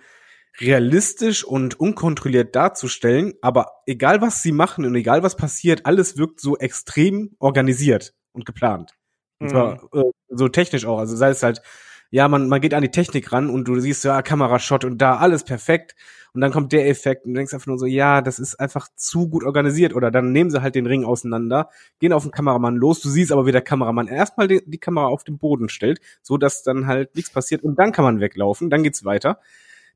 realistisch 0.58 1.44
und 1.44 1.78
unkontrolliert 1.78 2.54
darzustellen, 2.54 3.34
aber 3.40 3.82
egal 3.86 4.20
was 4.20 4.42
sie 4.42 4.52
machen 4.52 4.84
und 4.84 4.94
egal 4.94 5.22
was 5.22 5.36
passiert, 5.36 5.86
alles 5.86 6.18
wirkt 6.18 6.40
so 6.40 6.58
extrem 6.58 7.34
organisiert 7.38 8.14
und 8.32 8.44
geplant. 8.44 8.92
Und 9.38 9.50
zwar 9.50 9.82
mhm. 9.92 10.00
äh, 10.00 10.10
so 10.28 10.48
technisch 10.48 10.84
auch. 10.84 10.98
Also 10.98 11.16
sei 11.16 11.30
es 11.30 11.42
halt, 11.42 11.62
ja, 12.10 12.28
man, 12.28 12.48
man 12.48 12.60
geht 12.60 12.74
an 12.74 12.82
die 12.82 12.90
Technik 12.90 13.32
ran 13.32 13.48
und 13.48 13.68
du 13.68 13.78
siehst, 13.78 14.04
ja, 14.04 14.20
Kamerashot 14.22 14.84
und 14.84 14.98
da 14.98 15.16
alles 15.16 15.44
perfekt. 15.44 15.94
Und 16.32 16.40
dann 16.40 16.52
kommt 16.52 16.72
der 16.72 16.88
Effekt 16.88 17.24
und 17.24 17.32
du 17.32 17.38
denkst 17.38 17.54
einfach 17.54 17.66
nur 17.66 17.78
so, 17.78 17.86
ja, 17.86 18.22
das 18.22 18.38
ist 18.38 18.54
einfach 18.60 18.88
zu 18.94 19.28
gut 19.28 19.42
organisiert. 19.44 19.94
Oder 19.94 20.10
dann 20.10 20.30
nehmen 20.32 20.50
sie 20.50 20.62
halt 20.62 20.74
den 20.74 20.86
Ring 20.86 21.04
auseinander, 21.04 21.70
gehen 21.98 22.12
auf 22.12 22.22
den 22.22 22.30
Kameramann 22.30 22.76
los. 22.76 23.00
Du 23.00 23.08
siehst 23.08 23.32
aber, 23.32 23.46
wie 23.46 23.52
der 23.52 23.62
Kameramann 23.62 24.06
erstmal 24.06 24.46
die, 24.46 24.62
die 24.64 24.78
Kamera 24.78 25.06
auf 25.06 25.24
den 25.24 25.38
Boden 25.38 25.68
stellt, 25.68 26.00
so 26.22 26.36
dass 26.36 26.62
dann 26.62 26.86
halt 26.86 27.16
nichts 27.16 27.30
passiert 27.30 27.62
und 27.62 27.78
dann 27.78 27.92
kann 27.92 28.04
man 28.04 28.20
weglaufen, 28.20 28.70
dann 28.70 28.82
geht's 28.82 29.04
weiter. 29.04 29.40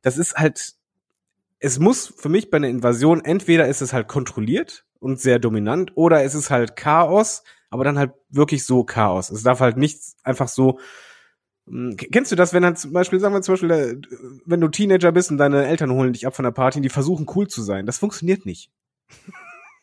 Das 0.03 0.19
ist 0.19 0.37
halt, 0.37 0.75
es 1.61 1.79
muss 1.79 2.13
für 2.17 2.29
mich 2.29 2.51
bei 2.51 2.57
einer 2.57 2.69
Invasion, 2.69 3.25
entweder 3.25 3.69
ist 3.69 3.81
es 3.81 3.93
halt 3.93 4.09
kontrolliert 4.09 4.85
und 4.99 5.21
sehr 5.21 5.39
dominant 5.39 5.93
oder 5.97 6.25
es 6.25 6.35
ist 6.35 6.51
halt 6.51 6.75
Chaos 6.75 7.43
aber 7.75 7.83
dann 7.83 7.99
halt 7.99 8.13
wirklich 8.31 8.65
so 8.65 8.85
Chaos. 8.85 9.31
Es 9.31 9.43
darf 9.43 9.59
halt 9.59 9.77
nichts 9.77 10.15
einfach 10.23 10.47
so. 10.47 10.79
Hm, 11.67 11.97
kennst 11.97 12.33
du 12.33 12.37
das, 12.37 12.53
wenn 12.53 12.63
dann 12.63 12.77
zum 12.77 12.93
Beispiel, 12.93 13.21
sagen 13.21 13.35
wir 13.35 13.43
zum 13.43 13.55
Beispiel, 13.55 14.01
wenn 14.45 14.61
du 14.61 14.69
Teenager 14.69 15.13
bist 15.13 15.31
und 15.31 15.39
deine 15.39 15.67
Eltern 15.67 15.91
holen 15.93 16.13
dich 16.13 16.27
ab 16.27 16.37
von 16.37 16.45
der 16.45 16.53
Party 16.53 16.79
und 16.79 16.83
die 16.83 16.89
versuchen 16.89 17.27
cool 17.35 17.49
zu 17.49 17.63
sein? 17.63 17.87
Das 17.87 17.99
funktioniert 17.99 18.47
nicht. 18.47 18.71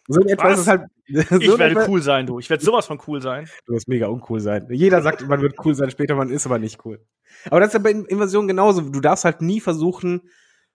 So 0.08 0.22
etwas 0.22 0.60
ist 0.62 0.68
halt. 0.68 0.84
So 1.14 1.42
ich 1.42 1.60
werde 1.60 1.90
cool 1.90 2.02
sein, 2.02 2.26
du. 2.26 2.40
Ich 2.40 2.50
werde 2.50 2.64
sowas 2.64 2.86
von 2.86 2.98
cool 3.06 3.22
sein. 3.22 3.46
Du 3.66 3.74
wirst 3.74 3.90
mega 3.90 4.08
uncool 4.08 4.40
sein. 4.40 4.66
Jeder 4.70 5.02
sagt, 5.02 5.28
man 5.28 5.42
wird 5.42 5.56
cool 5.66 5.76
sein, 5.76 5.92
später 5.92 6.16
man 6.16 6.30
ist 6.30 6.46
aber 6.46 6.58
nicht 6.58 6.86
cool. 6.86 7.06
Aber 7.48 7.60
das 7.60 7.68
ist 7.68 7.74
ja 7.74 7.80
bei 7.80 7.92
Invasion 7.92 8.48
genauso. 8.48 8.80
Du 8.80 9.02
darfst 9.02 9.26
halt 9.26 9.42
nie 9.42 9.60
versuchen, 9.60 10.22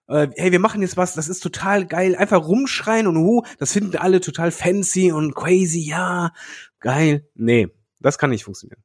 äh, 0.07 0.27
hey, 0.35 0.51
wir 0.51 0.59
machen 0.59 0.83
jetzt 0.83 0.95
was, 0.95 1.15
das 1.15 1.27
ist 1.27 1.39
total 1.39 1.87
geil, 1.87 2.15
einfach 2.15 2.47
rumschreien 2.47 3.07
und 3.07 3.17
hu, 3.17 3.41
das 3.57 3.73
finden 3.73 3.97
alle 3.97 4.21
total 4.21 4.51
fancy 4.51 5.11
und 5.11 5.33
crazy, 5.33 5.79
ja, 5.79 6.33
geil. 6.79 7.27
Nee, 7.33 7.69
das 7.99 8.19
kann 8.19 8.29
nicht 8.29 8.43
funktionieren. 8.43 8.83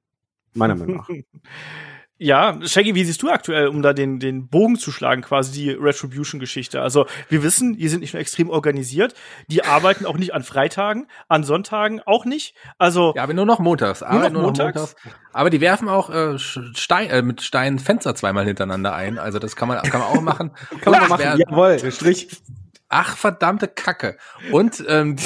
Meiner 0.55 0.75
Meinung 0.75 0.97
nach. 0.97 1.09
Ja, 2.19 2.57
Shaggy, 2.65 2.95
wie 2.95 3.05
siehst 3.05 3.21
du 3.23 3.31
aktuell, 3.31 3.67
um 3.67 3.83
da 3.83 3.93
den, 3.93 4.21
den 4.21 4.47
Bogen 4.47 4.79
zu 4.79 4.93
schlagen, 4.93 5.23
quasi 5.23 5.51
die 5.53 5.71
Retribution-Geschichte? 5.71 6.81
Also, 6.81 7.07
wir 7.29 7.43
wissen, 7.43 7.77
die 7.77 7.89
sind 7.89 8.01
nicht 8.01 8.13
nur 8.13 8.21
extrem 8.21 8.49
organisiert, 8.49 9.15
die 9.49 9.65
arbeiten 9.65 10.07
auch 10.07 10.17
nicht 10.17 10.33
an 10.33 10.45
Freitagen, 10.45 11.09
an 11.29 11.43
Sonntagen 11.43 12.01
auch 12.05 12.25
nicht. 12.25 12.55
Also. 12.79 13.13
Ja, 13.17 13.25
aber 13.25 13.35
nur 13.35 13.47
noch 13.47 13.59
montags. 13.59 14.03
Nur 14.03 14.21
noch, 14.21 14.31
nur 14.31 14.43
montags. 14.43 14.75
noch 14.75 14.83
montags. 14.83 15.19
Aber 15.33 15.51
die 15.51 15.61
werfen 15.61 15.89
auch 15.89 16.11
äh, 16.11 16.39
Stein, 16.39 17.11
äh, 17.11 17.23
mit 17.23 17.43
Steinen 17.43 17.81
Fenster 17.81 18.15
zweimal 18.15 18.45
hintereinander 18.45 18.95
ein. 18.95 19.19
Also, 19.19 19.41
das 19.41 19.57
kann 19.57 19.67
man, 19.67 19.83
kann 19.83 20.01
man 20.01 20.09
auch 20.11 20.21
machen. 20.21 20.53
kann 20.81 20.93
man 20.93 21.09
mal 21.09 21.19
machen. 21.19 21.41
Jawohl, 21.41 21.91
Strich. 21.91 22.29
Ach, 22.89 23.17
verdammte 23.17 23.67
Kacke. 23.67 24.17
Und, 24.53 24.85
ähm, 24.87 25.17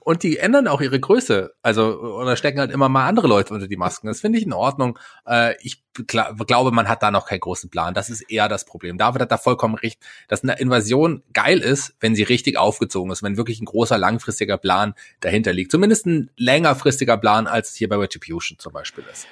und 0.00 0.22
die 0.22 0.38
ändern 0.38 0.68
auch 0.68 0.80
ihre 0.80 0.98
Größe. 0.98 1.54
Also, 1.62 2.00
oder 2.00 2.36
stecken 2.36 2.58
halt 2.60 2.70
immer 2.70 2.88
mal 2.88 3.06
andere 3.06 3.28
Leute 3.28 3.54
unter 3.54 3.68
die 3.68 3.76
Masken. 3.76 4.06
Das 4.06 4.20
finde 4.20 4.38
ich 4.38 4.46
in 4.46 4.52
Ordnung. 4.52 4.98
Äh, 5.26 5.54
ich 5.60 5.82
glaube, 6.06 6.70
man 6.70 6.88
hat 6.88 7.02
da 7.02 7.10
noch 7.10 7.26
keinen 7.26 7.40
großen 7.40 7.70
Plan. 7.70 7.94
Das 7.94 8.10
ist 8.10 8.22
eher 8.22 8.48
das 8.48 8.64
Problem. 8.64 8.98
David 8.98 9.22
hat 9.22 9.32
da 9.32 9.38
vollkommen 9.38 9.74
recht, 9.74 10.00
dass 10.28 10.42
eine 10.42 10.58
Invasion 10.58 11.22
geil 11.32 11.58
ist, 11.58 11.94
wenn 12.00 12.14
sie 12.14 12.22
richtig 12.22 12.58
aufgezogen 12.58 13.10
ist, 13.10 13.22
wenn 13.22 13.36
wirklich 13.36 13.60
ein 13.60 13.66
großer, 13.66 13.98
langfristiger 13.98 14.58
Plan 14.58 14.94
dahinter 15.20 15.52
liegt. 15.52 15.72
Zumindest 15.72 16.06
ein 16.06 16.30
längerfristiger 16.36 17.16
Plan, 17.16 17.46
als 17.46 17.70
es 17.70 17.76
hier 17.76 17.88
bei 17.88 17.96
Retribution 17.96 18.58
zum 18.58 18.72
Beispiel 18.72 19.04
ist. 19.12 19.26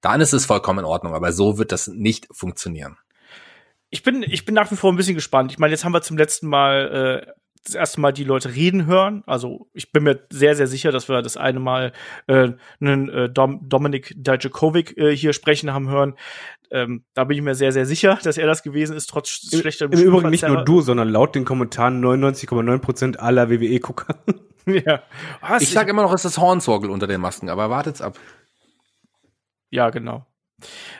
Dann 0.00 0.20
ist 0.20 0.32
es 0.32 0.46
vollkommen 0.46 0.80
in 0.80 0.84
Ordnung, 0.84 1.14
aber 1.14 1.32
so 1.32 1.58
wird 1.58 1.72
das 1.72 1.88
nicht 1.88 2.26
funktionieren. 2.30 2.96
ich 3.90 4.02
bin, 4.02 4.22
ich 4.22 4.44
bin 4.44 4.54
nach 4.54 4.70
wie 4.70 4.76
vor 4.76 4.92
ein 4.92 4.96
bisschen 4.96 5.14
gespannt. 5.16 5.52
Ich 5.52 5.58
meine, 5.58 5.72
jetzt 5.72 5.84
haben 5.84 5.92
wir 5.92 6.02
zum 6.02 6.16
letzten 6.16 6.46
Mal 6.48 7.26
äh, 7.26 7.32
das 7.64 7.74
erste 7.74 8.00
Mal 8.00 8.12
die 8.12 8.24
Leute 8.24 8.54
reden 8.54 8.86
hören. 8.86 9.22
Also 9.26 9.68
ich 9.72 9.92
bin 9.92 10.04
mir 10.04 10.20
sehr, 10.30 10.56
sehr 10.56 10.66
sicher, 10.66 10.92
dass 10.92 11.08
wir 11.08 11.22
das 11.22 11.36
eine 11.36 11.60
Mal 11.60 11.92
äh, 12.26 12.52
einen 12.80 13.08
äh, 13.08 13.28
Dom 13.28 13.68
Dominik 13.68 14.14
Dajakovic 14.16 14.96
äh, 14.96 15.14
hier 15.14 15.32
sprechen 15.32 15.72
haben 15.72 15.88
hören. 15.88 16.14
Ähm, 16.70 17.04
da 17.14 17.24
bin 17.24 17.36
ich 17.36 17.42
mir 17.42 17.54
sehr, 17.54 17.72
sehr 17.72 17.86
sicher, 17.86 18.18
dass 18.22 18.38
er 18.38 18.46
das 18.46 18.62
gewesen 18.62 18.96
ist, 18.96 19.08
trotz 19.08 19.52
Im, 19.52 19.60
schlechter 19.60 19.86
Im 19.86 19.92
Übrigen 19.92 20.30
nicht 20.30 20.46
nur 20.46 20.64
du, 20.64 20.80
sondern 20.80 21.08
laut 21.08 21.34
den 21.34 21.44
Kommentaren 21.44 22.02
99,9 22.02 22.78
Prozent 22.78 23.20
aller 23.20 23.50
WWE-Gucker. 23.50 24.14
ja. 24.66 25.02
Was? 25.40 25.62
Ich 25.62 25.70
sag 25.70 25.88
immer 25.88 26.02
noch, 26.02 26.12
es 26.12 26.24
ist 26.24 26.36
das 26.36 26.42
Hornswoggle 26.42 26.90
unter 26.90 27.06
den 27.06 27.20
Masken, 27.20 27.48
aber 27.48 27.70
wartet's 27.70 28.00
ab. 28.00 28.18
Ja, 29.70 29.90
genau. 29.90 30.26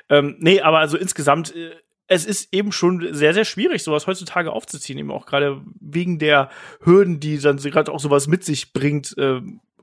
Ähm, 0.09 0.37
nee, 0.39 0.61
aber 0.61 0.79
also 0.79 0.97
insgesamt 0.97 1.55
äh, 1.55 1.73
es 2.11 2.27
ist 2.27 2.53
eben 2.53 2.73
schon 2.73 3.15
sehr, 3.15 3.33
sehr 3.35 3.45
schwierig, 3.45 3.85
sowas 3.85 4.09
heutzutage 4.09 4.53
aufzuziehen, 4.53 4.99
eben 4.99 5.13
auch 5.13 5.27
gerade 5.27 5.63
wegen 5.81 6.19
der 6.19 6.51
Hürden, 6.83 7.21
die 7.21 7.39
dann 7.39 7.59
gerade 7.59 7.93
auch 7.93 8.01
sowas 8.01 8.27
mit 8.27 8.43
sich 8.43 8.73
bringt, 8.73 9.17
äh, 9.17 9.41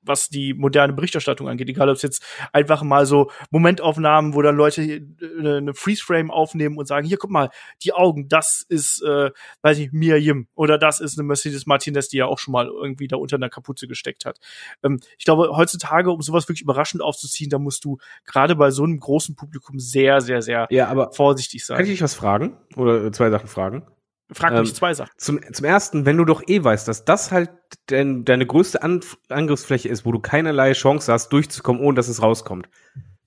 was 0.07 0.29
die 0.29 0.53
moderne 0.53 0.93
Berichterstattung 0.93 1.47
angeht. 1.47 1.69
Egal, 1.69 1.89
ob 1.89 1.95
es 1.95 2.01
jetzt 2.01 2.23
einfach 2.53 2.83
mal 2.83 3.05
so 3.05 3.31
Momentaufnahmen, 3.51 4.33
wo 4.33 4.41
dann 4.41 4.55
Leute 4.55 4.81
eine, 4.81 5.57
eine 5.57 5.73
Freeze-Frame 5.73 6.31
aufnehmen 6.31 6.77
und 6.77 6.87
sagen, 6.87 7.07
hier, 7.07 7.17
guck 7.17 7.31
mal, 7.31 7.49
die 7.83 7.93
Augen, 7.93 8.27
das 8.27 8.65
ist, 8.69 9.01
äh, 9.03 9.31
weiß 9.61 9.79
ich, 9.79 9.91
Mia 9.91 10.15
Yim 10.15 10.47
oder 10.55 10.77
das 10.77 10.99
ist 10.99 11.17
eine 11.17 11.27
Mercedes 11.27 11.65
Martinez, 11.65 12.09
die 12.09 12.17
ja 12.17 12.25
auch 12.25 12.39
schon 12.39 12.51
mal 12.51 12.67
irgendwie 12.67 13.07
da 13.07 13.17
unter 13.17 13.35
einer 13.35 13.49
Kapuze 13.49 13.87
gesteckt 13.87 14.25
hat. 14.25 14.39
Ähm, 14.83 14.99
ich 15.17 15.25
glaube, 15.25 15.49
heutzutage, 15.55 16.11
um 16.11 16.21
sowas 16.21 16.47
wirklich 16.47 16.61
überraschend 16.61 17.01
aufzuziehen, 17.01 17.49
da 17.49 17.59
musst 17.59 17.85
du 17.85 17.97
gerade 18.25 18.55
bei 18.55 18.71
so 18.71 18.83
einem 18.83 18.99
großen 18.99 19.35
Publikum 19.35 19.79
sehr, 19.79 20.21
sehr, 20.21 20.41
sehr 20.41 20.67
ja, 20.69 20.87
aber 20.87 21.11
vorsichtig 21.11 21.65
sein. 21.65 21.77
Kann 21.77 21.85
ich 21.85 21.91
dich 21.91 22.01
was 22.01 22.15
fragen? 22.15 22.57
Oder 22.75 23.11
zwei 23.11 23.29
Sachen 23.29 23.47
fragen? 23.47 23.85
Frag 24.31 24.51
mich 24.59 24.69
ähm, 24.69 24.75
zwei 24.75 24.93
Sachen. 24.93 25.11
Zum, 25.17 25.39
zum 25.53 25.65
ersten, 25.65 26.05
wenn 26.05 26.17
du 26.17 26.25
doch 26.25 26.43
eh 26.47 26.63
weißt, 26.63 26.87
dass 26.87 27.05
das 27.05 27.31
halt 27.31 27.49
dein, 27.87 28.25
deine 28.25 28.45
größte 28.45 28.83
An 28.83 29.01
Angriffsfläche 29.29 29.87
ist, 29.87 30.05
wo 30.05 30.11
du 30.11 30.19
keinerlei 30.19 30.73
Chance 30.73 31.11
hast, 31.11 31.29
durchzukommen, 31.29 31.81
ohne 31.81 31.95
dass 31.95 32.09
es 32.09 32.21
rauskommt. 32.21 32.67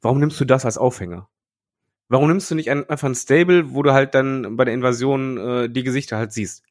Warum 0.03 0.19
nimmst 0.21 0.39
du 0.41 0.45
das 0.45 0.65
als 0.65 0.79
Aufhänger? 0.79 1.29
Warum 2.09 2.29
nimmst 2.29 2.51
du 2.51 2.55
nicht 2.55 2.71
ein, 2.71 2.89
einfach 2.89 3.09
ein 3.09 3.15
Stable, 3.15 3.73
wo 3.73 3.83
du 3.83 3.93
halt 3.93 4.15
dann 4.15 4.57
bei 4.57 4.65
der 4.65 4.75
Invasion 4.75 5.39
äh, 5.39 5.71
die 5.71 5.85
Gesichter 5.85 6.19
halt 6.19 6.33
siehst? 6.33 6.65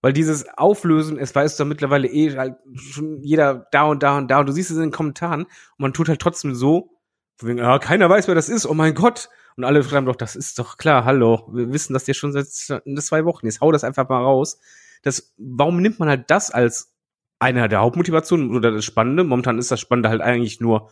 Weil 0.00 0.12
dieses 0.12 0.46
Auflösen, 0.56 1.18
es 1.18 1.34
weiß 1.34 1.56
doch 1.56 1.64
mittlerweile 1.64 2.06
eh 2.06 2.36
halt 2.36 2.56
schon 2.76 3.20
jeder 3.22 3.66
da 3.72 3.84
und 3.84 4.02
da 4.02 4.16
und 4.16 4.30
da 4.30 4.40
und 4.40 4.46
du 4.46 4.52
siehst 4.52 4.70
es 4.70 4.76
in 4.76 4.84
den 4.84 4.92
Kommentaren 4.92 5.42
und 5.42 5.78
man 5.78 5.92
tut 5.92 6.08
halt 6.08 6.20
trotzdem 6.20 6.54
so, 6.54 6.96
wegen, 7.40 7.58
ja, 7.58 7.78
keiner 7.78 8.08
weiß, 8.08 8.28
wer 8.28 8.34
das 8.34 8.48
ist, 8.48 8.66
oh 8.66 8.74
mein 8.74 8.94
Gott. 8.94 9.28
Und 9.56 9.64
alle 9.64 9.82
schreiben 9.82 10.06
doch, 10.06 10.16
das 10.16 10.36
ist 10.36 10.58
doch 10.58 10.76
klar, 10.76 11.04
hallo, 11.04 11.48
wir 11.50 11.72
wissen 11.72 11.94
das 11.94 12.04
dir 12.04 12.14
schon 12.14 12.32
seit 12.32 12.48
zwei 12.48 13.24
Wochen, 13.24 13.46
jetzt 13.46 13.60
hau 13.60 13.72
das 13.72 13.84
einfach 13.84 14.08
mal 14.08 14.22
raus. 14.22 14.58
Das, 15.02 15.32
warum 15.38 15.80
nimmt 15.80 15.98
man 15.98 16.08
halt 16.08 16.30
das 16.30 16.50
als 16.50 16.92
einer 17.38 17.68
der 17.68 17.80
Hauptmotivationen 17.80 18.54
oder 18.54 18.70
das 18.70 18.84
Spannende? 18.84 19.24
Momentan 19.24 19.58
ist 19.58 19.70
das 19.70 19.80
Spannende 19.80 20.10
halt 20.10 20.20
eigentlich 20.20 20.60
nur, 20.60 20.90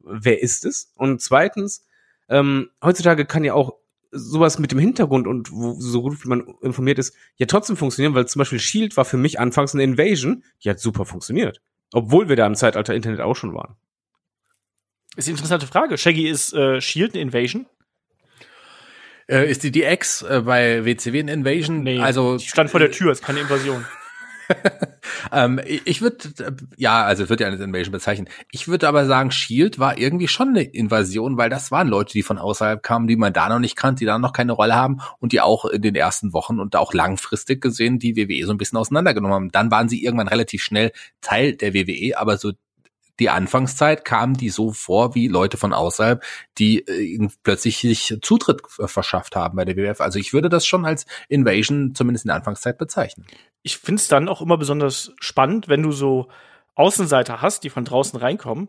wer 0.00 0.42
ist 0.42 0.64
es? 0.64 0.92
Und 0.96 1.22
zweitens, 1.22 1.86
ähm, 2.28 2.70
heutzutage 2.82 3.24
kann 3.24 3.44
ja 3.44 3.54
auch 3.54 3.74
sowas 4.10 4.58
mit 4.58 4.72
dem 4.72 4.78
Hintergrund 4.78 5.26
und 5.26 5.50
wo, 5.52 5.74
so 5.78 6.02
gut 6.02 6.22
wie 6.22 6.28
man 6.28 6.54
informiert 6.62 6.98
ist, 6.98 7.14
ja 7.36 7.46
trotzdem 7.46 7.76
funktionieren, 7.76 8.14
weil 8.14 8.26
zum 8.26 8.40
Beispiel 8.40 8.58
Shield 8.58 8.96
war 8.96 9.04
für 9.04 9.16
mich 9.16 9.40
anfangs 9.40 9.74
eine 9.74 9.84
Invasion, 9.84 10.44
die 10.62 10.70
hat 10.70 10.80
super 10.80 11.06
funktioniert. 11.06 11.60
Obwohl 11.92 12.28
wir 12.28 12.36
da 12.36 12.46
im 12.46 12.54
Zeitalter 12.54 12.94
Internet 12.94 13.20
auch 13.20 13.36
schon 13.36 13.54
waren. 13.54 13.76
Ist 15.16 15.28
eine 15.28 15.36
interessante 15.36 15.66
Frage. 15.66 15.96
Shaggy 15.96 16.28
ist 16.28 16.52
äh, 16.52 16.80
Shield 16.80 17.14
eine 17.14 17.22
Invasion? 17.22 17.66
Äh, 19.28 19.50
ist 19.50 19.64
die 19.64 19.72
DX 19.72 20.22
äh, 20.22 20.42
bei 20.44 20.84
WCW 20.84 21.20
eine 21.20 21.32
Invasion? 21.32 21.82
Nee, 21.82 22.00
also 22.00 22.36
die 22.36 22.46
stand 22.46 22.70
vor 22.70 22.80
der 22.80 22.90
Tür, 22.90 23.12
ist 23.12 23.24
keine 23.24 23.40
Invasion. 23.40 23.84
ähm, 25.32 25.60
ich 25.64 26.02
würde, 26.02 26.16
ja, 26.76 27.04
also 27.04 27.28
wird 27.28 27.40
ja 27.40 27.48
eine 27.48 27.56
Invasion 27.56 27.92
bezeichnen. 27.92 28.28
Ich 28.52 28.68
würde 28.68 28.86
aber 28.86 29.06
sagen, 29.06 29.32
Shield 29.32 29.80
war 29.80 29.98
irgendwie 29.98 30.28
schon 30.28 30.50
eine 30.50 30.62
Invasion, 30.62 31.36
weil 31.36 31.50
das 31.50 31.70
waren 31.72 31.88
Leute, 31.88 32.12
die 32.12 32.22
von 32.22 32.38
außerhalb 32.38 32.82
kamen, 32.82 33.08
die 33.08 33.16
man 33.16 33.32
da 33.32 33.48
noch 33.48 33.58
nicht 33.58 33.76
kannte, 33.76 34.00
die 34.00 34.04
da 34.04 34.18
noch 34.18 34.32
keine 34.32 34.52
Rolle 34.52 34.74
haben 34.74 35.00
und 35.18 35.32
die 35.32 35.40
auch 35.40 35.64
in 35.64 35.82
den 35.82 35.96
ersten 35.96 36.32
Wochen 36.32 36.60
und 36.60 36.76
auch 36.76 36.94
langfristig 36.94 37.60
gesehen 37.60 37.98
die 37.98 38.16
WWE 38.16 38.46
so 38.46 38.52
ein 38.52 38.58
bisschen 38.58 38.78
auseinandergenommen 38.78 39.34
haben. 39.34 39.52
Dann 39.52 39.70
waren 39.70 39.88
sie 39.88 40.04
irgendwann 40.04 40.28
relativ 40.28 40.62
schnell 40.62 40.92
Teil 41.20 41.54
der 41.54 41.74
WWE, 41.74 42.16
aber 42.16 42.36
so 42.36 42.52
die 43.18 43.30
Anfangszeit 43.30 44.04
kamen 44.04 44.34
die 44.34 44.50
so 44.50 44.72
vor 44.72 45.14
wie 45.14 45.28
Leute 45.28 45.56
von 45.56 45.72
außerhalb, 45.72 46.22
die 46.58 46.86
äh, 46.86 47.28
plötzlich 47.42 47.78
sich 47.78 48.18
Zutritt 48.22 48.62
verschafft 48.68 49.36
haben 49.36 49.56
bei 49.56 49.64
der 49.64 49.76
WWF. 49.76 50.00
Also 50.00 50.18
ich 50.18 50.32
würde 50.32 50.48
das 50.48 50.66
schon 50.66 50.84
als 50.84 51.06
Invasion 51.28 51.94
zumindest 51.94 52.24
in 52.24 52.28
der 52.28 52.36
Anfangszeit 52.36 52.78
bezeichnen. 52.78 53.26
Ich 53.62 53.78
finde 53.78 54.00
es 54.00 54.08
dann 54.08 54.28
auch 54.28 54.40
immer 54.40 54.58
besonders 54.58 55.12
spannend, 55.20 55.68
wenn 55.68 55.82
du 55.82 55.92
so 55.92 56.28
Außenseiter 56.74 57.40
hast, 57.40 57.64
die 57.64 57.70
von 57.70 57.86
draußen 57.86 58.18
reinkommen, 58.18 58.68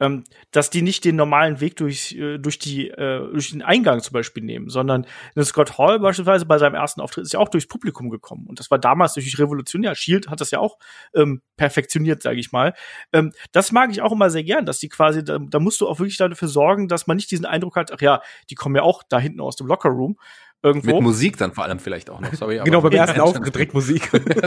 ähm, 0.00 0.24
dass 0.50 0.70
die 0.70 0.82
nicht 0.82 1.04
den 1.04 1.16
normalen 1.16 1.60
Weg 1.60 1.76
durch, 1.76 2.12
äh, 2.12 2.38
durch, 2.38 2.58
die, 2.58 2.88
äh, 2.90 3.30
durch 3.30 3.50
den 3.50 3.62
Eingang 3.62 4.00
zum 4.00 4.12
Beispiel 4.12 4.42
nehmen, 4.42 4.68
sondern 4.68 5.06
Scott 5.40 5.78
Hall 5.78 6.00
beispielsweise 6.00 6.46
bei 6.46 6.58
seinem 6.58 6.74
ersten 6.74 7.00
Auftritt 7.00 7.24
ist 7.24 7.32
ja 7.32 7.38
auch 7.38 7.48
durchs 7.48 7.68
Publikum 7.68 8.10
gekommen. 8.10 8.46
Und 8.48 8.58
das 8.58 8.70
war 8.70 8.78
damals 8.78 9.14
natürlich 9.14 9.38
revolutionär. 9.38 9.94
Shield 9.94 10.28
hat 10.28 10.40
das 10.40 10.50
ja 10.50 10.58
auch 10.58 10.78
ähm, 11.14 11.42
perfektioniert, 11.56 12.22
sage 12.22 12.40
ich 12.40 12.50
mal. 12.52 12.74
Ähm, 13.12 13.32
das 13.52 13.72
mag 13.72 13.90
ich 13.90 14.02
auch 14.02 14.12
immer 14.12 14.30
sehr 14.30 14.44
gern, 14.44 14.66
dass 14.66 14.78
die 14.78 14.88
quasi, 14.88 15.22
da, 15.24 15.38
da 15.38 15.60
musst 15.60 15.80
du 15.80 15.88
auch 15.88 15.98
wirklich 16.00 16.16
dafür 16.16 16.48
sorgen, 16.48 16.88
dass 16.88 17.06
man 17.06 17.16
nicht 17.16 17.30
diesen 17.30 17.46
Eindruck 17.46 17.76
hat, 17.76 17.92
ach 17.92 18.00
ja, 18.00 18.20
die 18.50 18.56
kommen 18.56 18.74
ja 18.74 18.82
auch 18.82 19.02
da 19.08 19.18
hinten 19.18 19.40
aus 19.40 19.56
dem 19.56 19.66
Lockerroom. 19.68 20.18
Irgendwo. 20.62 20.94
Mit 20.94 21.02
Musik 21.02 21.36
dann 21.36 21.52
vor 21.52 21.64
allem 21.64 21.78
vielleicht 21.78 22.08
auch 22.08 22.20
noch. 22.20 22.32
Sorry, 22.32 22.58
genau, 22.64 22.80
beim 22.80 22.92
ersten 22.92 23.20
Auftritt 23.20 23.54
direkt 23.54 23.74
Musik. 23.74 24.10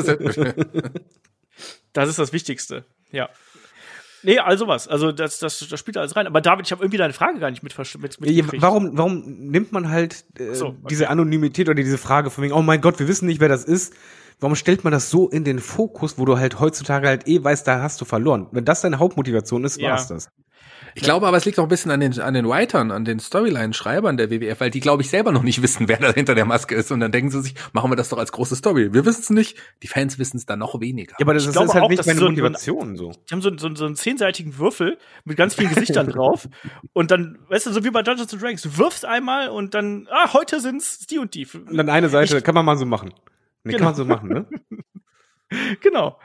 das 1.93 2.09
ist 2.09 2.17
das 2.17 2.33
Wichtigste, 2.33 2.85
ja. 3.11 3.29
Nee, 4.27 4.39
also 4.39 4.67
was. 4.67 4.89
Also 4.89 5.13
das, 5.13 5.39
das, 5.39 5.65
das 5.69 5.79
spielt 5.79 5.95
alles 5.95 6.17
rein. 6.17 6.27
Aber 6.27 6.41
David, 6.41 6.65
ich 6.65 6.73
habe 6.73 6.83
irgendwie 6.83 6.97
deine 6.97 7.13
Frage 7.13 7.39
gar 7.39 7.49
nicht 7.49 7.63
mit, 7.63 7.73
mit, 7.77 8.19
mit 8.19 8.61
Warum, 8.61 8.97
warum 8.97 9.23
nimmt 9.25 9.71
man 9.71 9.89
halt 9.89 10.25
äh, 10.37 10.53
so, 10.53 10.67
okay. 10.67 10.77
diese 10.89 11.09
Anonymität 11.09 11.69
oder 11.69 11.81
diese 11.81 11.97
Frage 11.97 12.29
von 12.29 12.43
wegen, 12.43 12.53
oh 12.53 12.61
mein 12.61 12.81
Gott, 12.81 12.99
wir 12.99 13.07
wissen 13.07 13.25
nicht, 13.25 13.39
wer 13.39 13.47
das 13.47 13.63
ist. 13.63 13.93
Warum 14.41 14.55
stellt 14.55 14.83
man 14.83 14.91
das 14.91 15.09
so 15.09 15.29
in 15.29 15.45
den 15.45 15.59
Fokus, 15.59 16.19
wo 16.19 16.25
du 16.25 16.37
halt 16.37 16.59
heutzutage 16.59 17.07
halt 17.07 17.25
eh 17.25 17.41
weißt, 17.41 17.65
da 17.65 17.81
hast 17.81 18.01
du 18.01 18.05
verloren? 18.05 18.47
Wenn 18.51 18.65
das 18.65 18.81
deine 18.81 18.99
Hauptmotivation 18.99 19.63
ist, 19.63 19.81
war's 19.81 20.09
ja. 20.09 20.15
das. 20.15 20.29
Ich 20.97 21.03
glaube 21.03 21.27
aber, 21.27 21.37
es 21.37 21.45
liegt 21.45 21.59
auch 21.59 21.63
ein 21.63 21.69
bisschen 21.69 21.91
an 21.91 21.99
den, 21.99 22.19
an 22.19 22.33
den 22.33 22.47
Writern, 22.47 22.89
an 22.89 23.05
den 23.05 23.19
Storyline-Schreibern 23.19 24.17
der 24.17 24.31
WWF, 24.31 24.59
weil 24.59 24.71
die, 24.71 24.79
glaube 24.79 25.03
ich, 25.03 25.11
selber 25.11 25.31
noch 25.31 25.43
nicht 25.43 25.61
wissen, 25.61 25.87
wer 25.87 25.97
da 25.97 26.11
hinter 26.11 26.33
der 26.33 26.45
Maske 26.45 26.73
ist. 26.73 26.91
Und 26.91 27.01
dann 27.01 27.11
denken 27.11 27.29
sie 27.29 27.39
sich, 27.43 27.53
machen 27.71 27.91
wir 27.91 27.95
das 27.95 28.09
doch 28.09 28.17
als 28.17 28.31
große 28.31 28.55
Story. 28.55 28.93
Wir 28.93 29.05
wissen 29.05 29.21
es 29.21 29.29
nicht, 29.29 29.57
die 29.83 29.87
Fans 29.87 30.17
wissen 30.17 30.37
es 30.37 30.47
dann 30.47 30.57
noch 30.57 30.81
weniger. 30.81 31.13
Ja, 31.19 31.25
aber 31.25 31.35
das, 31.35 31.45
ist 31.45 31.55
halt 31.55 31.69
auch, 31.69 31.89
nicht 31.89 32.03
meine 32.03 32.19
so 32.19 32.29
Motivation. 32.29 32.97
So. 32.97 33.11
Die 33.11 33.31
haben 33.31 33.43
so, 33.43 33.55
so, 33.55 33.75
so 33.75 33.85
einen 33.85 33.95
zehnseitigen 33.95 34.57
Würfel 34.57 34.97
mit 35.23 35.37
ganz 35.37 35.53
vielen 35.53 35.69
Gesichtern 35.69 36.07
drauf. 36.11 36.49
Und 36.93 37.11
dann, 37.11 37.37
weißt 37.47 37.67
du, 37.67 37.73
so 37.73 37.83
wie 37.83 37.91
bei 37.91 38.01
Dungeons 38.01 38.33
and 38.33 38.41
Dragons, 38.41 38.63
du 38.63 38.75
wirfst 38.77 39.05
einmal 39.05 39.49
und 39.49 39.75
dann, 39.75 40.07
ah, 40.09 40.33
heute 40.33 40.59
sind's 40.59 41.05
die 41.05 41.19
und 41.19 41.35
die. 41.35 41.45
Und 41.45 41.77
dann 41.77 41.89
eine 41.89 42.09
Seite, 42.09 42.39
ich, 42.39 42.43
kann 42.43 42.55
man 42.55 42.65
mal 42.65 42.75
so 42.75 42.87
machen. 42.87 43.13
Nee, 43.63 43.73
genau. 43.73 43.77
kann 43.77 43.85
man 43.85 43.95
so 43.95 44.05
machen, 44.05 44.29
ne? 44.29 44.47
genau. 45.81 46.19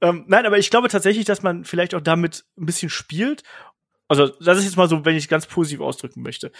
Ähm, 0.00 0.24
nein, 0.28 0.46
aber 0.46 0.56
ich 0.56 0.70
glaube 0.70 0.88
tatsächlich, 0.88 1.26
dass 1.26 1.42
man 1.42 1.64
vielleicht 1.64 1.94
auch 1.94 2.00
damit 2.00 2.46
ein 2.56 2.64
bisschen 2.64 2.88
spielt 2.88 3.42
also 4.08 4.28
das 4.28 4.58
ist 4.58 4.64
jetzt 4.64 4.76
mal 4.76 4.88
so, 4.88 5.04
wenn 5.04 5.16
ich 5.16 5.24
es 5.24 5.30
ganz 5.30 5.46
positiv 5.46 5.80
ausdrücken 5.80 6.22
möchte, 6.22 6.52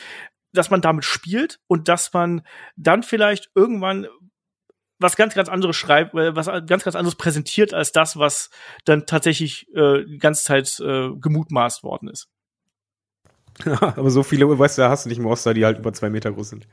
dass 0.53 0.71
man 0.71 0.81
damit 0.81 1.05
spielt 1.05 1.61
und 1.67 1.89
dass 1.89 2.13
man 2.13 2.43
dann 2.77 3.03
vielleicht 3.03 3.51
irgendwann 3.55 4.07
was 4.99 5.17
ganz, 5.17 5.35
ganz 5.35 5.49
anderes 5.49 5.77
schreibt, 5.77 6.15
äh, 6.15 6.35
was 6.35 6.47
ganz, 6.67 6.85
ganz 6.85 6.97
anderes 6.97 7.17
präsentiert 7.17 7.75
als 7.75 7.93
das, 7.93 8.17
was 8.19 8.51
dann 8.85 9.07
tatsächlich 9.07 9.67
äh, 9.75 10.05
die 10.05 10.19
ganze 10.19 10.45
Zeit 10.45 10.81
äh, 10.81 11.11
gemutmaßt 11.17 11.83
worden 11.83 12.09
ist. 12.09 12.29
aber 13.81 14.11
so 14.11 14.25
viele, 14.25 14.59
weißt 14.59 14.79
du, 14.79 14.83
da 14.83 14.91
hast 14.91 15.05
du 15.05 15.09
nicht 15.09 15.19
im 15.19 15.27
Oster, 15.27 15.55
die 15.55 15.65
halt 15.65 15.79
über 15.79 15.93
zwei 15.93 16.11
Meter 16.11 16.33
groß 16.33 16.49
sind. 16.49 16.67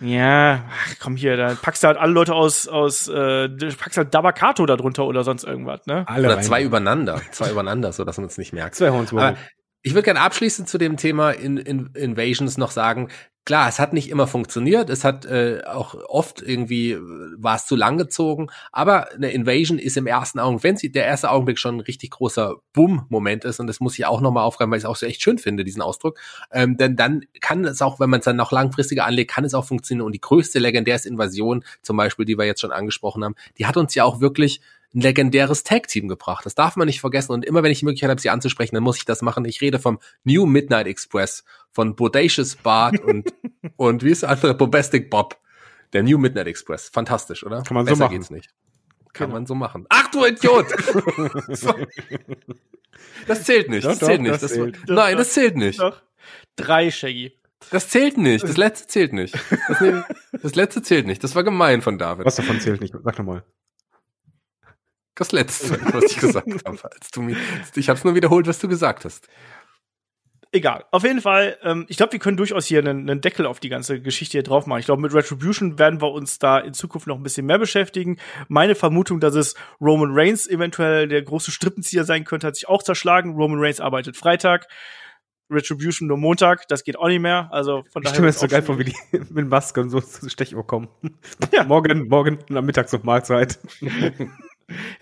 Ja, 0.00 0.64
ach, 0.70 0.94
komm 1.00 1.16
hier, 1.16 1.36
da 1.36 1.54
packst 1.60 1.82
du 1.82 1.88
halt 1.88 1.98
alle 1.98 2.12
Leute 2.12 2.34
aus, 2.34 2.68
aus 2.68 3.08
äh, 3.08 3.48
packst 3.48 3.96
halt 3.96 4.14
Dabakato 4.14 4.64
da 4.64 4.76
drunter 4.76 5.04
oder 5.06 5.24
sonst 5.24 5.42
irgendwas, 5.42 5.86
ne? 5.86 6.04
Alle 6.06 6.28
oder 6.28 6.40
zwei 6.40 6.62
übereinander, 6.62 7.20
zwei 7.32 7.50
übereinander, 7.50 7.92
so 7.92 8.04
dass 8.04 8.18
man 8.18 8.26
es 8.26 8.38
nicht 8.38 8.52
merkt. 8.52 8.76
Zwei 8.76 8.90
Hornswoggle. 8.90 9.36
Ich 9.82 9.94
würde 9.94 10.04
gerne 10.04 10.20
abschließend 10.20 10.68
zu 10.68 10.78
dem 10.78 10.96
Thema 10.96 11.30
in, 11.30 11.56
in 11.56 11.90
Invasions 11.94 12.58
noch 12.58 12.72
sagen, 12.72 13.08
klar, 13.48 13.66
es 13.66 13.78
hat 13.78 13.94
nicht 13.94 14.10
immer 14.10 14.26
funktioniert, 14.26 14.90
es 14.90 15.04
hat 15.04 15.24
äh, 15.24 15.62
auch 15.64 15.94
oft 16.08 16.42
irgendwie, 16.42 16.92
äh, 16.92 17.00
war 17.38 17.56
es 17.56 17.64
zu 17.64 17.76
lang 17.76 17.96
gezogen, 17.96 18.48
aber 18.72 19.10
eine 19.12 19.30
Invasion 19.30 19.78
ist 19.78 19.96
im 19.96 20.06
ersten 20.06 20.38
Augenblick, 20.38 20.64
wenn 20.64 20.76
sie 20.76 20.92
der 20.92 21.06
erste 21.06 21.30
Augenblick 21.30 21.58
schon 21.58 21.76
ein 21.76 21.80
richtig 21.80 22.10
großer 22.10 22.56
Boom-Moment 22.74 23.46
ist, 23.46 23.58
und 23.58 23.66
das 23.66 23.80
muss 23.80 23.98
ich 23.98 24.04
auch 24.04 24.20
nochmal 24.20 24.44
aufgreifen, 24.44 24.70
weil 24.70 24.76
ich 24.76 24.84
es 24.84 24.90
auch 24.90 24.96
so 24.96 25.06
echt 25.06 25.22
schön 25.22 25.38
finde, 25.38 25.64
diesen 25.64 25.80
Ausdruck, 25.80 26.18
ähm, 26.52 26.76
denn 26.76 26.94
dann 26.94 27.24
kann 27.40 27.64
es 27.64 27.80
auch, 27.80 27.98
wenn 28.00 28.10
man 28.10 28.18
es 28.18 28.26
dann 28.26 28.36
noch 28.36 28.52
langfristiger 28.52 29.06
anlegt, 29.06 29.30
kann 29.30 29.46
es 29.46 29.54
auch 29.54 29.64
funktionieren. 29.64 30.04
Und 30.04 30.12
die 30.12 30.20
größte 30.20 30.58
legendäre 30.58 31.08
Invasion, 31.08 31.64
zum 31.80 31.96
Beispiel, 31.96 32.26
die 32.26 32.36
wir 32.36 32.44
jetzt 32.44 32.60
schon 32.60 32.72
angesprochen 32.72 33.24
haben, 33.24 33.34
die 33.56 33.64
hat 33.64 33.78
uns 33.78 33.94
ja 33.94 34.04
auch 34.04 34.20
wirklich 34.20 34.60
ein 34.94 35.00
legendäres 35.02 35.64
Tag-Team 35.64 36.08
gebracht. 36.08 36.46
Das 36.46 36.54
darf 36.54 36.76
man 36.76 36.86
nicht 36.86 37.00
vergessen. 37.00 37.32
Und 37.32 37.44
immer 37.44 37.62
wenn 37.62 37.70
ich 37.70 37.80
die 37.80 37.84
Möglichkeit 37.84 38.10
habe, 38.10 38.20
sie 38.20 38.30
anzusprechen, 38.30 38.74
dann 38.74 38.84
muss 38.84 38.96
ich 38.96 39.04
das 39.04 39.20
machen. 39.22 39.44
Ich 39.44 39.60
rede 39.60 39.78
vom 39.78 39.98
New 40.24 40.46
Midnight 40.46 40.86
Express, 40.86 41.44
von 41.72 41.94
Bodacious 41.94 42.56
Bart 42.56 42.98
und, 43.04 43.32
und 43.76 44.02
wie 44.02 44.10
ist 44.10 44.22
der 44.22 44.30
andere? 44.30 44.54
Bombastic 44.54 45.10
Bob. 45.10 45.38
Der 45.92 46.02
New 46.02 46.18
Midnight 46.18 46.46
Express. 46.46 46.88
Fantastisch, 46.88 47.44
oder? 47.44 47.62
Kann 47.62 47.74
man 47.74 47.86
so 47.86 47.90
Besser 47.92 48.04
machen. 48.04 48.14
geht's 48.16 48.30
nicht. 48.30 48.50
Kann 49.14 49.28
Genau. 49.28 49.38
man 49.38 49.46
so 49.46 49.54
machen. 49.54 49.86
Ach 49.88 50.08
du 50.10 50.24
Idiot! 50.26 50.66
so. 51.48 51.74
Das 53.26 53.44
zählt 53.44 53.68
nicht. 53.70 53.84
Doch, 53.84 53.90
Das 53.90 53.98
zählt 54.00 54.18
doch, 54.18 54.22
nicht. 54.22 54.32
das 54.34 54.40
Das 54.42 54.52
zählt. 54.52 54.78
Nein, 54.88 55.16
das 55.16 55.32
zählt 55.32 55.56
nicht. 55.56 55.80
Drei, 56.56 56.90
Shaggy. 56.90 57.32
Das 57.70 57.88
zählt 57.88 58.18
nicht. 58.18 58.44
Das 58.44 58.56
letzte 58.58 58.86
zählt 58.86 59.12
nicht. 59.12 59.34
Das, 59.68 59.80
nehm- 59.80 60.04
das 60.42 60.54
letzte 60.54 60.82
zählt 60.82 61.06
nicht. 61.06 61.22
Das 61.24 61.34
war 61.34 61.42
gemein 61.44 61.82
von 61.82 61.98
David. 61.98 62.24
Was 62.26 62.36
davon 62.36 62.60
zählt 62.60 62.80
nicht? 62.80 62.94
Sag 63.02 63.16
doch 63.16 63.24
mal. 63.24 63.44
Das 65.18 65.32
letzte, 65.32 65.70
was 65.92 66.04
ich 66.12 66.18
gesagt 66.18 66.46
habe. 66.64 66.78
Als 66.84 67.10
du 67.10 67.22
mir, 67.22 67.36
ich 67.74 67.88
habe 67.88 67.98
es 67.98 68.04
nur 68.04 68.14
wiederholt, 68.14 68.46
was 68.46 68.60
du 68.60 68.68
gesagt 68.68 69.04
hast. 69.04 69.28
Egal. 70.50 70.84
Auf 70.92 71.02
jeden 71.02 71.20
Fall, 71.20 71.58
ähm, 71.62 71.84
ich 71.88 71.98
glaube, 71.98 72.12
wir 72.12 72.20
können 72.20 72.38
durchaus 72.38 72.64
hier 72.64 72.78
einen, 72.78 73.10
einen 73.10 73.20
Deckel 73.20 73.44
auf 73.44 73.60
die 73.60 73.68
ganze 73.68 74.00
Geschichte 74.00 74.32
hier 74.32 74.42
drauf 74.42 74.64
machen. 74.64 74.78
Ich 74.78 74.86
glaube, 74.86 75.02
mit 75.02 75.12
Retribution 75.12 75.78
werden 75.78 76.00
wir 76.00 76.10
uns 76.10 76.38
da 76.38 76.58
in 76.58 76.72
Zukunft 76.72 77.06
noch 77.06 77.16
ein 77.16 77.22
bisschen 77.22 77.44
mehr 77.44 77.58
beschäftigen. 77.58 78.16
Meine 78.48 78.74
Vermutung, 78.74 79.20
dass 79.20 79.34
es 79.34 79.56
Roman 79.78 80.10
Reigns 80.12 80.46
eventuell 80.46 81.06
der 81.06 81.20
große 81.20 81.50
Strippenzieher 81.50 82.04
sein 82.04 82.24
könnte, 82.24 82.46
hat 82.46 82.54
sich 82.54 82.68
auch 82.68 82.82
zerschlagen. 82.82 83.34
Roman 83.34 83.58
Reigns 83.60 83.80
arbeitet 83.80 84.16
Freitag. 84.16 84.68
Retribution 85.50 86.08
nur 86.08 86.18
Montag, 86.18 86.68
das 86.68 86.84
geht 86.84 86.98
auch 86.98 87.08
nicht 87.08 87.20
mehr. 87.20 87.48
Also 87.52 87.82
von 87.90 88.02
Ich 88.02 88.10
daher. 88.10 88.14
stelle 88.14 88.20
mir 88.22 88.26
das 88.28 88.36
ist 88.36 88.40
so 88.42 88.48
geil 88.48 88.62
vor, 88.62 88.78
wie 88.78 88.84
die 88.84 88.96
mit 89.30 89.48
Maske 89.48 89.80
und 89.80 89.90
so 89.90 90.00
zu 90.00 90.28
Stechuhr 90.30 90.66
kommen. 90.66 90.88
Ja. 91.52 91.64
Morgen, 91.64 92.08
morgen 92.08 92.38
am 92.54 92.64
Mittags 92.64 92.94
auf 92.94 93.02
Mahlzeit. 93.02 93.58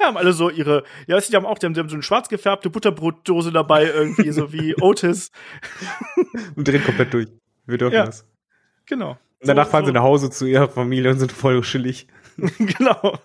Haben 0.06 0.16
alle 0.16 0.32
so 0.32 0.50
ihre, 0.50 0.84
ja, 1.06 1.18
die 1.20 1.36
haben 1.36 1.46
auch, 1.46 1.58
die 1.58 1.66
haben, 1.66 1.74
die 1.74 1.80
haben 1.80 1.88
so 1.88 1.96
eine 1.96 2.02
schwarz 2.02 2.28
gefärbte 2.28 2.70
Butterbrotdose 2.70 3.52
dabei, 3.52 3.84
irgendwie, 3.86 4.30
so 4.30 4.52
wie 4.52 4.74
Otis. 4.80 5.30
Und 6.54 6.66
drehen 6.68 6.84
komplett 6.84 7.12
durch. 7.14 7.28
Wir 7.66 7.78
dürfen 7.78 7.94
Ja. 7.94 8.06
das. 8.06 8.24
Genau. 8.86 9.10
Und 9.40 9.48
danach 9.48 9.64
So- 9.66 9.70
fahren 9.72 9.84
sie 9.84 9.88
so- 9.90 9.94
nach 9.94 10.02
Hause 10.02 10.30
zu 10.30 10.46
ihrer 10.46 10.68
Familie 10.68 11.10
und 11.10 11.18
sind 11.18 11.32
voll 11.32 11.60
chillig. 11.62 12.06
genau. 12.58 13.18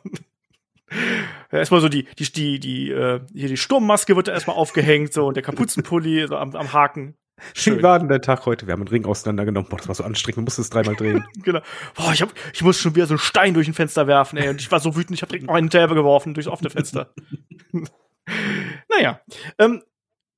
Erstmal 1.52 1.80
so 1.82 1.88
die, 1.90 2.04
die, 2.20 2.32
die, 2.32 2.60
die, 2.60 2.92
äh, 2.92 3.22
hier 3.34 3.48
die 3.48 3.58
Sturmmaske 3.58 4.16
wird 4.16 4.28
da 4.28 4.34
erstmal 4.34 4.58
aufgehängt, 4.58 5.14
so, 5.14 5.26
und 5.28 5.36
der 5.36 5.44
Kapuzenpulli 5.44 6.28
so 6.28 6.36
am, 6.38 6.56
am 6.56 6.74
Haken. 6.74 7.16
Schön. 7.54 7.80
Wie 7.80 7.84
war 7.84 8.00
denn 8.00 8.08
der 8.08 8.22
Tag 8.22 8.46
heute? 8.46 8.68
Wir 8.68 8.74
haben 8.74 8.82
einen 8.82 8.88
Ring 8.88 9.06
auseinandergenommen. 9.06 9.70
Boah, 9.70 9.78
das 9.78 9.88
war 9.88 9.96
so 9.96 10.04
anstrengend. 10.04 10.38
Wir 10.38 10.44
mussten 10.44 10.62
es 10.62 10.70
dreimal 10.70 10.96
drehen. 10.96 11.26
Genau. 11.44 11.62
Boah, 11.96 12.14
ich, 12.14 12.22
hab, 12.22 12.34
ich 12.54 12.62
muss 12.62 12.80
schon 12.80 12.96
wieder 12.96 13.08
so 13.08 13.14
einen 13.14 13.20
Stein 13.20 13.54
durch 13.54 13.68
ein 13.68 13.74
Fenster 13.74 14.08
werfen, 14.08 14.38
ey. 14.38 14.50
Und 14.50 14.62
ich 14.62 14.72
war 14.72 14.80
so 14.80 14.96
wütend, 14.96 15.18
ich 15.18 15.22
habe 15.22 15.30
direkt 15.30 15.48
noch 15.48 15.56
einen 15.56 15.66
hinterher 15.66 15.88
geworfen 15.88 16.34
durchs 16.34 16.48
offene 16.48 16.70
Fenster. 16.70 17.14
naja. 18.90 19.22
Ähm, 19.58 19.82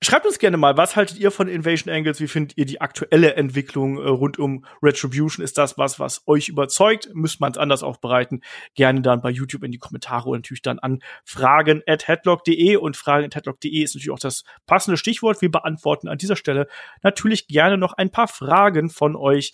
schreibt 0.04 0.26
uns 0.26 0.40
gerne 0.40 0.58
mal, 0.58 0.78
was 0.78 0.96
haltet 0.96 1.20
ihr 1.20 1.32
von 1.32 1.48
Invasion 1.48 1.94
Angles? 1.94 2.20
Wie 2.20 2.28
findet 2.28 2.58
ihr 2.58 2.66
die 2.66 2.82
aktuelle 2.82 3.36
Entwicklung 3.36 3.98
äh, 3.98 4.08
rund 4.08 4.40
um 4.40 4.66
Retribution? 4.82 5.44
Ist 5.44 5.58
das 5.58 5.78
was, 5.78 6.00
was 6.00 6.24
euch 6.28 6.50
überzeugt? 6.50 7.10
Müsste 7.14 7.38
man 7.42 7.52
es 7.52 7.58
anders 7.58 7.84
aufbereiten? 7.84 8.42
Gerne 8.76 9.02
dann 9.02 9.22
bei 9.22 9.30
YouTube 9.30 9.64
in 9.64 9.72
die 9.72 9.78
Kommentare 9.78 10.30
und 10.30 10.40
natürlich 10.40 10.62
dann 10.62 10.80
an 10.80 11.00
fragen 11.26 11.82
at 11.88 12.08
headlock.de 12.08 12.76
und 12.78 12.98
fragen 12.98 13.26
at 13.26 13.36
headlock.de 13.36 13.84
ist 13.84 13.96
natürlich 13.96 14.12
auch 14.12 14.20
das 14.20 14.44
passende 14.66 14.98
Stichwort. 14.98 15.42
Wir 15.42 15.52
beantworten 15.52 16.08
an 16.08 16.18
dieser 16.18 16.36
Stelle 16.36 16.68
natürlich 17.02 17.48
gerne 17.48 17.78
noch 17.78 17.94
ein 17.94 18.10
paar 18.10 18.28
Fragen 18.28 18.90
von 18.90 19.16
euch. 19.16 19.54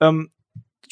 Ähm, 0.00 0.30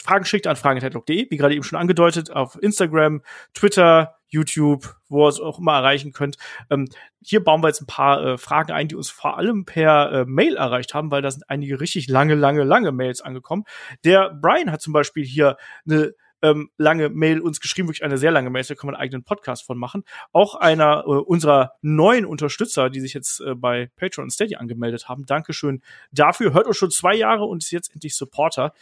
Fragen 0.04 0.26
schickt 0.26 0.46
an 0.46 0.56
fragen.headlock.de, 0.56 1.30
wie 1.30 1.36
gerade 1.36 1.54
eben 1.54 1.64
schon 1.64 1.78
angedeutet, 1.78 2.30
auf 2.30 2.62
Instagram, 2.62 3.22
Twitter, 3.54 4.16
YouTube, 4.28 4.96
wo 5.08 5.24
ihr 5.24 5.28
es 5.28 5.40
auch 5.40 5.58
immer 5.58 5.72
erreichen 5.72 6.12
könnt. 6.12 6.36
Ähm, 6.68 6.88
hier 7.22 7.42
bauen 7.42 7.62
wir 7.62 7.68
jetzt 7.68 7.80
ein 7.80 7.86
paar 7.86 8.22
äh, 8.22 8.38
Fragen 8.38 8.72
ein, 8.72 8.88
die 8.88 8.96
uns 8.96 9.08
vor 9.08 9.38
allem 9.38 9.64
per 9.64 10.12
äh, 10.12 10.24
Mail 10.26 10.56
erreicht 10.56 10.92
haben, 10.92 11.10
weil 11.10 11.22
da 11.22 11.30
sind 11.30 11.48
einige 11.48 11.80
richtig 11.80 12.08
lange, 12.08 12.34
lange, 12.34 12.64
lange 12.64 12.92
Mails 12.92 13.22
angekommen. 13.22 13.64
Der 14.04 14.34
Brian 14.34 14.70
hat 14.70 14.82
zum 14.82 14.92
Beispiel 14.92 15.24
hier 15.24 15.56
eine 15.88 16.12
ähm, 16.44 16.70
lange 16.76 17.08
Mail 17.08 17.40
uns 17.40 17.58
geschrieben, 17.58 17.88
wirklich 17.88 18.04
eine 18.04 18.18
sehr 18.18 18.30
lange 18.30 18.50
Mail, 18.50 18.64
da 18.64 18.74
kann 18.74 18.88
man 18.88 18.94
einen 18.94 19.02
eigenen 19.02 19.24
Podcast 19.24 19.64
von 19.64 19.78
machen. 19.78 20.04
Auch 20.32 20.54
einer 20.54 21.04
äh, 21.06 21.10
unserer 21.10 21.72
neuen 21.80 22.26
Unterstützer, 22.26 22.90
die 22.90 23.00
sich 23.00 23.14
jetzt 23.14 23.40
äh, 23.40 23.54
bei 23.54 23.90
Patreon 23.96 24.24
und 24.24 24.30
Steady 24.30 24.56
angemeldet 24.56 25.08
haben. 25.08 25.24
Dankeschön 25.24 25.82
dafür. 26.12 26.52
Hört 26.52 26.66
uns 26.66 26.76
schon 26.76 26.90
zwei 26.90 27.14
Jahre 27.14 27.44
und 27.44 27.62
ist 27.62 27.70
jetzt 27.70 27.94
endlich 27.94 28.14
Supporter. 28.14 28.74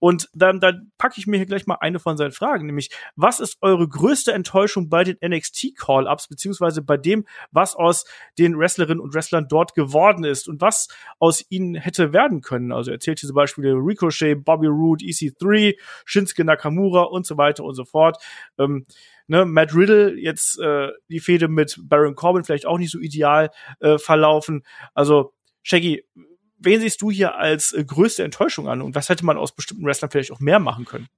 Und 0.00 0.28
dann, 0.34 0.58
dann 0.58 0.90
packe 0.98 1.14
ich 1.18 1.26
mir 1.26 1.36
hier 1.36 1.46
gleich 1.46 1.66
mal 1.66 1.76
eine 1.80 2.00
von 2.00 2.16
seinen 2.16 2.32
Fragen, 2.32 2.66
nämlich, 2.66 2.90
was 3.14 3.38
ist 3.38 3.58
eure 3.60 3.86
größte 3.86 4.32
Enttäuschung 4.32 4.88
bei 4.88 5.04
den 5.04 5.18
NXT-Call-Ups, 5.24 6.26
beziehungsweise 6.26 6.82
bei 6.82 6.96
dem, 6.96 7.26
was 7.52 7.76
aus 7.76 8.04
den 8.38 8.58
Wrestlerinnen 8.58 9.00
und 9.00 9.14
Wrestlern 9.14 9.46
dort 9.48 9.74
geworden 9.74 10.24
ist 10.24 10.48
und 10.48 10.60
was 10.60 10.88
aus 11.18 11.44
ihnen 11.50 11.74
hätte 11.74 12.12
werden 12.12 12.40
können? 12.40 12.72
Also 12.72 12.90
erzählt 12.90 13.20
hier 13.20 13.28
zum 13.28 13.36
Beispiel 13.36 13.72
Ricochet, 13.72 14.42
Bobby 14.42 14.66
Roode, 14.66 15.04
EC3, 15.04 15.76
Shinsuke 16.04 16.44
Nakamura 16.44 17.02
und 17.02 17.26
so 17.26 17.36
weiter 17.36 17.64
und 17.64 17.74
so 17.74 17.84
fort. 17.84 18.16
Ähm, 18.58 18.86
ne, 19.26 19.44
Matt 19.44 19.74
Riddle 19.74 20.14
jetzt 20.18 20.58
äh, 20.58 20.88
die 21.08 21.20
Fehde 21.20 21.48
mit 21.48 21.78
Baron 21.82 22.14
Corbin 22.14 22.44
vielleicht 22.44 22.66
auch 22.66 22.78
nicht 22.78 22.90
so 22.90 22.98
ideal 22.98 23.50
äh, 23.80 23.98
verlaufen. 23.98 24.64
Also 24.94 25.34
Shaggy, 25.62 26.04
wen 26.60 26.80
siehst 26.80 27.02
du 27.02 27.10
hier 27.10 27.36
als 27.36 27.72
äh, 27.72 27.84
größte 27.84 28.24
Enttäuschung 28.24 28.68
an 28.68 28.82
und 28.82 28.94
was 28.94 29.08
hätte 29.08 29.24
man 29.24 29.36
aus 29.36 29.52
bestimmten 29.52 29.84
Wrestlern 29.84 30.10
vielleicht 30.10 30.32
auch 30.32 30.40
mehr 30.40 30.58
machen 30.58 30.84
können? 30.84 31.08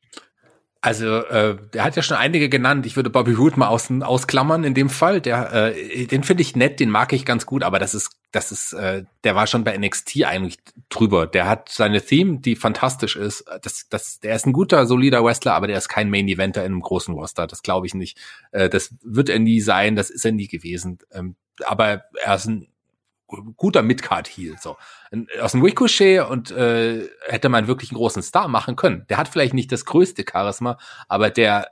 Also, 0.85 1.07
äh, 1.07 1.57
der 1.75 1.85
hat 1.85 1.95
ja 1.95 2.03
schon 2.03 2.17
einige 2.17 2.49
genannt. 2.49 2.87
Ich 2.87 2.97
würde 2.97 3.09
Bobby 3.09 3.35
Roode 3.35 3.57
mal 3.57 3.69
außen 3.69 4.03
ausklammern 4.03 4.65
in 4.65 4.75
dem 4.75 4.91
Fall. 4.91 5.21
Der, 5.21 5.53
äh, 5.53 6.07
den 6.07 6.25
finde 6.25 6.43
ich 6.43 6.57
nett, 6.57 6.81
den 6.81 6.91
mag 6.91 7.13
ich 7.13 7.25
ganz 7.25 7.47
gut, 7.47 7.63
aber 7.63 7.79
das 7.79 7.95
ist, 7.95 8.11
das 8.33 8.51
ist, 8.51 8.73
äh, 8.73 9.05
der 9.23 9.37
war 9.37 9.47
schon 9.47 9.63
bei 9.63 9.79
NXT 9.79 10.25
eigentlich 10.25 10.59
drüber. 10.89 11.29
Der 11.29 11.49
hat 11.49 11.69
seine 11.69 12.03
Theme, 12.03 12.41
die 12.41 12.57
fantastisch 12.57 13.15
ist. 13.15 13.45
Das, 13.63 13.89
das, 13.91 14.19
der 14.19 14.35
ist 14.35 14.45
ein 14.45 14.53
guter, 14.53 14.85
solider 14.87 15.25
Wrestler, 15.25 15.55
aber 15.55 15.69
der 15.69 15.79
ist 15.79 15.89
kein 15.89 16.11
Main 16.11 16.27
Eventer 16.27 16.65
in 16.65 16.73
einem 16.73 16.81
großen 16.81 17.15
Roster. 17.15 17.47
Das 17.47 17.63
glaube 17.63 17.87
ich 17.87 17.95
nicht. 17.95 18.19
Äh, 18.51 18.69
das 18.69 18.93
wird 19.05 19.29
er 19.29 19.39
nie 19.39 19.61
sein. 19.61 19.95
Das 19.95 20.11
ist 20.11 20.25
er 20.25 20.33
nie 20.33 20.49
gewesen. 20.49 20.99
Ähm, 21.13 21.37
aber 21.65 22.07
er 22.25 22.35
ist 22.35 22.47
ein 22.47 22.67
guter 23.57 23.83
Midcard-Heel. 23.83 24.57
So. 24.61 24.77
Aus 25.41 25.53
dem 25.53 25.63
Ricochet 25.63 26.21
und 26.29 26.51
äh, 26.51 27.09
hätte 27.27 27.49
man 27.49 27.67
wirklich 27.67 27.91
einen 27.91 27.99
großen 27.99 28.23
Star 28.23 28.49
machen 28.49 28.77
können. 28.77 29.07
Der 29.09 29.17
hat 29.17 29.29
vielleicht 29.29 29.55
nicht 29.55 29.73
das 29.73 29.85
größte 29.85 30.25
Charisma, 30.31 30.79
aber 31.09 31.31
der 31.31 31.69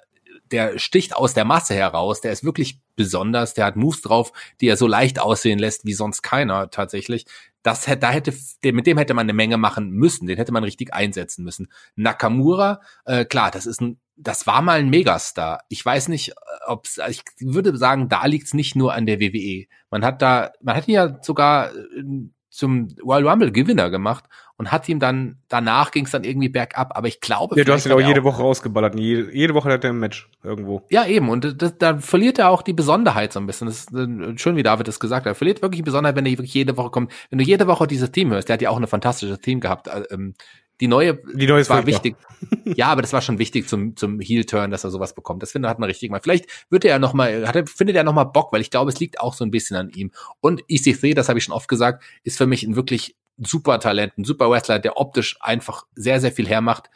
der 0.51 0.79
sticht 0.79 1.15
aus 1.15 1.35
der 1.35 1.45
Masse 1.45 1.75
heraus, 1.75 2.21
der 2.21 2.33
ist 2.33 2.45
wirklich 2.45 2.81
besonders, 2.97 3.55
der 3.55 3.65
hat 3.65 3.77
Moves 3.77 4.03
drauf, 4.03 4.33
die 4.61 4.67
er 4.67 4.77
so 4.77 4.87
leicht 4.87 5.21
aussehen 5.21 5.59
lässt 5.59 5.85
wie 5.85 5.93
sonst 5.93 6.23
keiner 6.23 6.71
tatsächlich. 6.71 7.27
Das 7.63 7.87
hätte, 7.87 8.01
da 8.01 8.11
hätte, 8.11 8.33
mit 8.73 8.87
dem 8.87 8.99
hätte 8.99 9.15
man 9.15 9.27
eine 9.27 9.33
Menge 9.33 9.59
machen 9.59 9.91
müssen, 9.91 10.27
den 10.27 10.39
hätte 10.39 10.53
man 10.53 10.65
richtig 10.65 10.93
einsetzen 10.95 11.45
müssen. 11.45 11.69
Nakamura, 11.95 12.81
äh, 13.05 13.25
klar, 13.25 13.51
das 13.51 13.67
ist 13.67 13.81
ein, 13.81 14.01
das 14.23 14.47
war 14.47 14.62
mal 14.62 14.79
ein 14.79 14.91
Megastar. 14.91 15.61
Ich 15.68 15.85
weiß 15.85 16.09
nicht, 16.09 16.35
ob 16.66 16.87
ich 17.09 17.23
würde 17.41 17.77
sagen, 17.77 18.09
da 18.09 18.27
liegt's 18.27 18.55
nicht 18.55 18.77
nur 18.77 18.93
an 18.93 19.07
der 19.07 19.21
WWE. 19.21 19.66
Man 19.91 20.05
hat 20.05 20.23
da, 20.23 20.51
man 20.62 20.77
hat 20.77 20.89
ihn 20.89 20.95
ja 20.95 21.18
sogar 21.23 21.71
äh, 21.75 22.03
zum 22.51 22.89
Royal 23.05 23.29
Rumble 23.29 23.53
Gewinner 23.53 23.91
gemacht 23.91 24.25
und 24.57 24.73
hat 24.73 24.89
ihm 24.89 24.99
dann 24.99 25.39
danach 25.49 25.91
ging's 25.91 26.11
dann 26.11 26.25
irgendwie 26.25 26.49
bergab, 26.51 26.95
aber 26.97 27.09
ich 27.09 27.21
glaube, 27.21 27.57
Ja, 27.57 27.64
du 27.64 27.73
hast 27.73 27.87
ihn 27.87 27.93
auch 27.93 28.01
jede 28.01 28.25
Woche 28.25 28.43
rausgeballert. 28.43 28.95
Jede, 28.99 29.33
jede 29.35 29.55
Woche 29.55 29.71
hat 29.73 29.85
er 29.85 29.91
ein 29.91 29.99
Match 30.01 30.29
irgendwo. 30.43 30.83
ja, 30.91 31.07
eben. 31.07 31.31
Und 31.31 31.62
das, 31.62 31.79
da 31.79 31.99
verliert 31.99 32.39
er 32.39 32.51
auch 32.51 32.61
die 32.62 32.73
Besonderheit 32.75 33.33
so 33.33 33.41
ein 33.41 33.47
bisschen. 33.47 33.68
Das 33.68 33.79
ist 33.87 33.95
äh, 33.95 34.37
schön, 34.37 34.57
wie 34.57 34.62
David 34.62 34.87
das 34.89 35.01
gesagt 35.01 35.25
hat. 35.27 35.31
Er 35.33 35.35
verliert 35.37 35.62
wirklich 35.62 35.79
die 35.79 35.85
Besonderheit, 35.85 36.16
wenn 36.16 36.27
er 36.27 36.33
wirklich 36.33 36.53
jede 36.53 36.77
Woche 36.77 36.91
kommt. 36.91 37.12
Wenn 37.31 37.39
du 37.39 37.45
jede 37.45 37.66
Woche 37.68 37.87
dieses 37.87 38.11
Team 38.12 38.31
hörst, 38.33 38.49
der 38.49 38.55
hat 38.55 38.62
ja 38.62 38.68
auch 38.71 38.77
eine 38.77 38.89
fantastische 38.89 39.41
Team 39.41 39.61
gehabt. 39.61 39.87
äh, 39.89 40.03
Ähm, 40.11 40.35
die 40.81 40.89
neue, 40.89 41.20
Die 41.35 41.47
neue 41.47 41.61
ist 41.61 41.70
war 41.70 41.87
wichtig. 41.87 42.16
ja, 42.64 42.89
aber 42.89 43.03
das 43.03 43.12
war 43.12 43.20
schon 43.20 43.39
wichtig 43.39 43.68
zum, 43.68 43.97
zum 43.97 44.20
Heel-Turn, 44.20 44.70
dass 44.70 44.85
er 44.85 44.91
sowas 44.91 45.14
bekommt. 45.14 45.43
Das 45.43 45.53
finde 45.53 45.68
hat 45.68 45.78
man 45.78 45.89
richtig 45.89 46.11
mal. 46.11 46.20
Vielleicht 46.20 46.47
wird 46.70 46.85
er 46.85 46.99
noch 46.99 47.12
mal, 47.12 47.47
hat 47.47 47.57
er, 47.57 47.66
findet 47.66 47.97
er 47.97 48.05
noch 48.05 48.14
mal 48.14 48.24
Bock, 48.24 48.53
weil 48.53 48.61
ich 48.61 48.70
glaube, 48.70 48.91
es 48.91 48.99
liegt 48.99 49.20
auch 49.20 49.35
so 49.35 49.45
ein 49.45 49.51
bisschen 49.51 49.76
an 49.76 49.91
ihm. 49.91 50.11
Und 50.41 50.62
EC3, 50.64 51.14
das 51.14 51.28
habe 51.28 51.39
ich 51.39 51.45
schon 51.45 51.55
oft 51.55 51.68
gesagt, 51.68 52.03
ist 52.24 52.39
für 52.39 52.47
mich 52.47 52.62
ein 52.62 52.76
wirklich 52.76 53.16
super 53.37 53.78
Talent, 53.78 54.16
ein 54.18 54.24
super 54.24 54.51
Wrestler, 54.51 54.78
der 54.78 54.97
optisch 54.97 55.37
einfach 55.41 55.85
sehr, 55.95 56.20
sehr 56.20 56.33
viel 56.33 56.49
hermacht 56.49 56.91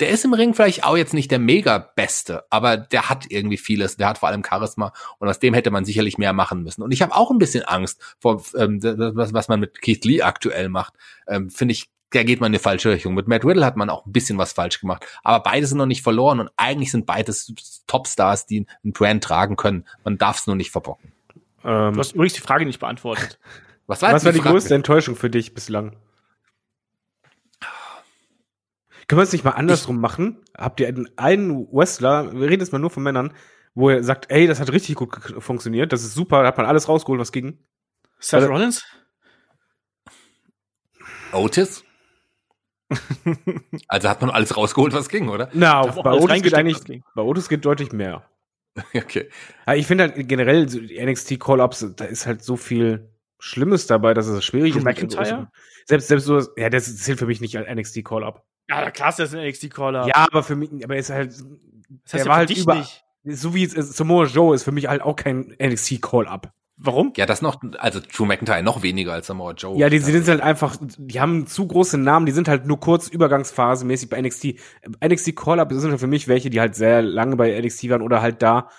der 0.00 0.08
ist 0.08 0.24
im 0.24 0.34
Ring 0.34 0.54
vielleicht 0.54 0.84
auch 0.84 0.96
jetzt 0.96 1.14
nicht 1.14 1.30
der 1.30 1.38
mega 1.38 1.78
Beste, 1.78 2.44
aber 2.50 2.76
der 2.76 3.08
hat 3.08 3.26
irgendwie 3.28 3.56
vieles. 3.56 3.96
Der 3.96 4.08
hat 4.08 4.18
vor 4.18 4.28
allem 4.28 4.42
Charisma 4.44 4.92
und 5.18 5.28
aus 5.28 5.38
dem 5.38 5.54
hätte 5.54 5.70
man 5.70 5.84
sicherlich 5.84 6.18
mehr 6.18 6.32
machen 6.32 6.62
müssen. 6.62 6.82
Und 6.82 6.90
ich 6.92 7.00
habe 7.00 7.14
auch 7.14 7.30
ein 7.30 7.38
bisschen 7.38 7.64
Angst 7.64 8.16
vor, 8.18 8.42
ähm, 8.56 8.82
was, 8.82 9.32
was 9.32 9.48
man 9.48 9.60
mit 9.60 9.80
Keith 9.80 10.04
Lee 10.04 10.22
aktuell 10.22 10.68
macht. 10.68 10.94
Ähm, 11.28 11.48
Finde 11.48 11.72
ich, 11.72 11.90
der 12.14 12.24
geht 12.24 12.40
man 12.40 12.48
in 12.48 12.52
die 12.54 12.58
falsche 12.58 12.90
Richtung. 12.90 13.14
Mit 13.14 13.28
Matt 13.28 13.44
Riddle 13.44 13.64
hat 13.64 13.76
man 13.76 13.90
auch 13.90 14.06
ein 14.06 14.12
bisschen 14.12 14.38
was 14.38 14.52
falsch 14.52 14.80
gemacht. 14.80 15.04
Aber 15.22 15.42
beide 15.42 15.66
sind 15.66 15.78
noch 15.78 15.86
nicht 15.86 16.02
verloren 16.02 16.40
und 16.40 16.50
eigentlich 16.56 16.90
sind 16.90 17.06
beides 17.06 17.52
Topstars, 17.86 18.46
die 18.46 18.66
einen 18.82 18.92
Brand 18.92 19.22
tragen 19.24 19.56
können. 19.56 19.84
Man 20.04 20.18
darf 20.18 20.38
es 20.38 20.46
nur 20.46 20.56
nicht 20.56 20.70
verbocken. 20.70 21.12
Ähm, 21.64 21.92
Du 21.94 21.98
hast 21.98 22.12
übrigens 22.12 22.34
die 22.34 22.40
Frage 22.40 22.64
nicht 22.66 22.80
beantwortet. 22.80 23.38
Was 23.86 24.00
war, 24.00 24.12
was 24.14 24.24
war 24.24 24.32
die 24.32 24.38
Frage? 24.38 24.54
größte 24.54 24.74
Enttäuschung 24.74 25.14
für 25.14 25.28
dich 25.28 25.52
bislang? 25.52 25.94
Können 29.06 29.18
wir 29.18 29.24
es 29.24 29.32
nicht 29.32 29.44
mal 29.44 29.50
andersrum 29.50 30.00
machen? 30.00 30.38
Habt 30.56 30.80
ihr 30.80 30.88
einen, 30.88 31.10
einen 31.18 31.66
Wrestler, 31.70 32.32
wir 32.32 32.48
reden 32.48 32.62
jetzt 32.62 32.72
mal 32.72 32.78
nur 32.78 32.88
von 32.88 33.02
Männern, 33.02 33.34
wo 33.74 33.90
er 33.90 34.02
sagt, 34.02 34.30
ey, 34.30 34.46
das 34.46 34.58
hat 34.58 34.72
richtig 34.72 34.94
gut 34.94 35.14
funktioniert, 35.38 35.92
das 35.92 36.02
ist 36.02 36.14
super, 36.14 36.40
da 36.40 36.48
hat 36.48 36.56
man 36.56 36.64
alles 36.64 36.88
rausgeholt, 36.88 37.20
was 37.20 37.30
ging? 37.32 37.58
Seth 38.18 38.48
Rollins? 38.48 38.86
Otis? 41.32 41.84
Also 43.88 44.08
hat 44.08 44.20
man 44.20 44.30
alles 44.30 44.56
rausgeholt, 44.56 44.92
was 44.92 45.08
ging, 45.08 45.28
oder? 45.28 45.48
Na, 45.52 45.80
auch 45.80 46.02
bei 46.02 46.12
Otis 46.12 46.42
geht 46.42 46.54
eigentlich, 46.54 47.02
bei 47.14 47.22
Otis 47.22 47.48
geht 47.48 47.64
deutlich 47.64 47.92
mehr. 47.92 48.24
Okay. 48.92 49.30
Ja, 49.68 49.74
ich 49.74 49.86
finde 49.86 50.04
halt 50.04 50.28
generell 50.28 50.68
so 50.68 50.80
die 50.80 51.00
NXT 51.00 51.38
Call-Ups, 51.38 51.92
da 51.94 52.06
ist 52.06 52.26
halt 52.26 52.42
so 52.42 52.56
viel 52.56 53.08
Schlimmes 53.38 53.86
dabei, 53.86 54.14
dass 54.14 54.26
es 54.26 54.44
schwierig 54.44 54.72
Drew 54.72 54.78
ist. 54.78 54.84
McIntyre? 54.84 55.48
Selbst, 55.86 56.08
selbst 56.08 56.24
so, 56.24 56.42
ja, 56.56 56.70
das 56.70 56.96
zählt 56.96 57.20
für 57.20 57.26
mich 57.26 57.40
nicht 57.40 57.56
als 57.56 57.68
NXT 57.72 58.04
Call-Up. 58.04 58.44
Ja, 58.68 58.90
klar 58.90 59.10
ist 59.10 59.18
das 59.18 59.34
ein 59.34 59.46
NXT-Caller. 59.46 60.06
Ja, 60.06 60.26
aber 60.30 60.42
für 60.42 60.56
mich, 60.56 60.70
aber 60.82 60.94
er 60.94 61.00
ist 61.00 61.10
halt, 61.10 61.32
das 61.32 61.42
heißt 62.12 62.12
der 62.12 62.20
ja 62.20 62.26
war 62.26 62.34
für 62.34 62.38
halt 62.38 62.50
dich 62.50 62.62
über, 62.62 62.74
nicht. 62.76 63.04
so 63.24 63.54
wie 63.54 63.64
es 63.64 63.74
ist, 63.74 63.96
Samoa 63.96 64.24
Joe 64.24 64.54
ist 64.54 64.64
für 64.64 64.72
mich 64.72 64.88
halt 64.88 65.02
auch 65.02 65.16
kein 65.16 65.54
NXT 65.62 66.00
Call-Up. 66.00 66.52
Warum? 66.76 67.12
Ja, 67.16 67.24
das 67.24 67.40
noch, 67.40 67.62
also 67.78 68.00
Drew 68.00 68.24
McIntyre 68.24 68.62
noch 68.62 68.82
weniger 68.82 69.12
als 69.12 69.28
Samoa 69.28 69.52
Joe. 69.52 69.78
Ja, 69.78 69.88
die, 69.88 69.98
die 69.98 70.04
sind 70.04 70.26
halt 70.26 70.40
einfach, 70.40 70.76
die 70.80 71.20
haben 71.20 71.46
zu 71.46 71.66
große 71.68 71.98
Namen, 71.98 72.26
die 72.26 72.32
sind 72.32 72.48
halt 72.48 72.66
nur 72.66 72.80
kurz 72.80 73.08
Übergangsphase 73.08 73.84
mäßig 73.84 74.10
bei 74.10 74.20
NXT. 74.20 74.54
NXT 75.04 75.36
Call-Up 75.36 75.72
sind 75.72 75.90
halt 75.90 76.00
für 76.00 76.08
mich 76.08 76.26
welche, 76.26 76.50
die 76.50 76.60
halt 76.60 76.74
sehr 76.74 77.00
lange 77.00 77.36
bei 77.36 77.60
NXT 77.60 77.90
waren 77.90 78.02
oder 78.02 78.22
halt 78.22 78.42
da 78.42 78.70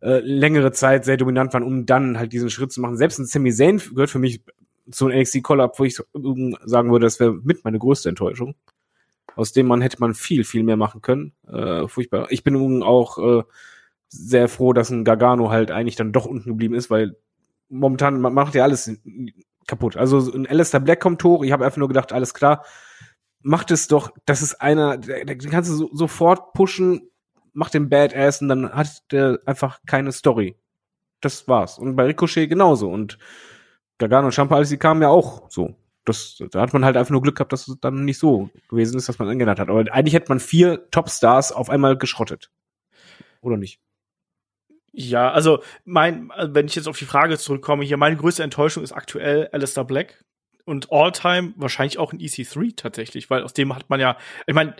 äh, 0.00 0.20
längere 0.20 0.72
Zeit 0.72 1.04
sehr 1.04 1.18
dominant 1.18 1.52
waren, 1.52 1.62
um 1.62 1.84
dann 1.84 2.18
halt 2.18 2.32
diesen 2.32 2.48
Schritt 2.48 2.72
zu 2.72 2.80
machen. 2.80 2.96
Selbst 2.96 3.18
ein 3.18 3.26
Sami 3.26 3.52
Zayn 3.52 3.78
gehört 3.78 4.10
für 4.10 4.18
mich 4.18 4.42
zu 4.90 5.06
einem 5.06 5.20
NXT 5.20 5.44
Call-Up, 5.44 5.78
wo 5.78 5.84
ich 5.84 5.96
sagen 5.96 6.90
würde, 6.90 7.04
das 7.04 7.20
wäre 7.20 7.34
mit 7.34 7.62
meine 7.64 7.78
größte 7.78 8.08
Enttäuschung. 8.08 8.54
Aus 9.36 9.52
dem 9.52 9.66
Mann 9.66 9.82
hätte 9.82 10.00
man 10.00 10.14
viel, 10.14 10.44
viel 10.44 10.62
mehr 10.62 10.76
machen 10.76 11.02
können. 11.02 11.32
Äh, 11.46 11.88
furchtbar. 11.88 12.28
Ich 12.30 12.42
bin 12.42 12.82
auch 12.82 13.18
äh, 13.18 13.42
sehr 14.08 14.48
froh, 14.48 14.72
dass 14.72 14.90
ein 14.90 15.04
Gargano 15.04 15.50
halt 15.50 15.70
eigentlich 15.70 15.96
dann 15.96 16.12
doch 16.12 16.24
unten 16.24 16.50
geblieben 16.50 16.74
ist, 16.74 16.88
weil 16.90 17.16
momentan 17.68 18.20
macht 18.20 18.54
ja 18.54 18.64
alles 18.64 18.90
kaputt. 19.66 19.96
Also 19.96 20.20
so 20.20 20.32
ein 20.32 20.46
Alistair 20.46 20.80
Black 20.80 21.00
kommt 21.00 21.22
hoch, 21.24 21.42
ich 21.44 21.52
habe 21.52 21.64
einfach 21.64 21.78
nur 21.78 21.88
gedacht, 21.88 22.12
alles 22.12 22.34
klar, 22.34 22.64
macht 23.40 23.70
es 23.70 23.88
doch, 23.88 24.12
das 24.26 24.42
ist 24.42 24.60
einer, 24.60 24.96
den 24.98 25.38
kannst 25.50 25.70
du 25.70 25.74
so, 25.74 25.90
sofort 25.92 26.52
pushen, 26.54 27.10
macht 27.52 27.74
den 27.74 27.88
Badass 27.88 28.42
und 28.42 28.48
dann 28.48 28.72
hat 28.72 29.10
der 29.12 29.38
einfach 29.46 29.80
keine 29.86 30.12
Story. 30.12 30.56
Das 31.20 31.48
war's. 31.48 31.78
Und 31.78 31.96
bei 31.96 32.04
Ricochet 32.04 32.48
genauso. 32.48 32.90
Und 32.90 33.18
Gargano 33.98 34.26
und 34.26 34.34
Champa, 34.34 34.62
sie 34.64 34.76
kamen, 34.76 35.02
ja 35.02 35.08
auch 35.08 35.50
so. 35.50 35.74
Das, 36.04 36.42
da 36.50 36.60
hat 36.60 36.74
man 36.74 36.84
halt 36.84 36.98
einfach 36.98 37.12
nur 37.12 37.22
Glück 37.22 37.36
gehabt, 37.36 37.52
dass 37.52 37.66
es 37.66 37.80
dann 37.80 38.04
nicht 38.04 38.18
so 38.18 38.50
gewesen 38.68 38.98
ist, 38.98 39.08
dass 39.08 39.18
man 39.18 39.28
angenannt 39.28 39.58
hat. 39.58 39.70
Aber 39.70 39.80
eigentlich 39.90 40.12
hätte 40.12 40.28
man 40.28 40.40
vier 40.40 40.90
Topstars 40.90 41.50
auf 41.52 41.70
einmal 41.70 41.96
geschrottet. 41.96 42.50
Oder 43.40 43.56
nicht? 43.56 43.80
Ja, 44.96 45.32
also 45.32 45.60
mein, 45.84 46.30
wenn 46.36 46.66
ich 46.66 46.76
jetzt 46.76 46.86
auf 46.86 46.98
die 46.98 47.04
Frage 47.04 47.36
zurückkomme, 47.36 47.84
hier 47.84 47.96
meine 47.96 48.16
größte 48.16 48.44
Enttäuschung 48.44 48.84
ist 48.84 48.92
aktuell 48.92 49.48
Alistair 49.52 49.84
Black 49.84 50.24
und 50.64 50.92
All-Time 50.92 51.52
wahrscheinlich 51.56 51.98
auch 51.98 52.12
ein 52.12 52.20
EC3 52.20 52.76
tatsächlich, 52.76 53.28
weil 53.28 53.42
aus 53.42 53.54
dem 53.54 53.74
hat 53.74 53.90
man 53.90 53.98
ja, 53.98 54.16
ich 54.46 54.54
meine, 54.54 54.76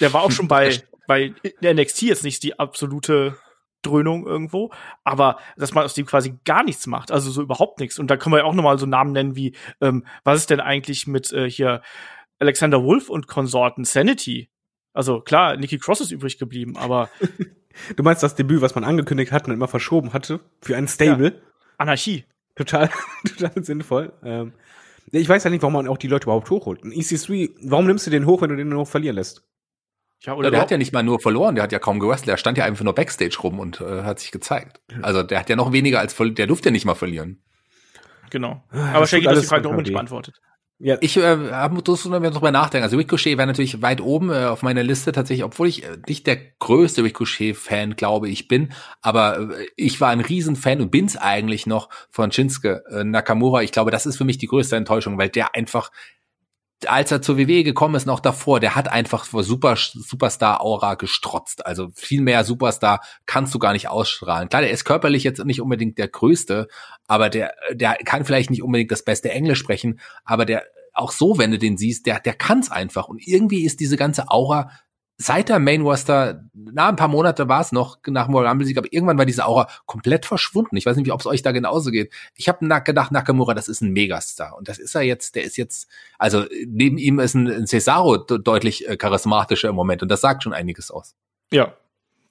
der 0.00 0.12
war 0.12 0.22
auch 0.22 0.30
schon 0.30 0.48
bei 0.48 0.78
bei 1.06 1.34
der 1.62 1.74
NXT 1.74 2.02
jetzt 2.02 2.24
nicht 2.24 2.42
die 2.42 2.58
absolute 2.58 3.38
Dröhnung 3.82 4.26
irgendwo, 4.26 4.70
aber 5.02 5.38
dass 5.56 5.72
man 5.72 5.84
aus 5.84 5.94
dem 5.94 6.06
quasi 6.06 6.38
gar 6.44 6.62
nichts 6.64 6.86
macht, 6.86 7.10
also 7.10 7.30
so 7.30 7.42
überhaupt 7.42 7.80
nichts. 7.80 7.98
Und 7.98 8.10
da 8.10 8.16
können 8.16 8.34
wir 8.34 8.40
ja 8.40 8.44
auch 8.44 8.54
nochmal 8.54 8.78
so 8.78 8.86
Namen 8.86 9.12
nennen 9.12 9.36
wie, 9.36 9.56
ähm, 9.80 10.06
was 10.24 10.40
ist 10.40 10.50
denn 10.50 10.60
eigentlich 10.60 11.06
mit 11.06 11.32
äh, 11.32 11.50
hier 11.50 11.82
Alexander 12.38 12.82
Wolf 12.82 13.08
und 13.08 13.28
Konsorten 13.28 13.84
Sanity? 13.84 14.50
Also 14.94 15.20
klar, 15.20 15.56
Nikki 15.56 15.78
Cross 15.78 16.00
ist 16.00 16.10
übrig 16.10 16.38
geblieben, 16.38 16.76
aber 16.78 17.10
Du 17.96 18.02
meinst 18.02 18.22
das 18.22 18.34
Debüt, 18.34 18.60
was 18.60 18.74
man 18.74 18.84
angekündigt 18.84 19.32
hat 19.32 19.46
und 19.46 19.52
immer 19.52 19.68
verschoben 19.68 20.12
hatte, 20.12 20.40
für 20.60 20.76
ein 20.76 20.88
Stable? 20.88 21.40
Anarchie. 21.78 22.24
Total, 22.54 22.88
total 23.36 23.64
sinnvoll. 23.64 24.12
Ähm, 24.22 24.52
ja, 25.10 25.20
ich 25.20 25.28
weiß 25.28 25.44
ja 25.44 25.50
nicht, 25.50 25.62
warum 25.62 25.74
man 25.74 25.88
auch 25.88 25.98
die 25.98 26.06
Leute 26.06 26.24
überhaupt 26.24 26.50
hochholt. 26.50 26.84
Ein 26.84 26.92
EC3, 26.92 27.50
warum 27.62 27.86
nimmst 27.86 28.06
du 28.06 28.10
den 28.10 28.26
hoch, 28.26 28.42
wenn 28.42 28.50
du 28.50 28.56
den 28.56 28.68
nur 28.68 28.80
noch 28.80 28.88
verlieren 28.88 29.16
lässt? 29.16 29.42
Ja, 30.20 30.34
Oder 30.34 30.50
der 30.50 30.60
hat 30.60 30.70
ja 30.70 30.78
nicht 30.78 30.92
mal 30.92 31.02
nur 31.02 31.20
verloren, 31.20 31.54
der 31.54 31.64
hat 31.64 31.72
ja 31.72 31.78
kaum 31.78 32.00
gewrestelt, 32.00 32.28
der 32.28 32.36
stand 32.38 32.56
ja 32.56 32.64
einfach 32.64 32.84
nur 32.84 32.94
Backstage 32.94 33.36
rum 33.42 33.58
und 33.58 33.80
äh, 33.80 34.02
hat 34.04 34.20
sich 34.20 34.30
gezeigt. 34.30 34.80
Also 35.02 35.22
der 35.22 35.40
hat 35.40 35.50
ja 35.50 35.56
noch 35.56 35.72
weniger 35.72 35.98
als 35.98 36.16
der 36.16 36.46
durfte 36.46 36.68
ja 36.68 36.72
nicht 36.72 36.86
mal 36.86 36.94
verlieren. 36.94 37.42
Genau. 38.30 38.64
Ah, 38.70 38.94
Aber 38.94 39.06
Shaggy, 39.06 39.24
du 39.24 39.30
hast 39.30 39.42
die 39.42 39.46
Frage 39.46 39.68
noch 39.68 39.76
nicht 39.76 39.92
beantwortet. 39.92 40.40
Ja, 40.80 40.98
Ich 41.00 41.16
äh, 41.16 41.22
habe 41.52 41.74
muss 41.74 42.04
nur 42.04 42.20
drüber 42.20 42.50
nachdenken. 42.50 42.82
Also 42.82 42.96
Ricochet 42.96 43.38
wäre 43.38 43.46
natürlich 43.46 43.80
weit 43.80 44.00
oben 44.00 44.30
äh, 44.30 44.46
auf 44.46 44.62
meiner 44.62 44.82
Liste 44.82 45.12
tatsächlich, 45.12 45.44
obwohl 45.44 45.68
ich 45.68 45.84
äh, 45.84 45.98
nicht 46.08 46.26
der 46.26 46.36
größte 46.58 47.04
Ricochet-Fan 47.04 47.94
glaube 47.94 48.28
ich 48.28 48.48
bin, 48.48 48.72
aber 49.00 49.50
äh, 49.56 49.66
ich 49.76 50.00
war 50.00 50.10
ein 50.10 50.20
Riesenfan 50.20 50.80
und 50.80 50.90
bin's 50.90 51.16
eigentlich 51.16 51.66
noch 51.66 51.90
von 52.10 52.32
Shinsuke 52.32 52.82
äh, 52.90 53.04
Nakamura. 53.04 53.62
Ich 53.62 53.70
glaube, 53.70 53.92
das 53.92 54.04
ist 54.04 54.16
für 54.16 54.24
mich 54.24 54.38
die 54.38 54.48
größte 54.48 54.74
Enttäuschung, 54.74 55.16
weil 55.16 55.28
der 55.28 55.54
einfach 55.54 55.90
als 56.86 57.10
er 57.10 57.22
zur 57.22 57.38
WWE 57.38 57.64
gekommen 57.64 57.94
ist, 57.94 58.06
noch 58.06 58.20
davor, 58.20 58.60
der 58.60 58.74
hat 58.74 58.88
einfach 58.88 59.24
vor 59.24 59.44
Super, 59.44 59.76
Superstar-Aura 59.76 60.94
gestrotzt. 60.94 61.64
Also 61.64 61.88
viel 61.94 62.20
mehr 62.20 62.44
Superstar 62.44 63.00
kannst 63.26 63.54
du 63.54 63.58
gar 63.58 63.72
nicht 63.72 63.88
ausstrahlen. 63.88 64.48
Klar, 64.48 64.62
der 64.62 64.70
ist 64.70 64.84
körperlich 64.84 65.24
jetzt 65.24 65.44
nicht 65.44 65.60
unbedingt 65.60 65.98
der 65.98 66.08
Größte, 66.08 66.68
aber 67.06 67.30
der, 67.30 67.54
der 67.72 67.94
kann 68.04 68.24
vielleicht 68.24 68.50
nicht 68.50 68.62
unbedingt 68.62 68.90
das 68.90 69.04
beste 69.04 69.30
Englisch 69.30 69.58
sprechen, 69.58 70.00
aber 70.24 70.44
der, 70.44 70.64
auch 70.94 71.10
so, 71.10 71.38
wenn 71.38 71.50
du 71.50 71.58
den 71.58 71.76
siehst, 71.76 72.06
der, 72.06 72.20
der 72.20 72.34
kann's 72.34 72.70
einfach. 72.70 73.08
Und 73.08 73.26
irgendwie 73.26 73.64
ist 73.64 73.80
diese 73.80 73.96
ganze 73.96 74.30
Aura 74.30 74.70
seit 75.16 75.48
der 75.48 75.58
Main 75.58 75.82
Roster, 75.82 76.44
na, 76.54 76.88
ein 76.88 76.96
paar 76.96 77.08
Monate 77.08 77.48
war 77.48 77.60
es 77.60 77.70
noch 77.70 77.98
nach 78.06 78.26
dem 78.26 78.34
Royal 78.34 78.48
Rumble 78.48 78.66
Sieg, 78.66 78.76
aber 78.78 78.92
irgendwann 78.92 79.16
war 79.16 79.26
diese 79.26 79.46
Aura 79.46 79.68
komplett 79.86 80.26
verschwunden. 80.26 80.76
Ich 80.76 80.86
weiß 80.86 80.96
nicht, 80.96 81.12
ob 81.12 81.20
es 81.20 81.26
euch 81.26 81.42
da 81.42 81.52
genauso 81.52 81.90
geht. 81.90 82.12
Ich 82.34 82.48
habe 82.48 82.66
gedacht, 82.80 83.12
Nakamura, 83.12 83.54
das 83.54 83.68
ist 83.68 83.80
ein 83.80 83.92
Megastar. 83.92 84.56
Und 84.56 84.68
das 84.68 84.78
ist 84.78 84.94
er 84.94 85.02
jetzt, 85.02 85.36
der 85.36 85.44
ist 85.44 85.56
jetzt, 85.56 85.88
also 86.18 86.44
neben 86.66 86.98
ihm 86.98 87.20
ist 87.20 87.34
ein, 87.34 87.46
ein 87.46 87.66
Cesaro 87.66 88.16
de- 88.16 88.40
deutlich 88.42 88.88
äh, 88.88 88.96
charismatischer 88.96 89.68
im 89.68 89.76
Moment 89.76 90.02
und 90.02 90.08
das 90.08 90.20
sagt 90.20 90.42
schon 90.42 90.52
einiges 90.52 90.90
aus. 90.90 91.14
Ja, 91.52 91.74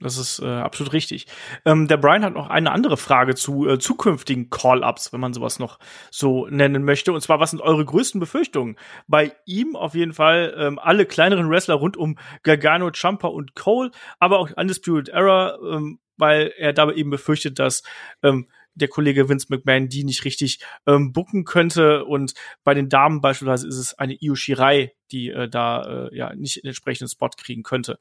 das 0.04 0.18
ist 0.18 0.40
äh, 0.40 0.46
absolut 0.46 0.94
richtig. 0.94 1.28
Ähm, 1.66 1.88
der 1.88 1.98
Brian 1.98 2.24
hat 2.24 2.34
noch 2.34 2.50
eine 2.50 2.72
andere 2.72 2.98
Frage 2.98 3.36
zu 3.36 3.68
äh, 3.68 3.80
zukünftigen 3.80 4.50
Call-Ups, 4.50 5.14
wenn 5.14 5.20
man 5.20 5.34
sowas 5.34 5.60
noch 5.60 5.80
so 6.12 6.48
nennen 6.48 6.84
möchte. 6.84 7.14
Und 7.14 7.22
zwar, 7.22 7.40
was 7.40 7.52
sind 7.52 7.62
eure 7.62 7.86
größten 7.86 8.20
Befürchtungen? 8.20 8.78
Bei 9.08 9.34
ihm 9.46 9.76
auf 9.76 9.96
jeden 9.96 10.14
Fall 10.14 10.54
ähm, 10.58 10.80
alle 10.80 11.06
kleineren 11.06 11.50
Wrestler 11.50 11.76
rund 11.76 11.98
um 11.98 12.18
Gargano, 12.44 12.92
Champa 12.92 13.28
und 13.30 13.56
Cole, 13.56 13.92
aber 14.20 14.40
auch 14.40 14.52
Undisputed 14.56 15.10
Era, 15.10 15.58
ähm, 15.64 16.00
weil 16.18 16.54
er 16.58 16.74
dabei 16.74 16.94
eben 16.94 17.10
befürchtet, 17.10 17.58
dass 17.58 17.84
ähm, 18.22 18.48
der 18.76 18.88
Kollege 18.88 19.30
Vince 19.30 19.48
McMahon 19.50 19.88
die 19.88 20.04
nicht 20.04 20.26
richtig 20.26 20.60
ähm, 20.88 21.14
bucken 21.14 21.46
könnte. 21.46 22.06
Und 22.06 22.34
bei 22.64 22.74
den 22.74 22.90
Damen 22.90 23.22
beispielsweise 23.22 23.68
ist 23.68 23.78
es 23.78 23.94
eine 23.98 24.16
Io 24.22 24.36
Shirai, 24.36 24.94
die 25.12 25.30
äh, 25.30 25.48
da 25.48 26.08
äh, 26.08 26.16
ja 26.16 26.34
nicht 26.36 26.58
den 26.58 26.68
entsprechenden 26.68 27.10
Spot 27.10 27.30
kriegen 27.30 27.64
könnte. 27.64 28.00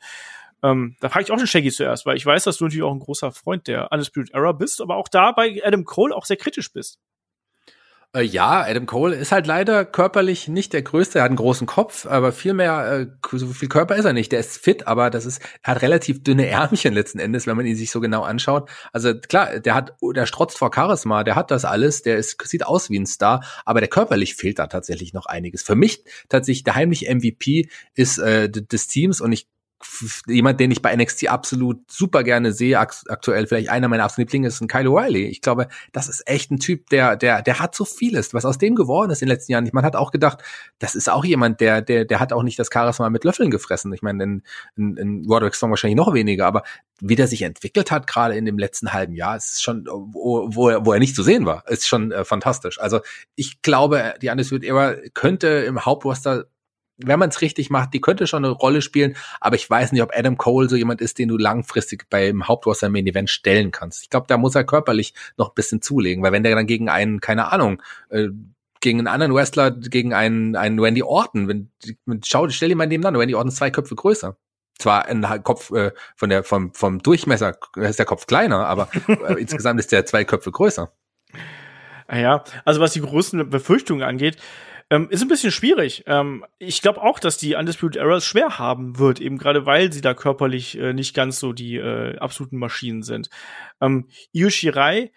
Ähm, 0.63 0.97
da 1.01 1.09
frage 1.09 1.25
ich 1.25 1.33
auch 1.33 1.39
den 1.39 1.47
Shaggy 1.47 1.71
zuerst, 1.71 2.07
weil 2.07 2.17
ich 2.17 2.27
weiß, 2.27 2.45
dass 2.45 2.59
du 2.59 2.65
natürlich 2.65 2.85
auch 2.85 2.93
ein 2.93 3.01
großer 3.01 3.33
Freund 3.33 3.67
der 3.67 3.91
Undisputed 3.91 4.35
Era 4.35 4.53
bist, 4.53 4.81
aber 4.81 4.97
auch 4.97 5.09
da 5.09 5.33
bei 5.33 5.61
Adam 5.65 5.85
Cole 5.85 6.15
auch 6.15 6.25
sehr 6.25 6.37
kritisch 6.37 6.73
bist. 6.73 6.99
Äh, 8.15 8.23
ja, 8.25 8.63
Adam 8.63 8.85
Cole 8.85 9.17
ist 9.17 9.33
halt 9.33 9.47
leider 9.47 9.87
körperlich 9.87 10.47
nicht 10.47 10.75
der 10.75 10.83
Größte. 10.83 11.19
Er 11.19 11.25
hat 11.25 11.31
einen 11.31 11.37
großen 11.37 11.67
Kopf, 11.67 12.05
aber 12.05 12.33
viel 12.33 12.53
mehr, 12.53 13.09
äh, 13.33 13.37
so 13.39 13.47
viel 13.49 13.71
Körper 13.71 13.97
ist 13.97 14.05
er 14.05 14.13
nicht. 14.13 14.33
Der 14.33 14.41
ist 14.41 14.59
fit, 14.59 14.87
aber 14.87 15.09
das 15.09 15.25
ist, 15.25 15.41
er 15.63 15.75
hat 15.75 15.83
relativ 15.83 16.23
dünne 16.23 16.47
Ärmchen 16.47 16.93
letzten 16.93 17.19
Endes, 17.19 17.47
wenn 17.47 17.57
man 17.57 17.65
ihn 17.65 17.77
sich 17.77 17.91
so 17.91 18.01
genau 18.01 18.23
anschaut. 18.23 18.69
Also 18.93 19.19
klar, 19.19 19.61
der 19.61 19.75
hat, 19.75 19.97
der 20.03 20.27
strotzt 20.27 20.59
vor 20.59 20.71
Charisma, 20.75 21.25
der 21.25 21.37
hat 21.37 21.51
das 21.51 21.65
alles, 21.65 22.03
der 22.03 22.19
ist, 22.19 22.37
sieht 22.47 22.67
aus 22.67 22.91
wie 22.91 22.99
ein 22.99 23.07
Star, 23.07 23.43
aber 23.65 23.81
der 23.81 23.89
körperlich 23.89 24.35
fehlt 24.35 24.59
da 24.59 24.67
tatsächlich 24.67 25.15
noch 25.15 25.25
einiges. 25.25 25.63
Für 25.63 25.75
mich 25.75 26.05
tatsächlich 26.29 26.65
der 26.65 26.75
heimliche 26.75 27.13
MVP 27.15 27.71
ist 27.95 28.19
äh, 28.19 28.51
des 28.51 28.89
Teams 28.89 29.23
und 29.23 29.33
ich 29.33 29.49
jemand, 30.27 30.61
den 30.61 30.71
ich 30.71 30.83
bei 30.83 30.95
NXT 30.95 31.29
absolut 31.29 31.79
super 31.91 32.23
gerne 32.23 32.53
sehe, 32.53 32.79
ak 32.79 32.95
aktuell 33.09 33.47
vielleicht 33.47 33.69
einer 33.69 33.89
meiner 33.89 34.05
absoluten 34.05 34.23
Lieblinge 34.23 34.49
ist 34.49 34.61
ein 34.61 34.69
Kyle 34.69 34.89
O'Reilly. 34.89 35.29
Ich 35.29 35.41
glaube, 35.41 35.69
das 35.93 36.09
ist 36.09 36.27
echt 36.27 36.51
ein 36.51 36.59
Typ, 36.59 36.89
der, 36.91 37.17
der, 37.17 37.43
der 37.43 37.59
hat 37.59 37.75
so 37.75 37.85
vieles, 37.85 38.35
was 38.35 38.45
aus 38.45 38.59
dem 38.59 38.75
geworden 38.75 39.11
ist 39.11 39.23
in 39.23 39.27
den 39.27 39.35
letzten 39.35 39.53
Jahren. 39.53 39.69
Man 39.73 39.85
hat 39.85 39.97
auch 39.97 40.11
gedacht, 40.11 40.43
das 40.79 40.95
ist 40.95 41.11
auch 41.11 41.25
jemand, 41.25 41.61
der, 41.61 41.83
der, 41.83 42.05
der 42.05 42.21
hat 42.21 42.33
auch 42.33 42.43
nicht 42.43 42.59
das 42.59 42.71
Charisma 42.73 43.11
mit 43.11 43.25
Löffeln 43.25 43.51
gefressen. 43.51 43.93
Ich 43.93 44.03
meine, 44.03 44.25
in, 44.25 44.43
in, 44.77 44.97
in 44.97 45.27
Roderick 45.29 45.55
Strong 45.55 45.71
wahrscheinlich 45.71 45.97
noch 45.97 46.15
weniger, 46.15 46.47
aber 46.47 46.63
wie 47.01 47.17
der 47.17 47.27
sich 47.27 47.43
entwickelt 47.43 47.91
hat, 47.91 48.07
gerade 48.07 48.37
in 48.37 48.45
dem 48.45 48.59
letzten 48.59 48.93
halben 48.93 49.15
Jahr, 49.15 49.37
ist 49.37 49.63
schon, 49.63 49.87
wo, 49.87 50.49
wo, 50.55 50.69
er, 50.69 50.87
wo 50.87 50.93
er 50.93 51.01
nicht 51.01 51.17
zu 51.17 51.23
sehen 51.23 51.47
war, 51.47 51.65
ist 51.69 51.87
schon 51.87 52.13
äh, 52.13 52.25
fantastisch. 52.25 52.81
Also 52.81 53.01
ich 53.35 53.63
glaube, 53.63 54.15
die 54.23 54.29
Undisputed 54.29 54.65
Era 54.65 54.95
könnte 55.15 55.49
im 55.49 55.85
Hauptroster 55.85 56.47
wenn 56.99 57.19
man 57.19 57.31
es 57.31 57.41
richtig 57.41 57.71
macht, 57.71 57.95
die 57.95 58.01
könnte 58.01 58.27
schon 58.27 58.45
eine 58.45 58.53
Rolle 58.53 58.83
spielen, 58.83 59.17
aber 59.41 59.57
ich 59.57 59.69
weiß 59.69 59.93
nicht, 59.93 60.03
ob 60.03 60.13
Adam 60.15 60.37
Cole 60.37 60.69
so 60.69 60.77
jemand 60.77 61.01
ist, 61.01 61.19
den 61.19 61.29
du 61.29 61.37
langfristig 61.37 62.09
beim 62.11 62.47
Hauptroster 62.49 62.89
Main 62.89 63.07
Event 63.07 63.31
stellen 63.31 63.71
kannst. 63.71 64.03
Ich 64.03 64.11
glaube, 64.11 64.27
da 64.29 64.37
muss 64.37 64.55
er 64.55 64.65
körperlich 64.65 65.15
noch 65.37 65.51
ein 65.51 65.55
bisschen 65.55 65.83
zulegen, 65.83 66.23
weil 66.23 66.33
wenn 66.33 66.43
der 66.43 66.55
dann 66.55 66.67
gegen 66.67 66.89
einen, 66.89 67.21
keine 67.21 67.53
Ahnung, 67.53 67.83
äh, 68.11 68.29
gegen 68.81 68.99
einen 68.99 69.09
anderen 69.09 69.35
Wrestler, 69.35 69.71
gegen 69.71 70.13
einen, 70.13 70.57
einen 70.57 70.79
Randy 70.81 71.03
Orton, 71.03 71.49
wenn, 71.49 71.71
schau, 72.25 72.49
stell 72.49 72.69
dir 72.69 72.77
mal 72.77 72.87
nebeneinander, 72.87 73.21
Randy 73.21 73.35
Orton 73.35 73.49
ist 73.49 73.57
zwei 73.57 73.71
Köpfe 73.71 73.95
größer. 73.95 74.37
Zwar 74.79 75.07
ein 75.07 75.23
Kopf 75.45 75.71
äh, 75.71 75.93
von 76.17 76.29
der 76.29 76.43
vom 76.43 76.75
vom 76.75 76.99
Durchmesser 77.01 77.57
ist 77.77 77.99
der 77.99 78.07
Kopf 78.07 78.27
kleiner, 78.27 78.67
aber 78.67 78.89
äh, 79.07 79.35
insgesamt 79.41 79.79
ist 79.79 79.93
der 79.93 80.07
zwei 80.07 80.25
Köpfe 80.25 80.51
größer. 80.51 80.93
Ja, 82.11 82.43
also 82.65 82.81
was 82.81 82.93
die 82.93 83.01
größten 83.01 83.49
Befürchtungen 83.49 84.03
angeht, 84.03 84.39
Ähm, 84.93 85.09
ist 85.09 85.23
ein 85.23 85.29
bisschen 85.29 85.51
schwierig. 85.51 86.05
Ähm, 86.07 86.45
ich 86.59 86.83
glaube 86.83 87.01
auch, 87.01 87.19
dass 87.19 87.39
die 87.39 87.55
Undisputed 87.55 87.97
Era 87.97 88.17
es 88.17 88.27
schwer 88.27 88.59
haben 88.59 88.99
wird, 88.99 89.23
eben 89.23 89.39
gerade 89.39 89.65
weil 89.65 89.91
sie 89.91 90.03
da 90.03 90.13
körperlich 90.13 90.79
äh, 90.79 90.93
nicht 90.93 91.15
ganz 91.15 91.39
so 91.41 91.55
die 91.55 91.77
äh, 91.77 92.19
absoluten 92.19 92.59
Maschinen 92.59 93.03
sind. 93.03 93.31
Ähm, 93.81 94.09
Io 94.35 94.51
Shirai 94.51 95.11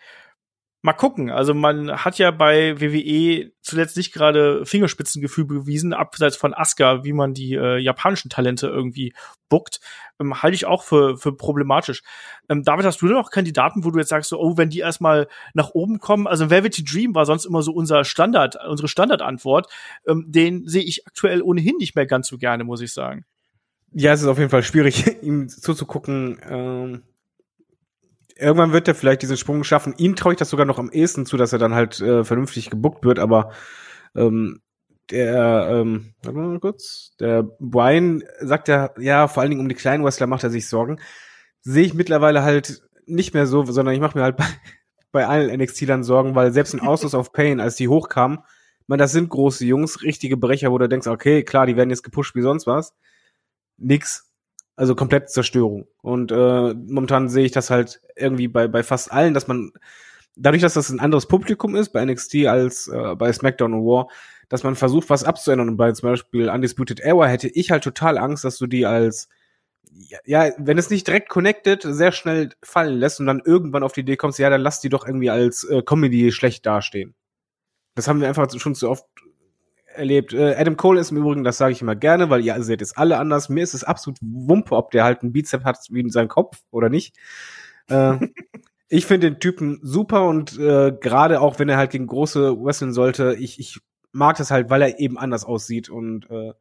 mal 0.86 0.94
gucken. 0.94 1.32
Also 1.32 1.54
man 1.54 1.92
hat 2.06 2.20
ja 2.20 2.30
bei 2.30 2.80
WWE 2.80 3.52
zuletzt 3.62 3.98
nicht 3.98 4.14
gerade 4.14 4.66
Fingerspitzengefühl 4.66 5.46
bewiesen, 5.46 5.94
abseits 5.94 6.38
von 6.38 6.54
Asuka, 6.54 7.04
wie 7.04 7.12
man 7.12 7.34
die 7.34 7.56
äh, 7.56 7.78
japanischen 7.78 8.30
Talente 8.30 8.68
irgendwie 8.68 9.14
bookt, 9.50 9.80
ähm, 10.20 10.44
halte 10.44 10.54
ich 10.54 10.66
auch 10.66 10.84
für, 10.84 11.18
für 11.18 11.36
problematisch. 11.36 12.04
Ähm, 12.50 12.64
David, 12.64 12.86
hast 12.86 13.02
du 13.02 13.08
da 13.08 13.16
noch 13.16 13.32
Kandidaten, 13.32 13.84
wo 13.84 13.90
du 13.90 13.98
jetzt 13.98 14.10
sagst, 14.10 14.30
so, 14.30 14.40
oh, 14.40 14.58
wenn 14.58 14.70
die 14.70 14.80
erstmal 14.80 15.28
nach 15.56 15.72
oben 15.72 16.00
kommen, 16.00 16.28
also 16.28 16.52
Velvety 16.52 16.84
Dream 16.84 17.16
war 17.16 17.26
sonst 17.26 17.46
immer 17.46 17.64
so 17.64 17.74
unser 17.74 18.04
Standard, 18.04 18.56
unsere 18.68 18.88
Standardantwort, 18.88 19.68
ähm, 20.08 20.26
den 20.28 20.68
sehe 20.68 20.84
ich 20.84 21.08
aktuell 21.08 21.42
ohnehin 21.42 21.78
nicht 21.78 21.96
mehr 21.96 22.06
ganz 22.06 22.28
so 22.28 22.38
gerne, 22.38 22.64
muss 22.64 22.82
ich 22.82 22.94
sagen. 22.94 23.26
Ja, 23.92 24.14
es 24.14 24.22
ist 24.22 24.28
auf 24.28 24.38
jeden 24.38 24.52
Fall 24.52 24.64
schwierig, 24.64 25.06
ihm 25.24 25.50
zuzugucken. 25.50 26.40
Ähm 26.48 27.04
irgendwann 28.38 28.74
wird 28.74 28.88
er 28.88 28.96
vielleicht 28.96 29.22
diesen 29.22 29.38
Sprung 29.38 29.64
schaffen. 29.64 29.94
Ihm 29.98 30.16
traue 30.16 30.34
ich 30.34 30.40
das 30.40 30.50
sogar 30.50 30.66
noch 30.66 30.80
am 30.80 30.92
ehesten 30.92 31.26
zu, 31.26 31.38
dass 31.38 31.54
er 31.54 31.60
dann 31.60 31.74
halt 31.74 32.00
äh, 32.02 32.24
vernünftig 32.24 32.70
gebuckt 32.70 33.06
wird, 33.06 33.20
aber 33.20 33.52
ähm, 34.16 34.62
der, 35.12 35.68
ähm, 35.72 36.14
warte 36.24 36.40
mal 36.40 36.60
kurz, 36.60 37.12
der 37.20 37.44
Brian 37.60 38.24
sagt 38.40 38.68
ja, 38.68 38.92
ja, 38.98 39.28
vor 39.28 39.42
allen 39.42 39.52
Dingen 39.52 39.62
um 39.62 39.70
die 39.70 39.76
kleinen 39.76 40.04
Wrestler 40.04 40.28
macht 40.28 40.44
er 40.44 40.50
sich 40.50 40.68
Sorgen. 40.68 41.00
Sehe 41.62 41.86
ich 41.86 41.94
mittlerweile 41.94 42.44
halt 42.44 42.82
nicht 43.06 43.34
mehr 43.34 43.46
so, 43.46 43.64
sondern 43.66 43.94
ich 43.94 44.02
mache 44.02 44.18
mir 44.18 44.24
halt 44.24 44.38
bei, 44.38 44.48
bei 45.12 45.28
allen 45.28 45.56
NXT-Lern 45.56 46.04
Sorgen, 46.04 46.36
weil 46.36 46.52
selbst 46.52 46.74
in 46.74 46.82
Autos 46.82 47.14
of 47.14 47.32
Pain, 47.32 47.60
als 47.60 47.76
die 47.76 47.88
hochkamen, 47.88 48.40
man, 48.88 49.00
das 49.00 49.12
sind 49.12 49.30
große 49.30 49.66
Jungs, 49.66 50.04
richtige 50.04 50.38
Brecher, 50.38 50.72
wo 50.72 50.78
du 50.78 50.88
denkst, 50.88 51.08
okay, 51.08 51.44
klar, 51.44 51.66
die 51.66 51.76
werden 51.76 51.90
jetzt 51.90 52.04
gepusht 52.04 52.36
wie 52.36 52.42
sonst 52.42 52.68
was. 52.68 52.94
Nix. 53.78 54.32
Also 54.76 54.96
komplett 54.96 55.30
Zerstörung. 55.30 55.88
Und 56.02 56.32
äh, 56.32 56.74
momentan 56.74 57.30
sehe 57.30 57.46
ich 57.46 57.52
das 57.52 57.70
halt 57.70 58.02
irgendwie 58.16 58.48
bei, 58.48 58.68
bei 58.68 58.84
fast 58.84 59.12
allen, 59.12 59.34
dass 59.34 59.48
man, 59.48 59.72
dadurch, 60.36 60.62
dass 60.62 60.74
das 60.74 60.90
ein 60.90 61.00
anderes 61.00 61.28
Publikum 61.28 61.76
ist 61.76 61.90
bei 61.90 62.04
NXT 62.04 62.46
als 62.48 62.88
äh, 62.88 63.16
bei 63.16 63.32
SmackDown 63.32 63.74
und 63.74 63.86
War, 63.86 64.10
dass 64.50 64.64
man 64.64 64.76
versucht, 64.76 65.10
was 65.10 65.24
abzuändern. 65.24 65.70
Und 65.70 65.78
bei 65.78 65.92
zum 65.94 66.10
Beispiel 66.10 66.50
Undisputed 66.50 67.00
Era 67.00 67.28
hätte 67.28 67.48
ich 67.48 67.72
halt 67.72 67.84
total 67.84 68.18
Angst, 68.18 68.44
dass 68.44 68.58
du 68.58 68.68
die 68.68 68.86
als 68.86 69.30
ja, 70.26 70.52
wenn 70.58 70.78
es 70.78 70.90
nicht 70.90 71.08
direkt 71.08 71.30
connected, 71.30 71.82
sehr 71.84 72.12
schnell 72.12 72.50
fallen 72.62 73.00
lässt 73.00 73.20
und 73.20 73.28
dann 73.28 73.42
irgendwann 73.44 73.84
auf 73.84 73.94
die 73.94 74.02
Idee 74.02 74.18
kommst, 74.18 74.40
ja, 74.40 74.50
dann 74.50 74.62
lass 74.62 74.82
die 74.82 74.90
doch 74.90 75.06
irgendwie 75.06 75.30
als 75.30 75.64
äh, 75.64 75.82
Comedy 75.84 76.32
schlecht 76.32 76.66
dastehen. 76.66 77.16
Das 77.96 78.08
haben 78.08 78.20
wir 78.20 78.28
einfach 78.28 78.50
schon 78.60 78.76
zu 78.76 78.90
oft 78.90 79.06
erlebt. 79.96 80.34
Äh, 80.34 80.56
Adam 80.56 80.78
Cole 80.78 81.00
ist 81.00 81.12
im 81.12 81.18
Übrigen, 81.18 81.44
das 81.44 81.58
sage 81.58 81.72
ich 81.74 81.82
immer 81.82 81.96
gerne, 81.96 82.30
weil 82.30 82.44
ihr 82.44 82.62
seht 82.64 82.82
es 82.82 82.96
alle 82.96 83.18
anders. 83.18 83.50
Mir 83.50 83.64
ist 83.64 83.74
es 83.74 83.84
absolut 83.84 84.20
Wumpe, 84.22 84.76
ob 84.76 84.92
der 84.92 85.04
halt 85.04 85.22
einen 85.22 85.34
Bizep 85.34 85.64
hat 85.64 85.80
wie 85.90 86.02
in 86.02 86.10
seinem 86.10 86.30
Kopf 86.30 86.62
oder 86.72 86.90
nicht. 86.90 87.16
Äh, 87.88 88.18
ich 88.90 89.06
finde 89.06 89.32
den 89.32 89.40
Typen 89.40 89.80
super 89.82 90.28
und 90.28 90.58
äh, 90.60 90.92
gerade 91.00 91.42
auch, 91.42 91.60
wenn 91.60 91.70
er 91.70 91.78
halt 91.78 91.92
gegen 91.92 92.08
große 92.08 92.58
wresteln 92.64 92.94
sollte, 92.94 93.36
ich, 93.40 93.60
ich 93.60 93.80
mag 94.12 94.38
das 94.38 94.52
halt, 94.52 94.70
weil 94.70 94.82
er 94.82 95.00
eben 95.00 95.18
anders 95.18 95.46
aussieht 95.46 95.90
und 95.90 96.30
äh, 96.30 96.54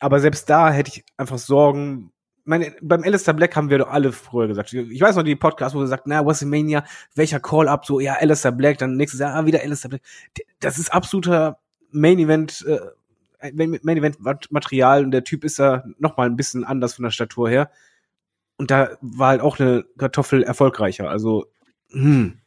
aber 0.00 0.18
selbst 0.18 0.48
da 0.50 0.72
hätte 0.72 0.90
ich 0.92 1.04
einfach 1.16 1.38
Sorgen. 1.38 2.10
Meine, 2.44 2.74
beim 2.80 3.04
Alistair 3.04 3.34
Black 3.34 3.54
haben 3.54 3.68
wir 3.68 3.78
doch 3.78 3.90
alle 3.90 4.12
früher 4.12 4.48
gesagt. 4.48 4.72
Ich 4.72 5.00
weiß 5.00 5.14
noch 5.14 5.22
die 5.22 5.36
Podcasts, 5.36 5.76
wo 5.76 5.82
er 5.82 5.86
sagt, 5.86 6.06
na, 6.06 6.24
WrestleMania, 6.24 6.84
welcher 7.14 7.38
Call-Up, 7.38 7.84
so, 7.84 8.00
ja, 8.00 8.14
Alistair 8.14 8.50
Black, 8.50 8.78
dann 8.78 8.96
nächstes 8.96 9.20
Jahr, 9.20 9.34
ah, 9.34 9.44
wieder 9.44 9.60
Alistair 9.60 9.90
Black. 9.90 10.02
Das 10.58 10.78
ist 10.78 10.92
absoluter 10.92 11.60
Main 11.92 12.18
Event, 12.18 12.64
äh, 12.66 13.52
Main 13.52 13.96
Event 13.96 14.18
Material 14.50 15.04
und 15.04 15.12
der 15.12 15.24
Typ 15.24 15.44
ist 15.44 15.58
da 15.58 15.84
noch 15.98 16.16
mal 16.16 16.26
ein 16.26 16.36
bisschen 16.36 16.64
anders 16.64 16.94
von 16.94 17.04
der 17.04 17.10
Statur 17.10 17.48
her. 17.48 17.70
Und 18.56 18.70
da 18.70 18.98
war 19.00 19.28
halt 19.28 19.40
auch 19.40 19.58
eine 19.58 19.84
Kartoffel 19.96 20.42
erfolgreicher. 20.42 21.08
Also, 21.08 21.46
hm. 21.90 22.38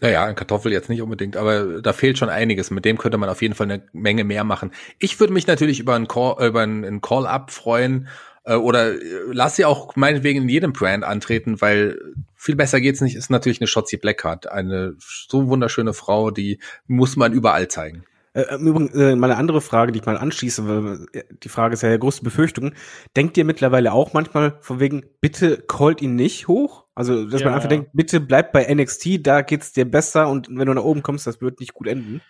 Naja, 0.00 0.24
ein 0.24 0.34
Kartoffel 0.34 0.72
jetzt 0.72 0.90
nicht 0.90 1.00
unbedingt, 1.00 1.36
aber 1.36 1.80
da 1.80 1.94
fehlt 1.94 2.18
schon 2.18 2.28
einiges. 2.28 2.70
Mit 2.70 2.84
dem 2.84 2.98
könnte 2.98 3.16
man 3.16 3.30
auf 3.30 3.40
jeden 3.40 3.54
Fall 3.54 3.70
eine 3.70 3.86
Menge 3.92 4.24
mehr 4.24 4.44
machen. 4.44 4.72
Ich 4.98 5.18
würde 5.18 5.32
mich 5.32 5.46
natürlich 5.46 5.80
über 5.80 5.94
einen 5.94 6.08
Call, 6.08 6.46
über 6.46 6.60
einen 6.60 7.00
Call-Up 7.00 7.50
freuen 7.50 8.08
äh, 8.44 8.54
oder 8.54 8.92
äh, 8.92 9.00
lass 9.32 9.56
sie 9.56 9.64
auch 9.64 9.96
meinetwegen 9.96 10.42
in 10.42 10.48
jedem 10.48 10.72
Brand 10.72 11.04
antreten, 11.04 11.60
weil 11.60 11.98
viel 12.34 12.56
besser 12.56 12.80
geht's 12.80 13.00
nicht. 13.00 13.16
Ist 13.16 13.30
natürlich 13.30 13.60
eine 13.60 13.66
Shotzi 13.66 13.96
Blackheart, 13.96 14.50
eine 14.50 14.94
so 14.98 15.48
wunderschöne 15.48 15.94
Frau, 15.94 16.30
die 16.30 16.60
muss 16.86 17.16
man 17.16 17.32
überall 17.32 17.68
zeigen. 17.68 18.04
Äh, 18.34 18.54
Im 18.54 18.66
Übrigen, 18.66 19.00
äh, 19.00 19.16
mal 19.16 19.30
eine 19.30 19.38
andere 19.38 19.60
Frage, 19.60 19.92
die 19.92 20.00
ich 20.00 20.06
mal 20.06 20.18
anschließe, 20.18 20.68
weil 20.68 21.06
äh, 21.12 21.22
die 21.42 21.48
Frage 21.48 21.74
ist 21.74 21.82
ja, 21.82 21.88
ja 21.88 21.96
große 21.96 22.22
Befürchtungen. 22.22 22.74
Denkt 23.16 23.36
ihr 23.36 23.44
mittlerweile 23.44 23.92
auch 23.92 24.12
manchmal 24.12 24.58
von 24.60 24.80
wegen, 24.80 25.04
bitte 25.20 25.58
callt 25.58 26.02
ihn 26.02 26.16
nicht 26.16 26.48
hoch? 26.48 26.84
Also, 26.96 27.26
dass 27.26 27.40
ja. 27.40 27.46
man 27.46 27.54
einfach 27.54 27.68
denkt, 27.68 27.90
bitte 27.92 28.20
bleib 28.20 28.52
bei 28.52 28.72
NXT, 28.72 29.26
da 29.26 29.42
geht's 29.42 29.72
dir 29.72 29.84
besser 29.84 30.28
und 30.28 30.48
wenn 30.50 30.66
du 30.66 30.74
nach 30.74 30.84
oben 30.84 31.02
kommst, 31.02 31.26
das 31.26 31.40
wird 31.40 31.60
nicht 31.60 31.74
gut 31.74 31.86
enden. 31.86 32.20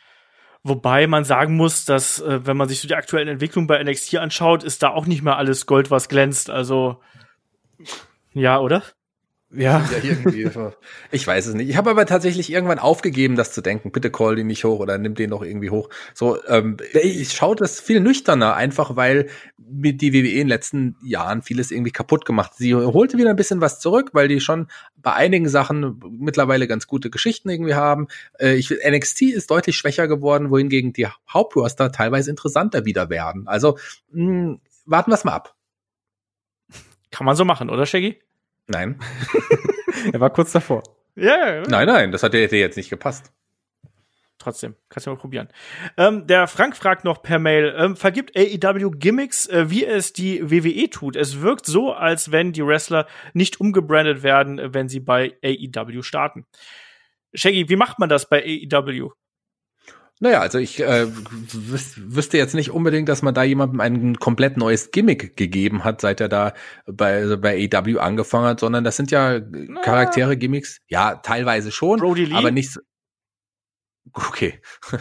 Wobei 0.63 1.07
man 1.07 1.25
sagen 1.25 1.57
muss, 1.57 1.85
dass, 1.85 2.21
äh, 2.21 2.47
wenn 2.47 2.57
man 2.57 2.69
sich 2.69 2.81
so 2.81 2.89
die 2.89 2.95
aktuellen 2.95 3.29
Entwicklungen 3.29 3.67
bei 3.67 3.83
NXT 3.83 4.17
anschaut, 4.17 4.63
ist 4.63 4.83
da 4.83 4.91
auch 4.91 5.07
nicht 5.07 5.23
mehr 5.23 5.37
alles 5.37 5.67
Gold, 5.67 5.91
was 5.91 6.09
glänzt. 6.09 6.51
Also, 6.51 7.01
ja, 8.33 8.59
oder? 8.59 8.83
Ja. 9.57 9.89
ja 9.93 9.99
irgendwie, 10.03 10.49
ich 11.11 11.27
weiß 11.27 11.47
es 11.47 11.55
nicht. 11.55 11.69
Ich 11.69 11.77
habe 11.77 11.91
aber 11.91 12.07
tatsächlich 12.07 12.51
irgendwann 12.51 12.79
aufgegeben, 12.79 13.37
das 13.37 13.53
zu 13.53 13.61
denken. 13.61 13.93
Bitte 13.93 14.11
call 14.11 14.37
den 14.37 14.47
nicht 14.47 14.65
hoch 14.65 14.81
oder 14.81 14.99
nimm 14.99 15.15
den 15.15 15.31
doch 15.31 15.43
irgendwie 15.43 15.71
hoch. 15.71 15.89
So, 16.15 16.43
ähm, 16.47 16.77
ich 16.93 17.33
schaue 17.33 17.57
das 17.57 17.81
viel 17.81 18.01
nüchterner, 18.01 18.55
einfach 18.55 18.97
weil 18.97 19.29
mit 19.59 20.01
die 20.01 20.13
WWE 20.13 20.29
in 20.29 20.37
den 20.39 20.49
letzten 20.49 20.97
Jahren 21.03 21.43
vieles 21.43 21.71
irgendwie 21.71 21.93
kaputt 21.93 22.25
gemacht. 22.25 22.53
Sie 22.57 22.75
holte 22.75 23.19
wieder 23.19 23.31
ein 23.31 23.37
bisschen 23.37 23.61
was 23.61 23.81
zurück, 23.81 24.11
weil 24.13 24.29
die 24.29 24.41
schon 24.41 24.69
bei 24.97 25.13
einigen 25.13 25.49
Sachen 25.49 26.01
mittlerweile 26.11 26.67
ganz 26.67 26.87
gute 26.87 27.11
Geschichten 27.11 27.49
irgendwie 27.49 27.75
haben. 27.75 28.09
Äh, 28.39 28.55
ich, 28.55 28.71
NXT 28.71 29.23
ist 29.23 29.51
deutlich 29.51 29.77
schwächer 29.77 30.09
geworden, 30.09 30.51
wohingegen 30.51 30.93
die 30.93 31.07
Hauptroster 31.29 31.93
teilweise 31.93 32.31
interessanter 32.31 32.85
wieder 32.85 33.11
werden. 33.11 33.47
Also 33.47 33.79
mh, 34.13 34.27
hm, 34.27 34.61
warten 34.87 35.11
wir 35.11 35.15
es 35.15 35.25
mal 35.25 35.33
ab. 35.33 35.55
Kann 37.11 37.27
man 37.27 37.37
so 37.37 37.45
machen, 37.45 37.71
oder 37.71 37.87
Shaggy? 37.87 38.19
Nein. 38.67 38.99
er 40.13 40.21
war 40.21 40.31
kurz 40.31 40.53
davor. 40.53 40.83
Ja, 41.17 41.57
ja, 41.57 41.63
Nein, 41.69 41.87
nein, 41.87 42.13
das 42.13 42.23
hat 42.23 42.35
dir 42.35 42.47
jetzt 42.47 42.77
nicht 42.77 42.91
gepasst. 42.91 43.33
Trotzdem, 44.39 44.75
kannst 44.89 45.07
du 45.07 45.11
mal 45.11 45.17
probieren. 45.17 45.49
Ähm, 45.97 46.27
der 46.27 46.49
Frank 46.49 46.77
fragt 46.77 47.05
noch 47.05 47.23
per 47.23 47.39
Mail, 47.39 47.75
ähm, 47.79 47.97
vergibt 47.97 48.37
AEW 48.37 48.91
Gimmicks, 48.91 49.47
äh, 49.47 49.71
wie 49.71 49.87
es 49.87 50.13
die 50.13 50.51
WWE 50.51 50.91
tut? 50.91 51.17
Es 51.17 51.41
wirkt 51.41 51.67
so, 51.67 51.93
als 51.93 52.33
wenn 52.33 52.53
die 52.53 52.67
Wrestler 52.67 53.07
nicht 53.33 53.61
umgebrandet 53.61 54.23
werden, 54.23 54.61
wenn 54.75 54.89
sie 54.89 55.01
bei 55.01 55.39
AEW 55.43 56.03
starten. 56.03 56.47
Shaggy, 57.33 57.69
wie 57.69 57.77
macht 57.77 57.99
man 57.99 58.09
das 58.09 58.29
bei 58.29 58.43
AEW? 58.45 59.13
Naja, 60.25 60.41
also 60.41 60.57
ich 60.57 60.81
äh, 60.81 61.07
wüs 61.53 61.97
wüsste 61.99 62.39
jetzt 62.39 62.55
nicht 62.55 62.71
unbedingt, 62.71 63.11
dass 63.11 63.21
man 63.21 63.35
da 63.35 63.43
jemandem 63.43 63.81
ein 63.81 64.19
komplett 64.19 64.57
neues 64.57 64.91
Gimmick 64.91 65.37
gegeben 65.37 65.85
hat, 65.85 66.01
seit 66.01 66.19
er 66.19 66.31
da 66.31 66.55
bei, 66.87 67.17
also 67.17 67.37
bei 67.37 67.69
AW 67.71 67.99
angefangen 67.99 68.47
hat, 68.47 68.61
sondern 68.61 68.85
das 68.85 68.97
sind 68.97 69.11
ja 69.11 69.39
Charaktere, 69.83 70.39
Gimmicks, 70.39 70.81
ja, 70.89 71.17
teilweise 71.17 71.71
schon, 71.71 72.01
aber 72.33 72.51
nicht, 72.51 72.79
Okay. 74.17 74.61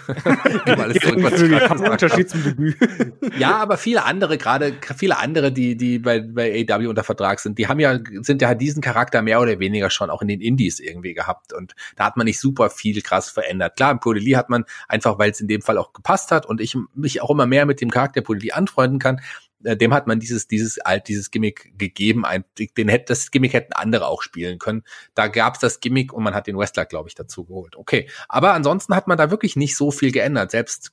Unterschied 1.91 2.29
zum 2.31 2.43
Debüt. 2.43 2.75
ja, 3.37 3.57
aber 3.57 3.77
viele 3.77 4.05
andere, 4.05 4.39
gerade 4.39 4.73
viele 4.97 5.19
andere, 5.19 5.51
die 5.51 5.75
die 5.77 5.99
bei 5.99 6.19
bei 6.19 6.65
AW 6.67 6.87
unter 6.87 7.03
Vertrag 7.03 7.39
sind, 7.39 7.59
die 7.59 7.67
haben 7.67 7.79
ja 7.79 7.99
sind 8.21 8.41
ja 8.41 8.55
diesen 8.55 8.81
Charakter 8.81 9.21
mehr 9.21 9.39
oder 9.39 9.59
weniger 9.59 9.91
schon 9.91 10.09
auch 10.09 10.23
in 10.23 10.29
den 10.29 10.41
Indies 10.41 10.79
irgendwie 10.79 11.13
gehabt 11.13 11.53
und 11.53 11.75
da 11.95 12.05
hat 12.05 12.17
man 12.17 12.25
nicht 12.25 12.39
super 12.39 12.71
viel 12.71 13.03
krass 13.03 13.29
verändert. 13.29 13.75
Klar, 13.75 13.91
im 13.91 13.99
Podeli 13.99 14.31
hat 14.31 14.49
man 14.49 14.65
einfach, 14.87 15.19
weil 15.19 15.29
es 15.29 15.39
in 15.39 15.47
dem 15.47 15.61
Fall 15.61 15.77
auch 15.77 15.93
gepasst 15.93 16.31
hat 16.31 16.47
und 16.47 16.59
ich 16.59 16.75
mich 16.95 17.21
auch 17.21 17.29
immer 17.29 17.45
mehr 17.45 17.67
mit 17.67 17.81
dem 17.81 17.91
Charakter 17.91 18.21
Podeli 18.21 18.51
anfreunden 18.51 18.97
kann, 18.97 19.21
dem 19.63 19.93
hat 19.93 20.07
man 20.07 20.19
dieses, 20.19 20.47
dieses, 20.47 20.79
alt, 20.79 21.07
dieses 21.07 21.31
Gimmick 21.31 21.77
gegeben. 21.77 22.25
Ein, 22.25 22.43
den 22.77 22.89
hätte, 22.89 23.05
das 23.07 23.31
Gimmick 23.31 23.53
hätten 23.53 23.73
andere 23.73 24.07
auch 24.07 24.21
spielen 24.21 24.59
können. 24.59 24.83
Da 25.15 25.27
gab 25.27 25.55
es 25.55 25.59
das 25.59 25.79
Gimmick 25.79 26.13
und 26.13 26.23
man 26.23 26.35
hat 26.35 26.47
den 26.47 26.57
Wrestler, 26.57 26.85
glaube 26.85 27.09
ich, 27.09 27.15
dazu 27.15 27.45
geholt. 27.45 27.75
Okay. 27.75 28.09
Aber 28.27 28.53
ansonsten 28.53 28.95
hat 28.95 29.07
man 29.07 29.17
da 29.17 29.31
wirklich 29.31 29.55
nicht 29.55 29.75
so 29.77 29.91
viel 29.91 30.11
geändert. 30.11 30.51
Selbst, 30.51 30.91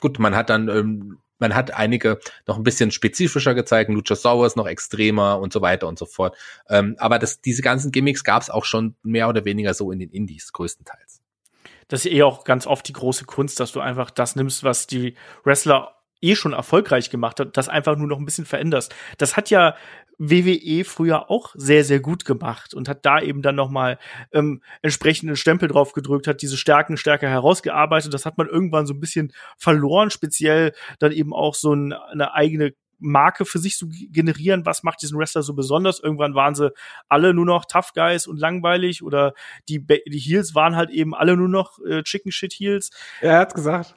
gut, 0.00 0.18
man 0.18 0.34
hat 0.34 0.50
dann, 0.50 0.68
ähm, 0.68 1.18
man 1.38 1.54
hat 1.54 1.72
einige 1.72 2.18
noch 2.46 2.56
ein 2.56 2.62
bisschen 2.62 2.90
spezifischer 2.90 3.54
gezeigt, 3.54 3.90
Luchasaurus 3.90 4.56
noch 4.56 4.66
extremer 4.66 5.38
und 5.38 5.52
so 5.52 5.60
weiter 5.60 5.86
und 5.86 5.98
so 5.98 6.06
fort. 6.06 6.36
Ähm, 6.68 6.96
aber 6.98 7.18
das, 7.18 7.40
diese 7.40 7.62
ganzen 7.62 7.92
Gimmicks 7.92 8.24
gab 8.24 8.42
es 8.42 8.50
auch 8.50 8.64
schon 8.64 8.96
mehr 9.02 9.28
oder 9.28 9.44
weniger 9.44 9.74
so 9.74 9.92
in 9.92 9.98
den 9.98 10.10
Indies, 10.10 10.52
größtenteils. 10.52 11.20
Das 11.88 12.04
ist 12.04 12.12
eh 12.12 12.22
auch 12.22 12.44
ganz 12.44 12.66
oft 12.66 12.88
die 12.88 12.92
große 12.92 13.26
Kunst, 13.26 13.60
dass 13.60 13.72
du 13.72 13.80
einfach 13.80 14.10
das 14.10 14.34
nimmst, 14.34 14.64
was 14.64 14.86
die 14.86 15.14
Wrestler 15.44 15.95
eh 16.20 16.34
schon 16.34 16.52
erfolgreich 16.52 17.10
gemacht 17.10 17.40
hat, 17.40 17.56
das 17.56 17.68
einfach 17.68 17.96
nur 17.96 18.08
noch 18.08 18.18
ein 18.18 18.24
bisschen 18.24 18.46
veränderst. 18.46 18.94
Das 19.18 19.36
hat 19.36 19.50
ja 19.50 19.76
WWE 20.18 20.84
früher 20.84 21.30
auch 21.30 21.54
sehr, 21.54 21.84
sehr 21.84 22.00
gut 22.00 22.24
gemacht 22.24 22.74
und 22.74 22.88
hat 22.88 23.04
da 23.04 23.20
eben 23.20 23.42
dann 23.42 23.54
nochmal 23.54 23.98
ähm, 24.32 24.62
entsprechende 24.82 25.36
Stempel 25.36 25.68
drauf 25.68 25.92
gedrückt, 25.92 26.26
hat 26.26 26.42
diese 26.42 26.56
Stärken 26.56 26.96
stärker 26.96 27.28
herausgearbeitet. 27.28 28.14
Das 28.14 28.24
hat 28.24 28.38
man 28.38 28.48
irgendwann 28.48 28.86
so 28.86 28.94
ein 28.94 29.00
bisschen 29.00 29.32
verloren, 29.58 30.10
speziell 30.10 30.72
dann 30.98 31.12
eben 31.12 31.34
auch 31.34 31.54
so 31.54 31.74
ein, 31.74 31.92
eine 31.92 32.32
eigene 32.32 32.72
Marke 32.98 33.44
für 33.44 33.58
sich 33.58 33.76
zu 33.76 33.88
generieren, 33.88 34.64
was 34.64 34.82
macht 34.82 35.02
diesen 35.02 35.18
Wrestler 35.18 35.42
so 35.42 35.52
besonders. 35.52 36.00
Irgendwann 36.00 36.34
waren 36.34 36.54
sie 36.54 36.72
alle 37.08 37.34
nur 37.34 37.44
noch 37.44 37.66
Tough 37.66 37.92
Guys 37.94 38.26
und 38.26 38.38
langweilig 38.38 39.02
oder 39.02 39.34
die, 39.68 39.84
die 39.86 40.18
Heels 40.18 40.54
waren 40.54 40.76
halt 40.76 40.88
eben 40.88 41.14
alle 41.14 41.36
nur 41.36 41.48
noch 41.48 41.78
äh, 41.86 42.02
Chicken 42.02 42.32
Shit 42.32 42.54
Heels. 42.54 42.90
Er 43.20 43.38
hat's 43.38 43.52
gesagt. 43.52 43.94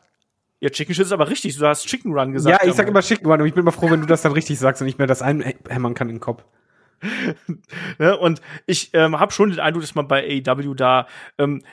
Ja, 0.61 0.69
Chicken 0.69 0.93
Shit 0.93 1.05
ist 1.05 1.11
aber 1.11 1.29
richtig. 1.29 1.57
Du 1.57 1.65
hast 1.65 1.87
Chicken 1.87 2.11
Run 2.13 2.33
gesagt. 2.33 2.61
Ja, 2.61 2.67
ich 2.69 2.75
sag 2.75 2.87
immer 2.87 3.01
Chicken 3.01 3.27
Run 3.27 3.41
und 3.41 3.47
ich 3.47 3.53
bin 3.53 3.61
immer 3.61 3.71
froh, 3.71 3.89
wenn 3.89 4.01
du 4.01 4.07
das 4.07 4.21
dann 4.21 4.33
richtig 4.33 4.59
sagst 4.59 4.81
und 4.81 4.85
nicht 4.85 4.97
mehr 4.97 5.07
das 5.07 5.21
einhämmern 5.21 5.93
kann 5.93 6.09
in 6.09 6.15
den 6.15 6.21
Kopf. 6.21 6.43
ja, 7.97 8.13
und 8.19 8.41
ich 8.65 8.89
ähm, 8.93 9.19
habe 9.19 9.31
schon 9.31 9.51
den 9.51 9.59
Eindruck, 9.59 9.83
dass 9.83 9.95
man 9.95 10.07
bei 10.09 10.43
AEW 10.45 10.73
da 10.73 11.07
ähm, 11.37 11.63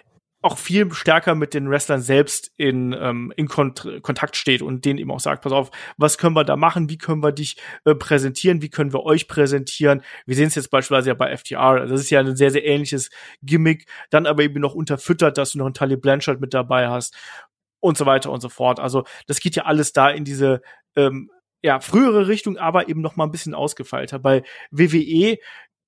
auch 0.43 0.59
viel 0.59 0.93
stärker 0.93 1.35
mit 1.35 1.55
den 1.55 1.69
Wrestlern 1.69 2.01
selbst 2.01 2.53
in, 2.57 2.93
ähm, 2.93 3.33
in 3.37 3.49
Kont 3.49 3.89
Kontakt 4.03 4.37
steht 4.37 4.63
und 4.63 4.85
denen 4.85 5.01
eben 5.01 5.11
auch 5.11 5.19
sagt, 5.19 5.43
pass 5.43 5.53
auf, 5.53 5.73
was 5.97 6.19
können 6.19 6.37
wir 6.37 6.45
da 6.45 6.55
machen, 6.55 6.89
wie 6.89 6.99
können 6.99 7.23
wir 7.23 7.33
dich 7.33 7.57
äh, 7.85 7.97
präsentieren, 7.97 8.63
wie 8.63 8.69
können 8.69 8.93
wir 8.93 9.03
euch 9.03 9.27
präsentieren. 9.27 10.03
Wir 10.25 10.37
sehen 10.37 10.47
es 10.47 10.55
jetzt 10.55 10.71
beispielsweise 10.71 11.09
ja 11.09 11.15
bei 11.15 11.37
FTR, 11.37 11.87
das 11.87 12.01
ist 12.01 12.11
ja 12.11 12.21
ein 12.21 12.37
sehr, 12.37 12.53
sehr 12.53 12.65
ähnliches 12.65 13.11
Gimmick, 13.43 13.87
dann 14.11 14.27
aber 14.27 14.45
eben 14.45 14.61
noch 14.61 14.75
unterfüttert, 14.75 15.37
dass 15.37 15.51
du 15.51 15.59
noch 15.59 15.67
einen 15.67 15.75
Tully 15.75 15.97
Blanchard 15.97 16.41
mit 16.41 16.55
dabei 16.55 16.89
hast 16.89 17.17
und 17.81 17.97
so 17.97 18.07
weiter 18.07 18.31
und 18.31 18.40
so 18.40 18.48
fort. 18.48 18.81
Also 18.81 19.05
das 19.27 19.40
geht 19.40 19.57
ja 19.57 19.65
alles 19.65 19.93
da 19.93 20.11
in 20.11 20.24
diese 20.24 20.62
ähm, 20.97 21.31
ja, 21.62 21.81
frühere 21.81 22.28
Richtung, 22.28 22.59
aber 22.59 22.89
eben 22.89 23.01
noch 23.01 23.16
mal 23.16 23.24
ein 23.24 23.32
bisschen 23.32 23.55
ausgefeilter. 23.55 24.19
Bei 24.19 24.43
WWE 24.70 25.39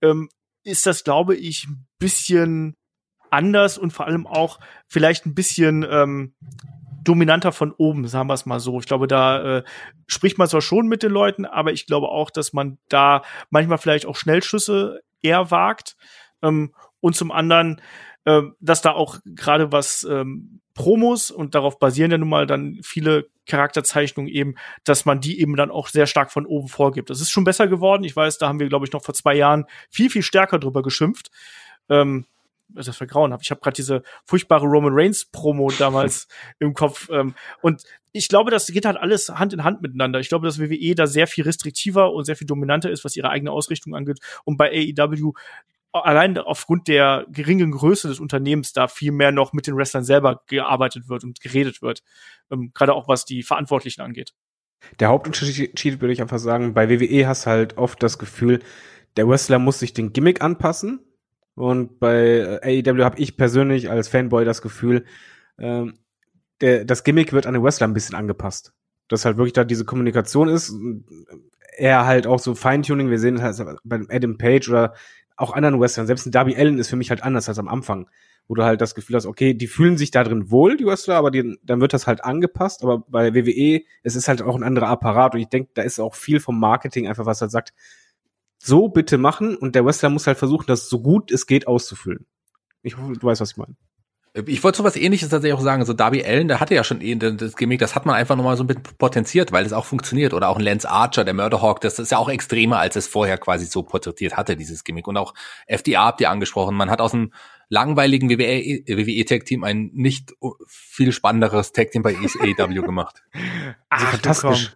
ähm, 0.02 0.28
ist 0.64 0.86
das, 0.86 1.04
glaube 1.04 1.36
ich, 1.36 1.66
ein 1.68 1.86
bisschen 1.98 2.76
anders 3.30 3.78
und 3.78 3.92
vor 3.92 4.06
allem 4.06 4.26
auch 4.26 4.58
vielleicht 4.86 5.26
ein 5.26 5.34
bisschen 5.34 5.86
ähm, 5.88 6.34
dominanter 7.04 7.52
von 7.52 7.72
oben, 7.72 8.06
sagen 8.06 8.28
wir 8.28 8.34
es 8.34 8.46
mal 8.46 8.60
so. 8.60 8.78
Ich 8.80 8.86
glaube, 8.86 9.06
da 9.06 9.58
äh, 9.58 9.64
spricht 10.06 10.38
man 10.38 10.48
zwar 10.48 10.60
schon 10.62 10.88
mit 10.88 11.02
den 11.02 11.12
Leuten, 11.12 11.44
aber 11.44 11.72
ich 11.72 11.86
glaube 11.86 12.08
auch, 12.08 12.30
dass 12.30 12.52
man 12.52 12.78
da 12.88 13.22
manchmal 13.50 13.78
vielleicht 13.78 14.06
auch 14.06 14.16
Schnellschüsse 14.16 15.00
eher 15.22 15.50
wagt. 15.50 15.96
Ähm, 16.42 16.74
und 17.00 17.16
zum 17.16 17.30
anderen, 17.30 17.80
äh, 18.28 18.42
dass 18.60 18.82
da 18.82 18.92
auch 18.92 19.20
gerade 19.24 19.72
was 19.72 20.04
ähm, 20.04 20.60
Promos 20.74 21.30
und 21.30 21.54
darauf 21.54 21.78
basieren 21.78 22.10
ja 22.10 22.18
nun 22.18 22.28
mal 22.28 22.46
dann 22.46 22.78
viele 22.82 23.30
Charakterzeichnungen 23.46 24.30
eben, 24.30 24.56
dass 24.84 25.06
man 25.06 25.20
die 25.20 25.40
eben 25.40 25.56
dann 25.56 25.70
auch 25.70 25.88
sehr 25.88 26.06
stark 26.06 26.30
von 26.30 26.44
oben 26.44 26.68
vorgibt. 26.68 27.08
Das 27.08 27.22
ist 27.22 27.30
schon 27.30 27.44
besser 27.44 27.68
geworden. 27.68 28.04
Ich 28.04 28.14
weiß, 28.14 28.36
da 28.36 28.46
haben 28.46 28.60
wir, 28.60 28.68
glaube 28.68 28.84
ich, 28.84 28.92
noch 28.92 29.02
vor 29.02 29.14
zwei 29.14 29.34
Jahren 29.34 29.64
viel, 29.88 30.10
viel 30.10 30.20
stärker 30.20 30.58
drüber 30.58 30.82
geschimpft. 30.82 31.30
Ähm, 31.88 32.26
das 32.68 32.94
Vergrauen 32.94 33.32
habe. 33.32 33.42
Ich 33.42 33.50
habe 33.50 33.62
gerade 33.62 33.76
diese 33.76 34.02
furchtbare 34.26 34.66
Roman 34.66 34.92
Reigns 34.92 35.24
Promo 35.24 35.70
damals 35.78 36.28
im 36.58 36.74
Kopf. 36.74 37.08
Ähm, 37.10 37.34
und 37.62 37.82
ich 38.12 38.28
glaube, 38.28 38.50
das 38.50 38.66
geht 38.66 38.84
halt 38.84 38.98
alles 38.98 39.30
Hand 39.30 39.54
in 39.54 39.64
Hand 39.64 39.80
miteinander. 39.80 40.20
Ich 40.20 40.28
glaube, 40.28 40.46
dass 40.46 40.60
WWE 40.60 40.94
da 40.94 41.06
sehr 41.06 41.26
viel 41.26 41.44
restriktiver 41.44 42.12
und 42.12 42.24
sehr 42.24 42.36
viel 42.36 42.46
dominanter 42.46 42.90
ist, 42.90 43.06
was 43.06 43.16
ihre 43.16 43.30
eigene 43.30 43.52
Ausrichtung 43.52 43.94
angeht. 43.94 44.18
Und 44.44 44.58
bei 44.58 44.70
AEW 44.70 45.32
allein 46.04 46.38
aufgrund 46.38 46.88
der 46.88 47.26
geringen 47.30 47.70
Größe 47.70 48.08
des 48.08 48.20
Unternehmens 48.20 48.72
da 48.72 48.88
viel 48.88 49.12
mehr 49.12 49.32
noch 49.32 49.52
mit 49.52 49.66
den 49.66 49.76
Wrestlern 49.76 50.04
selber 50.04 50.42
gearbeitet 50.46 51.08
wird 51.08 51.24
und 51.24 51.40
geredet 51.40 51.82
wird. 51.82 52.02
Ähm, 52.50 52.72
Gerade 52.74 52.94
auch 52.94 53.08
was 53.08 53.24
die 53.24 53.42
Verantwortlichen 53.42 54.00
angeht. 54.00 54.32
Der 55.00 55.08
Hauptunterschied 55.08 56.00
würde 56.00 56.12
ich 56.12 56.20
einfach 56.20 56.38
sagen, 56.38 56.74
bei 56.74 56.88
WWE 56.88 57.26
hast 57.26 57.46
halt 57.46 57.78
oft 57.78 58.02
das 58.02 58.18
Gefühl, 58.18 58.60
der 59.16 59.28
Wrestler 59.28 59.58
muss 59.58 59.80
sich 59.80 59.92
den 59.92 60.12
Gimmick 60.12 60.42
anpassen 60.42 61.00
und 61.58 61.98
bei 61.98 62.60
äh, 62.62 62.82
AEW 62.86 63.02
habe 63.02 63.18
ich 63.18 63.36
persönlich 63.36 63.90
als 63.90 64.06
Fanboy 64.06 64.44
das 64.44 64.62
Gefühl, 64.62 65.04
ähm, 65.58 65.98
der, 66.60 66.84
das 66.84 67.02
Gimmick 67.02 67.32
wird 67.32 67.46
an 67.46 67.54
den 67.54 67.64
Wrestler 67.64 67.88
ein 67.88 67.94
bisschen 67.94 68.14
angepasst. 68.14 68.72
Dass 69.08 69.24
halt 69.24 69.38
wirklich 69.38 69.54
da 69.54 69.64
diese 69.64 69.84
Kommunikation 69.84 70.48
ist. 70.48 70.72
Er 71.76 72.06
halt 72.06 72.26
auch 72.26 72.38
so 72.38 72.54
Feintuning. 72.54 73.10
Wir 73.10 73.18
sehen 73.18 73.36
es 73.36 73.58
halt 73.58 73.78
bei 73.82 74.00
Adam 74.08 74.38
Page 74.38 74.68
oder 74.68 74.94
auch 75.38 75.52
anderen 75.52 75.80
Wrestlern. 75.80 76.06
Selbst 76.06 76.26
ein 76.26 76.32
Darby 76.32 76.56
Allen 76.56 76.78
ist 76.78 76.88
für 76.88 76.96
mich 76.96 77.10
halt 77.10 77.22
anders 77.22 77.48
als 77.48 77.58
am 77.58 77.68
Anfang. 77.68 78.08
Wo 78.46 78.54
du 78.54 78.64
halt 78.64 78.80
das 78.80 78.94
Gefühl 78.94 79.16
hast, 79.16 79.26
okay, 79.26 79.52
die 79.52 79.66
fühlen 79.66 79.98
sich 79.98 80.10
da 80.10 80.24
drin 80.24 80.50
wohl, 80.50 80.78
die 80.78 80.86
Wrestler, 80.86 81.16
aber 81.16 81.30
die, 81.30 81.58
dann 81.62 81.82
wird 81.82 81.92
das 81.92 82.06
halt 82.06 82.24
angepasst. 82.24 82.82
Aber 82.82 83.00
bei 83.06 83.34
WWE, 83.34 83.82
es 84.02 84.16
ist 84.16 84.26
halt 84.26 84.40
auch 84.40 84.56
ein 84.56 84.62
anderer 84.62 84.88
Apparat. 84.88 85.34
Und 85.34 85.40
ich 85.40 85.48
denke, 85.48 85.70
da 85.74 85.82
ist 85.82 86.00
auch 86.00 86.14
viel 86.14 86.40
vom 86.40 86.58
Marketing 86.58 87.06
einfach, 87.06 87.26
was 87.26 87.40
halt 87.40 87.50
sagt, 87.50 87.74
so 88.58 88.88
bitte 88.88 89.18
machen 89.18 89.56
und 89.56 89.74
der 89.74 89.84
Wrestler 89.84 90.10
muss 90.10 90.26
halt 90.26 90.38
versuchen, 90.38 90.66
das 90.66 90.88
so 90.88 91.00
gut 91.00 91.30
es 91.30 91.46
geht 91.46 91.66
auszufüllen. 91.66 92.26
Ich 92.82 92.96
hoffe, 92.96 93.12
du 93.12 93.26
weißt, 93.26 93.40
was 93.40 93.52
ich 93.52 93.56
meine. 93.56 93.76
Ich 94.46 94.62
wollte 94.62 94.78
so 94.78 94.84
was 94.84 94.96
ähnliches 94.96 95.28
tatsächlich 95.30 95.58
auch 95.58 95.62
sagen. 95.62 95.84
So 95.84 95.92
Darby 95.92 96.24
Allen, 96.24 96.48
der 96.48 96.60
hatte 96.60 96.74
ja 96.74 96.84
schon 96.84 97.00
eh 97.00 97.14
das 97.14 97.56
Gimmick, 97.56 97.80
das 97.80 97.94
hat 97.94 98.06
man 98.06 98.14
einfach 98.14 98.36
nochmal 98.36 98.56
so 98.56 98.64
ein 98.64 98.66
bisschen 98.66 98.82
potenziert, 98.98 99.52
weil 99.52 99.64
das 99.64 99.72
auch 99.72 99.84
funktioniert. 99.84 100.34
Oder 100.34 100.48
auch 100.48 100.56
ein 100.56 100.64
Lance 100.64 100.88
Archer, 100.88 101.24
der 101.24 101.34
Murderhawk, 101.34 101.80
das 101.80 101.98
ist 101.98 102.12
ja 102.12 102.18
auch 102.18 102.28
extremer, 102.28 102.78
als 102.78 102.96
es 102.96 103.08
vorher 103.08 103.38
quasi 103.38 103.66
so 103.66 103.82
porträtiert 103.82 104.36
hatte, 104.36 104.56
dieses 104.56 104.84
Gimmick. 104.84 105.08
Und 105.08 105.16
auch 105.16 105.34
FDA 105.66 106.04
habt 106.04 106.20
ihr 106.20 106.30
angesprochen. 106.30 106.76
Man 106.76 106.90
hat 106.90 107.00
aus 107.00 107.14
einem 107.14 107.32
langweiligen 107.68 108.30
WWE, 108.30 108.82
WWE 108.86 109.24
Tag 109.24 109.44
Team 109.44 109.64
ein 109.64 109.90
nicht 109.92 110.34
viel 110.66 111.12
spannenderes 111.12 111.72
Tag 111.72 111.90
Team 111.90 112.02
bei 112.02 112.14
AEW 112.16 112.82
gemacht. 112.86 113.22
Ach, 113.88 114.10
fantastisch. 114.10 114.74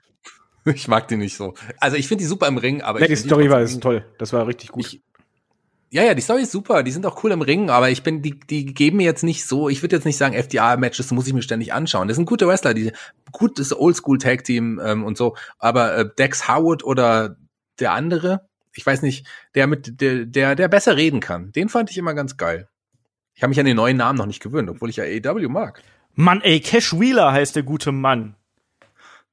Ich 0.65 0.87
mag 0.87 1.09
die 1.09 1.17
nicht 1.17 1.37
so. 1.37 1.55
Also 1.81 1.97
ich 1.97 2.07
finde 2.07 2.23
die 2.23 2.29
super 2.29 2.47
im 2.47 2.57
Ring, 2.57 2.83
aber 2.83 3.01
ja, 3.01 3.09
die 3.09 3.17
Story 3.17 3.51
war 3.51 3.61
ist 3.61 3.81
toll. 3.83 4.05
Das 4.19 4.33
war 4.33 4.47
richtig 4.47 4.71
gut. 4.71 4.87
Ich, 4.87 5.03
ja, 5.93 6.03
ja, 6.03 6.15
die 6.15 6.23
Story 6.23 6.43
ist 6.43 6.53
super. 6.53 6.83
Die 6.83 6.91
sind 6.91 7.05
auch 7.05 7.23
cool 7.23 7.33
im 7.33 7.43
Ring, 7.43 7.69
aber 7.69 7.91
ich 7.91 8.03
bin, 8.03 8.23
die, 8.23 8.41
die 8.41 8.65
geben 8.65 8.97
mir 8.97 9.05
jetzt 9.05 9.23
nicht 9.23 9.47
so. 9.47 9.69
Ich 9.69 9.83
würde 9.83 9.97
jetzt 9.97 10.07
nicht 10.07 10.17
sagen, 10.17 10.35
FDA-Matches 10.35 11.11
muss 11.11 11.27
ich 11.27 11.35
mir 11.35 11.43
ständig 11.43 11.75
anschauen. 11.75 12.09
Das 12.09 12.17
sind 12.17 12.25
gute 12.25 12.49
Wrestler, 12.49 12.73
die 12.73 12.93
gutes 13.31 13.79
Oldschool-Tag-Team 13.79 14.81
ähm, 14.83 15.05
und 15.05 15.19
so. 15.19 15.37
Aber 15.59 15.97
äh, 15.97 16.09
Dex 16.19 16.49
Howard 16.49 16.83
oder 16.83 17.37
der 17.79 17.93
andere, 17.93 18.49
ich 18.75 18.87
weiß 18.87 19.03
nicht, 19.03 19.27
der 19.55 19.67
mit 19.67 20.01
der, 20.01 20.25
der, 20.25 20.55
der 20.55 20.69
besser 20.69 20.97
reden 20.97 21.21
kann. 21.21 21.53
Den 21.53 21.69
fand 21.69 21.91
ich 21.91 21.99
immer 21.99 22.15
ganz 22.15 22.39
geil. 22.39 22.69
Ich 23.35 23.43
habe 23.43 23.51
mich 23.51 23.61
an 23.61 23.67
den 23.67 23.77
neuen 23.77 23.99
Namen 23.99 24.17
noch 24.17 24.27
nicht 24.27 24.43
gewöhnt, 24.43 24.71
obwohl 24.71 24.89
ich 24.89 24.97
ja 24.97 25.05
AEW 25.05 25.49
mag. 25.51 25.83
Mann, 26.15 26.41
ey, 26.41 26.61
Cash 26.61 26.99
Wheeler 26.99 27.33
heißt 27.33 27.55
der 27.55 27.65
gute 27.65 27.93
Mann. 27.93 28.35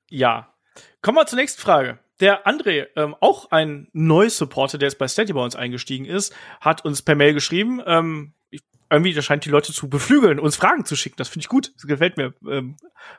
Ja, 0.09 0.49
Kommen 1.01 1.17
wir 1.17 1.25
zur 1.25 1.39
nächsten 1.39 1.61
Frage. 1.61 1.97
Der 2.19 2.45
André, 2.45 2.87
ähm, 2.95 3.15
auch 3.19 3.51
ein 3.51 3.87
neues 3.93 4.37
Supporter, 4.37 4.77
der 4.77 4.87
jetzt 4.89 4.97
bei 4.97 5.07
Steady 5.07 5.33
bei 5.33 5.43
uns 5.43 5.55
eingestiegen 5.55 6.05
ist, 6.05 6.35
hat 6.59 6.83
uns 6.83 7.01
per 7.01 7.15
Mail 7.15 7.33
geschrieben, 7.33 7.81
ähm, 7.85 8.33
irgendwie, 8.91 9.13
das 9.13 9.25
scheint 9.25 9.45
die 9.45 9.49
Leute 9.49 9.71
zu 9.71 9.87
beflügeln, 9.87 10.39
uns 10.39 10.55
Fragen 10.55 10.83
zu 10.83 10.95
schicken. 10.95 11.17
Das 11.17 11.29
finde 11.29 11.43
ich 11.43 11.49
gut. 11.49 11.73
Das 11.75 11.85
gefällt 11.85 12.17
mir. 12.17 12.33
Ähm, 12.47 12.77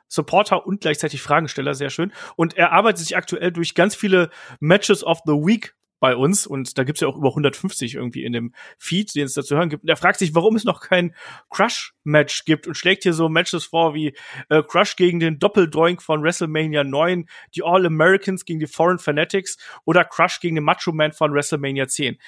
Supporter 0.08 0.66
und 0.66 0.80
gleichzeitig 0.80 1.22
Fragensteller, 1.22 1.74
sehr 1.74 1.90
schön. 1.90 2.12
Und 2.36 2.56
er 2.56 2.72
arbeitet 2.72 2.98
sich 2.98 3.16
aktuell 3.16 3.52
durch 3.52 3.74
ganz 3.74 3.94
viele 3.94 4.30
Matches 4.58 5.04
of 5.04 5.20
the 5.26 5.32
Week 5.32 5.74
bei 6.00 6.16
uns 6.16 6.46
und 6.46 6.76
da 6.78 6.84
gibt's 6.84 7.00
ja 7.00 7.08
auch 7.08 7.16
über 7.16 7.28
150 7.28 7.94
irgendwie 7.94 8.24
in 8.24 8.32
dem 8.32 8.54
Feed, 8.78 9.14
den 9.14 9.26
es 9.26 9.34
da 9.34 9.42
zu 9.42 9.56
hören 9.56 9.68
gibt. 9.68 9.84
Und 9.84 9.88
er 9.88 9.96
fragt 9.96 10.18
sich, 10.18 10.34
warum 10.34 10.56
es 10.56 10.64
noch 10.64 10.80
kein 10.80 11.14
Crush-Match 11.50 12.44
gibt 12.46 12.66
und 12.66 12.74
schlägt 12.74 13.02
hier 13.04 13.12
so 13.12 13.28
Matches 13.28 13.66
vor 13.66 13.94
wie 13.94 14.14
äh, 14.48 14.62
Crush 14.62 14.96
gegen 14.96 15.20
den 15.20 15.38
Doppeldoink 15.38 16.02
von 16.02 16.22
WrestleMania 16.22 16.82
9, 16.82 17.28
die 17.54 17.62
All-Americans 17.62 18.44
gegen 18.44 18.60
die 18.60 18.66
Foreign 18.66 18.98
Fanatics 18.98 19.58
oder 19.84 20.04
Crush 20.04 20.40
gegen 20.40 20.56
den 20.56 20.64
Macho 20.64 20.92
Man 20.92 21.12
von 21.12 21.32
WrestleMania 21.32 21.86
10 21.86 22.18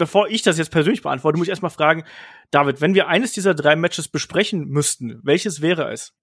bevor 0.00 0.28
ich 0.28 0.40
das 0.40 0.56
jetzt 0.56 0.70
persönlich 0.70 1.02
beantworte, 1.02 1.36
muss 1.36 1.46
ich 1.46 1.50
erstmal 1.50 1.70
fragen, 1.70 2.04
David, 2.50 2.80
wenn 2.80 2.94
wir 2.94 3.06
eines 3.06 3.32
dieser 3.32 3.54
drei 3.54 3.76
Matches 3.76 4.08
besprechen 4.08 4.66
müssten, 4.66 5.20
welches 5.22 5.60
wäre 5.60 5.92
es? 5.92 6.14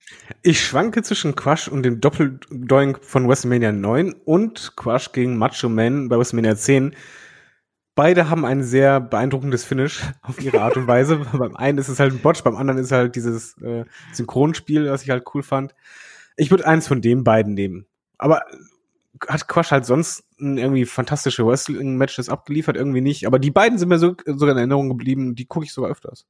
Ich 0.41 0.65
schwanke 0.65 1.03
zwischen 1.03 1.35
Crush 1.35 1.67
und 1.67 1.83
dem 1.83 2.01
Doppeldoink 2.01 3.03
von 3.03 3.29
WrestleMania 3.29 3.71
9 3.71 4.13
und 4.25 4.73
Crush 4.75 5.11
gegen 5.11 5.37
Macho 5.37 5.69
Man 5.69 6.09
bei 6.09 6.17
WrestleMania 6.17 6.55
10. 6.55 6.95
Beide 7.93 8.29
haben 8.29 8.45
ein 8.45 8.63
sehr 8.63 8.99
beeindruckendes 8.99 9.63
Finish 9.63 10.01
auf 10.23 10.41
ihre 10.41 10.61
Art 10.61 10.75
und 10.75 10.87
Weise. 10.87 11.17
beim 11.33 11.55
einen 11.55 11.77
ist 11.77 11.87
es 11.87 11.99
halt 11.99 12.13
ein 12.13 12.19
Botch, 12.19 12.43
beim 12.43 12.55
anderen 12.55 12.81
ist 12.81 12.91
halt 12.91 13.15
dieses 13.15 13.55
äh, 13.61 13.85
Synchronspiel, 14.11 14.89
was 14.89 15.03
ich 15.03 15.11
halt 15.11 15.23
cool 15.35 15.43
fand. 15.43 15.75
Ich 16.35 16.49
würde 16.49 16.65
eins 16.65 16.87
von 16.87 17.01
den 17.01 17.23
beiden 17.23 17.53
nehmen. 17.53 17.85
Aber 18.17 18.41
hat 19.27 19.47
Quash 19.47 19.71
halt 19.71 19.85
sonst 19.85 20.23
irgendwie 20.37 20.85
fantastische 20.85 21.45
Wrestling-Matches 21.45 22.29
abgeliefert, 22.29 22.75
irgendwie 22.75 23.01
nicht. 23.01 23.25
Aber 23.25 23.39
die 23.39 23.51
beiden 23.51 23.77
sind 23.77 23.89
mir 23.89 23.99
so, 23.99 24.15
sogar 24.25 24.51
in 24.51 24.57
Erinnerung 24.57 24.89
geblieben, 24.89 25.35
die 25.35 25.45
gucke 25.45 25.65
ich 25.65 25.73
sogar 25.73 25.91
öfters. 25.91 26.25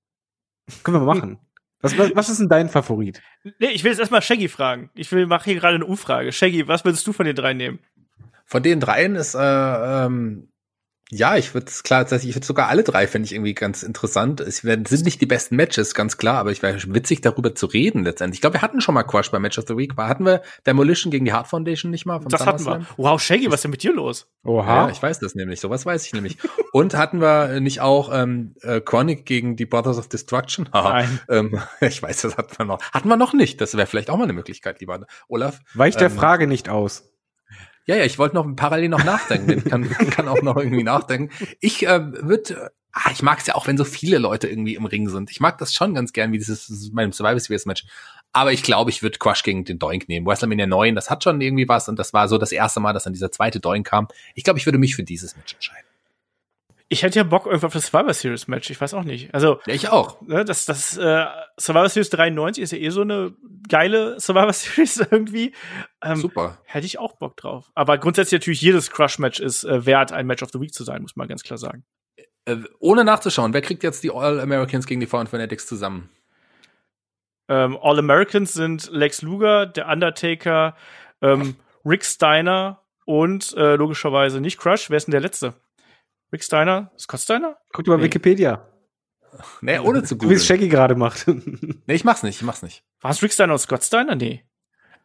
Können 0.84 0.98
wir 0.98 1.06
mal 1.06 1.16
machen. 1.16 1.40
Was, 1.82 1.98
was, 1.98 2.16
was 2.16 2.30
ist 2.30 2.40
denn 2.40 2.50
dein 2.50 2.70
Favorit? 2.70 3.22
Nee, 3.44 3.68
ich 3.68 3.84
will 3.84 3.92
jetzt 3.92 4.00
erstmal 4.00 4.22
Shaggy 4.22 4.48
fragen. 4.48 4.90
Ich 4.96 5.12
will 5.12 5.28
mache 5.28 5.46
hier 5.46 5.60
gerade 5.60 5.76
eine 5.76 5.86
Umfrage. 5.86 6.32
Shaggy, 6.32 6.68
was 6.68 6.84
würdest 6.86 7.06
du 7.06 7.14
von 7.14 7.26
den 7.26 7.36
drei 7.36 7.54
nehmen? 7.54 7.80
Von 8.46 8.64
den 8.64 8.80
dreien 8.80 9.16
ist 9.16 9.36
äh, 9.36 9.40
ähm, 10.06 10.50
Ja, 11.10 11.38
ich 11.38 11.54
würde 11.54 11.72
klar, 11.84 12.12
ich 12.12 12.36
würde 12.36 12.46
sogar 12.46 12.68
alle 12.68 12.84
drei 12.84 13.08
finde 13.08 13.28
ich 13.28 13.34
irgendwie 13.34 13.54
ganz 13.54 13.82
interessant. 13.82 14.42
Es 14.42 14.58
sind 14.58 15.06
nicht 15.06 15.22
die 15.22 15.26
besten 15.26 15.56
Matches, 15.56 15.96
ganz 15.96 16.18
klar, 16.18 16.38
aber 16.38 16.52
ich 16.52 16.62
wäre 16.62 16.78
witzig 16.94 17.22
darüber 17.22 17.56
zu 17.56 17.66
reden 17.68 18.04
letztendlich. 18.04 18.38
Ich 18.38 18.42
glaube, 18.42 18.56
wir 18.56 18.62
hatten 18.62 18.82
schon 18.82 18.94
mal 18.94 19.04
Quash 19.04 19.32
bei 19.32 19.40
Match 19.40 19.58
of 19.58 19.66
the 19.68 19.78
Week. 19.78 19.96
Hatten 19.96 20.26
wir 20.26 20.42
Demolition 20.66 21.10
gegen 21.10 21.24
die 21.24 21.32
Heart 21.32 21.48
Foundation 21.48 21.92
nicht 21.92 22.06
mal? 22.06 22.20
das 22.28 22.46
hatten 22.46 22.66
wir. 22.66 22.86
Wow, 22.98 23.22
Shaggy, 23.22 23.48
was 23.48 23.56
ist 23.56 23.64
denn 23.64 23.72
mit 23.72 23.84
dir 23.84 23.94
los? 23.94 24.28
Oha. 24.44 24.88
Ja, 24.88 24.90
ich 24.90 25.02
weiß 25.02 25.20
das 25.20 25.36
nämlich. 25.36 25.62
Sowas 25.62 25.86
weiß 25.86 26.06
ich 26.06 26.14
nämlich. 26.14 26.38
Und 26.74 26.96
hatten 26.96 27.22
wir 27.22 27.62
nicht 27.62 27.80
auch 27.80 28.10
ähm, 28.14 28.56
äh, 28.62 28.82
Chronic 28.82 29.26
gegen 29.26 29.56
die 29.56 29.66
Brothers 29.66 29.98
of 29.98 30.10
Destruction? 30.10 30.70
Nein. 30.74 31.20
ähm, 31.30 31.62
ich 31.80 32.04
weiß, 32.04 32.22
das 32.24 32.38
hatten 32.38 32.58
wir 32.58 32.66
noch. 32.66 32.82
Hatten 32.92 33.08
wir 33.08 33.18
noch 33.18 33.34
nicht. 33.34 33.62
Das 33.62 33.78
wäre 33.78 33.88
vielleicht 33.88 34.10
auch 34.10 34.18
mal 34.18 34.24
eine 34.24 34.34
Möglichkeit, 34.34 34.82
lieber 34.82 35.06
Olaf. 35.30 35.60
Weicht 35.74 36.02
der 36.02 36.10
ähm, 36.10 36.18
Frage 36.18 36.48
nicht 36.48 36.68
aus. 36.68 37.04
Ja, 37.88 37.96
ja, 37.96 38.04
ich 38.04 38.20
wollte 38.20 38.36
noch 38.36 38.46
parallel 38.56 38.90
noch 38.90 39.04
nachdenken. 39.04 39.60
Ich 39.60 39.66
kann, 39.66 39.90
kann 40.12 40.28
auch 40.28 40.42
noch 40.42 40.58
irgendwie 40.58 40.84
nachdenken. 40.84 41.34
Ich 41.62 41.88
äh, 41.88 42.02
würde, 42.22 42.72
ah, 42.92 43.10
ich 43.12 43.24
mag 43.24 43.40
es 43.40 43.48
ja 43.48 43.56
auch, 43.56 43.66
wenn 43.66 43.78
so 43.78 43.86
viele 43.86 44.18
Leute 44.18 44.48
irgendwie 44.50 44.76
im 44.76 44.86
Ring 44.86 45.08
sind. 45.08 45.32
Ich 45.32 45.40
mag 45.40 45.58
das 45.58 45.74
schon 45.74 45.94
ganz 45.96 46.12
gern, 46.12 46.34
wie 46.34 46.38
dieses 46.38 46.92
meinem 46.92 47.14
Survivor 47.14 47.40
Series 47.40 47.66
Match. 47.66 47.86
Aber 48.34 48.52
ich 48.52 48.62
glaube, 48.62 48.92
ich 48.92 49.02
würde 49.04 49.18
Crush 49.18 49.42
gegen 49.42 49.64
den 49.64 49.80
Doink 49.80 50.10
nehmen. 50.10 50.28
WrestleMania 50.28 50.68
9, 50.68 50.96
das 50.96 51.10
hat 51.10 51.24
schon 51.24 51.40
irgendwie 51.40 51.70
was 51.70 51.88
und 51.88 51.98
das 51.98 52.12
war 52.12 52.28
so 52.28 52.38
das 52.38 52.52
erste 52.52 52.82
Mal, 52.82 52.92
dass 52.92 53.06
dann 53.06 53.14
dieser 53.14 53.32
zweite 53.32 53.62
Doink 53.62 53.88
kam. 53.88 54.10
Ich 54.36 54.44
glaube, 54.44 54.60
ich 54.60 54.66
würde 54.66 54.78
mich 54.78 54.96
für 54.96 55.04
dieses 55.04 55.38
Match 55.38 55.54
entscheiden. 55.54 55.88
Ich 56.90 57.04
hätte 57.04 57.20
ja 57.20 57.24
Bock 57.24 57.46
irgendwie 57.46 57.66
auf 57.66 57.74
das 57.74 57.88
Survivor 57.88 58.14
Series 58.14 58.48
Match. 58.48 58.70
Ich 58.70 58.80
weiß 58.80 58.94
auch 58.94 59.04
nicht. 59.04 59.34
Also 59.34 59.60
ja, 59.66 59.74
ich 59.74 59.90
auch. 59.90 60.22
Ne, 60.22 60.46
das 60.46 60.66
das 60.66 60.98
äh, 60.98 61.26
Survivor 61.60 61.90
Series 61.90 62.10
93 62.12 62.64
ist 62.64 62.72
ja 62.72 62.78
eh 62.78 62.90
so 62.90 63.02
eine 63.02 63.34
geile 63.68 64.20
Survivor 64.20 64.54
Series 64.54 65.06
irgendwie. 65.12 65.54
Ähm, 66.02 66.16
Super. 66.18 66.60
Hätte 66.64 66.86
ich 66.86 66.98
auch 66.98 67.18
Bock 67.18 67.36
drauf. 67.36 67.72
Aber 67.76 67.98
grundsätzlich 67.98 68.40
natürlich 68.40 68.62
jedes 68.62 68.90
Crush 68.90 69.20
Match 69.20 69.40
ist 69.40 69.66
äh, 69.66 69.86
wert, 69.86 70.14
ein 70.14 70.28
Match 70.28 70.44
of 70.44 70.50
the 70.52 70.62
Week 70.62 70.74
zu 70.74 70.84
sein, 70.84 71.02
muss 71.02 71.16
man 71.18 71.28
ganz 71.28 71.44
klar 71.44 71.58
sagen. 71.58 71.84
Äh, 72.46 72.60
ohne 72.80 73.04
nachzuschauen, 73.04 73.54
wer 73.54 73.62
kriegt 73.62 73.84
jetzt 73.84 74.04
die 74.04 74.12
All 74.12 74.40
Americans 74.40 74.88
gegen 74.88 75.02
die 75.02 75.08
Found 75.08 75.28
Fanatics 75.28 75.68
zusammen? 75.68 76.10
Ähm, 77.50 77.78
All 77.82 78.00
Americans 78.00 78.54
sind 78.54 78.90
Lex 78.92 79.22
Luger, 79.22 79.66
der 79.66 79.88
Undertaker, 79.90 80.76
ähm, 81.22 81.56
Rick 81.84 82.06
Steiner 82.06 82.82
und 83.06 83.54
äh, 83.58 83.76
logischerweise 83.76 84.40
nicht 84.40 84.58
Crush. 84.58 84.90
Wer 84.90 84.98
ist 84.98 85.08
denn 85.08 85.12
der 85.12 85.22
letzte? 85.22 85.54
Rick 86.32 86.44
Steiner? 86.44 86.92
Scott 86.98 87.22
Steiner? 87.22 87.58
Guck 87.74 87.86
dir 87.86 87.92
mal 87.92 87.98
nee. 87.98 88.04
Wikipedia. 88.04 88.68
Nee, 89.62 89.80
ohne 89.80 90.04
zu 90.04 90.16
googeln. 90.16 90.32
Wie 90.32 90.36
es 90.36 90.46
Shaggy 90.46 90.68
gerade 90.68 90.96
macht. 90.96 91.28
nee, 91.86 91.94
ich 91.94 92.04
mach's 92.04 92.24
nicht, 92.24 92.38
ich 92.38 92.44
mach's 92.44 92.62
nicht. 92.62 92.84
War 93.02 93.12
es 93.12 93.22
Rick 93.22 93.34
Steiner 93.34 93.54
und 93.54 93.60
Scott 93.60 93.84
Steiner? 93.84 94.16
Nee. 94.16 94.44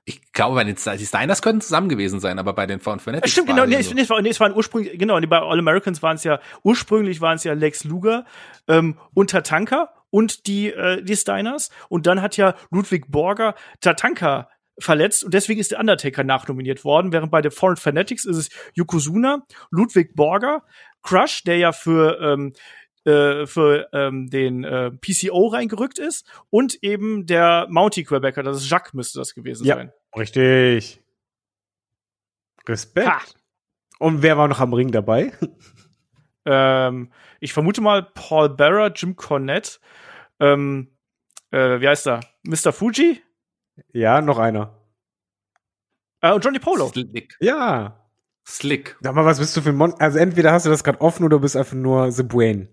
Ich 0.05 0.33
glaube, 0.33 0.57
bei 0.57 0.65
den 0.65 0.75
die 0.75 1.07
Steiners 1.07 1.43
könnten 1.43 1.61
zusammen 1.61 1.89
gewesen 1.89 2.19
sein, 2.19 2.41
aber 2.41 2.55
bei 2.55 2.67
den 2.67 2.81
Found 2.81 3.03
Fanatics. 3.03 3.31
Stimmt, 3.31 3.47
genau, 3.49 3.67
nee, 3.67 3.81
so. 3.83 3.95
nee, 3.95 4.01
es, 4.01 4.11
war, 4.11 4.21
nee, 4.21 4.31
es 4.31 4.41
waren 4.41 4.53
ursprünglich, 4.53 4.99
genau, 4.99 5.21
bei 5.21 5.39
All 5.39 5.61
Americans 5.61 6.03
waren 6.03 6.17
es 6.17 6.25
ja, 6.25 6.41
ursprünglich 6.65 7.21
waren 7.21 7.37
es 7.37 7.45
ja 7.45 7.53
Lex 7.53 7.85
Luger 7.85 8.25
ähm, 8.67 8.99
und 9.15 9.31
Tatanka 9.31 9.93
und 10.11 10.49
die, 10.49 10.73
äh, 10.73 11.03
die 11.03 11.17
Steiners. 11.17 11.71
Und 11.89 12.07
dann 12.07 12.21
hat 12.21 12.37
ja 12.37 12.55
Ludwig 12.71 13.13
Borger 13.13 13.55
Tatanka 13.81 14.49
verletzt 14.79 15.25
und 15.25 15.35
deswegen 15.35 15.61
ist 15.61 15.71
der 15.71 15.81
Undertaker 15.81 16.25
nachnominiert 16.25 16.85
worden, 16.85 17.13
während 17.13 17.31
bei 17.31 17.43
den 17.43 17.51
Foreign 17.51 17.77
Fanatics 17.77 18.25
ist 18.25 18.37
es 18.37 18.49
Yokozuna, 18.75 19.47
Ludwig 19.71 20.15
Borger, 20.15 20.63
Crush, 21.03 21.45
der 21.45 21.59
ja 21.59 21.73
für 21.73 22.21
ähm, 22.21 22.53
äh, 23.05 23.47
für 23.47 23.89
ähm, 23.93 24.31
den 24.31 24.65
äh, 24.65 24.93
PCO 24.93 25.49
reingerückt 25.49 25.99
ist 25.99 26.25
und 26.51 26.83
eben 26.83 27.27
der 27.27 27.67
Mountie 27.69 28.05
Quebecer, 28.05 28.43
das 28.43 28.59
ist 28.59 28.71
Jacques 28.71 28.95
müsste 28.95 29.19
das 29.19 29.35
gewesen 29.35 29.67
ja, 29.67 29.77
sein. 29.77 29.93
Richtig. 30.17 31.03
Respekt. 32.69 33.09
Ha. 33.09 33.21
Und 33.99 34.23
wer 34.23 34.39
war 34.39 34.47
noch 34.47 34.61
am 34.61 34.73
Ring 34.73 34.93
dabei? 34.93 35.33
ähm, 36.45 37.13
ich 37.41 37.53
vermute 37.53 37.81
mal 37.81 38.03
Paul 38.03 38.51
Bearer, 38.51 38.93
Jim 38.93 39.17
Cornette, 39.17 39.79
ähm, 40.39 40.97
äh, 41.51 41.81
wie 41.81 41.89
heißt 41.89 42.07
er? 42.07 42.21
Mr. 42.45 42.73
Fuji? 42.73 43.21
Ja, 43.93 44.21
noch 44.21 44.39
einer. 44.39 44.79
Äh, 46.21 46.33
und 46.33 46.45
Johnny 46.45 46.59
Polo. 46.59 46.89
Slick. 46.89 47.37
Ja. 47.41 47.99
Slick. 48.47 48.97
Sag 49.01 49.15
mal, 49.15 49.25
was 49.25 49.39
bist 49.39 49.57
du 49.57 49.61
für 49.61 49.71
ein 49.71 49.77
Mon 49.77 49.95
Also 50.01 50.19
entweder 50.19 50.53
hast 50.53 50.67
du 50.67 50.71
das 50.71 50.85
gerade 50.85 51.01
offen 51.01 51.25
oder 51.25 51.39
bist 51.39 51.57
einfach 51.57 51.75
nur 51.75 52.11
The 52.11 52.23
Brain. 52.23 52.69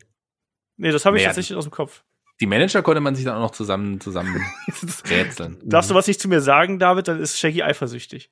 Nee, 0.78 0.92
das 0.92 1.06
habe 1.06 1.18
ich 1.18 1.24
naja, 1.24 1.30
tatsächlich 1.30 1.58
aus 1.58 1.66
dem 1.66 1.72
Kopf. 1.72 2.04
Die 2.40 2.46
Manager 2.46 2.82
konnte 2.82 3.02
man 3.02 3.16
sich 3.16 3.26
dann 3.26 3.36
auch 3.36 3.42
noch 3.42 3.52
zusammen, 3.52 4.00
zusammen 4.00 4.42
rätseln. 5.10 5.58
Darfst 5.64 5.92
du 5.92 5.96
was 5.96 6.08
nicht 6.08 6.22
zu 6.22 6.30
mir 6.30 6.42
sagen, 6.42 6.80
David? 6.80 7.08
Dann 7.08 7.20
ist 7.20 7.38
Shaggy 7.38 7.64
eifersüchtig. 7.64 8.32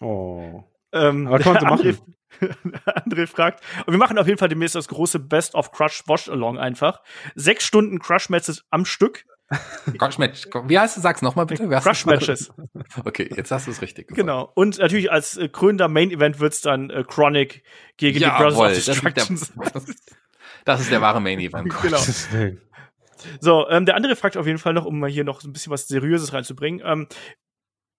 Oh. 0.00 0.62
Ähm, 0.92 1.26
Aber 1.26 1.38
kann 1.40 1.54
man 1.54 1.62
André, 1.80 1.98
André 2.86 3.26
fragt, 3.26 3.64
und 3.86 3.92
wir 3.92 3.98
machen 3.98 4.18
auf 4.18 4.26
jeden 4.26 4.38
Fall 4.38 4.48
demnächst 4.48 4.74
das 4.74 4.88
große 4.88 5.18
Best 5.18 5.54
of 5.54 5.72
Crush 5.72 6.04
Wash 6.06 6.28
Along 6.28 6.58
einfach. 6.58 7.02
Sechs 7.34 7.64
Stunden 7.64 7.98
Crush 7.98 8.28
Matches 8.28 8.64
am 8.70 8.84
Stück. 8.84 9.24
Crush 9.98 10.18
Match. 10.18 10.46
Wie 10.66 10.78
heißt 10.78 10.96
du? 10.96 11.00
Sag's 11.00 11.22
nochmal 11.22 11.46
bitte. 11.46 11.68
Crush 11.68 12.06
Matches. 12.06 12.52
Okay, 13.04 13.30
jetzt 13.34 13.50
hast 13.50 13.66
du 13.66 13.70
es 13.70 13.80
richtig 13.80 14.08
gesagt. 14.08 14.20
Genau. 14.20 14.50
Und 14.54 14.78
natürlich 14.78 15.10
als 15.10 15.36
äh, 15.36 15.48
krönender 15.48 15.88
Main 15.88 16.10
Event 16.10 16.40
wird's 16.40 16.60
dann 16.60 16.90
äh, 16.90 17.04
Chronic 17.06 17.62
gegen 17.96 18.18
ja, 18.18 18.30
die 18.30 18.36
Brothers 18.36 18.54
voll. 18.54 18.68
of 18.68 18.74
Destruction. 18.74 19.38
Das, 19.38 19.86
das, 20.64 20.80
ist 20.80 20.90
der 20.90 21.00
wahre 21.00 21.20
Main 21.20 21.40
Event. 21.40 21.72
genau. 21.80 21.98
So, 23.40 23.68
ähm, 23.68 23.86
der 23.86 23.96
andere 23.96 24.16
fragt 24.16 24.36
auf 24.36 24.46
jeden 24.46 24.58
Fall 24.58 24.74
noch, 24.74 24.84
um 24.84 24.98
mal 24.98 25.08
hier 25.08 25.24
noch 25.24 25.42
ein 25.42 25.52
bisschen 25.52 25.72
was 25.72 25.88
Seriöses 25.88 26.32
reinzubringen. 26.32 26.82
Ähm, 26.84 27.06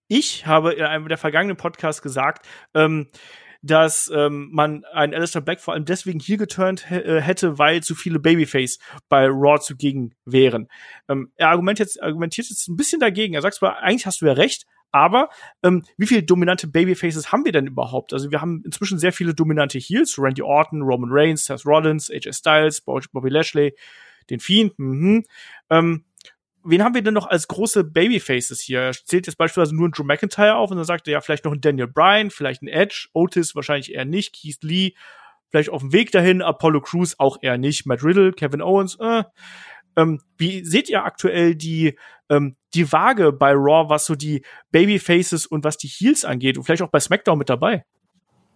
ich 0.08 0.46
habe 0.46 0.74
in 0.74 0.84
einem 0.84 1.08
der 1.08 1.18
vergangenen 1.18 1.58
Podcasts 1.58 2.02
gesagt, 2.02 2.46
ähm, 2.76 3.08
dass 3.64 4.12
ähm, 4.14 4.50
man 4.52 4.84
einen 4.92 5.14
Alistair 5.14 5.42
Black 5.42 5.62
vor 5.62 5.74
allem 5.74 5.86
deswegen 5.86 6.20
hier 6.20 6.38
geturnt 6.38 6.92
äh, 6.92 7.22
hätte, 7.22 7.58
weil 7.58 7.82
zu 7.82 7.96
viele 7.96 8.20
Babyface 8.20 8.78
bei 9.08 9.26
Raw 9.26 9.60
zugegen 9.60 10.14
wären. 10.26 10.68
Ähm, 11.08 11.32
er 11.38 11.50
argumentiert 11.50 11.88
jetzt, 11.90 12.04
argumentiert 12.04 12.50
jetzt 12.50 12.68
ein 12.68 12.76
bisschen 12.76 13.00
dagegen. 13.00 13.34
Er 13.34 13.42
sagt 13.42 13.56
zwar, 13.56 13.80
eigentlich 13.80 14.06
hast 14.06 14.22
du 14.22 14.26
ja 14.26 14.34
recht, 14.34 14.66
aber 14.92 15.30
ähm, 15.64 15.84
wie 15.98 16.08
viele 16.08 16.24
dominante 16.24 16.68
Babyfaces 16.68 17.32
haben 17.32 17.46
wir 17.46 17.54
denn 17.54 17.66
überhaupt? 17.66 18.14
Also 18.14 18.32
wir 18.32 18.42
haben 18.42 18.62
inzwischen 18.66 19.00
sehr 19.00 19.14
viele 19.14 19.34
dominante 19.34 19.80
Heels, 19.80 20.20
Randy 20.20 20.42
Orton, 20.42 20.82
Roman 20.82 21.10
Reigns, 21.12 21.46
Seth 21.46 21.66
Rollins, 21.66 22.12
AJ 22.12 22.34
Styles, 22.34 22.82
Bobby 22.82 23.30
Lashley, 23.30 23.76
den 24.30 24.42
Fiend. 24.42 24.78
Mhm. 24.78 25.24
Ähm, 25.70 26.04
wen 26.64 26.84
haben 26.84 26.96
wir 26.96 27.02
denn 27.02 27.14
noch 27.14 27.28
als 27.28 27.48
große 27.48 27.84
Babyfaces 27.84 28.60
hier? 28.62 28.82
Er 28.82 28.94
zählt 28.94 29.28
jetzt 29.28 29.38
beispielsweise 29.38 29.76
nur 29.76 29.86
einen 29.86 29.94
Drew 29.94 30.04
McIntyre 30.04 30.56
auf 30.56 30.72
und 30.72 30.78
dann 30.78 30.86
sagt 30.86 31.08
er 31.08 31.14
ja 31.14 31.22
vielleicht 31.22 31.46
noch 31.46 31.52
einen 31.52 31.62
Daniel 31.62 31.88
Bryan, 31.88 32.30
vielleicht 32.30 32.62
einen 32.62 32.70
Edge, 32.70 33.08
Otis 33.14 33.56
wahrscheinlich 33.56 33.94
eher 33.94 34.06
nicht, 34.06 34.36
Keith 34.36 34.64
Lee, 34.64 34.94
vielleicht 35.50 35.70
auf 35.70 35.82
dem 35.82 35.94
Weg 35.94 36.12
dahin, 36.12 36.42
Apollo 36.42 36.82
Crews 36.82 37.20
auch 37.20 37.38
eher 37.42 37.58
nicht, 37.58 37.86
Matt 37.86 38.04
Riddle, 38.04 38.34
Kevin 38.34 38.62
Owens, 38.62 38.98
äh. 39.00 39.24
Ähm, 39.96 40.22
wie 40.38 40.66
seht 40.66 40.90
ihr 40.90 41.04
aktuell 41.04 41.54
die, 41.54 42.00
ähm, 42.28 42.56
die 42.74 42.92
Waage 42.92 43.32
bei 43.32 43.52
Raw, 43.52 43.90
was 43.90 44.06
so 44.06 44.16
die 44.16 44.44
Babyfaces 44.72 45.46
und 45.46 45.64
was 45.64 45.78
die 45.78 45.88
Heels 45.88 46.26
angeht 46.26 46.58
und 46.58 46.64
vielleicht 46.64 46.82
auch 46.82 46.90
bei 46.90 47.00
SmackDown 47.00 47.38
mit 47.38 47.50
dabei? 47.50 47.86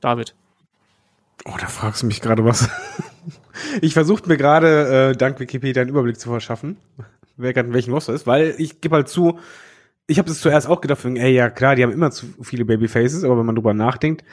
David. 0.01 0.35
Oh, 1.45 1.55
da 1.59 1.67
fragst 1.67 2.01
du 2.01 2.07
mich 2.07 2.21
gerade 2.21 2.43
was. 2.43 2.67
ich 3.81 3.93
versuche 3.93 4.27
mir 4.27 4.37
gerade 4.37 5.11
äh, 5.11 5.15
dank 5.15 5.39
Wikipedia 5.39 5.83
einen 5.83 5.91
Überblick 5.91 6.19
zu 6.19 6.29
verschaffen 6.29 6.77
wer 7.37 7.53
gerade 7.53 7.69
in 7.69 7.73
welchem 7.73 7.93
Roster 7.93 8.13
ist, 8.13 8.27
weil 8.27 8.55
ich 8.57 8.81
gebe 8.81 8.95
halt 8.95 9.07
zu, 9.07 9.39
ich 10.07 10.19
habe 10.19 10.29
es 10.29 10.41
zuerst 10.41 10.67
auch 10.67 10.81
gedacht, 10.81 11.03
ey, 11.05 11.33
ja 11.33 11.49
klar, 11.49 11.75
die 11.75 11.83
haben 11.83 11.91
immer 11.91 12.11
zu 12.11 12.27
viele 12.41 12.65
Babyfaces, 12.65 13.23
aber 13.23 13.37
wenn 13.37 13.45
man 13.45 13.55
drüber 13.55 13.73
nachdenkt, 13.73 14.23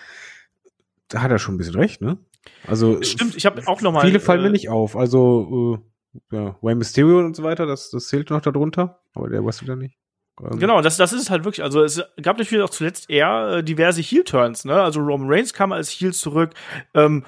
da 1.08 1.22
hat 1.22 1.30
er 1.30 1.38
schon 1.38 1.54
ein 1.54 1.58
bisschen 1.58 1.76
recht, 1.76 2.00
ne? 2.00 2.18
Also 2.66 3.02
stimmt, 3.02 3.36
ich 3.36 3.46
habe 3.46 3.66
auch 3.66 3.80
noch 3.80 3.92
mal 3.92 4.04
viele 4.04 4.20
fallen 4.20 4.42
mir 4.42 4.48
äh, 4.48 4.52
nicht 4.52 4.68
auf. 4.68 4.96
Also 4.96 5.80
äh, 6.32 6.36
ja, 6.36 6.56
Way 6.60 6.74
Mysterio 6.74 7.18
und 7.20 7.36
so 7.36 7.42
weiter, 7.42 7.66
das, 7.66 7.90
das 7.90 8.08
zählt 8.08 8.30
noch 8.30 8.40
darunter, 8.40 9.00
aber 9.14 9.28
der 9.28 9.44
weiß 9.44 9.62
wieder 9.62 9.76
nicht. 9.76 9.96
Also. 10.36 10.58
Genau, 10.58 10.80
das, 10.80 10.96
das 10.96 11.12
ist 11.12 11.22
es 11.22 11.30
halt 11.30 11.44
wirklich. 11.44 11.62
Also 11.62 11.82
es 11.82 12.02
gab 12.20 12.38
natürlich 12.38 12.64
auch 12.64 12.70
zuletzt 12.70 13.08
eher 13.08 13.58
äh, 13.58 13.64
diverse 13.64 14.02
Heel-Turns, 14.02 14.64
ne? 14.64 14.82
Also 14.82 15.00
Roman 15.00 15.28
Reigns 15.30 15.52
kam 15.54 15.72
als 15.72 15.90
Heel 15.90 16.12
zurück. 16.12 16.50
Ähm, 16.92 17.24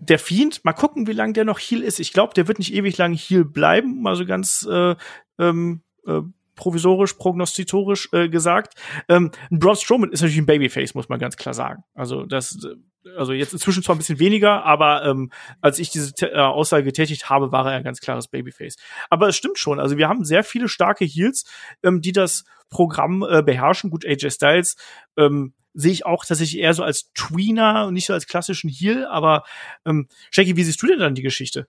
der 0.00 0.18
Fiend, 0.18 0.64
mal 0.64 0.72
gucken, 0.72 1.06
wie 1.06 1.12
lange 1.12 1.32
der 1.32 1.44
noch 1.44 1.58
Heal 1.58 1.82
ist. 1.82 2.00
Ich 2.00 2.12
glaube, 2.12 2.34
der 2.34 2.48
wird 2.48 2.58
nicht 2.58 2.74
ewig 2.74 2.96
lang 2.98 3.14
Heal 3.14 3.44
bleiben, 3.44 4.02
mal 4.02 4.16
so 4.16 4.24
ganz 4.24 4.66
äh, 4.70 4.94
ähm, 5.38 5.82
äh, 6.06 6.20
provisorisch, 6.54 7.14
prognostitorisch 7.14 8.08
äh, 8.12 8.28
gesagt. 8.28 8.74
Ähm, 9.08 9.30
Braun 9.50 9.76
Strowman 9.76 10.12
ist 10.12 10.20
natürlich 10.20 10.38
ein 10.38 10.46
Babyface, 10.46 10.94
muss 10.94 11.08
man 11.08 11.18
ganz 11.18 11.36
klar 11.36 11.54
sagen. 11.54 11.82
Also 11.94 12.24
das, 12.24 12.58
äh, 12.64 12.76
also 13.16 13.32
jetzt 13.32 13.52
inzwischen 13.52 13.82
zwar 13.82 13.94
ein 13.94 13.98
bisschen 13.98 14.18
weniger, 14.18 14.64
aber 14.64 15.04
ähm, 15.04 15.30
als 15.60 15.78
ich 15.78 15.90
diese 15.90 16.12
äh, 16.20 16.36
Aussage 16.36 16.84
getätigt 16.84 17.30
habe, 17.30 17.52
war 17.52 17.66
er 17.66 17.76
ein 17.76 17.84
ganz 17.84 18.00
klares 18.00 18.28
Babyface. 18.28 18.76
Aber 19.10 19.28
es 19.28 19.36
stimmt 19.36 19.58
schon. 19.58 19.80
Also 19.80 19.96
wir 19.96 20.08
haben 20.08 20.24
sehr 20.24 20.44
viele 20.44 20.68
starke 20.68 21.04
Heals, 21.04 21.44
ähm, 21.82 22.00
die 22.00 22.12
das 22.12 22.44
Programm 22.70 23.24
äh, 23.28 23.42
beherrschen. 23.42 23.90
Gut, 23.90 24.06
AJ 24.06 24.30
Styles 24.30 24.76
ähm, 25.16 25.54
sehe 25.74 25.92
ich 25.92 26.06
auch 26.06 26.24
tatsächlich 26.24 26.60
eher 26.60 26.74
so 26.74 26.82
als 26.82 27.12
Tweener 27.14 27.86
und 27.86 27.94
nicht 27.94 28.06
so 28.06 28.12
als 28.12 28.26
klassischen 28.26 28.70
Heal. 28.70 29.06
Aber 29.06 29.44
ähm, 29.86 30.08
Jackie, 30.32 30.56
wie 30.56 30.64
siehst 30.64 30.82
du 30.82 30.86
denn 30.86 30.98
dann 30.98 31.14
die 31.14 31.22
Geschichte? 31.22 31.66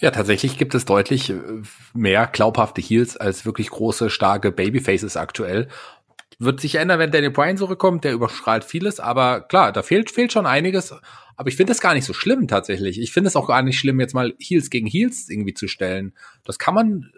Ja, 0.00 0.10
tatsächlich 0.10 0.58
gibt 0.58 0.74
es 0.74 0.84
deutlich 0.84 1.30
äh, 1.30 1.40
mehr 1.94 2.26
glaubhafte 2.26 2.80
Heals 2.80 3.16
als 3.16 3.44
wirklich 3.46 3.70
große, 3.70 4.10
starke 4.10 4.52
Babyfaces 4.52 5.16
aktuell. 5.16 5.68
Wird 6.38 6.60
sich 6.60 6.76
ändern, 6.76 7.00
wenn 7.00 7.10
Daniel 7.10 7.32
Bryan 7.32 7.56
zurückkommt, 7.56 8.04
der 8.04 8.12
überstrahlt 8.12 8.62
vieles, 8.62 9.00
aber 9.00 9.40
klar, 9.40 9.72
da 9.72 9.82
fehlt, 9.82 10.10
fehlt 10.10 10.32
schon 10.32 10.46
einiges. 10.46 10.94
Aber 11.36 11.48
ich 11.48 11.56
finde 11.56 11.72
das 11.72 11.80
gar 11.80 11.94
nicht 11.94 12.04
so 12.04 12.12
schlimm 12.12 12.46
tatsächlich. 12.46 13.00
Ich 13.00 13.12
finde 13.12 13.28
es 13.28 13.36
auch 13.36 13.48
gar 13.48 13.62
nicht 13.62 13.78
schlimm, 13.78 13.98
jetzt 13.98 14.14
mal 14.14 14.34
Heels 14.38 14.70
gegen 14.70 14.86
Heels 14.86 15.28
irgendwie 15.28 15.54
zu 15.54 15.66
stellen. 15.66 16.14
Das 16.44 16.58
kann 16.58 16.74
man. 16.74 17.12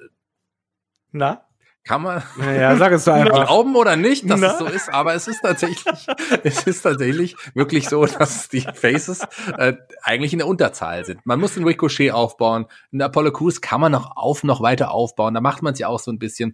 Na? 1.12 1.46
Kann 1.84 2.02
man 2.02 2.22
Naja, 2.36 2.76
sag 2.76 2.92
es 2.92 3.08
einfach. 3.08 3.46
glauben 3.46 3.74
oder 3.74 3.96
nicht, 3.96 4.28
dass 4.28 4.40
Na? 4.40 4.52
es 4.52 4.58
so 4.58 4.66
ist, 4.66 4.92
aber 4.92 5.14
es 5.14 5.26
ist 5.28 5.40
tatsächlich, 5.40 6.06
es 6.44 6.64
ist 6.64 6.82
tatsächlich 6.82 7.36
wirklich 7.54 7.88
so, 7.88 8.04
dass 8.18 8.48
die 8.48 8.60
Faces 8.60 9.26
äh, 9.56 9.74
eigentlich 10.02 10.32
in 10.32 10.40
der 10.40 10.48
Unterzahl 10.48 11.04
sind. 11.04 11.24
Man 11.24 11.40
muss 11.40 11.54
den 11.54 11.64
Ricochet 11.64 12.10
aufbauen, 12.12 12.66
einen 12.92 13.02
Apollo 13.02 13.32
Crews 13.32 13.60
kann 13.60 13.80
man 13.80 13.92
noch 13.92 14.16
auf, 14.16 14.44
noch 14.44 14.60
weiter 14.60 14.90
aufbauen. 14.90 15.34
Da 15.34 15.40
macht 15.40 15.62
man 15.62 15.72
es 15.72 15.78
ja 15.78 15.88
auch 15.88 16.00
so 16.00 16.10
ein 16.10 16.18
bisschen. 16.18 16.52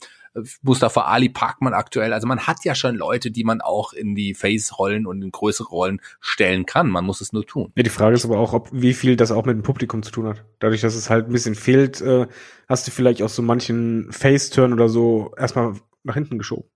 Mustafa 0.62 1.02
Ali 1.02 1.28
packt 1.28 1.62
man 1.62 1.74
aktuell. 1.74 2.12
Also 2.12 2.26
man 2.26 2.46
hat 2.46 2.64
ja 2.64 2.74
schon 2.74 2.96
Leute, 2.96 3.30
die 3.30 3.44
man 3.44 3.60
auch 3.60 3.92
in 3.92 4.14
die 4.14 4.34
Face-Rollen 4.34 5.06
und 5.06 5.22
in 5.22 5.30
größere 5.30 5.68
Rollen 5.68 6.00
stellen 6.20 6.66
kann. 6.66 6.90
Man 6.90 7.04
muss 7.04 7.20
es 7.20 7.32
nur 7.32 7.46
tun. 7.46 7.72
Ja, 7.76 7.82
die 7.82 7.90
Frage 7.90 8.14
ist 8.14 8.24
aber 8.24 8.38
auch, 8.38 8.52
ob 8.52 8.68
wie 8.72 8.94
viel 8.94 9.16
das 9.16 9.32
auch 9.32 9.44
mit 9.44 9.56
dem 9.56 9.62
Publikum 9.62 10.02
zu 10.02 10.10
tun 10.10 10.26
hat. 10.26 10.44
Dadurch, 10.58 10.80
dass 10.80 10.94
es 10.94 11.10
halt 11.10 11.26
ein 11.26 11.32
bisschen 11.32 11.54
fehlt, 11.54 12.00
äh, 12.00 12.26
hast 12.68 12.86
du 12.86 12.90
vielleicht 12.90 13.22
auch 13.22 13.28
so 13.28 13.42
manchen 13.42 14.12
Face-Turn 14.12 14.72
oder 14.72 14.88
so 14.88 15.32
erstmal 15.36 15.74
nach 16.04 16.14
hinten 16.14 16.38
geschoben. 16.38 16.68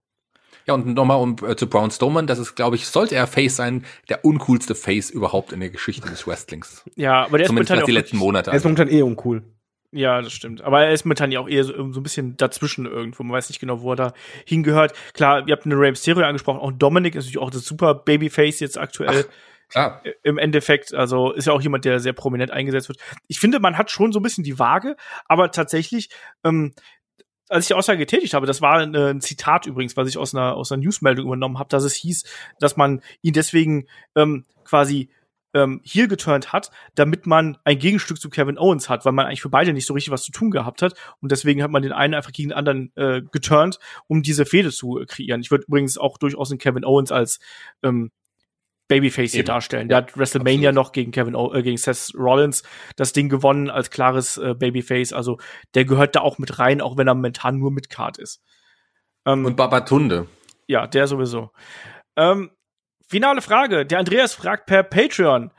Ja, 0.66 0.74
und 0.74 0.86
nochmal 0.86 1.18
um 1.18 1.36
äh, 1.46 1.56
zu 1.56 1.66
Braun 1.68 1.90
Strowman, 1.90 2.26
das 2.26 2.38
ist, 2.38 2.54
glaube 2.54 2.76
ich, 2.76 2.86
sollte 2.86 3.14
er 3.14 3.26
Face 3.26 3.56
sein, 3.56 3.84
der 4.08 4.24
uncoolste 4.24 4.74
Face 4.74 5.10
überhaupt 5.10 5.52
in 5.52 5.60
der 5.60 5.70
Geschichte 5.70 6.08
des 6.08 6.26
Wrestlings. 6.26 6.84
Ja, 6.96 7.24
aber 7.24 7.38
der 7.38 7.46
ist 7.46 7.48
Zumindest 7.48 7.70
momentan 7.70 7.78
was 7.78 7.86
die 7.86 7.92
auch 7.92 7.94
letzten 7.94 8.16
Monate. 8.18 8.50
Er 8.50 8.56
ist 8.56 8.64
momentan 8.64 8.88
eh 8.88 9.02
uncool. 9.02 9.42
Ja, 9.92 10.22
das 10.22 10.32
stimmt. 10.32 10.62
Aber 10.62 10.84
er 10.84 10.92
ist 10.92 11.04
momentan 11.04 11.32
ja 11.32 11.40
auch 11.40 11.48
eher 11.48 11.64
so, 11.64 11.72
so 11.72 12.00
ein 12.00 12.02
bisschen 12.02 12.36
dazwischen 12.36 12.86
irgendwo. 12.86 13.24
Man 13.24 13.32
weiß 13.32 13.48
nicht 13.48 13.58
genau, 13.58 13.82
wo 13.82 13.92
er 13.92 13.96
da 13.96 14.12
hingehört. 14.46 14.92
Klar, 15.14 15.48
ihr 15.48 15.52
habt 15.52 15.66
eine 15.66 15.74
Rey 15.74 15.90
Mysterio 15.90 16.24
angesprochen. 16.24 16.60
Auch 16.60 16.70
Dominic 16.70 17.16
ist 17.16 17.24
natürlich 17.24 17.44
auch 17.44 17.50
das 17.50 17.64
super 17.64 17.94
Babyface 17.94 18.60
jetzt 18.60 18.78
aktuell. 18.78 19.26
Klar. 19.68 20.02
Im 20.22 20.38
Endeffekt, 20.38 20.94
also 20.94 21.32
ist 21.32 21.46
ja 21.46 21.52
auch 21.52 21.62
jemand, 21.62 21.84
der 21.84 22.00
sehr 22.00 22.12
prominent 22.12 22.50
eingesetzt 22.50 22.88
wird. 22.88 22.98
Ich 23.28 23.40
finde, 23.40 23.60
man 23.60 23.78
hat 23.78 23.90
schon 23.90 24.12
so 24.12 24.20
ein 24.20 24.22
bisschen 24.22 24.44
die 24.44 24.58
Waage, 24.58 24.96
aber 25.26 25.50
tatsächlich, 25.50 26.10
ähm, 26.44 26.74
als 27.48 27.64
ich 27.64 27.68
die 27.68 27.74
Aussage 27.74 27.98
getätigt 27.98 28.34
habe, 28.34 28.46
das 28.46 28.62
war 28.62 28.78
ein, 28.78 28.94
ein 28.94 29.20
Zitat 29.20 29.66
übrigens, 29.66 29.96
was 29.96 30.08
ich 30.08 30.18
aus 30.18 30.34
einer, 30.34 30.54
aus 30.54 30.70
einer 30.70 30.82
Newsmeldung 30.82 31.26
übernommen 31.26 31.58
habe, 31.58 31.68
dass 31.68 31.84
es 31.84 31.94
hieß, 31.94 32.24
dass 32.58 32.76
man 32.76 33.00
ihn 33.22 33.32
deswegen 33.32 33.86
ähm, 34.16 34.44
quasi 34.64 35.10
ähm, 35.54 35.80
heel 35.84 36.08
geturnt 36.08 36.52
hat, 36.52 36.70
damit 36.94 37.26
man 37.26 37.58
ein 37.64 37.78
Gegenstück 37.78 38.20
zu 38.20 38.30
Kevin 38.30 38.58
Owens 38.58 38.88
hat, 38.88 39.04
weil 39.04 39.12
man 39.12 39.26
eigentlich 39.26 39.42
für 39.42 39.48
beide 39.48 39.72
nicht 39.72 39.86
so 39.86 39.94
richtig 39.94 40.12
was 40.12 40.22
zu 40.22 40.32
tun 40.32 40.50
gehabt 40.50 40.82
hat. 40.82 40.94
Und 41.20 41.32
deswegen 41.32 41.62
hat 41.62 41.70
man 41.70 41.82
den 41.82 41.92
einen 41.92 42.14
einfach 42.14 42.32
gegen 42.32 42.50
den 42.50 42.58
anderen 42.58 42.92
äh, 42.96 43.22
geturnt, 43.22 43.78
um 44.06 44.22
diese 44.22 44.46
Fehde 44.46 44.70
zu 44.70 45.02
kreieren. 45.06 45.40
Ich 45.40 45.50
würde 45.50 45.64
übrigens 45.66 45.98
auch 45.98 46.18
durchaus 46.18 46.50
einen 46.50 46.58
Kevin 46.58 46.84
Owens 46.84 47.12
als 47.12 47.40
ähm, 47.82 48.10
Babyface 48.90 49.30
hier 49.30 49.40
Eben. 49.40 49.46
darstellen. 49.46 49.88
Der 49.88 49.98
hat 49.98 50.18
WrestleMania 50.18 50.70
absolut. 50.70 50.74
noch 50.74 50.92
gegen 50.92 51.12
Kevin 51.12 51.36
o 51.36 51.54
äh, 51.54 51.62
gegen 51.62 51.76
Seth 51.76 52.12
Rollins 52.14 52.64
das 52.96 53.12
Ding 53.12 53.28
gewonnen 53.28 53.70
als 53.70 53.90
klares 53.90 54.36
äh, 54.36 54.54
Babyface. 54.54 55.12
Also 55.12 55.38
der 55.74 55.84
gehört 55.84 56.16
da 56.16 56.20
auch 56.20 56.38
mit 56.38 56.58
rein, 56.58 56.80
auch 56.80 56.96
wenn 56.96 57.06
er 57.06 57.14
momentan 57.14 57.58
nur 57.58 57.70
mit 57.70 57.88
Card 57.88 58.18
ist. 58.18 58.42
Ähm, 59.24 59.44
Und 59.44 59.56
Babatunde. 59.56 60.26
ja, 60.66 60.88
der 60.88 61.06
sowieso. 61.06 61.52
Ähm, 62.16 62.50
finale 63.10 63.42
Frage. 63.42 63.84
Der 63.84 63.98
Andreas 63.98 64.32
fragt 64.32 64.66
per 64.66 64.84
Patreon. 64.84 65.50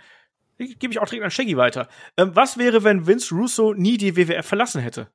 Gebe 0.57 0.93
ich 0.93 0.99
auch 0.99 1.07
direkt 1.07 1.25
an 1.25 1.31
Shaggy 1.31 1.57
weiter. 1.57 1.89
Ähm, 2.17 2.31
was 2.33 2.57
wäre, 2.57 2.83
wenn 2.83 3.07
Vince 3.07 3.35
Russo 3.35 3.73
nie 3.73 3.97
die 3.97 4.15
WWF 4.15 4.45
verlassen 4.45 4.81
hätte? 4.81 5.09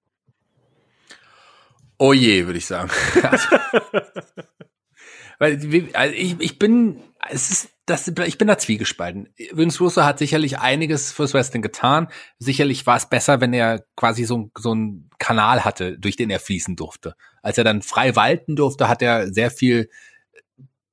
Oh 1.99 2.13
je, 2.13 2.47
würde 2.47 2.59
ich 2.59 2.67
sagen. 2.67 2.91
Also, 5.39 5.61
weil 5.69 5.91
also 5.93 6.15
ich, 6.15 6.41
ich 6.41 6.59
bin, 6.59 7.03
es 7.29 7.51
ist, 7.51 7.69
das, 7.85 8.09
ich 8.09 8.39
bin 8.39 8.49
da 8.49 8.57
zwiegespalten. 8.57 9.29
Vince 9.53 9.81
Russo 9.81 10.03
hat 10.03 10.19
sicherlich 10.19 10.59
einiges 10.61 11.13
fürs 11.13 11.35
Wrestling 11.35 11.61
getan. 11.61 12.09
Sicherlich 12.39 12.87
war 12.87 12.97
es 12.97 13.07
besser, 13.07 13.43
wenn 13.43 13.53
er 13.53 13.85
quasi 13.97 14.25
so, 14.25 14.51
so 14.57 14.73
einen 14.73 15.11
Kanal 15.19 15.63
hatte, 15.63 15.99
durch 15.99 16.17
den 16.17 16.31
er 16.31 16.41
fließen 16.41 16.75
durfte. 16.75 17.17
Als 17.43 17.59
er 17.59 17.65
dann 17.65 17.83
frei 17.83 18.17
walten 18.17 18.57
durfte, 18.57 18.89
hat 18.89 19.03
er 19.03 19.31
sehr 19.31 19.51
viel 19.51 19.91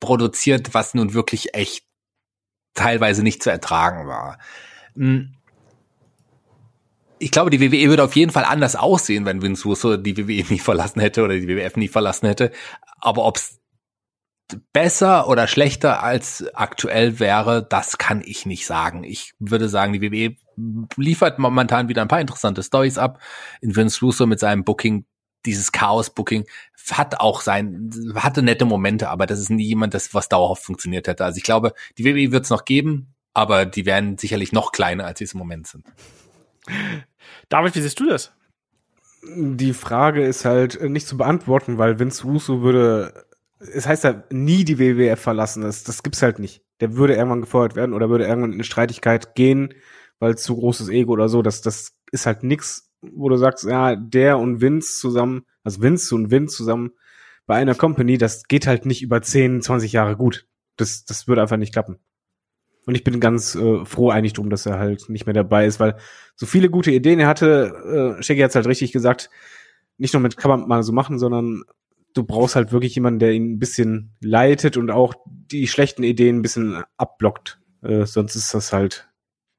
produziert, 0.04 0.74
was 0.74 0.94
nun 0.94 1.14
wirklich 1.14 1.56
echt 1.56 1.86
teilweise 2.74 3.24
nicht 3.24 3.42
zu 3.42 3.50
ertragen 3.50 4.08
war. 4.08 4.38
Hm. 4.96 5.34
Ich 7.20 7.32
glaube, 7.32 7.50
die 7.50 7.62
WWE 7.62 7.90
würde 7.90 8.04
auf 8.04 8.18
jeden 8.18 8.34
Fall 8.34 8.44
anders 8.44 8.76
aussehen, 8.76 9.26
wenn 9.26 9.42
Vince 9.42 9.64
Russo 9.64 9.96
die 9.96 10.18
WWE 10.18 10.46
nie 10.52 10.60
verlassen 10.60 11.00
hätte 11.00 11.24
oder 11.24 11.36
die 11.36 11.48
WWF 11.48 11.78
nie 11.78 11.88
verlassen 11.88 12.28
hätte. 12.28 12.52
Aber 13.00 13.26
ob's 13.26 13.60
besser 14.74 15.30
oder 15.30 15.48
schlechter 15.48 16.04
als 16.04 16.46
aktuell 16.54 17.20
wäre, 17.20 17.66
das 17.66 17.98
kann 17.98 18.22
ich 18.26 18.46
nicht 18.46 18.66
sagen. 18.66 19.06
Ich 19.06 19.34
würde 19.40 19.70
sagen, 19.70 19.94
die 19.94 20.02
WWE 20.02 20.36
liefert 20.98 21.40
momentan 21.40 21.88
wieder 21.88 22.02
ein 22.02 22.10
paar 22.10 22.20
interessante 22.20 22.62
Stories 22.62 22.98
ab. 22.98 23.20
In 23.62 23.76
Vince 23.76 24.02
Russo 24.02 24.26
mit 24.28 24.40
seinem 24.40 24.66
Booking, 24.66 25.06
dieses 25.46 25.72
Chaos-Booking, 25.72 26.46
hat 26.92 27.20
auch 27.20 27.42
sein, 27.42 27.92
hatte 28.16 28.42
nette 28.42 28.66
Momente, 28.66 29.10
aber 29.10 29.26
das 29.26 29.40
ist 29.40 29.50
nie 29.50 29.66
jemand, 29.66 29.94
das 29.94 30.14
was 30.14 30.30
dauerhaft 30.30 30.64
funktioniert 30.64 31.08
hätte. 31.08 31.24
Also 31.24 31.38
ich 31.38 31.44
glaube, 31.44 31.74
die 31.98 32.06
WWE 32.06 32.32
wird 32.32 32.44
es 32.44 32.50
noch 32.50 32.66
geben, 32.66 33.14
aber 33.34 33.66
die 33.66 33.86
werden 33.86 34.18
sicherlich 34.18 34.52
noch 34.52 34.72
kleiner, 34.72 35.06
als 35.06 35.20
sie 35.20 35.26
es 35.26 35.34
im 35.34 35.40
Moment 35.40 35.68
sind. 35.68 35.86
David, 37.50 37.76
wie 37.76 37.82
siehst 37.82 38.00
du 38.00 38.08
das? 38.08 38.34
Die 39.36 39.74
Frage 39.74 40.26
ist 40.26 40.44
halt 40.46 40.76
äh, 40.76 40.90
nicht 40.90 41.08
zu 41.08 41.18
beantworten, 41.18 41.78
weil 41.78 42.00
Vince 42.00 42.24
Russo 42.24 42.62
würde, 42.62 43.26
es 43.60 43.88
heißt 43.88 44.04
ja 44.04 44.24
nie 44.30 44.66
die 44.66 44.80
WWF 44.80 45.20
verlassen, 45.20 45.64
das, 45.64 45.84
das 45.84 46.04
gibt's 46.04 46.22
halt 46.22 46.40
nicht. 46.40 46.62
Der 46.82 46.96
würde 46.98 47.16
irgendwann 47.16 47.42
gefeuert 47.42 47.76
werden 47.76 47.94
oder 47.94 48.10
würde 48.10 48.26
irgendwann 48.26 48.52
in 48.52 48.56
eine 48.56 48.64
Streitigkeit 48.66 49.36
gehen, 49.36 49.74
weil 50.20 50.38
zu 50.38 50.56
großes 50.56 50.90
Ego 50.90 51.14
oder 51.14 51.30
so, 51.30 51.42
das, 51.42 51.62
das 51.62 51.94
ist 52.12 52.26
halt 52.26 52.44
nix, 52.44 52.92
wo 53.12 53.30
du 53.30 53.38
sagst, 53.38 53.66
ja, 53.66 53.96
der 53.96 54.40
und 54.40 54.62
Vince 54.62 55.00
zusammen, 55.00 55.46
also 55.64 55.82
Vince 55.82 56.16
und 56.16 56.32
Vince 56.32 56.56
zusammen 56.56 56.92
bei 57.46 57.56
einer 57.56 57.76
Company, 57.76 58.18
das 58.18 58.44
geht 58.48 58.68
halt 58.68 58.86
nicht 58.86 59.02
über 59.02 59.22
10, 59.22 59.62
20 59.62 59.92
Jahre 59.92 60.16
gut. 60.16 60.48
Das, 60.78 61.06
das 61.06 61.28
würde 61.28 61.42
einfach 61.42 61.58
nicht 61.58 61.74
klappen. 61.74 62.00
Und 62.86 62.96
ich 62.96 63.04
bin 63.04 63.20
ganz 63.20 63.56
äh, 63.56 63.86
froh 63.86 64.10
eigentlich 64.10 64.34
drum, 64.34 64.50
dass 64.50 64.66
er 64.66 64.80
halt 64.80 65.10
nicht 65.10 65.26
mehr 65.26 65.34
dabei 65.34 65.66
ist, 65.66 65.80
weil 65.80 65.96
so 66.36 66.46
viele 66.46 66.70
gute 66.70 66.92
Ideen 66.92 67.20
er 67.20 67.28
hatte, 67.28 68.18
äh, 68.20 68.24
Shaggy 68.24 68.42
hat's 68.42 68.56
halt 68.56 68.68
richtig 68.68 68.92
gesagt, 68.92 69.30
nicht 69.98 70.14
nur 70.14 70.22
mit 70.22 70.38
kann 70.38 70.50
man 70.50 70.68
mal 70.68 70.84
so 70.84 70.92
machen, 70.92 71.20
sondern 71.20 71.64
du 72.14 72.24
brauchst 72.24 72.56
halt 72.56 72.72
wirklich 72.72 72.96
jemanden, 72.96 73.20
der 73.20 73.32
ihn 73.32 73.54
ein 73.54 73.60
bisschen 73.60 74.16
leitet 74.20 74.76
und 74.78 74.92
auch 74.92 75.14
die 75.28 75.68
schlechten 75.68 76.04
Ideen 76.04 76.38
ein 76.38 76.42
bisschen 76.42 76.84
abblockt. 76.98 77.60
Äh, 77.82 78.06
sonst 78.06 78.36
ist 78.36 78.54
das 78.54 78.74
halt 78.74 79.10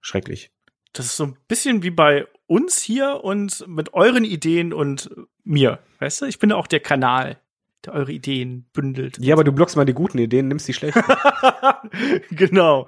schrecklich. 0.00 0.50
Das 0.92 1.06
ist 1.06 1.16
so 1.16 1.24
ein 1.24 1.36
bisschen 1.48 1.82
wie 1.82 1.90
bei 1.90 2.26
uns 2.46 2.82
hier 2.82 3.22
und 3.22 3.66
mit 3.66 3.94
euren 3.94 4.24
Ideen 4.24 4.72
und 4.72 5.10
mir. 5.44 5.78
Weißt 5.98 6.22
du, 6.22 6.26
ich 6.26 6.38
bin 6.38 6.52
auch 6.52 6.66
der 6.66 6.80
Kanal, 6.80 7.40
der 7.84 7.94
eure 7.94 8.12
Ideen 8.12 8.66
bündelt. 8.72 9.18
Ja, 9.18 9.34
aber 9.34 9.44
du 9.44 9.52
blockst 9.52 9.76
mal 9.76 9.84
die 9.84 9.94
guten 9.94 10.18
Ideen, 10.18 10.48
nimmst 10.48 10.68
die 10.68 10.74
schlechten. 10.74 11.02
genau. 12.30 12.86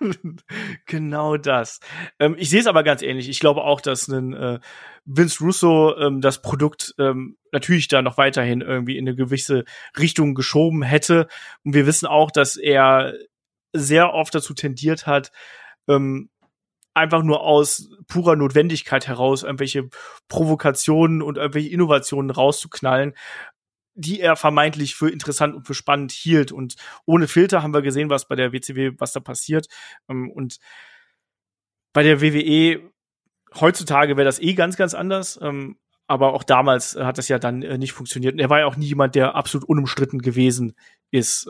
genau 0.86 1.36
das. 1.36 1.80
Ähm, 2.18 2.36
ich 2.38 2.50
sehe 2.50 2.60
es 2.60 2.66
aber 2.66 2.82
ganz 2.82 3.02
ähnlich. 3.02 3.28
Ich 3.28 3.40
glaube 3.40 3.62
auch, 3.62 3.80
dass 3.80 4.08
ein 4.08 4.34
äh, 4.34 4.60
Vince 5.04 5.44
Russo 5.44 5.96
ähm, 5.96 6.20
das 6.20 6.42
Produkt 6.42 6.94
ähm, 6.98 7.36
natürlich 7.52 7.88
da 7.88 8.02
noch 8.02 8.18
weiterhin 8.18 8.60
irgendwie 8.60 8.96
in 8.96 9.06
eine 9.06 9.16
gewisse 9.16 9.64
Richtung 9.98 10.34
geschoben 10.34 10.82
hätte. 10.82 11.28
Und 11.64 11.74
wir 11.74 11.86
wissen 11.86 12.06
auch, 12.06 12.30
dass 12.30 12.56
er 12.56 13.14
sehr 13.72 14.14
oft 14.14 14.34
dazu 14.34 14.54
tendiert 14.54 15.06
hat, 15.06 15.30
ähm, 15.88 16.30
einfach 16.96 17.22
nur 17.22 17.42
aus 17.42 17.90
purer 18.08 18.36
Notwendigkeit 18.36 19.06
heraus 19.06 19.42
irgendwelche 19.42 19.88
Provokationen 20.28 21.22
und 21.22 21.36
irgendwelche 21.36 21.68
Innovationen 21.68 22.30
rauszuknallen, 22.30 23.14
die 23.94 24.20
er 24.20 24.36
vermeintlich 24.36 24.94
für 24.94 25.10
interessant 25.10 25.54
und 25.54 25.66
für 25.66 25.74
spannend 25.74 26.12
hielt. 26.12 26.52
Und 26.52 26.76
ohne 27.06 27.28
Filter 27.28 27.62
haben 27.62 27.74
wir 27.74 27.82
gesehen, 27.82 28.10
was 28.10 28.28
bei 28.28 28.34
der 28.36 28.52
WCW, 28.52 28.92
was 28.98 29.12
da 29.12 29.20
passiert. 29.20 29.66
Ähm, 30.08 30.30
Und 30.30 30.58
bei 31.92 32.02
der 32.02 32.20
WWE 32.20 32.90
heutzutage 33.58 34.16
wäre 34.16 34.26
das 34.26 34.38
eh 34.40 34.54
ganz, 34.54 34.76
ganz 34.76 34.94
anders. 34.94 35.38
Ähm, 35.42 35.78
Aber 36.08 36.34
auch 36.34 36.44
damals 36.44 36.94
hat 36.96 37.18
das 37.18 37.28
ja 37.28 37.38
dann 37.38 37.62
äh, 37.62 37.78
nicht 37.78 37.92
funktioniert. 37.92 38.34
Und 38.34 38.38
er 38.40 38.50
war 38.50 38.60
ja 38.60 38.66
auch 38.66 38.76
nie 38.76 38.86
jemand, 38.86 39.14
der 39.14 39.34
absolut 39.34 39.68
unumstritten 39.68 40.20
gewesen 40.20 40.74
ist. 41.10 41.48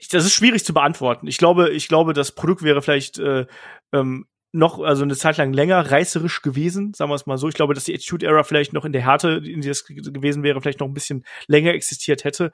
Ich, 0.00 0.08
das 0.08 0.24
ist 0.24 0.32
schwierig 0.32 0.64
zu 0.64 0.72
beantworten. 0.74 1.26
Ich 1.26 1.36
glaube, 1.36 1.70
ich 1.70 1.86
glaube, 1.86 2.14
das 2.14 2.32
Produkt 2.32 2.62
wäre 2.62 2.80
vielleicht 2.82 3.18
äh, 3.18 3.46
ähm, 3.92 4.26
noch, 4.52 4.80
also 4.80 5.04
eine 5.04 5.14
Zeit 5.14 5.36
lang 5.36 5.52
länger 5.52 5.92
reißerisch 5.92 6.42
gewesen, 6.42 6.92
sagen 6.94 7.10
wir 7.10 7.14
es 7.14 7.26
mal 7.26 7.38
so. 7.38 7.48
Ich 7.48 7.54
glaube, 7.54 7.74
dass 7.74 7.84
die 7.84 7.94
Attitude 7.94 8.26
Era 8.26 8.42
vielleicht 8.42 8.72
noch 8.72 8.84
in 8.84 8.92
der 8.92 9.02
Härte, 9.02 9.42
in 9.44 9.60
die 9.60 9.68
das 9.68 9.84
ge- 9.84 10.00
gewesen 10.00 10.42
wäre, 10.42 10.60
vielleicht 10.60 10.80
noch 10.80 10.88
ein 10.88 10.94
bisschen 10.94 11.24
länger 11.46 11.72
existiert 11.72 12.24
hätte. 12.24 12.50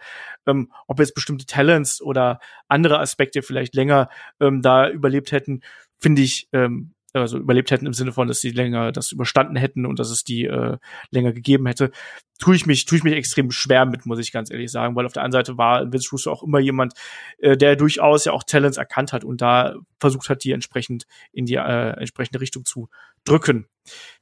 Ähm, 0.46 0.70
ob 0.88 0.98
jetzt 0.98 1.14
bestimmte 1.14 1.46
Talents 1.46 2.02
oder 2.02 2.40
andere 2.68 2.98
Aspekte 2.98 3.40
vielleicht 3.42 3.74
länger 3.74 4.10
ähm, 4.40 4.60
da 4.60 4.90
überlebt 4.90 5.32
hätten, 5.32 5.62
finde 5.98 6.22
ich 6.22 6.48
ähm, 6.52 6.92
also 7.20 7.38
überlebt 7.38 7.70
hätten 7.70 7.86
im 7.86 7.92
Sinne 7.92 8.12
von, 8.12 8.28
dass 8.28 8.40
sie 8.40 8.50
länger 8.50 8.92
das 8.92 9.12
überstanden 9.12 9.56
hätten 9.56 9.86
und 9.86 9.98
dass 9.98 10.10
es 10.10 10.24
die 10.24 10.44
äh, 10.44 10.78
länger 11.10 11.32
gegeben 11.32 11.66
hätte, 11.66 11.90
tue 12.38 12.56
ich 12.56 12.66
mich, 12.66 12.84
tue 12.84 12.98
ich 12.98 13.04
mich 13.04 13.14
extrem 13.14 13.50
schwer 13.50 13.86
mit, 13.86 14.06
muss 14.06 14.18
ich 14.18 14.32
ganz 14.32 14.50
ehrlich 14.50 14.70
sagen, 14.70 14.94
weil 14.96 15.06
auf 15.06 15.12
der 15.12 15.22
einen 15.22 15.32
Seite 15.32 15.58
war 15.58 15.92
Vince 15.92 16.10
Russo 16.10 16.30
auch 16.30 16.42
immer 16.42 16.58
jemand, 16.58 16.94
äh, 17.38 17.56
der 17.56 17.76
durchaus 17.76 18.24
ja 18.24 18.32
auch 18.32 18.44
Talents 18.44 18.76
erkannt 18.76 19.12
hat 19.12 19.24
und 19.24 19.40
da 19.40 19.76
versucht 20.00 20.28
hat, 20.28 20.44
die 20.44 20.52
entsprechend 20.52 21.06
in 21.32 21.46
die 21.46 21.54
äh, 21.54 21.98
entsprechende 21.98 22.40
Richtung 22.40 22.64
zu 22.64 22.88
drücken. 23.24 23.66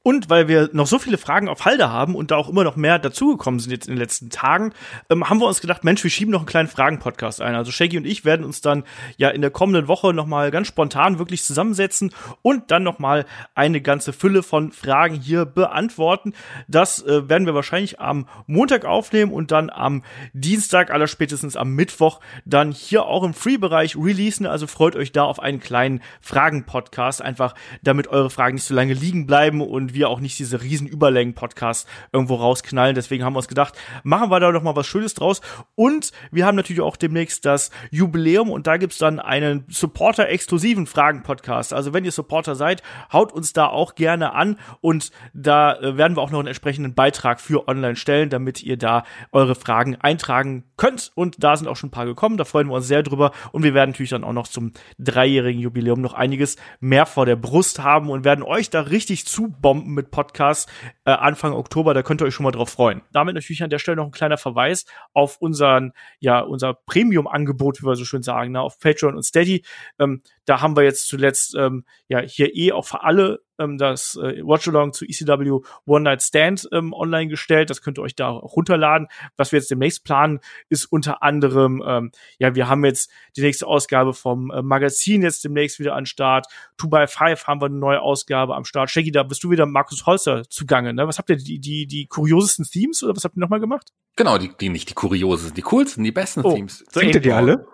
Und 0.07 0.29
weil 0.29 0.47
wir 0.47 0.69
noch 0.71 0.85
so 0.85 0.99
viele 0.99 1.17
Fragen 1.17 1.49
auf 1.49 1.65
Halde 1.65 1.89
haben 1.89 2.13
und 2.13 2.29
da 2.29 2.35
auch 2.35 2.47
immer 2.47 2.63
noch 2.63 2.75
mehr 2.75 2.99
dazugekommen 2.99 3.59
sind 3.59 3.71
jetzt 3.71 3.87
in 3.87 3.95
den 3.95 3.99
letzten 3.99 4.29
Tagen, 4.29 4.71
ähm, 5.09 5.27
haben 5.27 5.39
wir 5.39 5.47
uns 5.47 5.61
gedacht, 5.61 5.83
Mensch, 5.83 6.03
wir 6.03 6.11
schieben 6.11 6.31
noch 6.31 6.41
einen 6.41 6.45
kleinen 6.45 6.67
Fragen-Podcast 6.67 7.41
ein. 7.41 7.55
Also 7.55 7.71
Shaggy 7.71 7.97
und 7.97 8.05
ich 8.05 8.23
werden 8.23 8.45
uns 8.45 8.61
dann 8.61 8.83
ja 9.17 9.29
in 9.29 9.41
der 9.41 9.49
kommenden 9.49 9.87
Woche 9.87 10.13
nochmal 10.13 10.51
ganz 10.51 10.67
spontan 10.67 11.17
wirklich 11.17 11.43
zusammensetzen 11.43 12.11
und 12.43 12.69
dann 12.69 12.83
nochmal 12.83 13.25
eine 13.55 13.81
ganze 13.81 14.13
Fülle 14.13 14.43
von 14.43 14.71
Fragen 14.71 15.15
hier 15.15 15.43
beantworten. 15.45 16.33
Das 16.67 17.01
äh, 17.01 17.27
werden 17.27 17.47
wir 17.47 17.55
wahrscheinlich 17.55 17.99
am 17.99 18.27
Montag 18.45 18.85
aufnehmen 18.85 19.33
und 19.33 19.49
dann 19.49 19.71
am 19.71 20.03
Dienstag, 20.33 20.91
aller 20.91 21.07
spätestens 21.07 21.57
am 21.57 21.71
Mittwoch, 21.71 22.19
dann 22.45 22.71
hier 22.71 23.07
auch 23.07 23.23
im 23.23 23.33
Free-Bereich 23.33 23.95
releasen. 23.95 24.45
Also 24.45 24.67
freut 24.67 24.95
euch 24.95 25.11
da 25.11 25.23
auf 25.23 25.39
einen 25.39 25.59
kleinen 25.59 26.01
Fragen-Podcast, 26.21 27.23
einfach 27.23 27.55
damit 27.81 28.07
eure 28.07 28.29
Fragen 28.29 28.53
nicht 28.53 28.65
so 28.65 28.75
lange 28.75 28.93
liegen 28.93 29.25
bleiben 29.25 29.54
und 29.61 29.93
wir 29.93 30.09
auch 30.09 30.19
nicht 30.19 30.39
diese 30.39 30.61
riesen 30.61 30.87
Überlängen-Podcasts 30.87 31.87
irgendwo 32.11 32.35
rausknallen. 32.35 32.95
Deswegen 32.95 33.23
haben 33.23 33.33
wir 33.33 33.39
uns 33.39 33.47
gedacht, 33.47 33.75
machen 34.03 34.29
wir 34.29 34.39
da 34.39 34.51
doch 34.51 34.63
mal 34.63 34.75
was 34.75 34.87
Schönes 34.87 35.13
draus. 35.13 35.41
Und 35.75 36.11
wir 36.31 36.45
haben 36.45 36.55
natürlich 36.55 36.81
auch 36.81 36.97
demnächst 36.97 37.45
das 37.45 37.71
Jubiläum 37.91 38.49
und 38.49 38.67
da 38.67 38.77
gibt's 38.77 38.97
dann 38.97 39.19
einen 39.19 39.65
Supporter-exklusiven 39.67 40.87
Fragen-Podcast. 40.87 41.73
Also 41.73 41.93
wenn 41.93 42.05
ihr 42.05 42.11
Supporter 42.11 42.55
seid, 42.55 42.83
haut 43.11 43.31
uns 43.31 43.53
da 43.53 43.67
auch 43.67 43.95
gerne 43.95 44.33
an 44.33 44.57
und 44.81 45.11
da 45.33 45.75
äh, 45.75 45.97
werden 45.97 46.17
wir 46.17 46.21
auch 46.21 46.31
noch 46.31 46.39
einen 46.39 46.47
entsprechenden 46.47 46.93
Beitrag 46.93 47.39
für 47.39 47.67
online 47.67 47.95
stellen, 47.95 48.29
damit 48.29 48.63
ihr 48.63 48.77
da 48.77 49.03
eure 49.31 49.55
Fragen 49.55 49.95
eintragen 49.95 50.63
könnt. 50.77 51.11
Und 51.15 51.43
da 51.43 51.55
sind 51.55 51.67
auch 51.67 51.75
schon 51.75 51.89
ein 51.89 51.91
paar 51.91 52.05
gekommen. 52.05 52.37
Da 52.37 52.45
freuen 52.45 52.67
wir 52.67 52.75
uns 52.75 52.87
sehr 52.87 53.03
drüber. 53.03 53.31
Und 53.51 53.63
wir 53.63 53.73
werden 53.73 53.91
natürlich 53.91 54.09
dann 54.09 54.23
auch 54.23 54.33
noch 54.33 54.47
zum 54.47 54.71
dreijährigen 54.99 55.61
Jubiläum 55.61 56.01
noch 56.01 56.13
einiges 56.13 56.57
mehr 56.79 57.05
vor 57.05 57.25
der 57.25 57.35
Brust 57.35 57.79
haben 57.79 58.09
und 58.09 58.23
werden 58.25 58.43
euch 58.43 58.69
da 58.69 58.81
richtig 58.81 59.25
zubomben 59.45 59.93
mit 59.93 60.11
Podcasts 60.11 60.71
äh, 61.05 61.11
Anfang 61.11 61.53
Oktober. 61.53 61.93
Da 61.93 62.03
könnt 62.03 62.21
ihr 62.21 62.25
euch 62.25 62.33
schon 62.33 62.43
mal 62.43 62.51
drauf 62.51 62.69
freuen. 62.69 63.01
Damit 63.11 63.35
natürlich 63.35 63.63
an 63.63 63.69
der 63.69 63.79
Stelle 63.79 63.97
noch 63.97 64.05
ein 64.05 64.11
kleiner 64.11 64.37
Verweis 64.37 64.85
auf 65.13 65.37
unseren, 65.37 65.93
ja, 66.19 66.39
unser 66.39 66.73
Premium-Angebot, 66.73 67.81
wie 67.81 67.85
wir 67.85 67.95
so 67.95 68.05
schön 68.05 68.23
sagen, 68.23 68.51
ne, 68.51 68.61
auf 68.61 68.79
Patreon 68.79 69.15
und 69.15 69.23
Steady. 69.23 69.63
Ähm, 69.99 70.21
da 70.45 70.61
haben 70.61 70.75
wir 70.75 70.83
jetzt 70.83 71.07
zuletzt 71.07 71.55
ähm, 71.55 71.85
ja 72.07 72.19
hier 72.19 72.55
eh 72.55 72.71
auch 72.71 72.85
für 72.85 73.03
alle 73.03 73.41
ähm, 73.59 73.77
das 73.77 74.15
äh, 74.15 74.41
Watchalong 74.43 74.93
zu 74.93 75.05
ECW 75.05 75.59
One 75.85 76.03
Night 76.03 76.21
Stand 76.21 76.67
ähm, 76.71 76.93
online 76.93 77.27
gestellt. 77.27 77.69
Das 77.69 77.81
könnt 77.81 77.97
ihr 77.97 78.01
euch 78.01 78.15
da 78.15 78.29
auch 78.29 78.55
runterladen. 78.55 79.07
Was 79.37 79.51
wir 79.51 79.59
jetzt 79.59 79.71
demnächst 79.71 80.03
planen, 80.03 80.39
ist 80.69 80.85
unter 80.85 81.23
anderem, 81.23 81.83
ähm, 81.85 82.11
ja, 82.39 82.55
wir 82.55 82.67
haben 82.67 82.85
jetzt 82.85 83.11
die 83.35 83.41
nächste 83.41 83.67
Ausgabe 83.67 84.13
vom 84.13 84.51
äh, 84.51 84.61
Magazin 84.61 85.21
jetzt 85.21 85.43
demnächst 85.43 85.79
wieder 85.79 85.95
an 85.95 86.05
Start. 86.05 86.47
Two 86.77 86.89
by 86.89 87.05
Five 87.07 87.47
haben 87.47 87.61
wir 87.61 87.67
eine 87.67 87.77
neue 87.77 88.01
Ausgabe 88.01 88.55
am 88.55 88.65
Start. 88.65 88.89
Shaggy, 88.89 89.11
da 89.11 89.23
bist 89.23 89.43
du 89.43 89.49
wieder 89.49 89.65
Markus 89.65 90.05
Holzer 90.05 90.43
zugange. 90.49 90.93
Ne? 90.93 91.07
Was 91.07 91.17
habt 91.17 91.29
ihr, 91.29 91.37
die, 91.37 91.59
die, 91.59 91.87
die 91.87 92.07
kuriosesten 92.07 92.65
Themes 92.65 93.03
oder 93.03 93.15
was 93.15 93.23
habt 93.23 93.37
ihr 93.37 93.41
nochmal 93.41 93.59
gemacht? 93.59 93.91
Genau, 94.17 94.37
die, 94.37 94.51
die 94.59 94.69
nicht 94.69 94.89
die 94.89 94.93
kuriosesten, 94.93 95.55
die 95.55 95.61
coolsten, 95.61 96.03
die 96.03 96.11
besten 96.11 96.41
Oh, 96.43 96.53
Themes. 96.53 96.85
Singt 96.89 97.15
ihr 97.15 97.21
die 97.21 97.31
alle? 97.31 97.67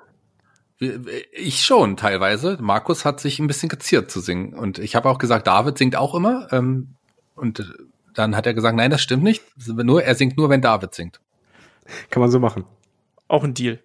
Ich 1.32 1.64
schon 1.64 1.96
teilweise. 1.96 2.58
Markus 2.60 3.06
hat 3.06 3.20
sich 3.20 3.38
ein 3.38 3.48
bisschen 3.48 3.70
geziert 3.70 4.10
zu 4.10 4.20
singen. 4.20 4.54
Und 4.54 4.80
ich 4.80 4.96
habe 4.96 5.10
auch 5.10 5.20
gesagt, 5.20 5.46
David 5.46 5.78
singt 5.78 5.96
auch 5.96 6.16
immer. 6.16 6.48
Ähm, 6.52 6.96
und 7.36 7.72
dann 8.16 8.36
hat 8.36 8.48
er 8.48 8.54
gesagt, 8.54 8.76
nein, 8.76 8.90
das 8.90 9.02
stimmt 9.02 9.24
nicht. 9.24 9.44
Nur, 9.68 10.04
er 10.04 10.16
singt 10.16 10.38
nur, 10.38 10.50
wenn 10.50 10.62
David 10.62 10.96
singt. 10.96 11.20
Kann 12.10 12.22
man 12.22 12.32
so 12.32 12.40
machen. 12.40 12.66
Auch 13.28 13.44
ein 13.44 13.54
Deal. 13.54 13.80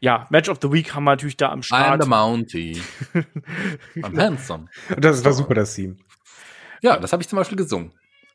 Ja, 0.00 0.26
Match 0.28 0.48
of 0.48 0.58
the 0.60 0.70
Week 0.70 0.94
haben 0.94 1.04
wir 1.04 1.12
natürlich 1.12 1.36
da 1.36 1.50
am 1.50 1.60
I'm 1.60 1.62
Start. 1.62 2.02
the 2.02 2.08
Mountie. 2.08 2.82
I'm 3.96 4.20
handsome. 4.20 4.66
Das 4.98 5.24
war 5.24 5.32
super, 5.32 5.54
das 5.54 5.74
Team. 5.74 5.98
Ja, 6.82 6.98
das 6.98 7.12
habe 7.12 7.22
ich 7.22 7.28
zum 7.28 7.38
Beispiel 7.38 7.56
gesungen. 7.56 7.92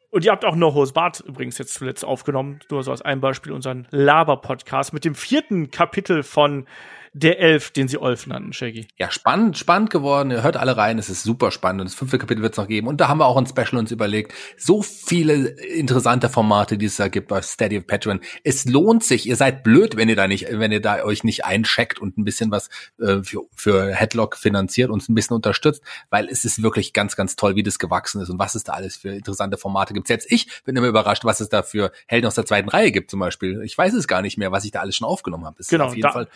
Und 0.09 0.26
ihr 0.26 0.31
habt 0.31 0.43
auch 0.45 0.55
No 0.55 0.73
Hose 0.73 0.93
Bart 0.93 1.19
übrigens 1.19 1.59
jetzt 1.59 1.76
zuletzt 1.76 2.03
aufgenommen, 2.03 2.61
nur 2.71 2.81
so 2.84 2.89
als 2.89 3.03
ein 3.03 3.21
Beispiel, 3.21 3.51
unseren 3.51 3.88
Laber-Podcast 3.91 4.93
mit 4.93 5.05
dem 5.05 5.13
vierten 5.13 5.69
Kapitel 5.69 6.23
von 6.23 6.65
der 7.14 7.40
Elf, 7.40 7.72
den 7.72 7.88
sie 7.88 7.98
Olf 7.98 8.27
nannten, 8.27 8.53
Shaggy. 8.53 8.88
Ja, 8.98 9.10
spannend, 9.11 9.57
spannend 9.57 9.90
geworden. 9.90 10.31
Ihr 10.31 10.44
hört 10.44 10.57
alle 10.57 10.77
rein. 10.77 10.99
Es 10.99 11.10
ist 11.10 11.23
super 11.23 11.52
spannend. 11.52 11.81
Und 11.81 11.88
das 11.90 11.95
fünfte 11.95 12.18
Kapitel 12.18 12.41
wird 12.41 12.53
es 12.53 12.57
noch 12.57 12.68
geben. 12.68 12.88
Und 12.88 13.02
da 13.02 13.07
haben 13.07 13.19
wir 13.19 13.26
auch 13.26 13.38
ein 13.38 13.48
Special 13.48 13.77
uns 13.77 13.91
überlegt. 13.91 14.34
So 14.57 14.81
viele 14.81 15.49
interessante 15.61 16.30
Formate, 16.30 16.77
die 16.77 16.86
es 16.86 16.98
da 16.98 17.07
gibt 17.07 17.27
bei 17.30 17.41
Steady 17.41 17.77
of 17.77 17.88
Patreon. 17.88 18.19
Es 18.44 18.65
lohnt 18.65 19.03
sich. 19.03 19.27
Ihr 19.27 19.36
seid 19.36 19.64
blöd, 19.64 19.95
wenn 19.98 20.10
ihr 20.10 20.15
da 20.15 20.27
nicht, 20.27 20.48
wenn 20.52 20.72
ihr 20.72 20.81
da 20.81 21.03
euch 21.03 21.23
nicht 21.23 21.45
eincheckt 21.45 21.99
und 21.99 22.18
ein 22.18 22.23
bisschen 22.26 22.52
was 22.52 22.69
äh, 22.99 23.23
für, 23.23 23.41
für 23.56 23.94
Headlock 23.94 24.38
finanziert, 24.38 24.90
uns 24.90 25.10
ein 25.10 25.15
bisschen 25.15 25.36
unterstützt, 25.36 25.84
weil 26.10 26.27
es 26.30 26.45
ist 26.45 26.61
wirklich 26.64 26.94
ganz, 26.94 27.15
ganz 27.15 27.36
toll, 27.36 27.56
wie 27.56 27.64
das 27.64 27.80
gewachsen 27.80 28.22
ist 28.22 28.30
und 28.30 28.40
was 28.40 28.56
es 28.56 28.64
da 28.64 28.73
alles 28.73 28.98
für 28.98 29.10
interessante 29.10 29.57
Formate 29.57 29.94
gibt. 29.94 30.07
Selbst 30.07 30.31
ich 30.31 30.48
bin 30.64 30.76
immer 30.76 30.88
überrascht, 30.88 31.26
was 31.26 31.40
es 31.40 31.49
da 31.49 31.64
für 31.64 31.91
Helden 32.07 32.27
aus 32.27 32.36
der 32.36 32.45
zweiten 32.45 32.69
Reihe 32.69 32.91
gibt, 32.91 33.10
zum 33.11 33.19
Beispiel. 33.19 33.61
Ich 33.64 33.77
weiß 33.77 33.94
es 33.94 34.07
gar 34.07 34.22
nicht 34.22 34.38
mehr, 34.38 34.52
was 34.52 34.65
ich 34.65 34.72
da 34.72 34.80
alles 34.81 34.95
schon 34.95 35.07
aufgenommen 35.07 35.45
habe. 35.45 35.57
Es 35.60 35.68
Genau, 35.68 35.86
auf 35.86 35.95
jeden 35.95 36.03
da- 36.03 36.11
Fall. 36.11 36.27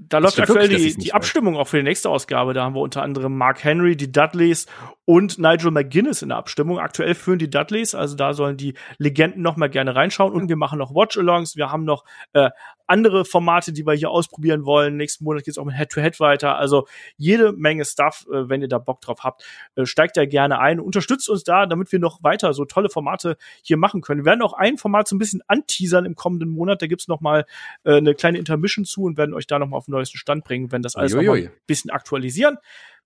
Da 0.00 0.18
läuft 0.18 0.38
aktuell 0.38 0.70
wirklich, 0.70 0.94
die, 0.94 1.06
die. 1.06 1.12
Abstimmung 1.12 1.56
auch 1.56 1.66
für 1.66 1.78
die 1.78 1.82
nächste 1.82 2.08
Ausgabe. 2.08 2.54
Da 2.54 2.62
haben 2.62 2.76
wir 2.76 2.80
unter 2.80 3.02
anderem 3.02 3.36
Mark 3.36 3.64
Henry, 3.64 3.96
die 3.96 4.12
Dudleys 4.12 4.66
und 5.04 5.40
Nigel 5.40 5.72
McGuinness 5.72 6.22
in 6.22 6.28
der 6.28 6.38
Abstimmung. 6.38 6.78
Aktuell 6.78 7.16
führen 7.16 7.40
die 7.40 7.50
Dudleys, 7.50 7.96
also 7.96 8.14
da 8.14 8.32
sollen 8.32 8.56
die 8.56 8.74
Legenden 8.98 9.42
noch 9.42 9.56
mal 9.56 9.68
gerne 9.68 9.96
reinschauen. 9.96 10.32
Und 10.32 10.48
wir 10.48 10.56
machen 10.56 10.78
noch 10.78 10.94
Watch-Alongs. 10.94 11.56
Wir 11.56 11.72
haben 11.72 11.84
noch 11.84 12.04
äh, 12.32 12.50
andere 12.88 13.24
Formate, 13.24 13.72
die 13.72 13.86
wir 13.86 13.94
hier 13.94 14.10
ausprobieren 14.10 14.64
wollen. 14.64 14.96
Nächsten 14.96 15.24
Monat 15.24 15.44
geht's 15.44 15.58
auch 15.58 15.64
mit 15.64 15.76
Head-to-Head 15.76 16.20
weiter. 16.20 16.56
Also 16.56 16.86
jede 17.16 17.52
Menge 17.52 17.84
Stuff, 17.84 18.26
äh, 18.32 18.48
wenn 18.48 18.62
ihr 18.62 18.68
da 18.68 18.78
Bock 18.78 19.00
drauf 19.00 19.20
habt. 19.22 19.44
Äh, 19.76 19.86
steigt 19.86 20.16
da 20.16 20.24
gerne 20.26 20.58
ein. 20.58 20.80
Unterstützt 20.80 21.28
uns 21.28 21.44
da, 21.44 21.66
damit 21.66 21.92
wir 21.92 21.98
noch 21.98 22.22
weiter 22.22 22.52
so 22.54 22.64
tolle 22.64 22.90
Formate 22.90 23.36
hier 23.62 23.76
machen 23.76 24.00
können. 24.00 24.20
Wir 24.20 24.30
werden 24.30 24.42
auch 24.42 24.54
ein 24.54 24.78
Format 24.78 25.08
so 25.08 25.16
ein 25.16 25.18
bisschen 25.18 25.42
anteasern 25.46 26.04
im 26.04 26.14
kommenden 26.14 26.48
Monat. 26.48 26.82
Da 26.82 26.86
gibt's 26.86 27.08
noch 27.08 27.20
mal 27.20 27.44
äh, 27.84 27.96
eine 27.96 28.14
kleine 28.14 28.38
Intermission 28.38 28.84
zu 28.84 29.02
und 29.02 29.16
werden 29.16 29.34
euch 29.34 29.46
da 29.46 29.58
noch 29.58 29.68
mal 29.68 29.76
auf 29.76 29.84
den 29.84 29.92
neuesten 29.92 30.18
Stand 30.18 30.44
bringen, 30.44 30.72
wenn 30.72 30.82
das 30.82 30.96
alles 30.96 31.12
noch 31.12 31.22
mal 31.22 31.30
Uiuiui. 31.30 31.46
ein 31.48 31.52
bisschen 31.66 31.90
aktualisieren. 31.90 32.56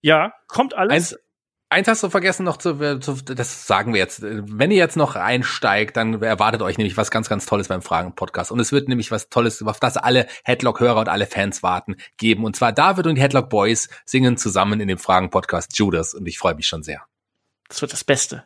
Ja, 0.01 0.33
kommt 0.49 0.75
alles. 0.75 0.93
Eins, 0.93 1.19
eins 1.73 1.89
hast 1.89 2.03
du 2.03 2.11
vergessen 2.11 2.45
noch 2.45 2.57
zu, 2.57 2.99
zu, 3.01 3.15
das 3.23 3.67
sagen 3.67 3.93
wir 3.93 4.01
jetzt. 4.01 4.21
Wenn 4.23 4.71
ihr 4.71 4.77
jetzt 4.77 4.97
noch 4.97 5.17
einsteigt, 5.17 5.97
dann 5.97 6.23
erwartet 6.23 6.63
euch 6.63 6.79
nämlich 6.79 6.97
was 6.97 7.11
ganz, 7.11 7.29
ganz 7.29 7.47
Tolles 7.47 7.69
beim 7.69 7.83
Fragen-Podcast. 7.83 8.53
Und 8.53 8.61
es 8.61 8.73
wird 8.73 8.89
nämlich 8.89 9.11
was 9.11 9.29
Tolles, 9.29 9.63
auf 9.63 9.81
das 9.81 9.97
alle 9.97 10.27
Headlock-Hörer 10.45 11.01
und 11.01 11.09
alle 11.09 11.27
Fans 11.27 11.63
warten, 11.63 11.97
geben. 12.17 12.45
Und 12.45 12.57
zwar 12.57 12.73
David 12.73 13.07
und 13.07 13.17
die 13.17 13.23
Headlock 13.23 13.49
Boys 13.49 13.89
singen 14.05 14.37
zusammen 14.37 14.81
in 14.81 14.89
dem 14.89 14.99
Fragen-Podcast 14.99 15.77
Judas. 15.77 16.15
Und 16.15 16.27
ich 16.27 16.39
freue 16.39 16.55
mich 16.55 16.67
schon 16.67 16.83
sehr. 16.83 17.03
das 17.69 17.81
wird 17.81 17.93
das 17.93 18.05
Beste. 18.05 18.45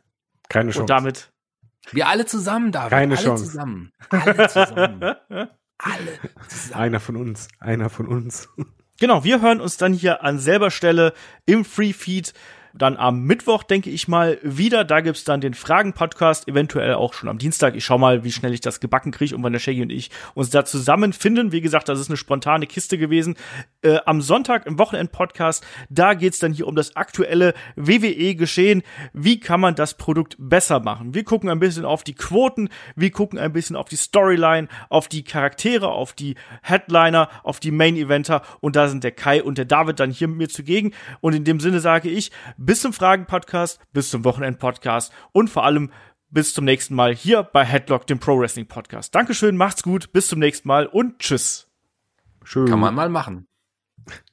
Keine 0.48 0.70
Chance. 0.70 0.80
Und 0.80 0.90
damit 0.90 1.32
Wir 1.92 2.08
alle 2.08 2.26
zusammen, 2.26 2.72
David. 2.72 2.90
Keine 2.90 3.16
alle 3.16 3.24
Chance. 3.24 3.44
zusammen. 3.44 3.92
Alle 4.10 4.48
zusammen. 4.48 5.02
alle 5.78 6.20
zusammen. 6.48 6.74
Einer 6.74 7.00
von 7.00 7.16
uns. 7.16 7.48
Einer 7.58 7.90
von 7.90 8.06
uns. 8.06 8.48
Genau, 8.98 9.24
wir 9.24 9.42
hören 9.42 9.60
uns 9.60 9.76
dann 9.76 9.92
hier 9.92 10.22
an 10.24 10.38
selber 10.38 10.70
Stelle 10.70 11.12
im 11.44 11.64
Free 11.64 11.92
Feed 11.92 12.32
dann 12.78 12.96
am 12.96 13.22
Mittwoch, 13.22 13.62
denke 13.62 13.90
ich 13.90 14.08
mal, 14.08 14.38
wieder. 14.42 14.84
Da 14.84 15.00
gibt's 15.00 15.24
dann 15.24 15.40
den 15.40 15.54
Fragen-Podcast, 15.54 16.48
eventuell 16.48 16.94
auch 16.94 17.14
schon 17.14 17.28
am 17.28 17.38
Dienstag. 17.38 17.74
Ich 17.74 17.84
schau 17.84 17.98
mal, 17.98 18.24
wie 18.24 18.32
schnell 18.32 18.52
ich 18.52 18.60
das 18.60 18.80
gebacken 18.80 19.12
kriege 19.12 19.34
und 19.34 19.42
wann 19.42 19.52
der 19.52 19.60
Shaggy 19.60 19.82
und 19.82 19.90
ich 19.90 20.10
uns 20.34 20.50
da 20.50 20.64
zusammenfinden. 20.64 21.52
Wie 21.52 21.60
gesagt, 21.60 21.88
das 21.88 22.00
ist 22.00 22.08
eine 22.08 22.16
spontane 22.16 22.66
Kiste 22.66 22.98
gewesen. 22.98 23.36
Äh, 23.82 23.98
am 24.06 24.20
Sonntag 24.20 24.66
im 24.66 24.78
Wochenend-Podcast, 24.78 25.66
da 25.88 26.14
geht's 26.14 26.38
dann 26.38 26.52
hier 26.52 26.66
um 26.66 26.76
das 26.76 26.96
aktuelle 26.96 27.54
WWE-Geschehen. 27.76 28.82
Wie 29.12 29.40
kann 29.40 29.60
man 29.60 29.74
das 29.74 29.94
Produkt 29.94 30.36
besser 30.38 30.80
machen? 30.80 31.14
Wir 31.14 31.24
gucken 31.24 31.48
ein 31.48 31.58
bisschen 31.58 31.84
auf 31.84 32.04
die 32.04 32.14
Quoten, 32.14 32.68
wir 32.94 33.10
gucken 33.10 33.38
ein 33.38 33.52
bisschen 33.52 33.76
auf 33.76 33.88
die 33.88 33.96
Storyline, 33.96 34.68
auf 34.88 35.08
die 35.08 35.24
Charaktere, 35.24 35.88
auf 35.88 36.12
die 36.12 36.34
Headliner, 36.62 37.28
auf 37.42 37.60
die 37.60 37.70
Main-Eventer 37.70 38.42
und 38.60 38.76
da 38.76 38.88
sind 38.88 39.04
der 39.04 39.12
Kai 39.12 39.42
und 39.42 39.58
der 39.58 39.64
David 39.64 40.00
dann 40.00 40.10
hier 40.10 40.28
mit 40.28 40.36
mir 40.38 40.48
zugegen. 40.48 40.92
Und 41.20 41.34
in 41.34 41.44
dem 41.44 41.60
Sinne 41.60 41.80
sage 41.80 42.08
ich, 42.08 42.30
bis 42.66 42.80
zum 42.80 42.92
Fragen-Podcast, 42.92 43.80
bis 43.92 44.10
zum 44.10 44.24
Wochenend-Podcast 44.24 45.12
und 45.32 45.48
vor 45.48 45.64
allem 45.64 45.92
bis 46.30 46.52
zum 46.52 46.64
nächsten 46.64 46.96
Mal 46.96 47.14
hier 47.14 47.44
bei 47.44 47.64
Headlock, 47.64 48.06
dem 48.08 48.18
Pro 48.18 48.38
Wrestling 48.38 48.66
Podcast. 48.66 49.14
Dankeschön, 49.14 49.56
macht's 49.56 49.84
gut, 49.84 50.12
bis 50.12 50.26
zum 50.26 50.40
nächsten 50.40 50.66
Mal 50.66 50.86
und 50.86 51.20
tschüss. 51.20 51.68
Schön. 52.42 52.68
Kann 52.68 52.80
man 52.80 52.94
mal 52.94 53.08
machen. 53.08 53.46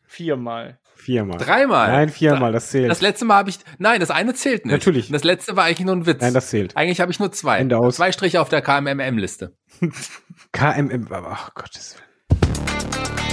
Viermal. 0.03 0.79
Viermal. 0.95 1.37
Dreimal. 1.37 1.91
Nein, 1.91 2.09
viermal, 2.09 2.51
das 2.51 2.69
zählt. 2.69 2.89
Das 2.89 3.01
letzte 3.01 3.25
Mal 3.25 3.35
habe 3.35 3.49
ich, 3.49 3.59
nein, 3.77 3.99
das 3.99 4.09
eine 4.09 4.33
zählt 4.33 4.65
nicht. 4.65 4.73
Natürlich. 4.73 5.09
Das 5.09 5.23
letzte 5.23 5.55
war 5.55 5.65
eigentlich 5.65 5.85
nur 5.85 5.95
ein 5.95 6.05
Witz. 6.05 6.21
Nein, 6.21 6.33
das 6.33 6.49
zählt. 6.49 6.75
Eigentlich 6.75 7.01
habe 7.01 7.11
ich 7.11 7.19
nur 7.19 7.31
zwei. 7.31 7.59
Ende 7.59 7.77
aus. 7.77 7.97
Zwei 7.97 8.11
Striche 8.11 8.41
auf 8.41 8.49
der 8.49 8.61
KMMM-Liste. 8.61 9.55
KMM, 10.51 11.07
ach 11.11 11.53
Gottes 11.53 11.97
Willen. 11.97 13.32